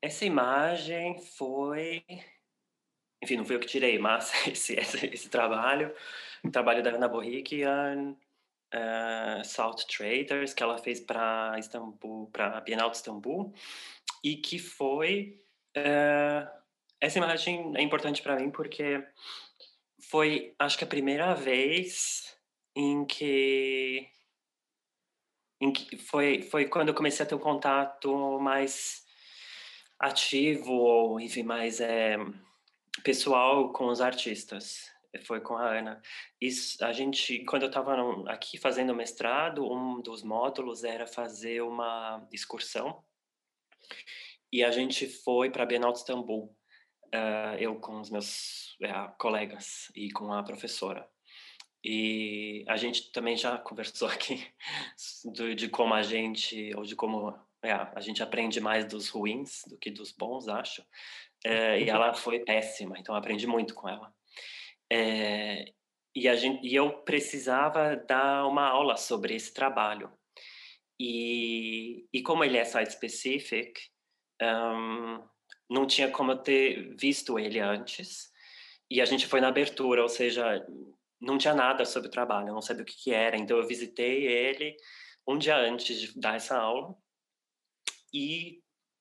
essa 0.00 0.24
imagem 0.24 1.18
foi. 1.36 2.04
Enfim, 3.22 3.36
não 3.36 3.44
foi 3.44 3.56
eu 3.56 3.60
que 3.60 3.66
tirei, 3.66 3.98
mas 3.98 4.32
esse, 4.46 4.74
esse, 4.74 5.06
esse 5.06 5.28
trabalho, 5.30 5.94
o 6.44 6.50
trabalho 6.50 6.82
da 6.82 6.90
Ana 6.90 7.08
Borriquian, 7.08 8.16
uh, 8.72 9.44
Salt 9.44 9.84
Traders, 9.84 10.54
que 10.54 10.62
ela 10.62 10.78
fez 10.78 11.00
para 11.00 11.56
Istambul, 11.58 12.28
para 12.32 12.58
a 12.58 12.60
Bienal 12.60 12.90
de 12.90 12.96
Istambul, 12.96 13.52
e 14.22 14.36
que 14.36 14.58
foi. 14.58 15.38
Uh, 15.76 16.62
essa 17.00 17.18
imagem 17.18 17.72
é 17.76 17.82
importante 17.82 18.22
para 18.22 18.36
mim 18.36 18.50
porque 18.50 19.04
foi, 19.98 20.54
acho 20.58 20.78
que 20.78 20.84
a 20.84 20.86
primeira 20.86 21.34
vez 21.34 22.36
em 22.76 23.04
que, 23.04 24.08
em 25.60 25.72
que 25.72 25.96
foi, 25.96 26.42
foi 26.42 26.66
quando 26.66 26.88
eu 26.88 26.94
comecei 26.94 27.24
a 27.24 27.28
ter 27.28 27.34
um 27.34 27.40
contato 27.40 28.38
mais 28.38 29.04
ativo, 29.98 31.18
enfim, 31.18 31.42
mais 31.42 31.80
é, 31.80 32.16
pessoal 33.02 33.72
com 33.72 33.86
os 33.86 34.00
artistas 34.00 34.91
foi 35.20 35.40
com 35.40 35.56
a 35.56 35.78
Ana. 35.78 36.00
Isso, 36.40 36.82
a 36.84 36.92
gente, 36.92 37.44
quando 37.44 37.62
eu 37.62 37.68
estava 37.68 37.94
aqui 38.30 38.58
fazendo 38.58 38.94
mestrado, 38.94 39.70
um 39.70 40.00
dos 40.00 40.22
módulos 40.22 40.84
era 40.84 41.06
fazer 41.06 41.62
uma 41.62 42.26
excursão 42.32 43.04
e 44.52 44.62
a 44.62 44.70
gente 44.70 45.06
foi 45.08 45.50
para 45.50 45.62
a 45.62 45.66
Bienal 45.66 45.92
de 45.92 45.98
Istambul, 45.98 46.54
uh, 47.14 47.56
eu 47.58 47.76
com 47.76 48.00
os 48.00 48.10
meus 48.10 48.74
uh, 48.82 49.10
colegas 49.18 49.90
e 49.94 50.10
com 50.10 50.32
a 50.32 50.42
professora. 50.42 51.08
E 51.82 52.64
a 52.68 52.76
gente 52.76 53.10
também 53.12 53.36
já 53.36 53.56
conversou 53.58 54.08
aqui 54.12 54.46
de, 55.32 55.54
de 55.54 55.68
como 55.68 55.94
a 55.94 56.02
gente, 56.02 56.70
ou 56.76 56.84
de 56.84 56.94
como 56.94 57.34
é, 57.62 57.72
a 57.72 58.00
gente 58.00 58.22
aprende 58.22 58.60
mais 58.60 58.84
dos 58.84 59.08
ruins 59.08 59.62
do 59.66 59.78
que 59.78 59.90
dos 59.90 60.12
bons, 60.12 60.48
acho. 60.48 60.82
Uh, 61.46 61.78
e 61.80 61.88
ela 61.88 62.12
foi 62.12 62.40
péssima, 62.40 62.98
então 62.98 63.14
aprendi 63.14 63.46
muito 63.46 63.74
com 63.74 63.88
ela. 63.88 64.14
É, 64.94 65.72
e, 66.14 66.28
a 66.28 66.36
gente, 66.36 66.66
e 66.66 66.74
eu 66.74 67.02
precisava 67.02 67.96
dar 67.96 68.46
uma 68.46 68.68
aula 68.68 68.98
sobre 68.98 69.34
esse 69.34 69.54
trabalho. 69.54 70.12
E, 71.00 72.06
e 72.12 72.22
como 72.22 72.44
ele 72.44 72.58
é 72.58 72.64
site-specific, 72.64 73.80
um, 74.42 75.26
não 75.70 75.86
tinha 75.86 76.10
como 76.10 76.32
eu 76.32 76.36
ter 76.36 76.94
visto 76.94 77.38
ele 77.38 77.58
antes. 77.58 78.30
E 78.90 79.00
a 79.00 79.06
gente 79.06 79.26
foi 79.26 79.40
na 79.40 79.48
abertura, 79.48 80.02
ou 80.02 80.08
seja, 80.10 80.62
não 81.18 81.38
tinha 81.38 81.54
nada 81.54 81.86
sobre 81.86 82.08
o 82.08 82.12
trabalho, 82.12 82.52
não 82.52 82.60
sabia 82.60 82.82
o 82.82 82.86
que, 82.86 83.04
que 83.04 83.14
era. 83.14 83.38
Então 83.38 83.56
eu 83.56 83.66
visitei 83.66 84.26
ele 84.26 84.76
um 85.26 85.38
dia 85.38 85.56
antes 85.56 85.98
de 85.98 86.20
dar 86.20 86.36
essa 86.36 86.58
aula 86.58 86.94
e, 88.12 88.60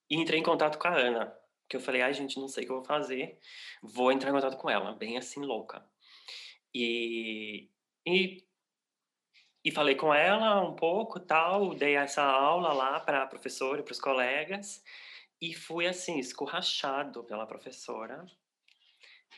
e 0.10 0.16
entrei 0.16 0.40
em 0.40 0.44
contato 0.44 0.80
com 0.80 0.88
a 0.88 0.98
Ana, 0.98 1.41
que 1.72 1.78
eu 1.78 1.82
falei, 1.82 2.02
ai 2.02 2.14
gente, 2.14 2.38
não 2.38 2.50
sei 2.50 2.64
o 2.64 2.66
que 2.68 2.72
eu 2.74 2.78
vou 2.78 2.86
fazer, 2.86 3.40
vou 3.82 4.12
entrar 4.12 4.30
em 4.30 4.34
contato 4.34 4.58
com 4.58 4.70
ela, 4.70 4.92
bem 4.94 5.18
assim, 5.18 5.42
louca. 5.42 5.86
E, 6.76 7.70
e, 8.06 8.46
e 9.64 9.72
falei 9.72 9.96
com 9.96 10.14
ela 10.14 10.62
um 10.62 10.76
pouco, 10.76 11.18
tal, 11.18 11.74
dei 11.74 11.96
essa 11.96 12.24
aula 12.24 12.74
lá 12.74 13.00
para 13.00 13.24
a 13.24 13.28
professora 13.28 13.80
e 13.80 13.84
para 13.84 13.94
os 13.94 14.02
colegas, 14.02 14.84
e 15.42 15.54
fui, 15.54 15.88
assim, 15.88 16.20
escorrachado 16.20 17.24
pela 17.24 17.48
professora. 17.48 18.26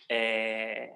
É, 0.09 0.91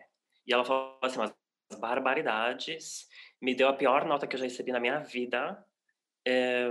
e 0.45 0.51
ela 0.51 0.65
falou 0.65 0.97
assim, 1.03 1.19
umas 1.19 1.34
barbaridades, 1.80 3.07
me 3.39 3.53
deu 3.53 3.69
a 3.69 3.73
pior 3.73 4.05
nota 4.05 4.26
que 4.26 4.35
eu 4.35 4.39
já 4.39 4.45
recebi 4.45 4.72
na 4.72 4.80
minha 4.80 4.99
vida, 4.99 5.64
é, 6.26 6.68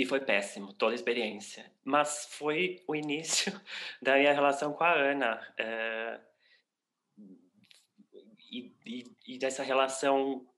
e 0.00 0.06
foi 0.06 0.18
péssimo, 0.18 0.72
toda 0.72 0.92
a 0.92 0.94
experiência. 0.94 1.70
Mas 1.84 2.26
foi 2.30 2.82
o 2.88 2.96
início 2.96 3.52
da 4.00 4.16
minha 4.16 4.32
relação 4.32 4.72
com 4.72 4.82
a 4.82 4.94
Ana. 4.94 5.54
É, 5.58 6.20
e, 8.50 8.72
e, 8.86 9.04
e, 9.26 9.38
dessa 9.38 9.62
relação 9.62 10.48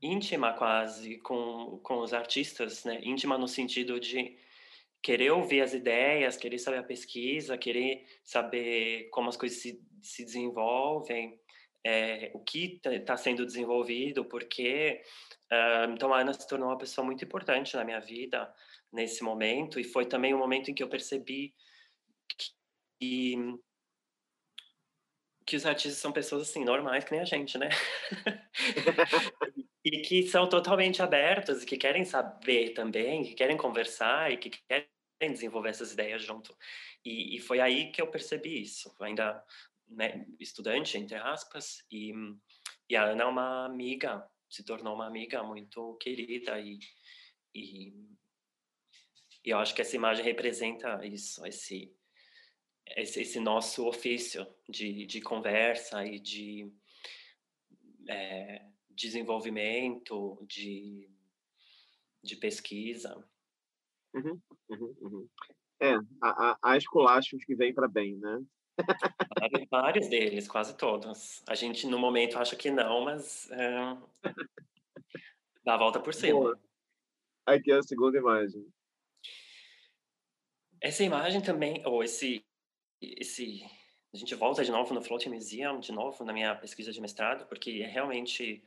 íntima 0.00 0.54
quase 0.54 1.18
com, 1.18 1.78
com 1.82 1.98
os 1.98 2.14
artistas, 2.14 2.82
né? 2.86 2.98
íntima 3.02 3.36
no 3.36 3.46
sentido 3.46 4.00
de 4.00 4.38
querer 5.02 5.32
ouvir 5.32 5.60
as 5.60 5.74
ideias, 5.74 6.38
querer 6.38 6.58
saber 6.58 6.78
a 6.78 6.82
pesquisa, 6.82 7.58
querer 7.58 8.06
saber 8.24 9.10
como 9.10 9.28
as 9.28 9.36
coisas 9.36 9.58
se, 9.58 9.78
se 10.00 10.24
desenvolvem, 10.24 11.38
é, 11.86 12.32
o 12.34 12.40
que 12.40 12.80
está 12.84 12.90
tá 13.00 13.16
sendo 13.16 13.46
desenvolvido, 13.46 14.24
porque 14.24 15.00
uh, 15.52 15.92
então 15.92 16.12
a 16.12 16.20
Ana 16.20 16.32
se 16.32 16.46
tornou 16.48 16.68
uma 16.68 16.76
pessoa 16.76 17.04
muito 17.04 17.24
importante 17.24 17.76
na 17.76 17.84
minha 17.84 18.00
vida 18.00 18.52
nesse 18.92 19.22
momento 19.22 19.78
e 19.78 19.84
foi 19.84 20.04
também 20.04 20.34
o 20.34 20.36
um 20.36 20.40
momento 20.40 20.68
em 20.68 20.74
que 20.74 20.82
eu 20.82 20.88
percebi 20.88 21.54
que, 22.98 23.36
que 25.46 25.54
os 25.54 25.64
artistas 25.64 26.00
são 26.00 26.10
pessoas 26.10 26.42
assim 26.42 26.64
normais 26.64 27.04
que 27.04 27.12
nem 27.12 27.20
a 27.20 27.24
gente, 27.24 27.56
né? 27.56 27.68
e 29.84 30.02
que 30.02 30.26
são 30.26 30.48
totalmente 30.48 31.00
abertos 31.00 31.62
e 31.62 31.66
que 31.66 31.76
querem 31.76 32.04
saber 32.04 32.70
também, 32.70 33.22
que 33.22 33.34
querem 33.34 33.56
conversar 33.56 34.32
e 34.32 34.38
que 34.38 34.50
querem 34.50 34.88
desenvolver 35.32 35.68
essas 35.68 35.92
ideias 35.92 36.20
junto. 36.20 36.52
E, 37.04 37.36
e 37.36 37.38
foi 37.38 37.60
aí 37.60 37.92
que 37.92 38.02
eu 38.02 38.08
percebi 38.08 38.60
isso, 38.60 38.92
ainda 38.98 39.40
né, 39.88 40.26
estudante 40.38 40.98
entre 40.98 41.16
aspas 41.16 41.84
e, 41.90 42.12
e 42.88 42.96
a 42.96 43.04
Ana 43.04 43.22
é 43.22 43.26
uma 43.26 43.64
amiga 43.66 44.28
se 44.48 44.64
tornou 44.64 44.94
uma 44.94 45.06
amiga 45.06 45.42
muito 45.42 45.96
querida 45.96 46.58
e, 46.60 46.78
e, 47.54 47.88
e 49.44 49.50
eu 49.50 49.58
acho 49.58 49.74
que 49.74 49.80
essa 49.80 49.96
imagem 49.96 50.24
representa 50.24 51.04
isso, 51.04 51.44
esse, 51.46 51.94
esse, 52.96 53.20
esse 53.20 53.40
nosso 53.40 53.86
ofício 53.86 54.46
de, 54.68 55.06
de 55.06 55.20
conversa 55.20 56.04
e 56.06 56.18
de 56.18 56.72
é, 58.08 58.64
desenvolvimento, 58.90 60.44
de, 60.48 61.10
de 62.22 62.36
pesquisa. 62.36 63.16
Uhum, 64.14 64.40
uhum, 64.70 64.96
uhum. 65.00 65.28
É, 65.80 65.94
há, 66.22 66.58
há 66.62 66.76
escolásticos 66.76 67.44
que 67.44 67.54
vêm 67.54 67.74
para 67.74 67.88
bem, 67.88 68.16
né? 68.16 68.42
Vários 69.70 70.08
deles, 70.08 70.48
quase 70.48 70.76
todos. 70.76 71.42
A 71.48 71.54
gente, 71.54 71.86
no 71.86 71.98
momento, 71.98 72.38
acha 72.38 72.56
que 72.56 72.70
não, 72.70 73.02
mas 73.04 73.50
é, 73.50 73.96
dá 75.64 75.74
a 75.74 75.78
volta 75.78 76.00
por 76.00 76.14
cima. 76.14 76.40
Boa. 76.40 76.60
Aqui 77.46 77.72
é 77.72 77.76
a 77.76 77.82
segunda 77.82 78.18
imagem. 78.18 78.66
Essa 80.80 81.04
imagem 81.04 81.40
também, 81.40 81.82
ou 81.86 82.02
esse, 82.02 82.44
esse, 83.00 83.64
a 84.12 84.16
gente 84.16 84.34
volta 84.34 84.64
de 84.64 84.70
novo 84.70 84.92
no 84.92 85.02
Floating 85.02 85.30
Museum, 85.30 85.80
de 85.80 85.92
novo 85.92 86.24
na 86.24 86.32
minha 86.32 86.54
pesquisa 86.54 86.92
de 86.92 87.00
mestrado, 87.00 87.46
porque 87.46 87.82
é 87.82 87.86
realmente 87.86 88.62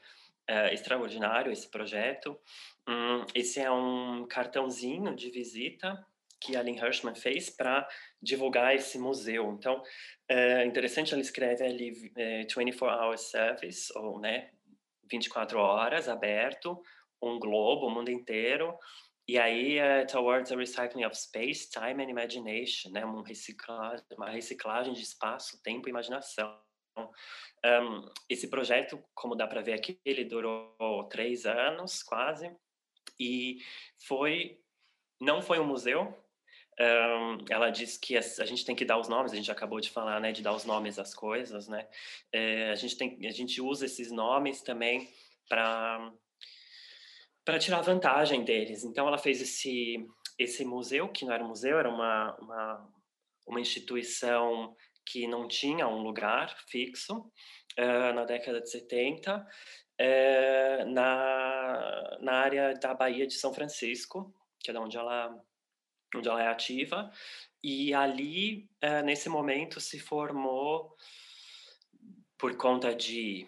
é, 0.48 0.74
extraordinário 0.74 1.52
esse 1.52 1.68
projeto. 1.70 2.40
Hum, 2.88 3.26
esse 3.36 3.60
é 3.60 3.70
um 3.70 4.26
cartãozinho 4.28 5.16
de 5.16 5.30
visita 5.30 6.06
que 6.42 6.56
a 6.56 6.62
Lynn 6.62 6.78
Hirschman 6.78 7.16
fez 7.16 7.50
para 7.50 7.88
divulgar 8.22 8.76
esse 8.76 8.98
museu. 8.98 9.52
Então, 9.52 9.82
é 10.28 10.66
interessante, 10.66 11.14
ela 11.14 11.22
escreve 11.22 11.64
ali 11.64 12.12
é, 12.18 12.44
24 12.44 12.86
Hours 12.86 13.22
Service, 13.30 13.92
ou 13.96 14.20
né, 14.20 14.52
24 15.12 15.60
horas, 15.60 16.08
aberto, 16.08 16.82
um 17.22 17.38
globo, 17.40 17.88
o 17.88 17.90
mundo 17.90 18.10
inteiro, 18.10 18.78
e 19.30 19.38
aí, 19.38 19.78
uh, 19.78 20.08
towards 20.08 20.52
a 20.52 20.56
recycling 20.56 21.06
of 21.06 21.16
space, 21.16 21.70
time 21.70 22.04
and 22.04 22.10
imagination, 22.10 22.90
né? 22.90 23.06
Um 23.06 23.22
reciclagem, 23.22 24.04
uma 24.18 24.32
reciclagem 24.32 24.92
de 24.92 25.04
espaço, 25.04 25.62
tempo 25.62 25.88
e 25.88 25.92
imaginação. 25.92 26.60
Um, 26.98 28.12
esse 28.28 28.50
projeto, 28.50 29.00
como 29.14 29.36
dá 29.36 29.46
para 29.46 29.62
ver 29.62 29.74
aqui, 29.74 30.00
ele 30.04 30.26
durou 30.26 31.08
três 31.12 31.46
anos, 31.46 32.02
quase, 32.02 32.52
e 33.20 33.60
foi, 34.08 34.60
não 35.22 35.44
foi 35.44 35.60
um 35.60 35.68
museu. 35.68 36.12
Um, 36.82 37.44
ela 37.50 37.70
diz 37.70 37.98
que 37.98 38.16
a, 38.16 38.20
a, 38.20 38.46
gente 38.46 38.64
tem 38.64 38.74
que 38.74 38.86
dar 38.86 38.98
os 38.98 39.10
nomes, 39.10 39.34
a 39.34 39.36
gente 39.36 39.52
acabou 39.52 39.82
de 39.82 39.90
falar, 39.90 40.22
né, 40.22 40.32
de 40.32 40.42
dar 40.42 40.54
os 40.54 40.64
nomes 40.64 40.98
às 40.98 41.14
coisas, 41.14 41.68
né? 41.68 41.86
É, 42.32 42.72
a 42.72 42.76
gente 42.76 42.96
tem, 42.98 43.20
a 43.28 43.32
gente 43.32 43.62
usa 43.62 43.86
esses 43.86 44.10
nomes 44.12 44.62
também 44.62 45.10
para 45.50 46.14
para 47.44 47.60
tirar 47.60 47.82
vantagem 47.82 48.46
deles. 48.46 48.84
Então 48.86 49.08
ela 49.08 49.18
fez 49.18 49.42
esse 49.42 50.08
esse 50.38 50.64
museu 50.64 51.10
que 51.10 51.26
não 51.26 51.34
era 51.34 51.44
um 51.44 51.50
museu, 51.50 51.78
era 51.78 51.90
uma 51.90 52.38
uma, 52.40 52.90
uma 53.46 53.60
instituição 53.60 54.74
que 55.06 55.28
não 55.28 55.50
tinha 55.50 55.86
um 55.86 56.02
lugar 56.02 56.56
fixo 56.70 57.30
uh, 57.78 58.14
na 58.14 58.24
década 58.24 58.62
de 58.62 58.70
70 58.70 59.36
uh, 59.36 59.46
eh, 59.98 60.86
na 60.86 62.18
na 62.22 62.34
área 62.34 62.74
da 62.76 62.94
Baía 62.94 63.28
de 63.28 63.34
São 63.34 63.54
Francisco, 63.54 64.34
que 64.62 64.72
é 64.72 64.80
onde 64.80 64.96
ela 64.96 65.36
onde 66.16 66.28
ela 66.28 66.44
é 66.44 66.48
ativa. 66.48 67.12
E 67.64 67.94
ali 67.94 68.70
uh, 68.84 69.04
nesse 69.04 69.30
momento 69.30 69.80
se 69.80 70.00
formou 70.00 70.96
por 72.38 72.56
conta 72.56 72.96
de 72.96 73.48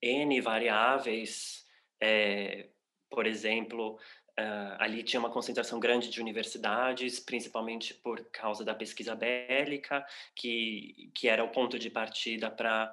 n 0.00 0.40
variáveis 0.40 1.66
é, 2.00 2.68
por 3.10 3.26
exemplo, 3.26 3.96
uh, 4.38 4.76
ali 4.78 5.02
tinha 5.02 5.20
uma 5.20 5.30
concentração 5.30 5.78
grande 5.78 6.08
de 6.08 6.20
universidades, 6.20 7.20
principalmente 7.20 7.92
por 7.92 8.24
causa 8.30 8.64
da 8.64 8.74
pesquisa 8.74 9.14
bélica, 9.14 10.04
que, 10.34 11.10
que 11.14 11.28
era 11.28 11.44
o 11.44 11.50
ponto 11.50 11.78
de 11.78 11.90
partida 11.90 12.50
para 12.50 12.90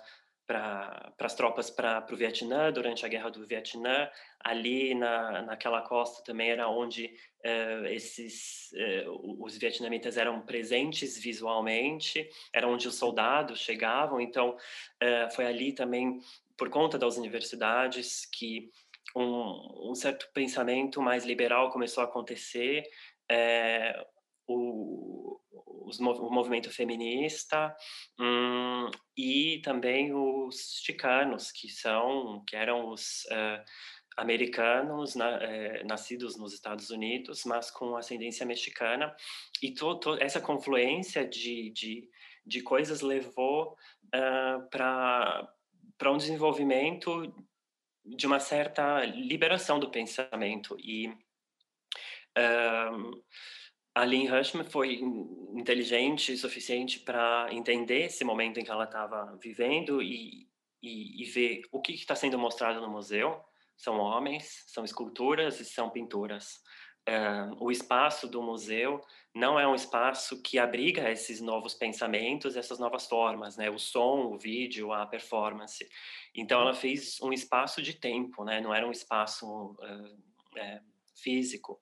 para 0.48 1.14
as 1.20 1.36
tropas 1.36 1.70
para 1.70 2.06
o 2.10 2.16
Vietnã 2.16 2.72
durante 2.72 3.06
a 3.06 3.10
guerra 3.10 3.30
do 3.30 3.46
Vietnã. 3.46 4.10
Ali 4.40 4.96
na 4.96 5.42
naquela 5.42 5.82
costa 5.82 6.24
também 6.24 6.50
era 6.50 6.70
onde 6.70 7.14
uh, 7.46 7.86
esses 7.88 8.72
uh, 9.06 9.44
os 9.44 9.58
vietnamitas 9.58 10.16
eram 10.16 10.42
presentes 10.42 11.18
visualmente 11.20 12.30
era 12.54 12.68
onde 12.68 12.88
os 12.88 12.96
soldados 12.96 13.60
chegavam. 13.60 14.22
Então 14.22 14.52
uh, 14.56 15.36
foi 15.36 15.46
ali 15.46 15.74
também 15.74 16.20
por 16.58 16.70
conta 16.70 16.98
das 16.98 17.18
universidades 17.18 18.26
que 18.26 18.72
um, 19.16 19.92
um 19.92 19.96
certo 19.96 20.30
pensamento 20.34 21.02
mais 21.02 21.26
liberal 21.26 21.72
começou 21.72 22.02
a 22.02 22.06
acontecer, 22.06 22.84
o, 24.48 25.27
os, 25.88 26.00
o 26.00 26.30
movimento 26.30 26.70
feminista 26.70 27.76
hum, 28.20 28.90
e 29.16 29.62
também 29.64 30.14
os 30.14 30.82
chicanos, 30.84 31.52
que 31.52 31.70
são, 31.70 32.44
que 32.48 32.56
eram 32.56 32.90
os 32.90 33.26
uh, 33.26 33.64
americanos 34.18 35.16
na, 35.16 35.30
é, 35.44 35.84
nascidos 35.84 36.38
nos 36.38 36.54
Estados 36.54 36.90
Unidos, 36.90 37.44
mas 37.46 37.72
com 37.72 37.96
ascendência 37.96 38.46
mexicana, 38.46 39.16
e 39.62 39.74
to, 39.74 39.96
to, 40.00 40.18
essa 40.20 40.42
confluência 40.42 41.28
de, 41.28 41.72
de, 41.72 42.10
de 42.46 42.62
coisas 42.62 43.02
levou 43.02 43.76
uh, 44.16 44.70
para 44.70 45.48
para 45.98 46.12
um 46.12 46.18
desenvolvimento 46.18 47.34
de 48.06 48.28
uma 48.28 48.40
certa 48.40 49.04
liberação 49.04 49.80
do 49.80 49.90
pensamento. 49.90 50.78
E 50.80 51.10
um, 52.38 53.12
a 53.98 54.06
Lynn 54.06 54.32
Hushman 54.32 54.64
foi 54.64 55.00
inteligente 55.56 56.32
o 56.32 56.38
suficiente 56.38 57.00
para 57.00 57.48
entender 57.52 58.04
esse 58.04 58.24
momento 58.24 58.60
em 58.60 58.64
que 58.64 58.70
ela 58.70 58.84
estava 58.84 59.36
vivendo 59.42 60.04
e, 60.04 60.48
e, 60.84 61.24
e, 61.24 61.26
ver 61.26 61.64
o 61.72 61.82
que 61.82 61.94
está 61.94 62.14
sendo 62.14 62.38
mostrado 62.38 62.80
no 62.80 62.92
museu. 62.92 63.44
São 63.76 63.98
homens, 63.98 64.66
são 64.68 64.86
esculturas 64.86 65.60
e 65.60 65.66
são 65.66 65.90
pinturas. 65.90 66.62
Um, 67.10 67.66
o 67.66 67.72
espaço 67.72 68.28
do 68.28 68.40
museu 68.40 69.02
não 69.34 69.60
é 69.60 69.68
um 69.68 69.74
espaço 69.74 70.44
que 70.44 70.60
abriga 70.60 71.10
esses 71.10 71.42
novos 71.42 71.74
pensamentos, 71.74 72.56
essas 72.56 72.78
novas 72.78 73.08
formas, 73.08 73.58
né? 73.58 73.68
O 73.68 73.80
som, 73.80 74.28
o 74.28 74.38
vídeo, 74.38 74.94
a 74.94 75.08
performance. 75.08 75.88
Então 76.36 76.62
ela 76.62 76.74
fez 76.74 77.20
um 77.20 77.34
espaço 77.34 77.82
de 77.82 77.96
tempo, 77.96 78.44
né? 78.44 78.62
Não 78.62 78.76
era 78.76 78.88
um 78.88 78.92
espaço 78.92 79.48
uh, 79.72 80.28
físico 81.22 81.80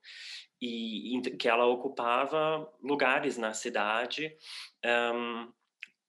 e, 0.61 1.21
que 1.39 1.47
ela 1.47 1.65
ocupava 1.65 2.71
lugares 2.81 3.37
na 3.37 3.53
cidade. 3.53 4.35
Um, 4.85 5.51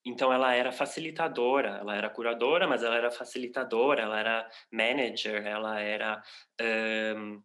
então 0.04 0.32
ela 0.32 0.54
era 0.54 0.70
facilitadora, 0.70 1.78
ela 1.78 1.96
era 1.96 2.08
curadora, 2.08 2.66
mas 2.68 2.82
ela 2.84 2.96
era 2.96 3.10
facilitadora, 3.10 4.02
ela 4.02 4.18
era 4.18 4.50
manager, 4.70 5.44
ela 5.44 5.80
era 5.80 6.22
um, 7.18 7.42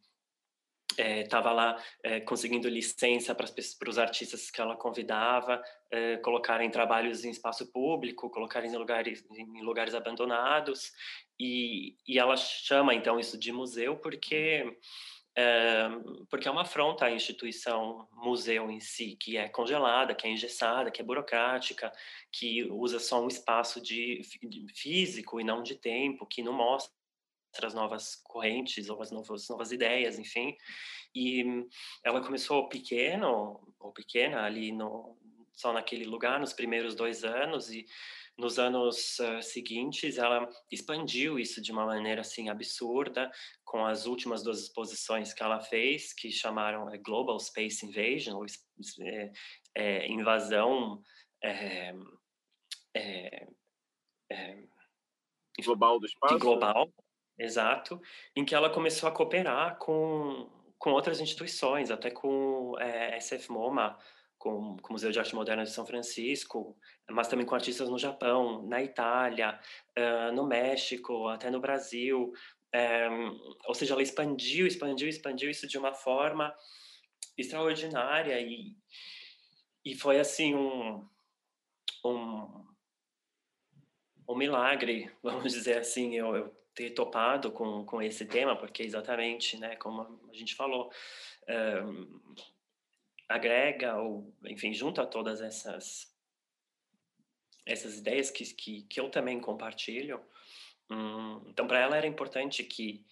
estava 1.00 1.50
é, 1.50 1.54
lá 1.54 1.84
é, 2.04 2.20
conseguindo 2.20 2.68
licença 2.68 3.34
para 3.34 3.46
os 3.90 3.98
artistas 3.98 4.52
que 4.52 4.62
ela 4.62 4.76
convidava 4.76 5.62
é, 5.90 6.18
colocarem 6.18 6.70
trabalhos 6.70 7.24
em 7.24 7.30
espaço 7.30 7.72
público, 7.72 8.30
colocarem 8.30 8.72
em 8.72 8.76
lugares, 8.76 9.26
em 9.32 9.62
lugares 9.62 9.96
abandonados, 9.96 10.92
e, 11.40 11.96
e 12.08 12.20
ela 12.20 12.36
chama 12.38 12.94
então 12.94 13.20
isso 13.20 13.38
de 13.38 13.52
museu 13.52 13.98
porque 13.98 14.78
porque 16.30 16.48
é 16.48 16.52
uma 16.52 16.62
afronta 16.62 17.06
à 17.06 17.12
instituição 17.12 18.08
museu 18.12 18.70
em 18.70 18.80
si, 18.80 19.16
que 19.20 19.38
é 19.38 19.48
congelada, 19.48 20.14
que 20.14 20.28
é 20.28 20.32
engessada, 20.32 20.92
que 20.92 21.02
é 21.02 21.06
burocrática, 21.06 21.92
que 22.32 22.64
usa 22.66 23.00
só 23.00 23.24
um 23.24 23.28
espaço 23.28 23.82
de, 23.82 24.22
de 24.44 24.68
físico 24.74 25.40
e 25.40 25.44
não 25.44 25.64
de 25.64 25.76
tempo, 25.76 26.26
que 26.26 26.44
não 26.44 26.54
mostra 26.54 26.92
as 27.64 27.74
novas 27.74 28.16
correntes 28.24 28.90
ou 28.90 29.02
as 29.02 29.12
novas, 29.12 29.48
novas 29.50 29.72
ideias, 29.72 30.20
enfim. 30.20 30.56
E 31.14 31.44
ela 32.04 32.24
começou 32.24 32.70
pequeno, 32.70 33.62
ou 33.80 33.92
pequena, 33.92 34.44
ali 34.44 34.72
no, 34.72 35.18
só 35.54 35.74
naquele 35.74 36.06
lugar, 36.06 36.40
nos 36.40 36.54
primeiros 36.54 36.96
dois 36.96 37.24
anos, 37.24 37.70
e 37.72 37.86
nos 38.38 38.58
anos 38.58 39.20
uh, 39.20 39.42
seguintes 39.42 40.18
ela 40.18 40.50
expandiu 40.72 41.38
isso 41.38 41.62
de 41.62 41.72
uma 41.72 41.86
maneira 41.86 42.22
assim 42.22 42.50
absurda 42.50 43.30
com 43.64 43.86
as 43.86 44.06
últimas 44.06 44.42
duas 44.42 44.62
exposições 44.62 45.34
que 45.34 45.44
ela 45.44 45.60
fez 45.60 46.14
que 46.14 46.32
chamaram 46.32 46.90
é, 46.90 46.98
Global 46.98 47.40
Space 47.40 47.86
Invasion 47.86 48.38
ou 48.38 48.46
é, 49.02 49.32
é, 49.76 50.08
invasão 50.08 51.02
é, 51.44 51.94
global 55.64 56.00
do 56.00 56.06
espaço? 56.06 56.40
global 56.40 56.92
Exato, 57.42 58.00
em 58.36 58.46
que 58.46 58.54
ela 58.54 58.70
começou 58.70 59.10
a 59.10 59.12
cooperar 59.12 59.78
com, 59.80 60.48
com 60.78 60.92
outras 60.92 61.20
instituições, 61.20 61.90
até 61.90 62.12
com 62.12 62.78
é, 62.80 63.20
SF 63.20 63.52
MoMA, 63.52 63.98
com, 64.42 64.76
com 64.78 64.90
o 64.90 64.94
Museu 64.94 65.12
de 65.12 65.20
Arte 65.20 65.36
Moderna 65.36 65.64
de 65.64 65.70
São 65.70 65.86
Francisco, 65.86 66.76
mas 67.08 67.28
também 67.28 67.46
com 67.46 67.54
artistas 67.54 67.88
no 67.88 68.00
Japão, 68.00 68.64
na 68.64 68.82
Itália, 68.82 69.60
uh, 69.98 70.32
no 70.34 70.48
México, 70.48 71.28
até 71.28 71.52
no 71.52 71.60
Brasil. 71.60 72.34
É, 72.74 73.08
ou 73.68 73.76
seja, 73.76 73.94
ela 73.94 74.02
expandiu, 74.02 74.66
expandiu, 74.66 75.08
expandiu 75.08 75.52
isso 75.52 75.68
de 75.68 75.78
uma 75.78 75.94
forma 75.94 76.52
extraordinária 77.38 78.40
e, 78.40 78.74
e 79.86 79.94
foi 79.94 80.20
assim 80.20 80.56
um, 80.56 81.08
um, 82.04 82.66
um 84.28 84.36
milagre, 84.36 85.12
vamos 85.22 85.54
dizer 85.54 85.78
assim, 85.78 86.16
eu, 86.16 86.36
eu 86.36 86.56
ter 86.74 86.92
topado 86.92 87.52
com, 87.52 87.86
com 87.86 88.02
esse 88.02 88.26
tema, 88.26 88.56
porque 88.56 88.82
exatamente, 88.82 89.60
né, 89.60 89.76
como 89.76 90.20
a 90.32 90.34
gente 90.34 90.56
falou, 90.56 90.90
um, 91.86 92.34
agrega 93.32 93.96
ou, 93.98 94.34
enfim, 94.46 94.74
junta 94.74 95.06
todas 95.06 95.42
essas 95.42 96.12
essas 97.66 97.98
ideias 98.00 98.32
que, 98.32 98.44
que, 98.54 98.84
que 98.84 99.00
eu 99.00 99.10
também 99.10 99.40
compartilho. 99.40 100.20
Hum, 100.90 101.44
então, 101.48 101.68
para 101.68 101.80
ela 101.80 101.98
era 101.98 102.08
importante 102.08 102.64
que 102.64 103.06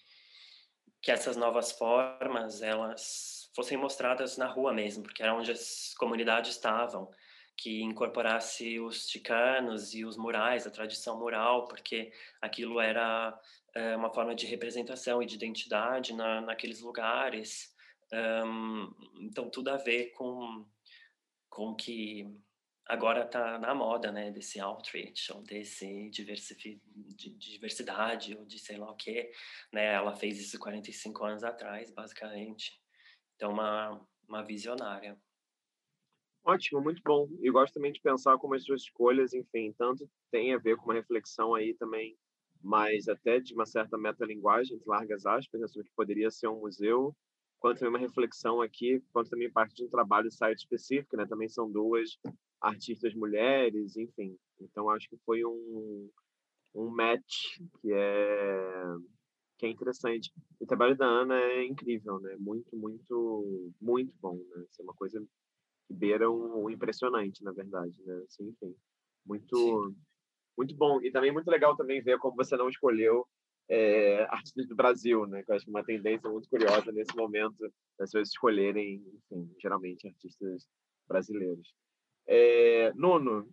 que 1.02 1.10
essas 1.10 1.36
novas 1.36 1.72
formas 1.72 2.62
elas 2.62 3.50
fossem 3.54 3.76
mostradas 3.76 4.36
na 4.36 4.46
rua 4.46 4.72
mesmo, 4.72 5.02
porque 5.02 5.22
era 5.22 5.34
onde 5.34 5.50
as 5.50 5.94
comunidades 5.94 6.50
estavam, 6.52 7.10
que 7.56 7.82
incorporasse 7.82 8.78
os 8.80 9.08
chicanos 9.08 9.94
e 9.94 10.04
os 10.04 10.16
murais, 10.16 10.66
a 10.66 10.70
tradição 10.70 11.18
mural, 11.18 11.66
porque 11.66 12.12
aquilo 12.40 12.80
era 12.80 13.38
é, 13.74 13.96
uma 13.96 14.12
forma 14.12 14.34
de 14.34 14.46
representação 14.46 15.22
e 15.22 15.26
de 15.26 15.34
identidade 15.34 16.14
na, 16.14 16.40
naqueles 16.40 16.80
lugares. 16.80 17.74
Um, 18.12 18.90
então, 19.20 19.50
tudo 19.50 19.68
a 19.68 19.76
ver 19.76 20.10
com, 20.12 20.66
com 21.48 21.74
que 21.74 22.26
agora 22.90 23.24
está 23.24 23.58
na 23.58 23.72
moda, 23.72 24.10
né, 24.10 24.32
desse 24.32 24.58
outreach, 24.60 25.32
ou 25.32 25.42
desse 25.42 26.10
de 26.10 27.30
diversidade, 27.36 28.36
ou 28.36 28.44
de 28.44 28.58
sei 28.58 28.76
lá 28.76 28.90
o 28.90 28.96
quê, 28.96 29.30
né, 29.72 29.94
ela 29.94 30.16
fez 30.16 30.40
isso 30.40 30.58
45 30.58 31.24
anos 31.24 31.44
atrás, 31.44 31.90
basicamente, 31.92 32.80
então 33.36 33.52
uma, 33.52 34.04
uma 34.28 34.42
visionária. 34.44 35.16
Ótimo, 36.42 36.80
muito 36.80 37.00
bom, 37.04 37.28
e 37.40 37.50
gosto 37.50 37.74
também 37.74 37.92
de 37.92 38.00
pensar 38.00 38.36
como 38.38 38.54
as 38.54 38.64
suas 38.64 38.82
escolhas, 38.82 39.32
enfim, 39.32 39.72
tanto 39.78 40.10
tem 40.32 40.52
a 40.52 40.58
ver 40.58 40.76
com 40.76 40.86
uma 40.86 40.94
reflexão 40.94 41.54
aí 41.54 41.74
também, 41.74 42.16
mas 42.60 43.08
até 43.08 43.38
de 43.38 43.54
uma 43.54 43.66
certa 43.66 43.96
metalinguagem, 43.96 44.78
de 44.78 44.88
largas 44.88 45.26
aspas, 45.26 45.60
né, 45.60 45.68
sobre 45.68 45.86
o 45.86 45.90
que 45.90 45.94
poderia 45.94 46.30
ser 46.30 46.48
um 46.48 46.58
museu, 46.58 47.14
quanto 47.60 47.78
também 47.78 47.92
uma 47.92 47.98
reflexão 47.98 48.62
aqui, 48.62 49.02
quanto 49.12 49.30
também 49.30 49.52
parte 49.52 49.74
de 49.74 49.84
um 49.84 49.90
trabalho 49.90 50.32
site 50.32 50.60
específico, 50.60 51.16
né? 51.16 51.26
Também 51.26 51.48
são 51.48 51.70
duas 51.70 52.18
artistas 52.60 53.14
mulheres, 53.14 53.96
enfim. 53.96 54.36
Então 54.60 54.88
acho 54.90 55.08
que 55.08 55.16
foi 55.18 55.44
um, 55.44 56.10
um 56.74 56.88
match 56.88 57.58
que 57.80 57.92
é 57.92 58.84
que 59.58 59.66
é 59.66 59.68
interessante. 59.68 60.32
O 60.58 60.64
trabalho 60.64 60.96
da 60.96 61.04
Ana 61.04 61.38
é 61.38 61.66
incrível, 61.66 62.18
né? 62.18 62.34
Muito, 62.38 62.74
muito, 62.74 63.72
muito 63.78 64.10
bom, 64.18 64.36
né? 64.36 64.64
Isso 64.70 64.80
é 64.80 64.84
uma 64.84 64.94
coisa 64.94 65.22
que 65.86 65.92
beira 65.92 66.30
um, 66.30 66.64
um 66.64 66.70
impressionante, 66.70 67.44
na 67.44 67.52
verdade, 67.52 67.94
né? 68.06 68.22
Assim, 68.24 68.48
enfim, 68.48 68.74
muito, 69.26 69.54
Sim. 69.54 69.96
muito 70.56 70.74
bom. 70.74 71.02
E 71.02 71.12
também 71.12 71.30
muito 71.30 71.50
legal 71.50 71.76
também 71.76 72.00
ver 72.00 72.18
como 72.18 72.36
você 72.36 72.56
não 72.56 72.70
escolheu 72.70 73.28
é, 73.74 74.24
artistas 74.24 74.66
do 74.66 74.74
Brasil, 74.74 75.26
né? 75.26 75.42
Que 75.44 75.52
eu 75.52 75.56
acho 75.56 75.70
uma 75.70 75.84
tendência 75.84 76.28
muito 76.28 76.48
curiosa 76.48 76.90
nesse 76.90 77.14
momento 77.16 77.56
das 77.60 78.10
pessoas 78.10 78.28
escolherem, 78.28 79.02
enfim, 79.30 79.54
geralmente 79.60 80.08
artistas 80.08 80.66
brasileiros. 81.08 81.72
É, 82.26 82.92
Nuno, 82.94 83.48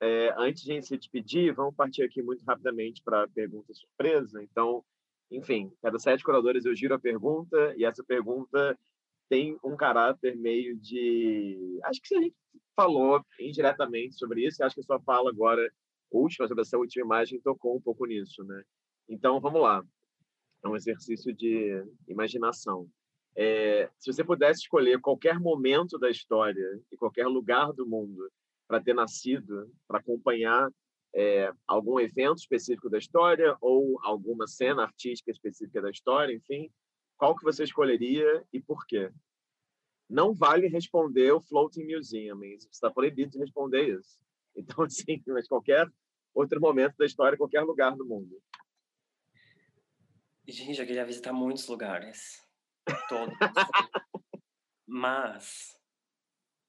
é, 0.00 0.34
antes 0.38 0.62
de 0.62 0.72
a 0.72 0.74
gente 0.74 0.86
se 0.86 0.96
despedir, 0.96 1.54
vamos 1.54 1.74
partir 1.74 2.02
aqui 2.02 2.22
muito 2.22 2.42
rapidamente 2.44 3.02
para 3.02 3.24
a 3.24 3.28
pergunta 3.28 3.72
surpresa. 3.74 4.42
Então, 4.42 4.82
enfim, 5.30 5.70
cada 5.82 5.98
sete 5.98 6.24
curadores 6.24 6.64
eu 6.64 6.74
giro 6.74 6.94
a 6.94 6.98
pergunta 6.98 7.74
e 7.76 7.84
essa 7.84 8.02
pergunta 8.02 8.78
tem 9.28 9.58
um 9.62 9.76
caráter 9.76 10.36
meio 10.36 10.76
de. 10.76 11.78
Acho 11.84 12.00
que 12.02 12.14
a 12.14 12.20
gente 12.20 12.34
falou 12.74 13.22
indiretamente 13.38 14.16
sobre 14.16 14.46
isso, 14.46 14.64
acho 14.64 14.74
que 14.74 14.80
a 14.80 14.84
sua 14.84 15.00
fala 15.00 15.30
agora, 15.30 15.70
última, 16.10 16.48
sobre 16.48 16.62
essa 16.62 16.78
última 16.78 17.04
imagem, 17.04 17.40
tocou 17.40 17.76
um 17.76 17.80
pouco 17.80 18.06
nisso, 18.06 18.42
né? 18.44 18.64
Então, 19.10 19.40
vamos 19.40 19.60
lá. 19.60 19.84
É 20.62 20.68
um 20.68 20.76
exercício 20.76 21.34
de 21.34 21.84
imaginação. 22.06 22.88
É, 23.36 23.90
se 23.98 24.12
você 24.12 24.22
pudesse 24.22 24.60
escolher 24.60 25.00
qualquer 25.00 25.40
momento 25.40 25.98
da 25.98 26.08
história 26.08 26.80
e 26.92 26.96
qualquer 26.96 27.26
lugar 27.26 27.72
do 27.72 27.84
mundo 27.84 28.30
para 28.68 28.80
ter 28.80 28.94
nascido, 28.94 29.68
para 29.88 29.98
acompanhar 29.98 30.70
é, 31.12 31.52
algum 31.66 31.98
evento 31.98 32.38
específico 32.38 32.88
da 32.88 32.98
história 32.98 33.56
ou 33.60 33.98
alguma 34.02 34.46
cena 34.46 34.84
artística 34.84 35.32
específica 35.32 35.82
da 35.82 35.90
história, 35.90 36.32
enfim, 36.32 36.70
qual 37.16 37.34
que 37.34 37.42
você 37.42 37.64
escolheria 37.64 38.44
e 38.52 38.60
por 38.60 38.86
quê? 38.86 39.10
Não 40.08 40.32
vale 40.32 40.68
responder 40.68 41.32
o 41.32 41.40
Floating 41.40 41.84
Museum, 41.84 42.40
está 42.70 42.88
proibido 42.88 43.32
de 43.32 43.38
responder 43.38 43.98
isso. 43.98 44.20
Então, 44.54 44.84
assim, 44.86 45.20
mas 45.26 45.48
qualquer 45.48 45.90
outro 46.32 46.60
momento 46.60 46.94
da 46.96 47.06
história, 47.06 47.36
qualquer 47.36 47.62
lugar 47.62 47.96
do 47.96 48.06
mundo. 48.06 48.40
Gente, 50.50 50.80
eu 50.80 50.86
queria 50.86 51.04
visitar 51.04 51.32
muitos 51.32 51.68
lugares 51.68 52.44
todos. 53.08 53.38
Mas 54.84 55.78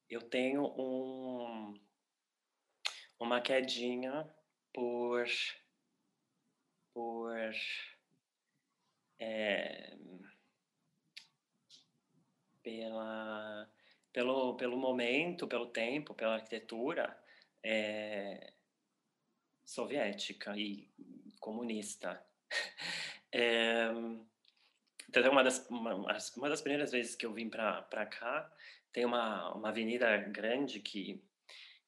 eu 0.08 0.22
tenho 0.22 0.64
um, 0.80 1.74
uma 3.20 3.42
quedinha 3.42 4.32
por 4.72 5.26
por 6.94 7.52
é, 9.20 9.98
pela 12.62 13.68
pelo 14.14 14.56
pelo 14.58 14.78
momento, 14.78 15.48
pelo 15.48 15.66
tempo, 15.72 16.14
pela 16.14 16.36
arquitetura 16.36 17.20
é, 17.64 18.54
soviética 19.66 20.56
e 20.56 20.88
comunista. 21.40 22.24
É, 23.34 23.90
então, 25.12 25.30
uma 25.30 25.44
das, 25.44 25.68
uma, 25.70 25.94
uma 25.94 26.50
das 26.50 26.62
primeiras 26.62 26.92
vezes 26.92 27.16
que 27.16 27.26
eu 27.26 27.34
vim 27.34 27.50
para 27.50 28.06
cá, 28.06 28.50
tem 28.94 29.06
uma, 29.06 29.54
uma 29.54 29.70
avenida 29.70 30.18
grande 30.18 30.80
que, 30.80 31.22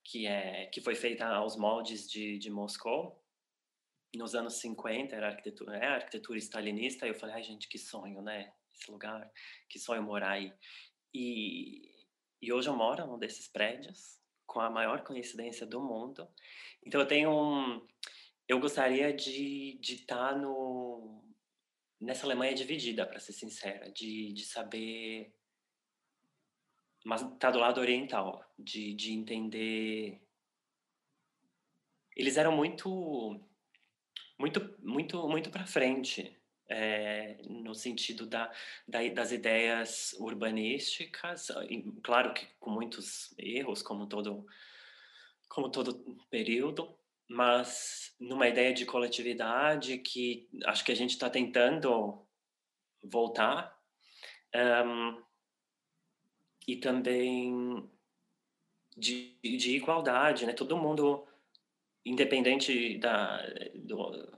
que, 0.04 0.28
é, 0.28 0.66
que 0.68 0.82
foi 0.82 0.94
feita 0.94 1.26
aos 1.26 1.56
moldes 1.56 2.10
de, 2.10 2.38
de 2.38 2.50
Moscou. 2.50 3.22
Nos 4.14 4.36
anos 4.36 4.56
50 4.56 5.16
era 5.16 5.28
arquitetura, 5.28 5.78
é 5.78 5.88
arquitetura 5.88 6.38
stalinista. 6.38 7.06
E 7.06 7.10
eu 7.10 7.16
falei, 7.16 7.36
ai 7.36 7.44
gente, 7.44 7.70
que 7.70 7.78
sonho, 7.78 8.22
né? 8.22 8.52
Esse 8.76 8.92
lugar, 8.92 9.32
que 9.70 9.80
sonho 9.80 10.04
morar 10.04 10.32
aí. 10.32 10.54
E, 11.14 11.90
e 12.42 12.52
hoje 12.52 12.68
eu 12.68 12.76
moro 12.76 13.08
num 13.08 13.18
desses 13.18 13.48
prédios, 13.48 14.20
com 14.46 14.60
a 14.60 14.70
maior 14.70 15.04
coincidência 15.04 15.66
do 15.66 15.82
mundo. 15.82 16.28
Então 16.86 17.00
eu 17.00 17.08
tenho 17.08 17.32
um. 17.32 17.88
Eu 18.48 18.60
gostaria 18.60 19.14
de 19.14 19.80
estar 19.82 20.34
tá 20.34 20.36
no 20.36 20.83
nessa 22.04 22.26
Alemanha 22.26 22.54
dividida, 22.54 23.06
para 23.06 23.20
ser 23.20 23.34
sincera, 23.34 23.92
de, 23.92 24.34
de 24.34 24.46
saber. 24.46 25.34
Mas 27.04 27.22
tá 27.40 27.52
do 27.52 27.60
lado 27.60 27.82
oriental, 27.82 28.46
de, 28.58 28.94
de 28.94 29.14
entender. 29.14 30.22
Eles 32.16 32.38
eram 32.38 32.52
muito. 32.52 33.40
Muito, 34.38 34.76
muito, 34.82 35.28
muito 35.30 35.50
para 35.52 35.66
frente, 35.66 36.36
é, 36.68 37.38
no 37.48 37.74
sentido 37.76 38.26
da, 38.26 38.52
da, 38.88 39.08
das 39.10 39.32
ideias 39.32 40.14
urbanísticas, 40.20 41.50
claro 42.02 42.34
que 42.34 42.48
com 42.60 42.72
muitos 42.72 43.34
erros, 43.38 43.82
como 43.84 44.08
todo, 44.08 44.46
como 45.48 45.70
todo 45.70 46.04
período, 46.30 46.98
mas 47.30 48.14
numa 48.20 48.48
ideia 48.48 48.74
de 48.74 48.86
coletividade 48.86 49.98
que 49.98 50.48
acho 50.66 50.84
que 50.84 50.92
a 50.92 50.96
gente 50.96 51.12
está 51.12 51.30
tentando 51.30 52.26
voltar 53.04 53.76
um, 54.86 55.22
e 56.68 56.76
também 56.78 57.90
de, 58.96 59.38
de, 59.42 59.76
igualdade, 59.76 60.46
né? 60.46 60.54
Todo 60.54 60.78
mundo, 60.78 61.28
independente 62.06 62.98
da, 63.00 63.42
do, 63.76 64.32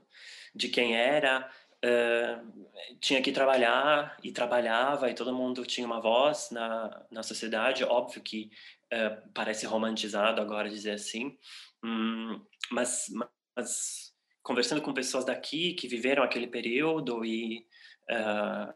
de 0.54 0.70
quem 0.70 0.96
era, 0.96 1.50
uh, 1.84 2.98
tinha 3.00 3.22
que 3.22 3.32
trabalhar 3.32 4.18
e 4.24 4.32
trabalhava 4.32 5.10
e 5.10 5.14
todo 5.14 5.36
mundo 5.36 5.66
tinha 5.66 5.86
uma 5.86 6.02
voz 6.02 6.50
na, 6.52 7.06
na 7.12 7.22
sociedade. 7.22 7.84
Óbvio 7.84 8.22
que 8.22 8.50
uh, 8.94 9.30
parece 9.34 9.66
romantizado 9.66 10.42
agora 10.42 10.70
dizer 10.70 10.92
assim, 10.92 11.38
um, 11.86 12.46
mas, 12.72 13.08
mas 13.56 14.16
conversando 14.42 14.82
com 14.82 14.94
pessoas 14.94 15.26
daqui 15.26 15.74
que 15.74 15.88
viveram 15.88 16.24
aquele 16.24 16.48
período 16.48 17.24
e 17.24 17.66
uh, 18.10 18.74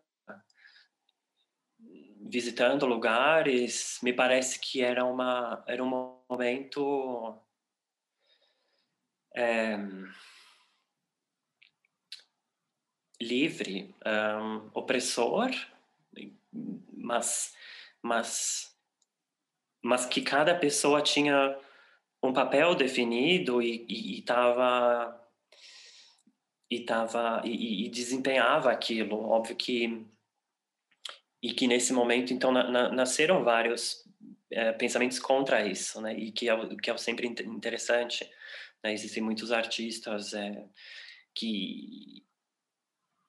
visitando 2.30 2.86
lugares, 2.86 3.99
me 4.03 4.14
parece 4.14 4.60
que 4.60 4.81
era 4.81 5.03
uma 5.03 5.64
era 5.68 5.84
um 5.84 6.22
momento 6.30 7.41
é, 9.36 9.77
livre, 13.22 13.95
um, 14.06 14.69
opressor, 14.73 15.49
mas, 16.94 17.56
mas, 18.02 18.76
mas 19.81 20.06
que 20.06 20.22
cada 20.22 20.56
pessoa 20.56 21.02
tinha 21.02 21.57
um 22.22 22.34
papel 22.34 22.76
definido 22.76 23.62
e 23.62 24.20
estava 24.20 25.16
e, 26.70 26.82
tava, 26.82 27.41
e, 27.46 27.86
e, 27.86 27.90
desempenhava 27.90 28.72
aquilo. 28.72 29.28
Óbvio 29.28 29.56
que 29.56 30.06
e 31.41 31.54
que 31.54 31.68
nesse 31.68 31.94
momento 31.94 32.34
então 32.34 32.52
na, 32.52 32.70
na, 32.70 32.90
nasceram 32.91 33.44
vários 33.44 34.04
é, 34.52 34.74
pensamentos 34.74 35.20
contra 35.20 35.66
isso, 35.66 36.02
né? 36.02 36.14
E 36.14 36.32
que 36.32 36.50
é, 36.50 36.76
que 36.76 36.91
é 36.91 36.98
sempre 36.98 37.28
interessante. 37.28 38.30
Né? 38.84 38.94
Existem 38.94 39.24
muitos 39.24 39.52
artistas 39.52 40.34
é, 40.34 40.66
que 41.34 42.24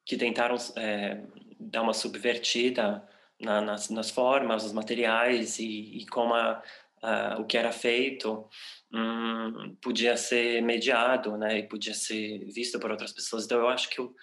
que 0.05 0.17
tentaram 0.17 0.57
é, 0.77 1.23
dar 1.59 1.83
uma 1.83 1.95
subvertida 1.95 3.09
na, 3.41 3.61
nas, 3.61 3.91
nas, 3.91 4.11
formas, 4.11 4.65
nos 4.65 4.73
materiais 4.73 5.61
e, 5.61 5.99
e 5.99 6.07
como 6.07 6.35
a, 6.35 6.61
a, 7.03 7.41
o 7.41 7.47
que 7.47 7.57
era 7.57 7.73
feito 7.73 8.49
hum, 8.93 9.77
podia 9.83 10.17
ser 10.17 10.63
mediado, 10.63 11.37
né? 11.37 11.59
E 11.59 11.69
podia 11.69 11.95
ser 11.95 12.45
visto 12.47 12.79
por 12.79 12.91
outras 12.91 13.13
pessoas. 13.13 13.45
Então 13.45 13.59
eu 13.59 13.69
acho 13.69 13.89
que 13.91 14.01
eu 14.01 14.15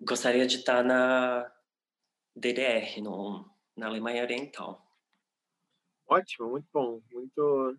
gostaria 0.00 0.46
de 0.46 0.56
estar 0.56 0.82
na 0.82 1.50
DDR, 2.34 3.00
no, 3.00 3.48
na 3.76 3.86
Alemanha 3.86 4.22
Oriental. 4.22 4.84
Ótimo, 6.06 6.50
muito 6.50 6.68
bom, 6.72 7.00
muito 7.10 7.78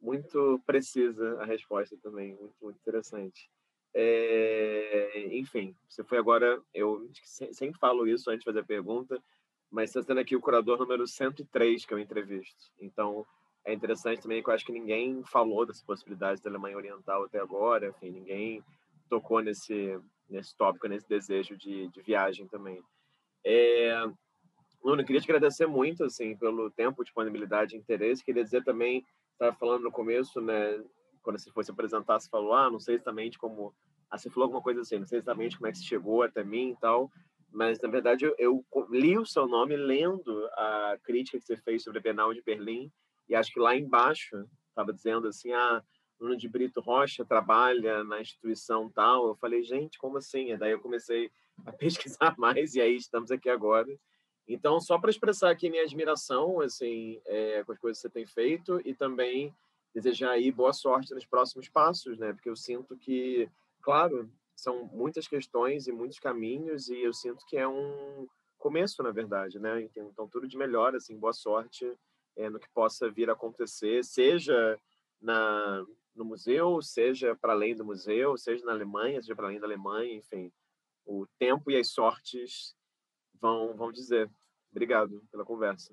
muito 0.00 0.60
precisa 0.66 1.40
a 1.40 1.46
resposta 1.46 1.96
também, 2.02 2.34
muito, 2.34 2.54
muito 2.60 2.76
interessante. 2.76 3.50
É, 3.94 5.28
enfim, 5.32 5.74
você 5.88 6.04
foi 6.04 6.18
agora, 6.18 6.60
eu 6.74 7.08
sempre 7.52 7.78
falo 7.78 8.06
isso 8.06 8.28
antes 8.28 8.40
de 8.40 8.44
fazer 8.44 8.60
a 8.60 8.64
pergunta, 8.64 9.22
mas 9.74 9.90
está 9.90 10.00
sendo 10.00 10.20
aqui 10.20 10.36
o 10.36 10.40
curador 10.40 10.78
número 10.78 11.04
103 11.04 11.84
que 11.84 11.92
eu 11.92 11.98
entrevisto. 11.98 12.70
Então, 12.80 13.26
é 13.64 13.74
interessante 13.74 14.22
também 14.22 14.40
que 14.40 14.48
eu 14.48 14.54
acho 14.54 14.64
que 14.64 14.70
ninguém 14.70 15.24
falou 15.24 15.66
das 15.66 15.82
possibilidades 15.82 16.40
da 16.40 16.48
Alemanha 16.48 16.76
Oriental 16.76 17.24
até 17.24 17.40
agora, 17.40 17.88
enfim, 17.88 18.12
ninguém 18.12 18.62
tocou 19.10 19.40
nesse, 19.40 19.98
nesse 20.30 20.56
tópico, 20.56 20.86
nesse 20.86 21.08
desejo 21.08 21.56
de, 21.56 21.88
de 21.88 22.02
viagem 22.02 22.46
também. 22.46 22.80
É, 23.44 24.06
Nuno, 24.84 25.04
queria 25.04 25.20
te 25.20 25.24
agradecer 25.24 25.66
muito 25.66 26.04
assim 26.04 26.36
pelo 26.36 26.70
tempo, 26.70 27.02
disponibilidade 27.02 27.74
e 27.74 27.78
interesse. 27.78 28.24
Queria 28.24 28.44
dizer 28.44 28.62
também, 28.62 29.04
estava 29.32 29.56
falando 29.56 29.82
no 29.82 29.90
começo, 29.90 30.40
né, 30.40 30.80
quando 31.20 31.40
você 31.40 31.50
foi 31.50 31.64
se 31.64 31.72
apresentar, 31.72 32.20
você 32.20 32.28
falou, 32.28 32.54
ah, 32.54 32.70
não 32.70 32.78
sei 32.78 32.94
exatamente 32.94 33.36
como... 33.36 33.74
Ah, 34.08 34.16
você 34.16 34.30
falou 34.30 34.44
alguma 34.44 34.62
coisa 34.62 34.82
assim, 34.82 35.00
não 35.00 35.06
sei 35.06 35.18
exatamente 35.18 35.56
como 35.56 35.66
é 35.66 35.72
que 35.72 35.78
você 35.78 35.84
chegou 35.84 36.22
até 36.22 36.44
mim 36.44 36.70
e 36.70 36.76
tal, 36.76 37.10
mas, 37.54 37.80
na 37.80 37.88
verdade, 37.88 38.24
eu, 38.24 38.34
eu 38.38 38.64
li 38.90 39.16
o 39.16 39.24
seu 39.24 39.46
nome 39.46 39.76
lendo 39.76 40.46
a 40.52 40.98
crítica 41.02 41.38
que 41.38 41.44
você 41.44 41.56
fez 41.56 41.84
sobre 41.84 42.00
a 42.00 42.02
Bienal 42.02 42.34
de 42.34 42.42
Berlim, 42.42 42.90
e 43.28 43.34
acho 43.34 43.52
que 43.52 43.60
lá 43.60 43.76
embaixo 43.76 44.44
estava 44.70 44.92
dizendo 44.92 45.28
assim, 45.28 45.52
ah, 45.52 45.82
Nuno 46.20 46.36
de 46.36 46.48
Brito 46.48 46.80
Rocha 46.80 47.24
trabalha 47.24 48.02
na 48.04 48.20
instituição 48.20 48.90
tal. 48.90 49.28
Eu 49.28 49.36
falei, 49.36 49.62
gente, 49.62 49.98
como 49.98 50.18
assim? 50.18 50.52
E 50.52 50.56
daí 50.56 50.72
eu 50.72 50.80
comecei 50.80 51.30
a 51.64 51.72
pesquisar 52.18 52.34
mais 52.38 52.74
e 52.74 52.80
aí 52.80 52.96
estamos 52.96 53.30
aqui 53.30 53.48
agora. 53.48 53.88
Então, 54.46 54.80
só 54.80 54.98
para 54.98 55.10
expressar 55.10 55.50
aqui 55.50 55.70
minha 55.70 55.82
admiração 55.82 56.60
assim, 56.60 57.20
é, 57.24 57.64
com 57.64 57.72
as 57.72 57.78
coisas 57.78 58.02
que 58.02 58.08
você 58.08 58.12
tem 58.12 58.26
feito 58.26 58.80
e 58.84 58.94
também 58.94 59.54
desejar 59.94 60.30
aí 60.30 60.50
boa 60.50 60.72
sorte 60.72 61.14
nos 61.14 61.24
próximos 61.24 61.68
passos, 61.68 62.18
né? 62.18 62.32
Porque 62.32 62.50
eu 62.50 62.56
sinto 62.56 62.96
que, 62.96 63.48
claro, 63.80 64.30
são 64.56 64.84
muitas 64.86 65.26
questões 65.26 65.86
e 65.86 65.92
muitos 65.92 66.18
caminhos 66.18 66.88
e 66.88 67.00
eu 67.00 67.12
sinto 67.12 67.44
que 67.46 67.56
é 67.56 67.66
um 67.66 68.26
começo, 68.58 69.02
na 69.02 69.10
verdade, 69.10 69.58
né? 69.58 69.88
Então, 69.96 70.28
tudo 70.28 70.48
de 70.48 70.56
melhor, 70.56 70.94
assim, 70.94 71.18
boa 71.18 71.32
sorte 71.32 71.90
é, 72.36 72.48
no 72.48 72.58
que 72.58 72.68
possa 72.72 73.10
vir 73.10 73.28
a 73.28 73.34
acontecer, 73.34 74.04
seja 74.04 74.78
na 75.20 75.84
no 76.14 76.24
museu, 76.24 76.80
seja 76.80 77.34
para 77.34 77.52
além 77.52 77.74
do 77.74 77.84
museu, 77.84 78.36
seja 78.36 78.64
na 78.64 78.72
Alemanha, 78.72 79.20
seja 79.20 79.34
para 79.34 79.46
além 79.46 79.58
da 79.58 79.66
Alemanha, 79.66 80.14
enfim. 80.14 80.52
O 81.04 81.26
tempo 81.38 81.70
e 81.70 81.76
as 81.76 81.90
sortes 81.90 82.76
vão, 83.40 83.74
vão 83.76 83.90
dizer. 83.90 84.30
Obrigado 84.70 85.26
pela 85.30 85.44
conversa. 85.44 85.92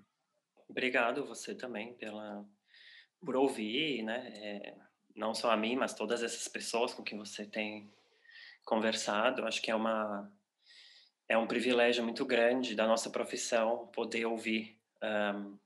Obrigado 0.70 1.26
você 1.26 1.56
também 1.56 1.96
pela 1.96 2.46
por 3.20 3.36
ouvir, 3.36 4.04
né? 4.04 4.32
É, 4.36 4.78
não 5.16 5.34
só 5.34 5.52
a 5.52 5.58
mim, 5.58 5.76
mas 5.76 5.94
todas 5.94 6.24
essas 6.24 6.48
pessoas 6.48 6.94
com 6.94 7.04
quem 7.04 7.18
você 7.18 7.46
tem 7.46 7.92
conversado. 8.72 9.46
Acho 9.46 9.62
que 9.62 9.70
é 9.70 9.76
uma 9.76 10.32
é 11.28 11.38
um 11.38 11.46
privilégio 11.46 12.04
muito 12.04 12.26
grande 12.26 12.74
da 12.74 12.88
nossa 12.88 13.10
profissão 13.10 13.88
poder 13.88 14.26
ouvir, 14.26 14.78
um, 15.04 15.58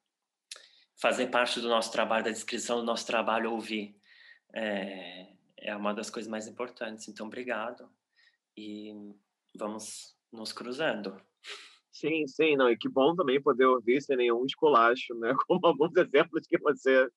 fazer 0.99 1.27
parte 1.27 1.59
do 1.59 1.69
nosso 1.69 1.91
trabalho, 1.91 2.25
da 2.25 2.31
descrição 2.31 2.77
do 2.77 2.83
nosso 2.83 3.05
trabalho, 3.05 3.51
ouvir. 3.51 3.95
É, 4.53 5.27
é 5.57 5.75
uma 5.75 5.93
das 5.93 6.09
coisas 6.09 6.29
mais 6.29 6.47
importantes. 6.47 7.07
Então, 7.07 7.27
obrigado 7.27 7.89
e 8.57 8.93
vamos 9.55 10.15
nos 10.31 10.51
cruzando. 10.51 11.19
Sim, 11.91 12.27
sim, 12.27 12.55
não, 12.55 12.69
e 12.69 12.77
que 12.77 12.89
bom 12.89 13.15
também 13.15 13.41
poder 13.41 13.65
ouvir 13.65 14.01
sem 14.01 14.17
nenhum 14.17 14.45
esculacho, 14.45 15.13
né? 15.15 15.33
Como 15.47 15.65
alguns 15.65 15.95
exemplos 15.95 16.45
que 16.47 16.57
você 16.59 17.07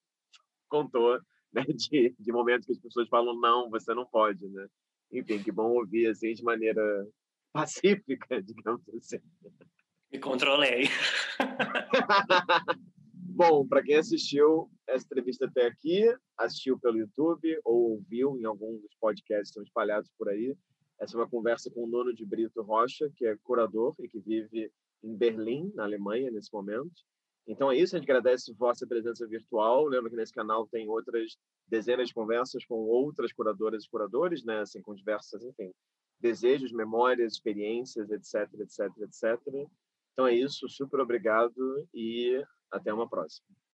contou, 0.68 1.18
né? 1.52 1.64
De, 1.64 2.14
de 2.18 2.32
momentos 2.32 2.66
que 2.66 2.72
as 2.72 2.78
pessoas 2.78 3.08
falam, 3.08 3.38
não, 3.40 3.70
você 3.70 3.94
não 3.94 4.06
pode, 4.06 4.46
né? 4.48 4.66
Enfim, 5.12 5.42
que 5.42 5.50
bom 5.52 5.70
ouvir 5.72 6.08
assim 6.08 6.32
de 6.34 6.42
maneira 6.42 6.82
pacífica, 7.52 8.40
digamos 8.42 8.82
assim. 8.94 9.18
Me 10.12 10.18
controlei. 10.18 10.84
bom, 13.12 13.66
para 13.66 13.82
quem 13.82 13.96
assistiu 13.96 14.70
essa 14.86 15.04
entrevista 15.04 15.46
até 15.46 15.66
aqui, 15.66 16.02
assistiu 16.36 16.78
pelo 16.78 16.98
YouTube 16.98 17.60
ou 17.64 17.92
ouviu 17.92 18.38
em 18.38 18.44
algum 18.44 18.78
dos 18.78 18.94
podcasts 19.00 19.50
que 19.50 19.60
estão 19.60 19.62
espalhados 19.62 20.10
por 20.16 20.28
aí, 20.28 20.56
essa 20.98 21.16
é 21.16 21.20
uma 21.20 21.28
conversa 21.28 21.70
com 21.70 21.84
o 21.84 21.86
Nono 21.86 22.12
de 22.12 22.24
Brito 22.24 22.60
Rocha, 22.62 23.08
que 23.16 23.24
é 23.24 23.36
curador 23.44 23.94
e 24.00 24.08
que 24.08 24.18
vive 24.18 24.70
em 25.02 25.16
Berlim, 25.16 25.70
na 25.74 25.84
Alemanha, 25.84 26.30
nesse 26.30 26.52
momento. 26.52 26.92
Então 27.48 27.72
é 27.72 27.76
isso, 27.76 27.96
a 27.96 27.98
gente 27.98 28.10
agradece 28.10 28.52
a 28.52 28.54
vossa 28.54 28.86
presença 28.86 29.26
virtual. 29.26 29.86
Lembra 29.86 30.10
que 30.10 30.16
nesse 30.16 30.34
canal 30.34 30.66
tem 30.66 30.86
outras 30.86 31.38
dezenas 31.66 32.08
de 32.08 32.14
conversas 32.14 32.64
com 32.66 32.74
outras 32.74 33.32
curadoras 33.32 33.84
e 33.84 33.88
curadores, 33.88 34.44
né? 34.44 34.60
assim, 34.60 34.82
com 34.82 34.94
diversas, 34.94 35.42
enfim, 35.42 35.72
desejos, 36.20 36.72
memórias, 36.72 37.32
experiências, 37.32 38.10
etc, 38.10 38.52
etc, 38.60 38.92
etc. 39.00 39.68
Então 40.12 40.26
é 40.26 40.34
isso, 40.34 40.68
super 40.68 41.00
obrigado 41.00 41.88
e 41.94 42.44
até 42.70 42.92
uma 42.92 43.08
próxima. 43.08 43.46